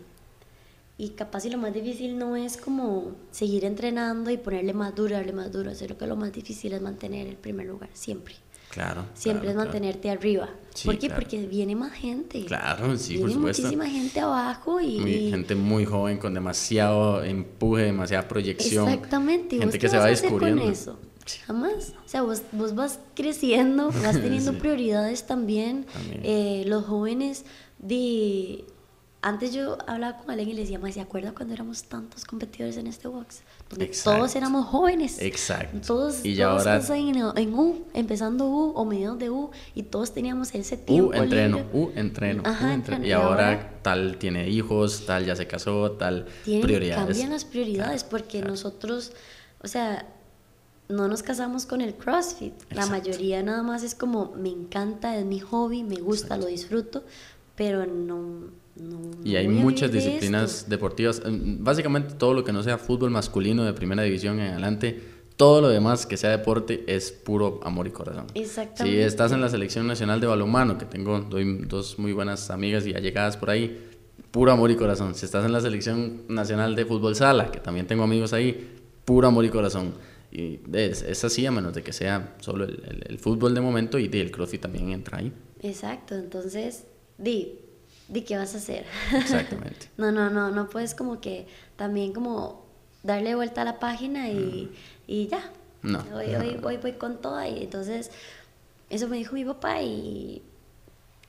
Y 0.98 1.10
capaz 1.10 1.42
si 1.42 1.50
lo 1.50 1.58
más 1.58 1.74
difícil 1.74 2.18
no 2.18 2.38
es 2.38 2.56
como 2.56 3.12
seguir 3.32 3.66
entrenando 3.66 4.32
y 4.32 4.38
ponerle 4.38 4.74
más 4.74 4.96
duro, 4.96 5.16
darle 5.16 5.34
más 5.34 5.52
duro, 5.52 5.76
sino 5.76 5.98
que 5.98 6.08
lo 6.08 6.16
más 6.16 6.32
difícil 6.32 6.72
es 6.72 6.82
mantener 6.82 7.28
el 7.28 7.36
primer 7.36 7.68
lugar, 7.68 7.90
siempre. 7.92 8.36
Claro. 8.70 9.06
Siempre 9.14 9.50
es 9.50 9.56
mantenerte 9.56 10.10
arriba. 10.10 10.50
¿Por 10.84 11.00
qué? 11.00 11.10
Porque 11.10 11.46
viene 11.48 11.76
más 11.76 11.94
gente. 11.94 12.44
Claro, 12.46 12.98
sí, 12.98 13.14
viene 13.14 13.24
por 13.24 13.34
supuesto. 13.34 13.62
muchísima 13.64 13.90
gente 13.90 14.20
abajo 14.20 14.82
y, 14.82 15.30
gente 15.30 15.56
muy 15.56 15.86
joven 15.86 16.18
con 16.18 16.34
demasiado 16.34 17.24
empuje, 17.24 17.84
demasiada 17.84 18.28
proyección. 18.28 18.90
Exactamente. 18.90 19.58
Gente 19.58 19.80
que 19.80 19.88
se 19.88 19.98
va 19.98 20.08
descubriendo. 20.08 20.64
Con 20.64 20.72
eso? 20.72 21.00
Jamás. 21.48 21.94
O 22.06 22.08
sea, 22.08 22.22
vos, 22.22 22.42
vos 22.52 22.76
vas 22.76 23.00
creciendo, 23.16 23.92
vas 24.04 24.22
teniendo 24.22 24.54
prioridades 24.58 25.26
también. 25.26 25.86
Eh, 26.24 26.64
los 26.68 26.86
jóvenes 26.86 27.46
de 27.80 28.66
antes 29.26 29.54
yo 29.54 29.78
hablaba 29.88 30.20
con 30.20 30.30
alguien 30.30 30.50
y 30.50 30.54
le 30.54 30.62
decía, 30.62 30.80
¿se 30.92 31.02
acuerda 31.02 31.34
cuando 31.34 31.56
éramos 31.56 31.84
tantos 31.86 32.26
competidores 32.26 32.78
en 32.78 32.86
este 32.86 33.08
box? 33.08 33.42
Donde 33.70 33.88
todos 33.88 34.36
éramos 34.36 34.68
jóvenes. 34.68 35.20
Exacto. 35.20 35.80
Todos, 35.86 36.24
y 36.24 36.38
todos 36.38 36.68
ahora... 36.68 36.98
en, 36.98 37.16
en, 37.36 37.54
U, 37.54 37.84
empezando 37.94 38.46
U 38.46 38.74
o 38.76 38.86
mediados 38.86 39.18
de 39.18 39.32
U, 39.32 39.50
y 39.74 39.84
todos 39.84 40.14
teníamos 40.14 40.54
ese 40.54 40.78
tiempo. 40.78 41.10
U, 41.10 41.14
entreno, 41.14 41.66
U, 41.74 41.92
entreno, 41.96 42.44
U, 42.44 42.66
entreno. 42.68 43.06
Y, 43.06 43.12
ahora, 43.12 43.80
tal 43.82 44.18
tiene 44.18 44.50
hijos, 44.50 45.06
tal 45.08 45.26
ya 45.26 45.36
se 45.36 45.48
casó, 45.48 45.92
tal 45.94 46.28
prioridades. 46.44 47.08
Cambian 47.08 47.32
las 47.32 47.46
prioridades 47.46 48.04
porque 48.04 48.42
nosotros, 48.42 49.14
o 49.64 49.68
sea, 49.68 50.06
no 50.88 51.08
nos 51.08 51.24
casamos 51.24 51.66
con 51.66 51.82
el 51.82 51.96
CrossFit. 51.96 52.54
La 52.70 52.86
mayoría 52.86 53.42
nada 53.42 53.64
más 53.64 53.82
es 53.82 53.96
como, 53.96 54.34
me 54.36 54.50
encanta, 54.50 55.18
es 55.18 55.26
mi 55.26 55.40
hobby, 55.40 55.84
me 55.84 55.96
gusta, 55.96 56.38
lo 56.38 56.46
disfruto, 56.46 57.04
pero 57.56 57.88
no 57.88 58.52
y 59.24 59.36
hay 59.38 59.48
muchas 59.48 59.92
disciplinas 59.92 60.70
deportivas. 60.70 61.22
Básicamente 61.26 62.16
todo 62.16 62.34
lo 62.34 62.44
que 62.44 62.52
no 62.52 62.62
sea 62.62 62.78
fútbol 62.78 63.10
masculino 63.10 63.64
de 63.64 63.74
primera 63.74 64.04
división 64.04 64.40
en 64.40 64.52
adelante, 64.52 65.02
todo 65.38 65.62
lo 65.62 65.70
demás 65.70 66.06
que 66.06 66.18
sea 66.18 66.30
deporte 66.30 66.84
es 66.88 67.12
puro 67.12 67.60
amor 67.64 67.88
y 67.88 67.92
corazón. 67.92 68.28
Exactamente. 68.36 68.98
Si 68.98 69.04
estás 69.04 69.32
en 69.32 69.42
la 69.42 69.50
selección 69.50 69.88
nacional 69.88 70.20
de 70.20 70.28
balonmano, 70.28 70.78
que 70.78 70.86
tengo 70.86 71.20
dos 71.20 72.00
muy 72.00 72.14
buenas 72.14 72.50
amigas 72.52 72.86
y 72.86 72.94
allegadas 72.94 73.38
por 73.38 73.50
ahí, 73.50 73.82
puro 74.32 74.52
amor 74.52 74.72
y 74.72 74.76
corazón. 74.76 75.16
Si 75.16 75.26
estás 75.26 75.46
en 75.46 75.52
la 75.52 75.62
selección 75.62 76.24
nacional 76.28 76.76
de 76.76 76.86
fútbol 76.86 77.16
sala, 77.16 77.52
que 77.52 77.60
también 77.60 77.88
tengo 77.88 78.04
amigos 78.04 78.34
ahí, 78.34 78.76
puro 79.04 79.28
amor 79.28 79.46
y 79.46 79.50
corazón. 79.50 79.94
Y 80.32 80.60
es, 80.74 81.24
así, 81.24 81.46
a 81.46 81.52
menos 81.52 81.74
de 81.74 81.82
que 81.82 81.94
sea 81.94 82.36
solo 82.42 82.66
el, 82.66 83.18
fútbol 83.20 83.56
de 83.56 83.62
momento 83.62 83.98
y 83.98 84.10
el 84.12 84.32
crossfit 84.32 84.62
también 84.62 84.92
entra 84.92 85.20
ahí. 85.20 85.32
Exacto, 85.62 86.16
entonces, 86.16 86.86
di, 87.18 87.60
¿de 88.08 88.24
qué 88.24 88.38
vas 88.38 88.54
a 88.56 88.58
hacer? 88.58 88.86
Exactamente. 89.14 89.90
no, 89.98 90.12
no, 90.12 90.30
no, 90.30 90.52
no 90.52 90.70
puedes 90.70 90.96
como 90.96 91.20
que 91.22 91.48
también 91.76 92.14
como 92.14 92.66
darle 93.04 93.36
vuelta 93.36 93.62
a 93.62 93.66
la 93.66 93.80
página 93.80 94.30
y, 94.30 94.70
mm. 94.72 94.76
y 95.08 95.28
ya. 95.28 95.52
No. 95.82 96.04
Hoy, 96.14 96.34
hoy, 96.34 96.58
voy, 96.58 96.78
voy 96.78 96.94
con 96.94 97.22
toda 97.22 97.48
y 97.48 97.64
entonces 97.64 98.10
eso 98.90 99.08
me 99.08 99.18
dijo 99.18 99.36
mi 99.36 99.46
papá 99.46 99.82
y, 99.82 100.42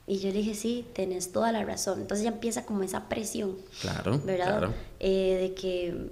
y 0.06 0.18
yo 0.18 0.30
le 0.30 0.38
dije, 0.38 0.54
sí, 0.54 0.86
tenés 0.94 1.32
toda 1.32 1.52
la 1.52 1.64
razón. 1.64 2.00
Entonces 2.00 2.24
ya 2.24 2.30
empieza 2.30 2.64
como 2.64 2.82
esa 2.82 3.08
presión. 3.08 3.56
Claro. 3.80 4.18
¿Verdad? 4.24 4.58
Claro. 4.58 4.74
Eh, 5.00 5.38
de 5.40 5.54
que 5.54 6.10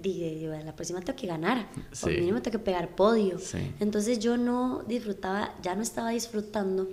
dije, 0.00 0.48
la 0.64 0.74
próxima 0.74 1.00
tengo 1.00 1.18
que 1.18 1.26
ganar, 1.26 1.68
sí. 1.92 2.06
o 2.06 2.08
mínimo 2.08 2.40
tengo 2.40 2.58
que 2.58 2.64
pegar 2.64 2.94
podio. 2.94 3.38
Sí. 3.38 3.74
Entonces 3.80 4.18
yo 4.20 4.36
no 4.36 4.84
disfrutaba, 4.86 5.54
ya 5.62 5.74
no 5.74 5.82
estaba 5.82 6.10
disfrutando 6.10 6.88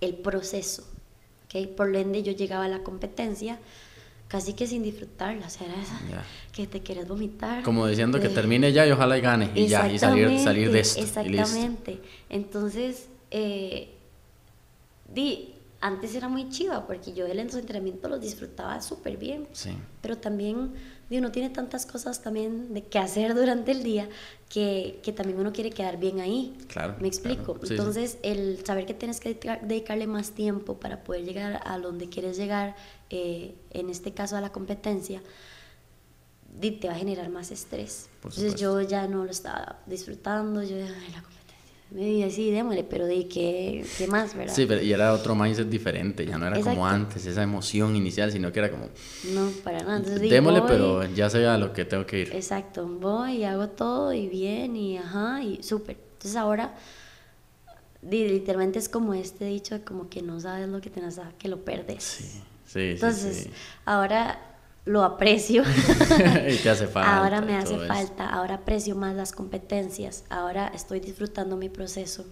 el 0.00 0.14
proceso. 0.14 0.84
Por 1.76 1.88
lo 1.88 1.98
ende 1.98 2.22
yo 2.22 2.32
llegaba 2.32 2.64
a 2.64 2.68
la 2.68 2.80
competencia 2.80 3.58
casi 4.30 4.52
que 4.52 4.66
sin 4.68 4.84
disfrutarla, 4.84 5.46
o 5.46 5.50
sea, 5.50 5.66
era 5.66 5.82
esa 5.82 5.98
que 6.52 6.66
te 6.68 6.80
quieres 6.80 7.08
vomitar. 7.08 7.64
Como 7.64 7.86
diciendo 7.88 8.20
que 8.20 8.28
eh, 8.28 8.30
termine 8.30 8.72
ya 8.72 8.86
y 8.86 8.92
ojalá 8.92 9.18
y 9.18 9.20
gane 9.20 9.50
y 9.56 9.66
ya, 9.66 9.90
y 9.90 9.98
salir, 9.98 10.38
salir 10.38 10.70
de 10.70 10.80
esto. 10.80 11.00
Exactamente. 11.00 12.00
Entonces, 12.28 13.08
eh, 13.32 13.90
di, 15.12 15.54
antes 15.80 16.14
era 16.14 16.28
muy 16.28 16.48
chiva 16.50 16.86
porque 16.86 17.12
yo 17.12 17.26
el 17.26 17.38
entrenamiento 17.38 18.08
lo 18.08 18.18
disfrutaba 18.18 18.82
súper 18.82 19.16
bien, 19.16 19.48
sí. 19.52 19.70
pero 20.02 20.18
también 20.18 20.74
uno 21.10 21.32
tiene 21.32 21.50
tantas 21.50 21.86
cosas 21.86 22.22
también 22.22 22.74
de 22.74 22.84
que 22.84 22.98
hacer 22.98 23.34
durante 23.36 23.72
el 23.72 23.82
día 23.82 24.08
que, 24.48 25.00
que 25.02 25.12
también 25.12 25.38
uno 25.40 25.52
quiere 25.52 25.70
quedar 25.70 25.98
bien 25.98 26.20
ahí. 26.20 26.56
Claro. 26.68 26.96
¿Me 27.00 27.08
explico? 27.08 27.58
Entonces, 27.68 28.18
el 28.22 28.64
saber 28.64 28.84
que 28.84 28.94
tienes 28.94 29.20
que 29.20 29.34
dedicarle 29.62 30.06
más 30.06 30.32
tiempo 30.32 30.78
para 30.78 31.02
poder 31.02 31.24
llegar 31.24 31.60
a 31.64 31.78
donde 31.78 32.08
quieres 32.08 32.36
llegar, 32.36 32.76
eh, 33.08 33.54
en 33.70 33.88
este 33.90 34.12
caso 34.12 34.36
a 34.36 34.40
la 34.40 34.52
competencia, 34.52 35.22
te 36.60 36.88
va 36.88 36.94
a 36.94 36.96
generar 36.96 37.30
más 37.30 37.50
estrés. 37.50 38.08
Entonces, 38.16 38.54
yo 38.56 38.80
ya 38.82 39.06
no 39.06 39.24
lo 39.24 39.30
estaba 39.30 39.78
disfrutando, 39.86 40.62
yo, 40.62 40.76
la 40.76 41.22
me 41.90 42.02
dije, 42.02 42.30
sí, 42.30 42.50
démosle, 42.50 42.84
pero 42.84 43.06
de 43.06 43.26
qué, 43.26 43.84
qué 43.98 44.06
más, 44.06 44.34
¿verdad? 44.34 44.54
Sí, 44.54 44.64
pero 44.66 44.80
y 44.80 44.92
era 44.92 45.12
otro 45.12 45.34
mindset 45.34 45.68
diferente, 45.68 46.24
ya 46.24 46.38
no 46.38 46.46
era 46.46 46.60
como 46.60 46.86
antes, 46.86 47.26
esa 47.26 47.42
emoción 47.42 47.96
inicial, 47.96 48.30
sino 48.30 48.52
que 48.52 48.60
era 48.60 48.70
como... 48.70 48.88
No, 49.32 49.50
para 49.64 49.80
nada. 49.80 49.96
Entonces, 49.96 50.30
démosle, 50.30 50.62
pero 50.68 51.04
ya 51.14 51.28
sé 51.28 51.44
a 51.46 51.58
lo 51.58 51.72
que 51.72 51.84
tengo 51.84 52.06
que 52.06 52.20
ir. 52.20 52.34
Exacto, 52.34 52.86
voy 52.86 53.38
y 53.38 53.44
hago 53.44 53.68
todo 53.68 54.12
y 54.12 54.28
bien 54.28 54.76
y 54.76 54.98
ajá, 54.98 55.42
y 55.42 55.62
súper. 55.62 55.96
Entonces 56.12 56.36
ahora, 56.36 56.74
literalmente 58.02 58.78
es 58.78 58.88
como 58.88 59.14
este 59.14 59.46
dicho, 59.46 59.80
como 59.84 60.08
que 60.08 60.22
no 60.22 60.38
sabes 60.38 60.68
lo 60.68 60.80
que 60.80 60.90
tienes, 60.90 61.20
que 61.38 61.48
lo 61.48 61.64
perdes. 61.64 62.04
Sí, 62.04 62.40
sí, 62.66 62.80
Entonces, 62.92 63.48
ahora 63.84 64.49
lo 64.84 65.02
aprecio. 65.02 65.62
y 66.48 66.56
te 66.56 66.70
hace 66.70 66.86
falta. 66.86 67.18
Ahora 67.18 67.40
me 67.40 67.56
hace 67.56 67.78
falta, 67.78 68.28
ahora 68.28 68.56
aprecio 68.56 68.96
más 68.96 69.14
las 69.14 69.32
competencias, 69.32 70.24
ahora 70.30 70.68
estoy 70.74 71.00
disfrutando 71.00 71.56
mi 71.56 71.68
proceso, 71.68 72.24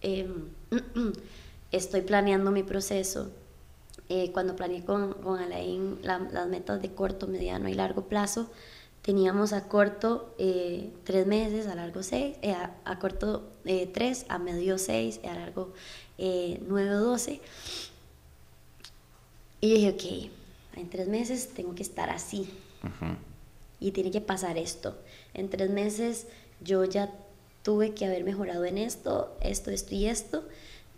em, 0.00 0.48
estoy 1.72 2.02
planeando 2.02 2.50
mi 2.50 2.62
proceso. 2.62 3.30
Eh, 4.08 4.30
cuando 4.30 4.54
planeé 4.54 4.84
con, 4.84 5.14
con 5.14 5.40
Alain 5.40 5.98
las 6.02 6.46
metas 6.46 6.80
de 6.80 6.92
corto, 6.92 7.26
mediano 7.26 7.68
y 7.68 7.74
largo 7.74 8.02
plazo, 8.02 8.48
teníamos 9.02 9.52
a 9.52 9.66
corto 9.66 10.32
eh, 10.38 10.92
tres 11.02 11.26
meses, 11.26 11.66
a 11.66 11.74
largo 11.74 12.04
seis, 12.04 12.36
eh, 12.42 12.54
a, 12.54 12.98
corto 13.00 13.50
tres, 13.92 14.26
a 14.28 14.38
medio 14.38 14.78
seis, 14.78 15.20
a 15.24 15.34
largo 15.34 15.72
nueve 16.18 16.94
o 16.94 17.00
doce. 17.00 17.40
Y 19.60 19.74
dije, 19.74 19.90
ok, 19.90 20.30
en 20.76 20.88
tres 20.90 21.08
meses 21.08 21.48
tengo 21.54 21.74
que 21.74 21.82
estar 21.82 22.10
así. 22.10 22.48
Y 23.80 23.90
tiene 23.90 24.10
que 24.10 24.20
pasar 24.20 24.56
esto. 24.58 24.96
En 25.34 25.50
tres 25.50 25.70
meses 25.70 26.26
yo 26.60 26.84
ya 26.84 27.12
tuve 27.62 27.94
que 27.94 28.06
haber 28.06 28.22
mejorado 28.24 28.64
en 28.64 28.78
esto, 28.78 29.36
esto, 29.40 29.70
esto 29.70 29.94
y 29.94 30.06
esto. 30.06 30.44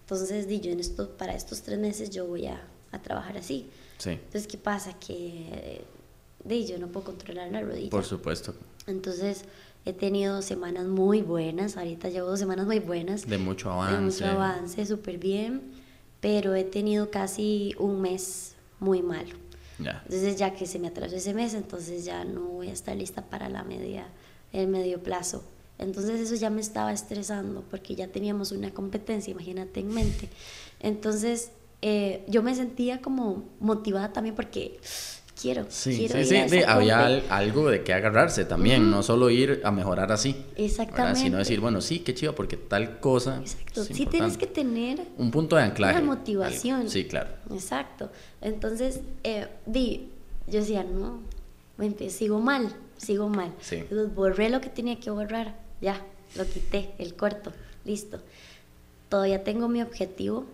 Entonces, 0.03 0.49
di 0.49 0.61
yo 0.61 0.71
en 0.71 0.81
esto, 0.81 1.11
para 1.17 1.35
estos 1.35 1.63
tres 1.63 1.79
meses 1.79 2.11
yo 2.11 2.27
voy 2.27 2.47
a, 2.47 2.63
a 2.93 3.01
trabajar 3.01 3.39
así. 3.39 3.69
Sí. 3.99 4.11
Entonces, 4.11 4.47
¿qué 4.47 4.59
pasa? 4.59 4.99
Que 4.99 5.83
di, 6.45 6.67
yo 6.67 6.79
no 6.79 6.89
puedo 6.89 7.07
controlar 7.07 7.51
la 7.51 7.63
rodilla. 7.63 7.91
Por 7.91 8.05
supuesto. 8.05 8.55
Entonces, 8.87 9.45
he 9.85 9.93
tenido 9.93 10.43
semanas 10.43 10.87
muy 10.87 11.23
buenas. 11.23 11.77
Ahorita 11.77 12.09
llevo 12.11 12.29
dos 12.29 12.39
semanas 12.39 12.67
muy 12.67 12.79
buenas. 12.81 13.27
De 13.27 13.39
mucho 13.39 13.71
avance. 13.73 13.97
De 13.97 14.01
mucho 14.03 14.27
avance, 14.27 14.87
súper 14.87 15.19
bien. 15.19 15.63
Pero 16.21 16.55
he 16.55 16.65
tenido 16.65 17.11
casi 17.11 17.75
un 17.79 18.01
mes 18.01 18.55
muy 18.81 19.03
malo. 19.03 19.35
Entonces 19.79 20.37
ya 20.37 20.55
que 20.55 20.67
se 20.67 20.79
me 20.79 20.89
atrasó 20.89 21.17
ese 21.17 21.35
mes, 21.35 21.55
entonces 21.55 22.05
ya 22.05 22.25
no 22.25 22.43
voy 22.43 22.69
a 22.69 22.73
estar 22.73 22.97
lista 22.97 23.23
para 23.23 23.49
la 23.49 23.63
media, 23.63 24.09
el 24.53 24.67
medio 24.69 25.03
plazo. 25.03 25.45
Entonces 25.79 26.21
eso 26.21 26.35
ya 26.35 26.51
me 26.51 26.61
estaba 26.61 26.93
estresando 26.93 27.65
porque 27.71 27.95
ya 27.95 28.09
teníamos 28.09 28.51
una 28.51 28.73
competencia, 28.73 29.31
imagínate 29.31 29.81
en 29.81 29.95
mente. 29.95 30.29
Entonces 30.81 31.53
eh, 31.83 32.25
yo 32.27 32.43
me 32.43 32.55
sentía 32.55 33.01
como 33.01 33.45
motivada 33.61 34.13
también 34.13 34.35
porque 34.35 34.81
quiero. 35.41 35.67
Sí, 35.69 36.09
sí, 36.09 36.25
sí, 36.25 36.63
había 36.67 37.07
algo 37.31 37.71
de 37.71 37.83
que 37.83 37.93
agarrarse 37.93 38.45
también, 38.45 38.91
no 38.91 39.03
solo 39.03 39.31
ir 39.31 39.61
a 39.65 39.71
mejorar 39.71 40.13
así. 40.13 40.45
Exactamente. 40.57 41.21
Sino 41.21 41.39
decir, 41.39 41.61
bueno, 41.61 41.81
sí, 41.81 42.01
qué 42.01 42.15
chido, 42.15 42.35
porque 42.35 42.57
tal 42.57 43.01
cosa. 43.01 43.39
Exacto. 43.41 43.85
sí, 43.85 44.07
tienes 44.07 44.37
que 44.37 44.47
tener 44.47 45.01
un 45.17 45.31
punto 45.31 45.57
de 45.57 45.63
anclaje. 45.63 45.99
Una 45.99 46.15
motivación. 46.17 46.89
Sí, 46.89 47.05
claro. 47.05 47.31
Exacto. 47.53 48.11
Entonces, 48.41 49.01
eh, 49.25 49.47
di, 49.67 50.09
yo 50.47 50.61
decía, 50.61 50.85
no, 50.85 51.21
sigo 52.09 52.41
mal, 52.41 52.75
sigo 52.97 53.29
mal. 53.29 53.53
Sí. 53.61 53.77
Entonces 53.77 54.15
borré 54.15 54.51
lo 54.51 54.61
que 54.61 54.69
tenía 54.69 54.99
que 54.99 55.11
borrar, 55.11 55.55
ya, 55.81 56.01
lo 56.37 56.45
quité, 56.47 56.91
el 56.99 57.15
corto, 57.15 57.53
listo. 57.85 58.21
Todavía 59.09 59.43
tengo 59.43 59.69
mi 59.69 59.81
objetivo, 59.81 60.45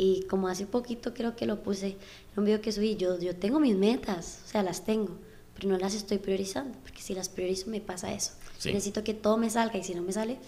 y 0.00 0.22
como 0.22 0.48
hace 0.48 0.64
poquito 0.64 1.12
creo 1.12 1.36
que 1.36 1.44
lo 1.44 1.62
puse 1.62 1.88
en 1.88 2.38
un 2.38 2.46
video 2.46 2.62
que 2.62 2.72
subí, 2.72 2.96
yo, 2.96 3.18
yo 3.18 3.36
tengo 3.36 3.60
mis 3.60 3.76
metas, 3.76 4.40
o 4.46 4.48
sea, 4.48 4.62
las 4.62 4.86
tengo, 4.86 5.10
pero 5.54 5.68
no 5.68 5.76
las 5.76 5.92
estoy 5.92 6.16
priorizando, 6.16 6.78
porque 6.82 7.02
si 7.02 7.14
las 7.14 7.28
priorizo 7.28 7.68
me 7.68 7.82
pasa 7.82 8.10
eso. 8.10 8.32
Necesito 8.64 9.04
que 9.04 9.12
todo 9.12 9.36
me 9.36 9.50
salga 9.50 9.76
y 9.76 9.84
si 9.84 9.94
no 9.94 10.00
me 10.00 10.12
sale, 10.12 10.38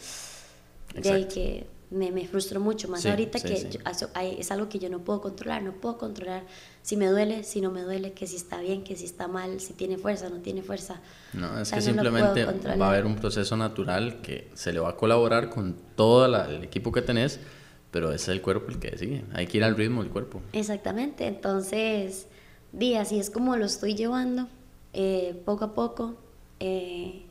de 0.94 1.10
ahí 1.10 1.28
que 1.28 1.66
me, 1.90 2.10
me 2.12 2.26
frustro 2.26 2.60
mucho, 2.60 2.88
más 2.88 3.04
ahorita 3.04 3.40
que 3.40 3.68
es 4.38 4.50
algo 4.50 4.70
que 4.70 4.78
yo 4.78 4.88
no 4.88 5.00
puedo 5.00 5.20
controlar, 5.20 5.62
no 5.62 5.72
puedo 5.72 5.98
controlar 5.98 6.44
si 6.80 6.96
me 6.96 7.08
duele, 7.08 7.44
si 7.44 7.60
no 7.60 7.70
me 7.70 7.82
duele, 7.82 8.12
que 8.12 8.26
si 8.26 8.36
está 8.36 8.58
bien, 8.58 8.82
que 8.82 8.96
si 8.96 9.04
está 9.04 9.28
mal, 9.28 9.60
si 9.60 9.74
tiene 9.74 9.98
fuerza, 9.98 10.30
no 10.30 10.38
tiene 10.38 10.62
fuerza. 10.62 11.02
No, 11.34 11.60
es 11.60 11.70
que 11.70 11.82
simplemente 11.82 12.46
va 12.46 12.86
a 12.86 12.88
haber 12.88 13.04
un 13.04 13.16
proceso 13.16 13.54
natural 13.58 14.22
que 14.22 14.50
se 14.54 14.72
le 14.72 14.80
va 14.80 14.88
a 14.88 14.96
colaborar 14.96 15.50
con 15.50 15.76
todo 15.94 16.24
el 16.24 16.64
equipo 16.64 16.90
que 16.90 17.02
tenés, 17.02 17.38
pero 17.93 18.12
es 18.12 18.27
el 18.27 18.43
cuerpo 18.43 18.70
el 18.70 18.81
que 18.81 18.90
decide, 18.90 19.24
hay 19.32 19.47
que 19.47 19.59
ir 19.59 19.64
al 19.64 19.77
ritmo 19.77 20.02
del 20.02 20.10
cuerpo. 20.10 20.40
Exactamente, 20.52 21.27
entonces, 21.27 22.27
di, 22.73 22.97
así 22.97 23.20
es 23.20 23.31
como 23.31 23.56
lo 23.56 23.66
estoy 23.66 23.94
llevando, 23.94 24.48
eh, 24.94 25.40
poco 25.44 25.66
a 25.66 25.74
poco, 25.74 26.16
eh, 26.59 27.23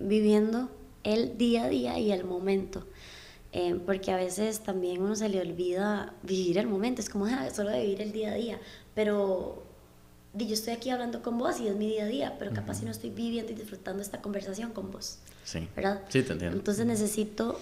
viviendo 0.00 0.70
el 1.04 1.38
día 1.38 1.64
a 1.64 1.68
día 1.68 1.98
y 1.98 2.10
el 2.10 2.24
momento. 2.24 2.84
Eh, 3.52 3.78
porque 3.86 4.10
a 4.10 4.16
veces 4.16 4.60
también 4.60 5.00
uno 5.00 5.14
se 5.14 5.28
le 5.28 5.40
olvida 5.40 6.12
vivir 6.22 6.58
el 6.58 6.66
momento, 6.66 7.00
es 7.00 7.08
como 7.08 7.26
ah, 7.26 7.48
solo 7.54 7.72
vivir 7.72 8.02
el 8.02 8.12
día 8.12 8.32
a 8.32 8.34
día, 8.34 8.58
pero 8.94 9.62
yo 10.34 10.52
estoy 10.52 10.74
aquí 10.74 10.90
hablando 10.90 11.22
con 11.22 11.38
vos 11.38 11.60
y 11.60 11.68
es 11.68 11.76
mi 11.76 11.88
día 11.88 12.04
a 12.04 12.08
día, 12.08 12.36
pero 12.38 12.52
capaz 12.52 12.74
si 12.74 12.84
no 12.84 12.90
estoy 12.90 13.10
viviendo 13.10 13.52
y 13.52 13.54
disfrutando 13.54 14.02
esta 14.02 14.20
conversación 14.20 14.72
con 14.72 14.90
vos. 14.90 15.20
Sí. 15.44 15.68
¿Verdad? 15.74 16.02
Sí, 16.08 16.22
te 16.22 16.32
entiendo. 16.32 16.56
Entonces 16.58 16.84
necesito 16.84 17.58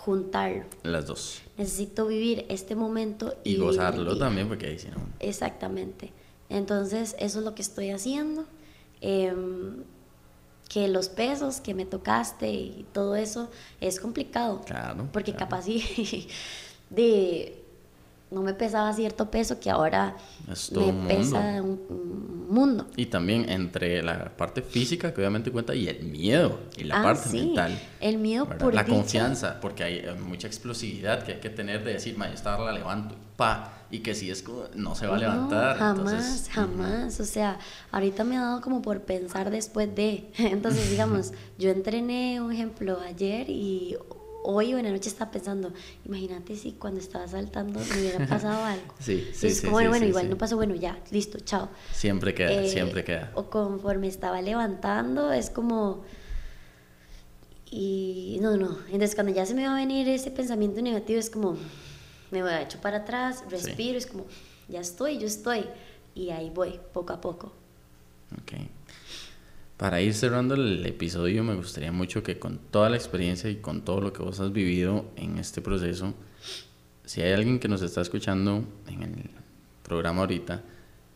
juntarlo. 0.00 0.64
Las 0.82 1.06
dos. 1.06 1.42
Necesito 1.58 2.06
vivir 2.06 2.46
este 2.48 2.74
momento 2.74 3.34
y, 3.44 3.56
gozarlo 3.56 4.16
también, 4.16 4.48
porque 4.48 4.66
ahí 4.66 4.78
sí 4.78 4.88
no. 4.88 5.02
Exactamente. 5.20 6.12
Entonces, 6.48 7.14
eso 7.18 7.38
es 7.40 7.44
lo 7.44 7.54
que 7.54 7.62
estoy 7.62 7.90
haciendo. 7.90 8.46
Em, 9.02 9.84
que 10.70 10.88
los 10.88 11.08
pesos 11.08 11.60
que 11.60 11.74
me 11.74 11.84
tocaste 11.84 12.50
y 12.50 12.86
todo 12.92 13.14
eso 13.14 13.50
es 13.80 14.00
complicado. 14.00 14.62
Claro. 14.64 15.08
Porque 15.12 15.34
capaz 15.34 15.66
de 16.90 17.59
no 18.30 18.42
me 18.42 18.54
pesaba 18.54 18.92
cierto 18.92 19.30
peso 19.30 19.58
que 19.58 19.70
ahora 19.70 20.16
me 20.46 21.08
pesa 21.08 21.62
un, 21.62 22.40
mundo. 22.48 22.88
Y 22.96 23.06
también 23.06 23.48
entre 23.48 24.02
la 24.02 24.36
parte 24.36 24.62
física 24.62 25.14
que 25.14 25.20
obviamente 25.20 25.52
cuenta 25.52 25.72
y 25.72 25.86
el 25.86 26.02
miedo 26.02 26.58
y 26.76 26.82
la 26.82 27.00
ah, 27.00 27.02
parte 27.02 27.28
sí. 27.28 27.46
mental. 27.46 27.80
El 28.00 28.18
miedo 28.18 28.48
por 28.48 28.74
La 28.74 28.84
confianza, 28.84 29.60
porque 29.60 29.84
hay 29.84 29.96
eh, 29.98 30.14
mucha 30.14 30.48
explosividad 30.48 31.22
que 31.22 31.34
hay 31.34 31.40
que 31.40 31.50
tener 31.50 31.84
de 31.84 31.92
decir, 31.92 32.16
esta 32.32 32.58
la 32.58 32.72
levanto, 32.72 33.14
pa, 33.36 33.84
y 33.90 34.00
que 34.00 34.14
si 34.14 34.30
es 34.30 34.44
no 34.74 34.94
se 34.94 35.06
va 35.06 35.16
a 35.16 35.18
levantar. 35.18 35.76
jamás, 35.78 36.48
jamás. 36.52 37.20
O 37.20 37.24
sea, 37.24 37.58
ahorita 37.92 38.24
me 38.24 38.36
ha 38.36 38.42
dado 38.42 38.60
como 38.60 38.82
por 38.82 39.02
pensar 39.02 39.50
después 39.50 39.94
de. 39.94 40.30
Entonces, 40.38 40.90
digamos, 40.90 41.32
yo 41.58 41.70
entrené, 41.70 42.40
un 42.40 42.52
ejemplo, 42.52 42.98
ayer 43.00 43.48
y 43.48 43.96
hoy 44.42 44.74
o 44.74 44.78
en 44.78 44.84
la 44.84 44.90
noche 44.90 45.08
estaba 45.08 45.30
pensando, 45.30 45.72
imagínate 46.04 46.56
si 46.56 46.72
cuando 46.72 47.00
estaba 47.00 47.26
saltando 47.28 47.80
me 47.80 48.00
hubiera 48.00 48.26
pasado 48.28 48.62
algo. 48.64 48.94
sí, 48.98 49.28
sí, 49.32 49.48
es 49.48 49.60
como, 49.60 49.72
bueno, 49.72 50.06
igual 50.06 50.28
no 50.30 50.36
pasó, 50.36 50.56
bueno, 50.56 50.74
ya, 50.74 50.98
listo, 51.10 51.38
chao. 51.40 51.68
Siempre 51.92 52.34
queda, 52.34 52.52
eh, 52.52 52.68
siempre 52.68 53.04
queda. 53.04 53.32
O 53.34 53.50
conforme 53.50 54.08
estaba 54.08 54.40
levantando, 54.42 55.32
es 55.32 55.50
como... 55.50 56.04
Y 57.72 58.38
no, 58.40 58.56
no, 58.56 58.78
entonces 58.86 59.14
cuando 59.14 59.32
ya 59.32 59.46
se 59.46 59.54
me 59.54 59.64
va 59.64 59.74
a 59.74 59.76
venir 59.76 60.08
ese 60.08 60.32
pensamiento 60.32 60.82
negativo, 60.82 61.20
es 61.20 61.30
como, 61.30 61.56
me 62.32 62.42
voy 62.42 62.50
a 62.50 62.62
echar 62.62 62.80
para 62.80 62.98
atrás, 62.98 63.44
respiro, 63.48 63.96
es 63.96 64.06
como, 64.06 64.26
ya 64.68 64.80
estoy, 64.80 65.18
yo 65.18 65.26
estoy. 65.26 65.66
Y 66.14 66.30
ahí 66.30 66.50
voy, 66.50 66.80
poco 66.92 67.12
a 67.12 67.20
poco. 67.20 67.52
Ok. 68.42 68.69
Para 69.80 70.02
ir 70.02 70.12
cerrando 70.12 70.56
el 70.56 70.84
episodio, 70.84 71.42
me 71.42 71.54
gustaría 71.54 71.90
mucho 71.90 72.22
que 72.22 72.38
con 72.38 72.58
toda 72.58 72.90
la 72.90 72.96
experiencia 72.96 73.48
y 73.48 73.56
con 73.56 73.80
todo 73.82 74.02
lo 74.02 74.12
que 74.12 74.22
vos 74.22 74.38
has 74.38 74.52
vivido 74.52 75.06
en 75.16 75.38
este 75.38 75.62
proceso, 75.62 76.12
si 77.06 77.22
hay 77.22 77.32
alguien 77.32 77.58
que 77.58 77.66
nos 77.66 77.80
está 77.80 78.02
escuchando 78.02 78.62
en 78.88 79.02
el 79.02 79.30
programa 79.82 80.20
ahorita, 80.20 80.62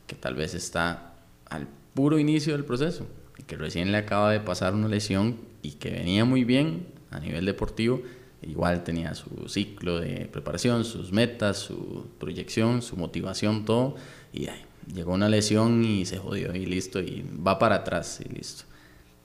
que 0.07 0.17
tal 0.17 0.37
vez 0.37 0.55
está 0.55 1.13
al 1.51 1.69
puro 1.93 2.19
inicio 2.19 2.55
del 2.55 2.65
proceso, 2.65 3.07
y 3.37 3.43
que 3.43 3.59
recién 3.59 3.93
le 3.93 3.99
acaba 3.99 4.33
de 4.33 4.41
pasar 4.41 4.73
una 4.73 4.89
lesión 4.89 5.37
y 5.61 5.73
que 5.73 5.91
venía 5.91 6.25
muy 6.25 6.45
bien 6.45 6.87
a 7.11 7.21
nivel 7.21 7.45
deportivo, 7.45 8.01
igual 8.41 8.83
tenía 8.83 9.15
su 9.15 9.47
ciclo 9.47 10.01
de 10.01 10.25
preparación, 10.25 10.87
sus 10.87 11.13
metas, 11.13 11.59
su 11.59 12.07
proyección, 12.19 12.81
su 12.81 12.97
motivación, 12.97 13.67
todo, 13.67 13.97
y 14.33 14.47
ahí 14.47 14.65
llegó 14.93 15.13
una 15.13 15.29
lesión 15.29 15.85
y 15.85 16.07
se 16.07 16.19
jodió 16.19 16.55
y 16.55 16.67
listo, 16.67 17.01
y 17.01 17.25
va 17.47 17.59
para 17.59 17.77
atrás 17.77 18.21
y 18.25 18.29
listo. 18.29 18.65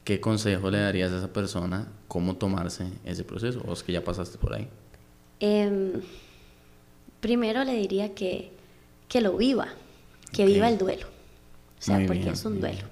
¿Qué 0.03 0.19
consejo 0.19 0.71
le 0.71 0.79
darías 0.79 1.11
a 1.11 1.17
esa 1.17 1.33
persona 1.33 1.87
cómo 2.07 2.35
tomarse 2.35 2.87
ese 3.05 3.23
proceso? 3.23 3.61
¿O 3.67 3.73
es 3.73 3.83
que 3.83 3.91
ya 3.91 4.03
pasaste 4.03 4.37
por 4.37 4.53
ahí? 4.53 4.67
Em, 5.39 6.01
primero 7.19 7.63
le 7.63 7.73
diría 7.73 8.13
que, 8.15 8.51
que 9.07 9.21
lo 9.21 9.37
viva, 9.37 9.67
que 10.31 10.45
viva 10.45 10.69
el 10.69 10.77
duelo. 10.77 11.07
O 11.79 11.81
sea, 11.81 12.03
porque 12.07 12.29
es 12.29 12.45
un 12.45 12.59
duelo. 12.59 12.87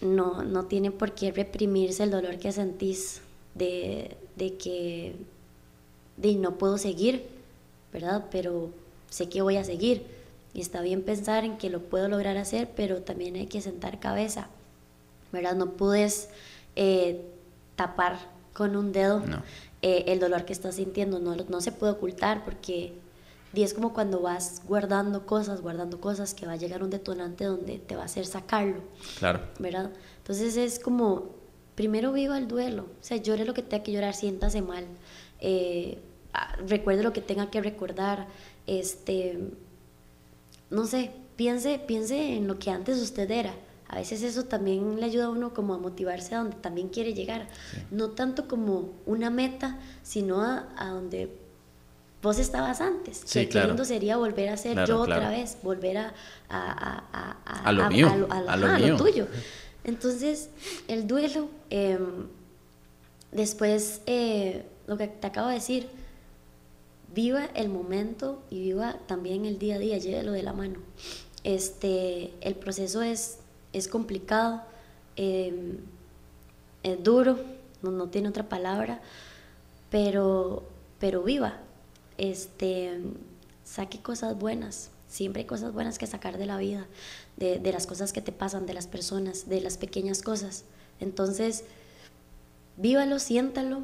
No, 0.00 0.42
no 0.42 0.64
tiene 0.64 0.90
por 0.90 1.14
qué 1.14 1.30
reprimirse 1.30 2.02
el 2.02 2.10
dolor 2.10 2.38
que 2.38 2.52
sentís 2.52 3.20
de, 3.54 4.16
de 4.36 4.56
que 4.56 5.14
de 6.16 6.34
no 6.34 6.58
puedo 6.58 6.78
seguir, 6.78 7.26
¿verdad? 7.92 8.26
Pero 8.30 8.70
sé 9.10 9.28
que 9.28 9.42
voy 9.42 9.56
a 9.56 9.64
seguir 9.64 10.19
y 10.52 10.60
está 10.60 10.80
bien 10.82 11.02
pensar 11.02 11.44
en 11.44 11.58
que 11.58 11.70
lo 11.70 11.80
puedo 11.80 12.08
lograr 12.08 12.36
hacer, 12.36 12.70
pero 12.74 13.02
también 13.02 13.36
hay 13.36 13.46
que 13.46 13.60
sentar 13.60 14.00
cabeza, 14.00 14.48
¿verdad? 15.32 15.54
No 15.54 15.72
puedes 15.72 16.28
eh, 16.76 17.24
tapar 17.76 18.18
con 18.52 18.76
un 18.76 18.92
dedo 18.92 19.22
eh, 19.82 20.04
el 20.08 20.18
dolor 20.20 20.44
que 20.44 20.52
estás 20.52 20.74
sintiendo, 20.76 21.18
no, 21.20 21.36
no 21.36 21.60
se 21.60 21.72
puede 21.72 21.92
ocultar 21.92 22.44
porque 22.44 22.94
y 23.52 23.62
es 23.62 23.74
como 23.74 23.92
cuando 23.92 24.20
vas 24.20 24.62
guardando 24.66 25.26
cosas, 25.26 25.60
guardando 25.60 26.00
cosas, 26.00 26.34
que 26.34 26.46
va 26.46 26.52
a 26.52 26.56
llegar 26.56 26.84
un 26.84 26.90
detonante 26.90 27.44
donde 27.44 27.78
te 27.78 27.96
va 27.96 28.02
a 28.02 28.04
hacer 28.04 28.24
sacarlo. 28.24 28.80
Claro. 29.18 29.40
¿Verdad? 29.58 29.90
Entonces 30.18 30.56
es 30.56 30.78
como, 30.78 31.30
primero 31.74 32.12
viva 32.12 32.38
el 32.38 32.46
duelo, 32.46 32.82
o 32.82 33.04
sea, 33.04 33.16
llore 33.16 33.44
lo 33.44 33.54
que 33.54 33.62
tenga 33.62 33.82
que 33.82 33.92
llorar, 33.92 34.14
siéntase 34.14 34.62
mal, 34.62 34.84
eh, 35.40 35.98
ah, 36.32 36.56
recuerde 36.66 37.02
lo 37.02 37.12
que 37.12 37.22
tenga 37.22 37.50
que 37.50 37.60
recordar, 37.60 38.28
este 38.66 39.40
no 40.70 40.86
sé, 40.86 41.10
piense, 41.36 41.78
piense 41.78 42.36
en 42.36 42.46
lo 42.46 42.58
que 42.58 42.70
antes 42.70 42.98
usted 42.98 43.30
era. 43.30 43.54
A 43.88 43.96
veces 43.96 44.22
eso 44.22 44.44
también 44.44 45.00
le 45.00 45.06
ayuda 45.06 45.24
a 45.24 45.30
uno 45.30 45.52
como 45.52 45.74
a 45.74 45.78
motivarse 45.78 46.34
a 46.36 46.38
donde 46.38 46.56
también 46.56 46.88
quiere 46.88 47.12
llegar. 47.12 47.48
No 47.90 48.10
tanto 48.10 48.46
como 48.46 48.92
una 49.04 49.30
meta, 49.30 49.78
sino 50.04 50.42
a, 50.42 50.90
donde 50.90 51.28
vos 52.22 52.38
estabas 52.38 52.80
antes. 52.80 53.22
Sí, 53.24 53.46
Qué 53.46 53.64
lindo 53.64 53.84
sería 53.84 54.16
volver 54.16 54.50
a 54.50 54.56
ser 54.56 54.86
yo 54.86 55.00
otra 55.00 55.28
vez, 55.30 55.56
volver 55.62 55.98
a... 55.98 56.14
A, 56.48 57.36
a 57.64 57.72
lo 57.72 57.88
mío, 57.90 58.28
a, 58.30 58.56
lo, 58.56 58.96
tuyo. 58.96 59.26
Entonces, 59.82 60.50
el 60.86 61.08
duelo, 61.08 61.48
em, 61.70 62.28
después, 63.32 64.02
eh, 64.06 64.66
lo 64.86 64.96
que 64.96 65.08
te 65.08 65.26
acabo 65.26 65.48
de 65.48 65.54
decir, 65.54 65.88
viva 67.14 67.46
el 67.54 67.68
momento 67.68 68.42
y 68.50 68.60
viva 68.60 68.98
también 69.06 69.44
el 69.44 69.58
día 69.58 69.76
a 69.76 69.78
día, 69.78 69.98
llévelo 69.98 70.32
de 70.32 70.42
la 70.42 70.52
mano. 70.52 70.78
Este, 71.44 72.32
el 72.40 72.54
proceso 72.54 73.02
es, 73.02 73.38
es 73.72 73.88
complicado, 73.88 74.62
em, 75.16 75.78
es 76.82 77.02
duro, 77.02 77.38
no, 77.82 77.90
no, 77.90 78.08
tiene 78.08 78.28
otra 78.28 78.48
palabra, 78.48 79.00
pero, 79.90 80.64
pero 80.98 81.22
viva. 81.22 81.58
Este, 82.18 83.00
saque 83.64 84.00
cosas 84.00 84.38
buenas, 84.38 84.90
siempre 85.08 85.42
hay 85.42 85.46
cosas 85.46 85.72
buenas 85.72 85.98
que 85.98 86.06
sacar 86.06 86.38
de 86.38 86.46
la 86.46 86.58
vida, 86.58 86.86
de, 87.36 87.58
de 87.58 87.72
las 87.72 87.86
cosas 87.86 88.12
que 88.12 88.20
te 88.20 88.32
pasan, 88.32 88.66
de 88.66 88.74
las 88.74 88.86
personas, 88.86 89.48
de 89.48 89.60
las 89.60 89.78
pequeñas 89.78 90.22
cosas. 90.22 90.64
Entonces, 91.00 91.64
vívalo, 92.76 93.18
siéntalo, 93.18 93.82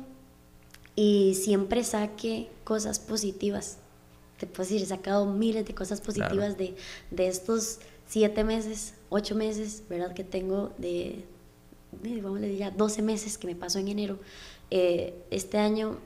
y 0.97 1.35
siempre 1.35 1.85
saque 1.85 2.49
cosas 2.65 2.99
positivas. 2.99 3.77
Te 4.39 4.47
puedo 4.47 4.69
decir, 4.69 4.83
he 4.83 4.87
sacado 4.87 5.27
miles 5.27 5.67
de 5.67 5.75
cosas 5.75 6.01
positivas 6.01 6.57
de, 6.57 6.75
de, 7.11 7.29
estos 7.29 7.79
siete 8.07 8.45
meses, 8.45 8.95
ocho 9.11 9.35
meses, 9.35 9.83
¿verdad? 9.89 10.15
Que 10.15 10.25
tengo 10.25 10.73
de, 10.79 11.25
vamos 12.23 12.39
a 12.39 12.43
decir 12.43 12.59
ya, 12.59 12.71
12 12.71 13.03
meses 13.03 13.39
que 13.39 13.47
me 13.47 13.55
pasó 13.55 13.79
en 13.79 13.89
enero. 13.89 14.19
Eh, 14.71 15.15
este 15.31 15.59
año 15.59 15.99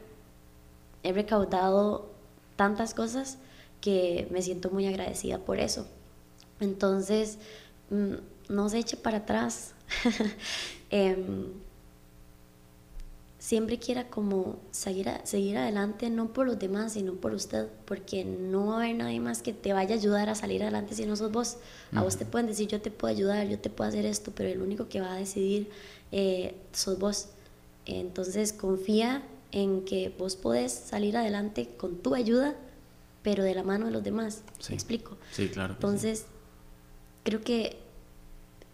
he 1.02 1.12
recaudado 1.12 2.10
tantas 2.56 2.94
cosas 2.94 3.38
que 3.80 4.28
me 4.30 4.42
siento 4.42 4.70
muy 4.70 4.86
agradecida 4.86 5.38
por 5.38 5.58
eso. 5.58 5.86
Entonces, 6.60 7.38
mm, 7.90 8.14
no 8.52 8.68
se 8.68 8.78
eche 8.78 8.96
para 8.96 9.18
atrás. 9.18 9.72
eh, 10.90 11.16
siempre 13.40 13.78
quiera 13.78 14.08
como 14.08 14.58
seguir, 14.70 15.10
seguir 15.24 15.56
adelante, 15.56 16.10
no 16.10 16.32
por 16.32 16.46
los 16.46 16.58
demás, 16.58 16.92
sino 16.92 17.14
por 17.14 17.32
usted, 17.32 17.68
porque 17.86 18.22
no 18.22 18.66
va 18.66 18.74
a 18.74 18.76
haber 18.84 18.96
nadie 18.96 19.18
más 19.18 19.40
que 19.40 19.54
te 19.54 19.72
vaya 19.72 19.94
a 19.94 19.98
ayudar 19.98 20.28
a 20.28 20.34
salir 20.34 20.62
adelante 20.62 20.94
si 20.94 21.06
no 21.06 21.16
sos 21.16 21.32
vos. 21.32 21.56
A 21.94 22.02
vos 22.02 22.18
te 22.18 22.26
pueden 22.26 22.46
decir, 22.46 22.68
yo 22.68 22.82
te 22.82 22.90
puedo 22.90 23.12
ayudar, 23.12 23.48
yo 23.48 23.58
te 23.58 23.70
puedo 23.70 23.88
hacer 23.88 24.04
esto, 24.04 24.30
pero 24.34 24.50
el 24.50 24.60
único 24.60 24.88
que 24.90 25.00
va 25.00 25.14
a 25.14 25.16
decidir 25.16 25.70
eh, 26.12 26.54
sos 26.72 26.98
vos. 26.98 27.28
Entonces 27.86 28.52
confía 28.52 29.22
en 29.52 29.86
que 29.86 30.14
vos 30.16 30.36
podés 30.36 30.70
salir 30.72 31.16
adelante 31.16 31.70
con 31.78 31.96
tu 31.96 32.14
ayuda, 32.14 32.54
pero 33.22 33.42
de 33.42 33.54
la 33.54 33.62
mano 33.62 33.86
de 33.86 33.92
los 33.92 34.04
demás. 34.04 34.42
Sí. 34.58 34.72
¿Me 34.72 34.74
explico? 34.74 35.16
Sí, 35.32 35.48
claro. 35.48 35.72
sí. 35.72 35.76
Entonces, 35.78 36.26
creo 37.24 37.40
que 37.40 37.78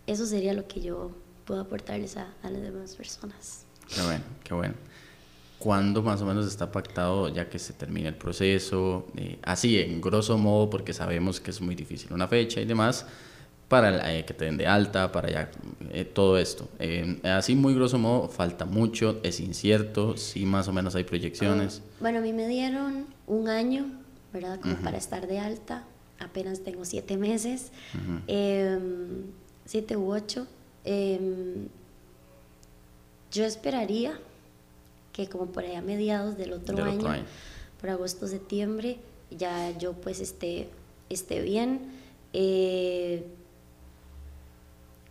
eso 0.09 0.27
sería 0.27 0.55
lo 0.55 0.67
que 0.67 0.81
yo 0.81 1.13
puedo 1.45 1.61
aportarles 1.61 2.17
a, 2.17 2.35
a 2.43 2.51
las 2.51 2.63
demás 2.63 2.97
personas. 2.97 3.66
Qué 3.95 4.03
bueno, 4.03 4.25
qué 4.45 4.55
bueno. 4.55 4.75
¿Cuándo 5.59 6.03
más 6.03 6.21
o 6.21 6.27
menos 6.27 6.47
está 6.47 6.71
pactado 6.71 7.29
ya 7.29 7.49
que 7.49 7.59
se 7.59 7.73
termine 7.73 8.09
el 8.09 8.15
proceso? 8.15 9.07
Eh, 9.17 9.39
así, 9.43 9.79
en 9.79 10.01
grosso 10.01 10.37
modo, 10.37 10.69
porque 10.69 10.93
sabemos 10.93 11.41
que 11.41 11.51
es 11.51 11.61
muy 11.61 11.75
difícil 11.75 12.13
una 12.13 12.29
fecha 12.29 12.61
y 12.61 12.67
demás, 12.67 13.07
para 13.69 14.15
eh, 14.15 14.25
que 14.25 14.35
te 14.35 14.45
den 14.45 14.57
de 14.57 14.67
alta, 14.67 15.11
para 15.11 15.31
ya 15.31 15.51
eh, 15.91 16.05
todo 16.05 16.39
esto. 16.39 16.69
Eh, 16.79 17.21
así, 17.25 17.57
muy 17.57 17.75
grosso 17.75 17.99
modo, 17.99 18.29
falta 18.29 18.65
mucho, 18.65 19.19
es 19.23 19.41
incierto, 19.41 20.17
sí 20.17 20.47
más 20.47 20.69
o 20.69 20.73
menos 20.73 20.95
hay 20.95 21.05
proyecciones. 21.05 21.83
Ah, 21.85 21.97
bueno, 22.01 22.19
a 22.19 22.23
mí 22.23 22.33
me 22.33 22.47
dieron 22.47 23.07
un 23.27 23.49
año, 23.49 23.87
¿verdad? 24.33 24.61
Como 24.61 24.77
para 24.77 24.99
estar 24.99 25.27
de 25.27 25.41
alta. 25.41 25.85
Apenas 26.19 26.61
tengo 26.61 26.85
siete 26.85 27.17
meses, 27.17 27.73
em, 28.27 29.25
siete 29.65 29.97
u 29.97 30.13
ocho. 30.13 30.47
Yo 33.37 33.45
esperaría 33.45 34.19
que 35.13 35.29
como 35.29 35.47
por 35.47 35.65
allá 35.65 35.81
a 35.81 35.83
mediados 35.83 36.39
del 36.39 36.55
otro, 36.55 36.75
Del 36.75 36.87
año, 36.87 36.99
otro 36.99 37.09
año. 37.11 37.25
por 37.79 37.91
agosto, 37.91 38.27
septiembre, 38.27 38.99
ya 39.31 39.77
yo 39.79 39.93
pues 39.93 40.21
esté, 40.21 40.71
esté 41.11 41.43
bien. 41.43 41.81
Eh, 42.33 43.27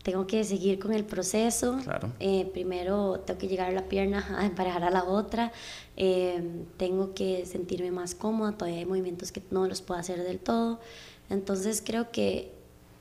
tengo 0.01 0.25
que 0.25 0.43
seguir 0.43 0.79
con 0.79 0.91
el 0.91 1.03
proceso. 1.03 1.79
Claro. 1.83 2.11
Eh, 2.19 2.49
primero 2.51 3.19
tengo 3.25 3.39
que 3.39 3.47
llegar 3.47 3.69
a 3.69 3.71
la 3.73 3.85
pierna 3.85 4.25
a 4.39 4.45
emparejar 4.47 4.83
a 4.83 4.89
la 4.89 5.03
otra. 5.03 5.51
Eh, 5.95 6.43
tengo 6.77 7.13
que 7.13 7.45
sentirme 7.45 7.91
más 7.91 8.15
cómoda. 8.15 8.53
Todavía 8.53 8.79
hay 8.79 8.85
movimientos 8.87 9.31
que 9.31 9.43
no 9.51 9.67
los 9.67 9.83
puedo 9.83 9.99
hacer 9.99 10.23
del 10.23 10.39
todo. 10.39 10.79
Entonces 11.29 11.83
creo 11.85 12.09
que, 12.09 12.51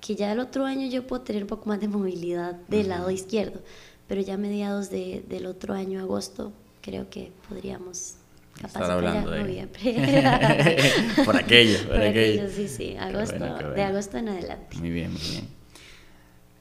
que 0.02 0.16
ya 0.16 0.32
el 0.32 0.38
otro 0.38 0.66
año 0.66 0.86
yo 0.88 1.06
puedo 1.06 1.22
tener 1.22 1.44
un 1.44 1.48
poco 1.48 1.66
más 1.68 1.80
de 1.80 1.88
movilidad 1.88 2.54
del 2.68 2.88
lado 2.90 3.10
izquierdo. 3.10 3.60
Pero 4.08 4.20
ya 4.20 4.34
a 4.34 4.38
mediados 4.38 4.90
de, 4.90 5.24
del 5.28 5.46
otro 5.46 5.74
año, 5.74 6.00
agosto, 6.00 6.52
creo 6.82 7.08
que 7.08 7.32
podríamos 7.48 8.16
capaz 8.54 8.66
Estar 8.68 8.90
hablando 8.90 9.30
de- 9.30 9.40
noviembre. 9.40 9.80
por 11.24 11.36
aquello, 11.36 11.78
por, 11.78 11.88
Por 11.88 12.00
aquello. 12.02 12.42
aquello, 12.42 12.48
sí, 12.54 12.68
sí. 12.68 12.96
Agosto, 12.96 13.38
bueno, 13.38 13.70
De 13.70 13.82
agosto 13.82 14.18
en 14.18 14.28
adelante. 14.28 14.76
Muy 14.78 14.90
bien, 14.90 15.12
muy 15.12 15.20
bien. 15.22 15.48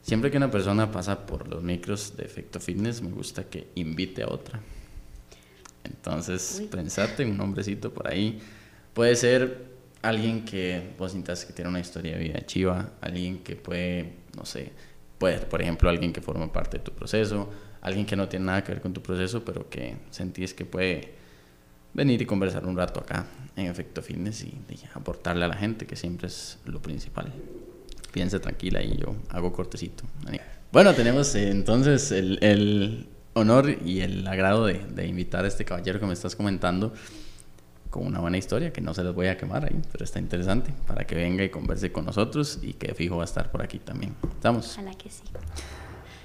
Siempre 0.02 0.30
que 0.30 0.36
una 0.36 0.50
persona 0.50 0.90
pasa 0.90 1.24
por 1.26 1.48
los 1.48 1.62
micros 1.62 2.16
de 2.16 2.24
Efecto 2.24 2.60
Fitness, 2.60 3.00
me 3.02 3.10
gusta 3.10 3.44
que 3.44 3.68
invite 3.74 4.22
a 4.22 4.28
otra. 4.28 4.60
Entonces, 5.84 6.58
Uy. 6.60 6.66
pensate 6.68 7.22
en 7.22 7.30
un 7.30 7.36
nombrecito 7.38 7.92
por 7.92 8.08
ahí. 8.08 8.40
Puede 8.92 9.16
ser 9.16 9.72
alguien 10.02 10.44
que 10.44 10.94
vos 10.98 11.12
sintas 11.12 11.44
que 11.44 11.52
tiene 11.52 11.70
una 11.70 11.80
historia 11.80 12.16
de 12.16 12.18
vida 12.24 12.40
chiva, 12.46 12.90
alguien 13.00 13.38
que 13.38 13.56
puede, 13.56 14.12
no 14.36 14.44
sé, 14.44 14.72
por 15.48 15.62
ejemplo, 15.62 15.88
alguien 15.88 16.12
que 16.12 16.20
forma 16.20 16.52
parte 16.52 16.78
de 16.78 16.84
tu 16.84 16.92
proceso, 16.92 17.50
alguien 17.80 18.06
que 18.06 18.16
no 18.16 18.28
tiene 18.28 18.46
nada 18.46 18.64
que 18.64 18.72
ver 18.72 18.80
con 18.80 18.92
tu 18.92 19.02
proceso, 19.02 19.44
pero 19.44 19.68
que 19.68 19.96
sentís 20.10 20.54
que 20.54 20.64
puede 20.64 21.14
venir 21.92 22.20
y 22.20 22.26
conversar 22.26 22.66
un 22.66 22.76
rato 22.76 23.00
acá 23.00 23.26
en 23.56 23.66
Efecto 23.66 24.02
Fitness 24.02 24.42
y, 24.42 24.48
y 24.68 24.80
aportarle 24.94 25.44
a 25.44 25.48
la 25.48 25.56
gente, 25.56 25.86
que 25.86 25.96
siempre 25.96 26.26
es 26.26 26.58
lo 26.64 26.80
principal. 26.80 27.32
Piense 28.12 28.40
tranquila 28.40 28.82
y 28.82 28.96
yo 28.96 29.16
hago 29.30 29.52
cortecito. 29.52 30.04
Bueno, 30.72 30.94
tenemos 30.94 31.34
eh, 31.34 31.50
entonces 31.50 32.10
el, 32.12 32.38
el 32.42 33.08
honor 33.34 33.76
y 33.84 34.00
el 34.00 34.26
agrado 34.26 34.66
de, 34.66 34.84
de 34.84 35.06
invitar 35.06 35.44
a 35.44 35.48
este 35.48 35.64
caballero 35.64 36.00
que 36.00 36.06
me 36.06 36.12
estás 36.12 36.34
comentando 36.36 36.92
con 37.94 38.04
una 38.08 38.18
buena 38.18 38.36
historia 38.36 38.72
que 38.72 38.80
no 38.80 38.92
se 38.92 39.04
les 39.04 39.14
voy 39.14 39.28
a 39.28 39.36
quemar 39.36 39.64
ahí, 39.66 39.80
pero 39.92 40.04
está 40.04 40.18
interesante 40.18 40.74
para 40.84 41.06
que 41.06 41.14
venga 41.14 41.44
y 41.44 41.48
converse 41.48 41.92
con 41.92 42.04
nosotros 42.04 42.58
y 42.60 42.72
que 42.72 42.92
fijo 42.92 43.18
va 43.18 43.22
a 43.22 43.24
estar 43.24 43.52
por 43.52 43.62
aquí 43.62 43.78
también. 43.78 44.16
¿Estamos? 44.34 44.72
Ojalá 44.72 44.94
que 44.94 45.08
sí. 45.08 45.22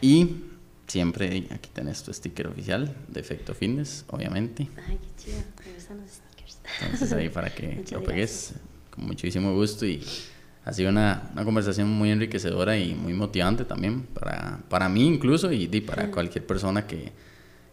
Y 0.01 0.45
siempre 0.87 1.47
aquí 1.51 1.69
tenés 1.71 2.01
tu 2.01 2.11
sticker 2.11 2.47
oficial 2.47 2.91
de 3.07 3.19
Efecto 3.19 3.53
Fitness, 3.53 4.03
obviamente. 4.07 4.67
Ay, 4.87 4.97
qué 4.99 5.23
chido. 5.23 5.37
Me 5.63 5.73
gustan 5.75 5.97
los 6.01 6.09
stickers. 6.09 6.57
Entonces 6.81 7.13
ahí 7.13 7.29
para 7.29 7.53
que 7.53 7.67
Muchas 7.77 7.91
lo 7.91 7.99
gracias. 7.99 8.13
pegues 8.15 8.53
con 8.89 9.05
muchísimo 9.05 9.53
gusto 9.53 9.85
y 9.85 10.03
ha 10.65 10.73
sido 10.73 10.89
una, 10.89 11.29
una 11.33 11.45
conversación 11.45 11.87
muy 11.87 12.09
enriquecedora 12.09 12.79
y 12.79 12.95
muy 12.95 13.13
motivante 13.13 13.63
también 13.63 14.07
para, 14.07 14.59
para 14.69 14.89
mí 14.89 15.05
incluso 15.05 15.51
y, 15.51 15.69
y 15.71 15.81
para 15.81 16.09
cualquier 16.09 16.47
persona 16.47 16.87
que, 16.87 17.11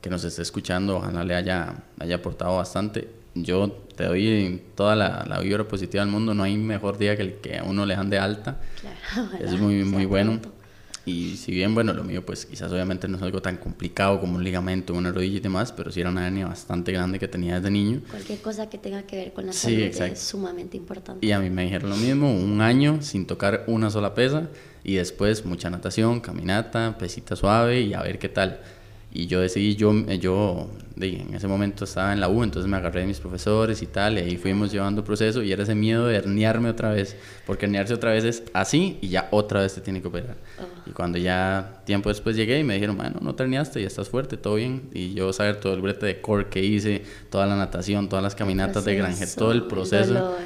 que 0.03 0.11
nos 0.11 0.23
esté 0.23 0.43
escuchando, 0.43 0.99
ojalá 0.99 1.25
le 1.25 1.35
haya, 1.35 1.83
haya 1.99 2.17
aportado 2.17 2.59
bastante. 2.59 3.25
Yo 3.37 3.71
te 3.95 4.05
doy 4.05 4.63
toda 4.75 4.97
la, 4.97 5.25
la 5.29 5.41
vibra 5.41 5.67
positiva 5.69 6.03
del 6.05 6.13
mundo, 6.13 6.35
no 6.35 6.43
hay 6.43 6.57
mejor 6.57 6.99
día 6.99 7.17
que 7.17 7.23
el 7.23 7.35
que 7.35 7.59
a 7.59 7.65
uno 7.65 7.87
le 7.87 7.95
dan 7.95 8.11
de 8.11 8.19
alta. 8.19 8.61
Claro, 8.81 9.29
ojalá 9.29 9.45
Es 9.45 9.61
muy, 9.61 9.85
muy 9.85 10.07
bueno. 10.07 10.33
pronto. 10.41 10.57
Y 11.07 11.37
si 11.37 11.53
bien, 11.53 11.73
bueno, 11.73 11.93
lo 11.93 12.03
mío 12.03 12.27
pues 12.27 12.47
quizás 12.47 12.73
obviamente 12.73 13.07
no 13.07 13.17
es 13.17 13.23
algo 13.23 13.41
tan 13.41 13.59
complicado 13.59 14.19
como 14.21 14.35
un 14.35 14.43
ligamento, 14.43 14.93
una 14.93 15.13
rodilla 15.13 15.37
y 15.37 15.41
demás, 15.41 15.71
pero 15.71 15.93
sí 15.93 16.01
era 16.01 16.11
una 16.11 16.27
hernia 16.27 16.49
bastante 16.49 16.91
grande 16.91 17.21
que 17.21 17.29
tenía 17.29 17.55
desde 17.55 17.71
niño. 17.71 18.01
Cualquier 18.11 18.41
cosa 18.41 18.69
que 18.69 18.77
tenga 18.77 19.05
que 19.05 19.17
ver 19.17 19.33
con 19.33 19.47
la 19.47 19.53
salud 19.53 19.79
es 19.79 20.19
sumamente 20.19 20.77
importante. 20.77 21.25
Y 21.25 21.31
a 21.31 21.39
mí 21.39 21.49
me 21.49 21.63
dijeron 21.63 21.91
lo 21.91 21.97
mismo, 21.97 22.35
un 22.35 22.61
año 22.61 23.03
sin 23.03 23.25
tocar 23.25 23.63
una 23.69 23.89
sola 23.89 24.15
pesa 24.15 24.49
y 24.83 24.95
después 24.97 25.45
mucha 25.45 25.71
natación, 25.71 26.21
caminata, 26.21 26.99
pesita 26.99 27.37
suave 27.37 27.83
y 27.83 27.95
a 27.95 28.03
ver 28.03 28.19
qué 28.19 28.29
tal. 28.29 28.59
Y 29.13 29.27
yo 29.27 29.41
decidí, 29.41 29.77
yo, 29.77 29.95
yo 30.21 30.69
en 31.01 31.35
ese 31.35 31.49
momento 31.49 31.85
estaba 31.85 32.13
en 32.13 32.21
la 32.21 32.29
U, 32.29 32.43
entonces 32.43 32.71
me 32.71 32.77
agarré 32.77 33.01
de 33.01 33.07
mis 33.07 33.19
profesores 33.19 33.81
y 33.81 33.87
tal, 33.87 34.19
y 34.19 34.21
ahí 34.21 34.37
fuimos 34.37 34.71
llevando 34.73 35.05
proceso 35.05 35.43
y 35.43 35.53
era 35.53 35.63
ese 35.63 35.75
miedo 35.75 36.07
de 36.07 36.17
herniarme 36.17 36.69
otra 36.69 36.91
vez, 36.91 37.17
porque 37.47 37.65
herniarse 37.65 37.95
otra 37.95 38.13
vez 38.13 38.25
es 38.25 38.43
así 38.53 38.99
y 39.01 39.09
ya 39.09 39.29
otra 39.31 39.61
vez 39.61 39.75
te 39.75 39.81
tiene 39.81 40.03
que 40.03 40.09
operar. 40.09 40.37
Oh. 40.61 40.91
Y 40.91 40.93
cuando 40.93 41.17
ya 41.17 41.81
tiempo 41.87 42.11
después 42.11 42.37
llegué 42.37 42.59
y 42.59 42.65
me 42.65 42.75
dijeron, 42.75 42.97
bueno, 42.97 43.19
no 43.23 43.35
te 43.35 43.45
herniaste, 43.45 43.81
ya 43.81 43.87
estás 43.87 44.09
fuerte, 44.11 44.37
todo 44.37 44.57
bien. 44.57 44.91
Y 44.93 45.15
yo 45.15 45.33
saber 45.33 45.61
todo 45.61 45.73
el 45.73 45.81
brete 45.81 46.05
de 46.05 46.21
core 46.21 46.49
que 46.49 46.63
hice, 46.63 47.03
toda 47.31 47.47
la 47.47 47.57
natación, 47.57 48.09
todas 48.11 48.23
las 48.23 48.35
caminatas 48.35 48.85
de 48.85 48.97
granje, 48.97 49.27
todo 49.27 49.53
el 49.53 49.67
proceso 49.67 50.37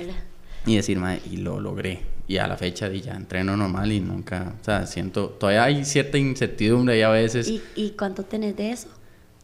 y 0.66 0.76
decir, 0.76 0.98
"Mae, 0.98 1.20
y 1.30 1.38
lo 1.38 1.58
logré. 1.58 2.02
Y 2.30 2.38
a 2.38 2.46
la 2.46 2.56
fecha 2.56 2.88
di, 2.88 3.00
ya 3.00 3.14
entreno 3.14 3.56
normal 3.56 3.90
y 3.90 3.98
nunca, 3.98 4.54
o 4.60 4.64
sea, 4.64 4.86
siento, 4.86 5.30
todavía 5.30 5.64
hay 5.64 5.84
cierta 5.84 6.16
incertidumbre 6.16 6.94
ahí 6.94 7.02
a 7.02 7.08
veces, 7.08 7.48
¿Y, 7.48 7.60
¿Y 7.74 7.90
cuánto 7.98 8.22
tenés 8.22 8.56
de 8.56 8.70
eso? 8.70 8.86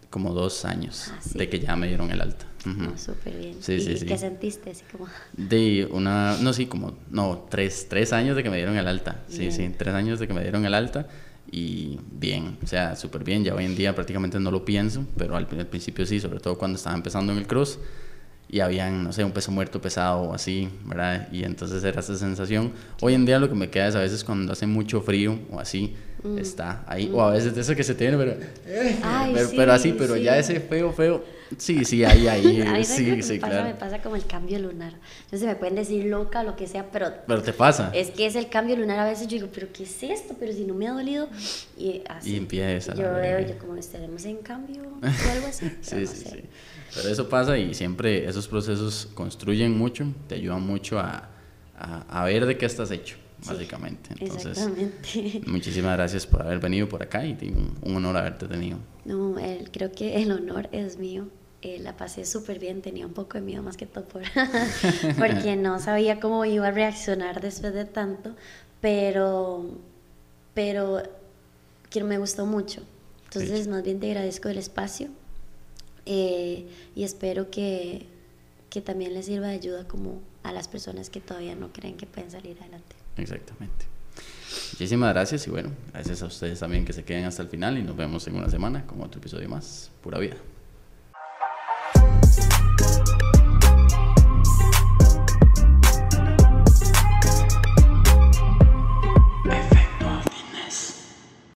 como 0.09 0.33
dos 0.33 0.65
años 0.65 1.09
Ah, 1.13 1.19
sí. 1.21 1.37
de 1.37 1.49
que 1.49 1.59
ya 1.59 1.75
me 1.75 1.89
dieron 1.89 2.13
el 2.13 2.21
alta. 2.21 2.47
Ujú. 2.65 2.81
No, 2.85 2.97
súper 2.97 3.37
bien. 3.37 3.57
Sí, 3.61 3.73
¿Y 3.73 3.81
sí, 3.81 3.97
sí. 3.97 4.07
qué 4.07 4.17
sentiste? 4.17 4.71
Así 4.71 4.85
como... 4.93 5.09
De 5.37 5.89
una, 5.91 6.37
no, 6.41 6.53
sí, 6.53 6.67
como, 6.67 6.97
no, 7.11 7.47
tres, 7.51 7.89
tres 7.91 8.13
años 8.13 8.37
de 8.37 8.45
que 8.45 8.51
me 8.51 8.57
dieron 8.57 8.77
el 8.77 8.87
alta. 8.87 9.25
Sí, 9.29 9.51
sí, 9.51 9.69
tres 9.77 9.93
años 9.93 10.21
de 10.21 10.29
que 10.29 10.33
me 10.33 10.43
dieron 10.43 10.65
el 10.65 10.73
alta 10.73 11.09
y 11.51 11.99
bien, 12.13 12.57
o 12.63 12.67
sea, 12.69 12.95
súper 12.95 13.25
bien. 13.25 13.43
Ya 13.43 13.53
hoy 13.57 13.65
en 13.65 13.75
día 13.75 13.97
prácticamente 13.97 14.39
no 14.39 14.53
lo 14.53 14.65
pienso, 14.65 15.05
pero 15.17 15.35
al, 15.37 15.49
al 15.59 15.67
principio 15.67 16.07
sí, 16.07 16.21
sobre 16.21 16.39
todo 16.39 16.57
cuando 16.57 16.77
estaba 16.77 16.95
empezando 16.97 17.33
en 17.33 17.39
el 17.39 17.49
cross 17.49 17.81
y 18.49 18.61
habían, 18.61 19.03
no 19.05 19.13
sé, 19.13 19.25
un 19.25 19.33
peso 19.33 19.51
muerto 19.51 19.81
pesado 19.81 20.21
o 20.23 20.35
así, 20.35 20.69
¿verdad? 20.85 21.29
Y 21.33 21.45
entonces 21.45 21.83
era 21.85 22.01
esa 22.01 22.17
sensación. 22.17 22.73
Hoy 23.01 23.15
en 23.15 23.27
día 23.27 23.39
lo 23.39 23.49
que 23.49 23.55
me 23.55 23.71
queda 23.71 23.89
es 23.89 23.95
a 23.97 24.01
veces 24.01 24.23
cuando 24.25 24.53
hace 24.53 24.67
mucho 24.67 25.01
frío 25.01 25.39
o 25.51 25.59
así, 25.59 25.97
está 26.39 26.85
ahí. 26.87 27.11
O 27.13 27.21
a 27.23 27.31
veces 27.31 27.55
de 27.55 27.61
eso 27.61 27.75
que 27.77 27.85
se 27.85 27.95
tiene, 27.95 28.17
pero, 28.17 28.33
Mm. 28.37 29.03
Ay, 29.05 29.33
pero, 29.35 29.49
sí, 29.49 29.55
pero 29.57 29.73
así, 29.73 29.95
pero 29.97 30.15
sí. 30.17 30.23
ya 30.23 30.39
ese 30.39 30.59
feo, 30.61 30.93
feo, 30.93 31.25
sí, 31.57 31.85
sí, 31.85 32.05
ahí, 32.05 32.27
ahí, 32.27 32.85
sí, 32.85 33.23
sí, 33.23 33.35
me 33.35 33.39
pasa, 33.41 33.53
claro. 33.53 33.65
me 33.69 33.75
pasa 33.75 34.03
como 34.03 34.17
el 34.17 34.27
cambio 34.27 34.59
lunar. 34.59 34.95
Entonces 35.25 35.47
me 35.47 35.55
pueden 35.57 35.75
decir 35.77 36.05
loca, 36.07 36.43
lo 36.43 36.57
que 36.57 36.67
sea, 36.67 36.87
pero 36.91 37.13
Pero 37.27 37.43
te 37.43 37.53
pasa. 37.53 37.91
es 37.95 38.11
que 38.11 38.27
es 38.27 38.35
el 38.37 38.49
cambio 38.49 38.77
lunar. 38.77 38.99
A 39.01 39.05
veces 39.09 39.29
yo 39.29 39.35
digo, 39.37 39.49
pero 39.55 39.69
¿qué 39.73 39.85
es 39.85 40.03
esto? 40.03 40.35
Pero 40.39 40.53
si 40.53 40.65
no 40.65 40.75
me 40.75 40.89
ha 40.89 40.93
dolido. 40.93 41.29
Y 41.79 42.03
así. 42.09 42.33
Y 42.33 42.37
empieza 42.37 42.95
la 42.95 43.03
Yo 43.03 43.13
veo, 43.15 43.41
yo 43.47 43.59
como 43.59 43.77
estaremos 43.77 44.25
en 44.25 44.37
cambio 44.39 44.83
o 44.83 45.31
algo 45.31 45.47
así. 45.49 45.71
Sí, 45.83 45.95
no 45.97 46.01
sí, 46.01 46.07
sé. 46.07 46.31
sí. 46.31 46.41
Pero 46.97 47.09
eso 47.09 47.29
pasa 47.29 47.57
y 47.59 47.75
siempre 47.75 48.27
esos 48.29 48.49
procesos 48.49 49.09
construyen 49.15 49.77
mucho, 49.77 50.07
te 50.29 50.35
ayudan 50.37 50.63
mucho 50.63 50.99
a, 50.99 51.29
a, 51.79 52.23
a 52.23 52.25
ver 52.25 52.47
de 52.47 52.57
qué 52.57 52.67
estás 52.67 52.91
hecho, 52.91 53.17
básicamente. 53.47 54.11
Entonces, 54.19 54.59
Exactamente. 54.59 55.43
muchísimas 55.47 55.97
gracias 55.97 56.27
por 56.27 56.43
haber 56.43 56.59
venido 56.59 56.89
por 56.89 57.03
acá 57.03 57.25
y 57.25 57.33
un, 57.55 57.77
un 57.83 57.97
honor 57.97 58.17
haberte 58.17 58.47
tenido. 58.49 58.79
No, 59.05 59.39
el- 59.39 59.71
creo 59.71 59.93
que 59.93 60.17
el 60.23 60.33
honor 60.33 60.69
es 60.73 60.99
mío. 60.99 61.29
Eh, 61.63 61.79
la 61.81 61.97
pasé 61.97 62.25
súper 62.27 62.59
bien, 62.59 62.81
tenía 62.83 63.07
un 63.07 63.13
poco 63.15 63.39
de 63.39 63.41
miedo 63.41 63.63
más 63.63 63.77
que 63.77 63.87
todo 63.87 64.05
por, 64.05 64.23
porque 65.19 65.57
no 65.57 65.79
sabía 65.81 66.21
cómo 66.21 66.45
iba 66.45 66.69
a 66.69 66.71
reaccionar 66.71 67.41
después 67.41 67.73
de 67.75 67.85
tanto, 67.87 68.37
pero, 68.81 69.65
pero 70.55 71.03
que 71.91 72.05
me 72.05 72.19
gustó 72.19 72.47
mucho. 72.47 72.83
Entonces, 73.25 73.69
más 73.69 73.83
bien 73.83 73.99
te 74.01 74.09
agradezco 74.11 74.49
el 74.49 74.59
espacio 74.59 75.09
eh, 76.07 76.67
y 76.95 77.03
espero 77.03 77.51
que, 77.51 78.07
que 78.71 78.81
también 78.81 79.15
les 79.15 79.27
sirva 79.27 79.49
de 79.49 79.55
ayuda 79.55 79.87
como 79.87 80.21
a 80.43 80.53
las 80.53 80.69
personas 80.69 81.11
que 81.11 81.21
todavía 81.21 81.55
no 81.55 81.73
creen 81.73 81.97
que 81.97 82.07
pueden 82.07 82.31
salir 82.31 82.57
adelante. 82.61 82.97
Exactamente. 83.17 83.87
Muchísimas 84.73 85.13
gracias 85.13 85.47
y 85.47 85.51
bueno, 85.51 85.71
gracias 85.93 86.23
a 86.23 86.27
ustedes 86.27 86.59
también 86.61 86.85
que 86.85 86.93
se 86.93 87.05
queden 87.05 87.25
hasta 87.25 87.43
el 87.43 87.49
final 87.49 87.77
y 87.79 87.83
nos 87.83 87.97
vemos 87.97 88.27
en 88.27 88.37
una 88.37 88.49
semana 88.49 88.87
con 88.87 89.01
otro 89.03 89.19
episodio 89.21 89.49
más. 89.49 89.91
Pura 90.03 90.19
vida. 90.19 90.37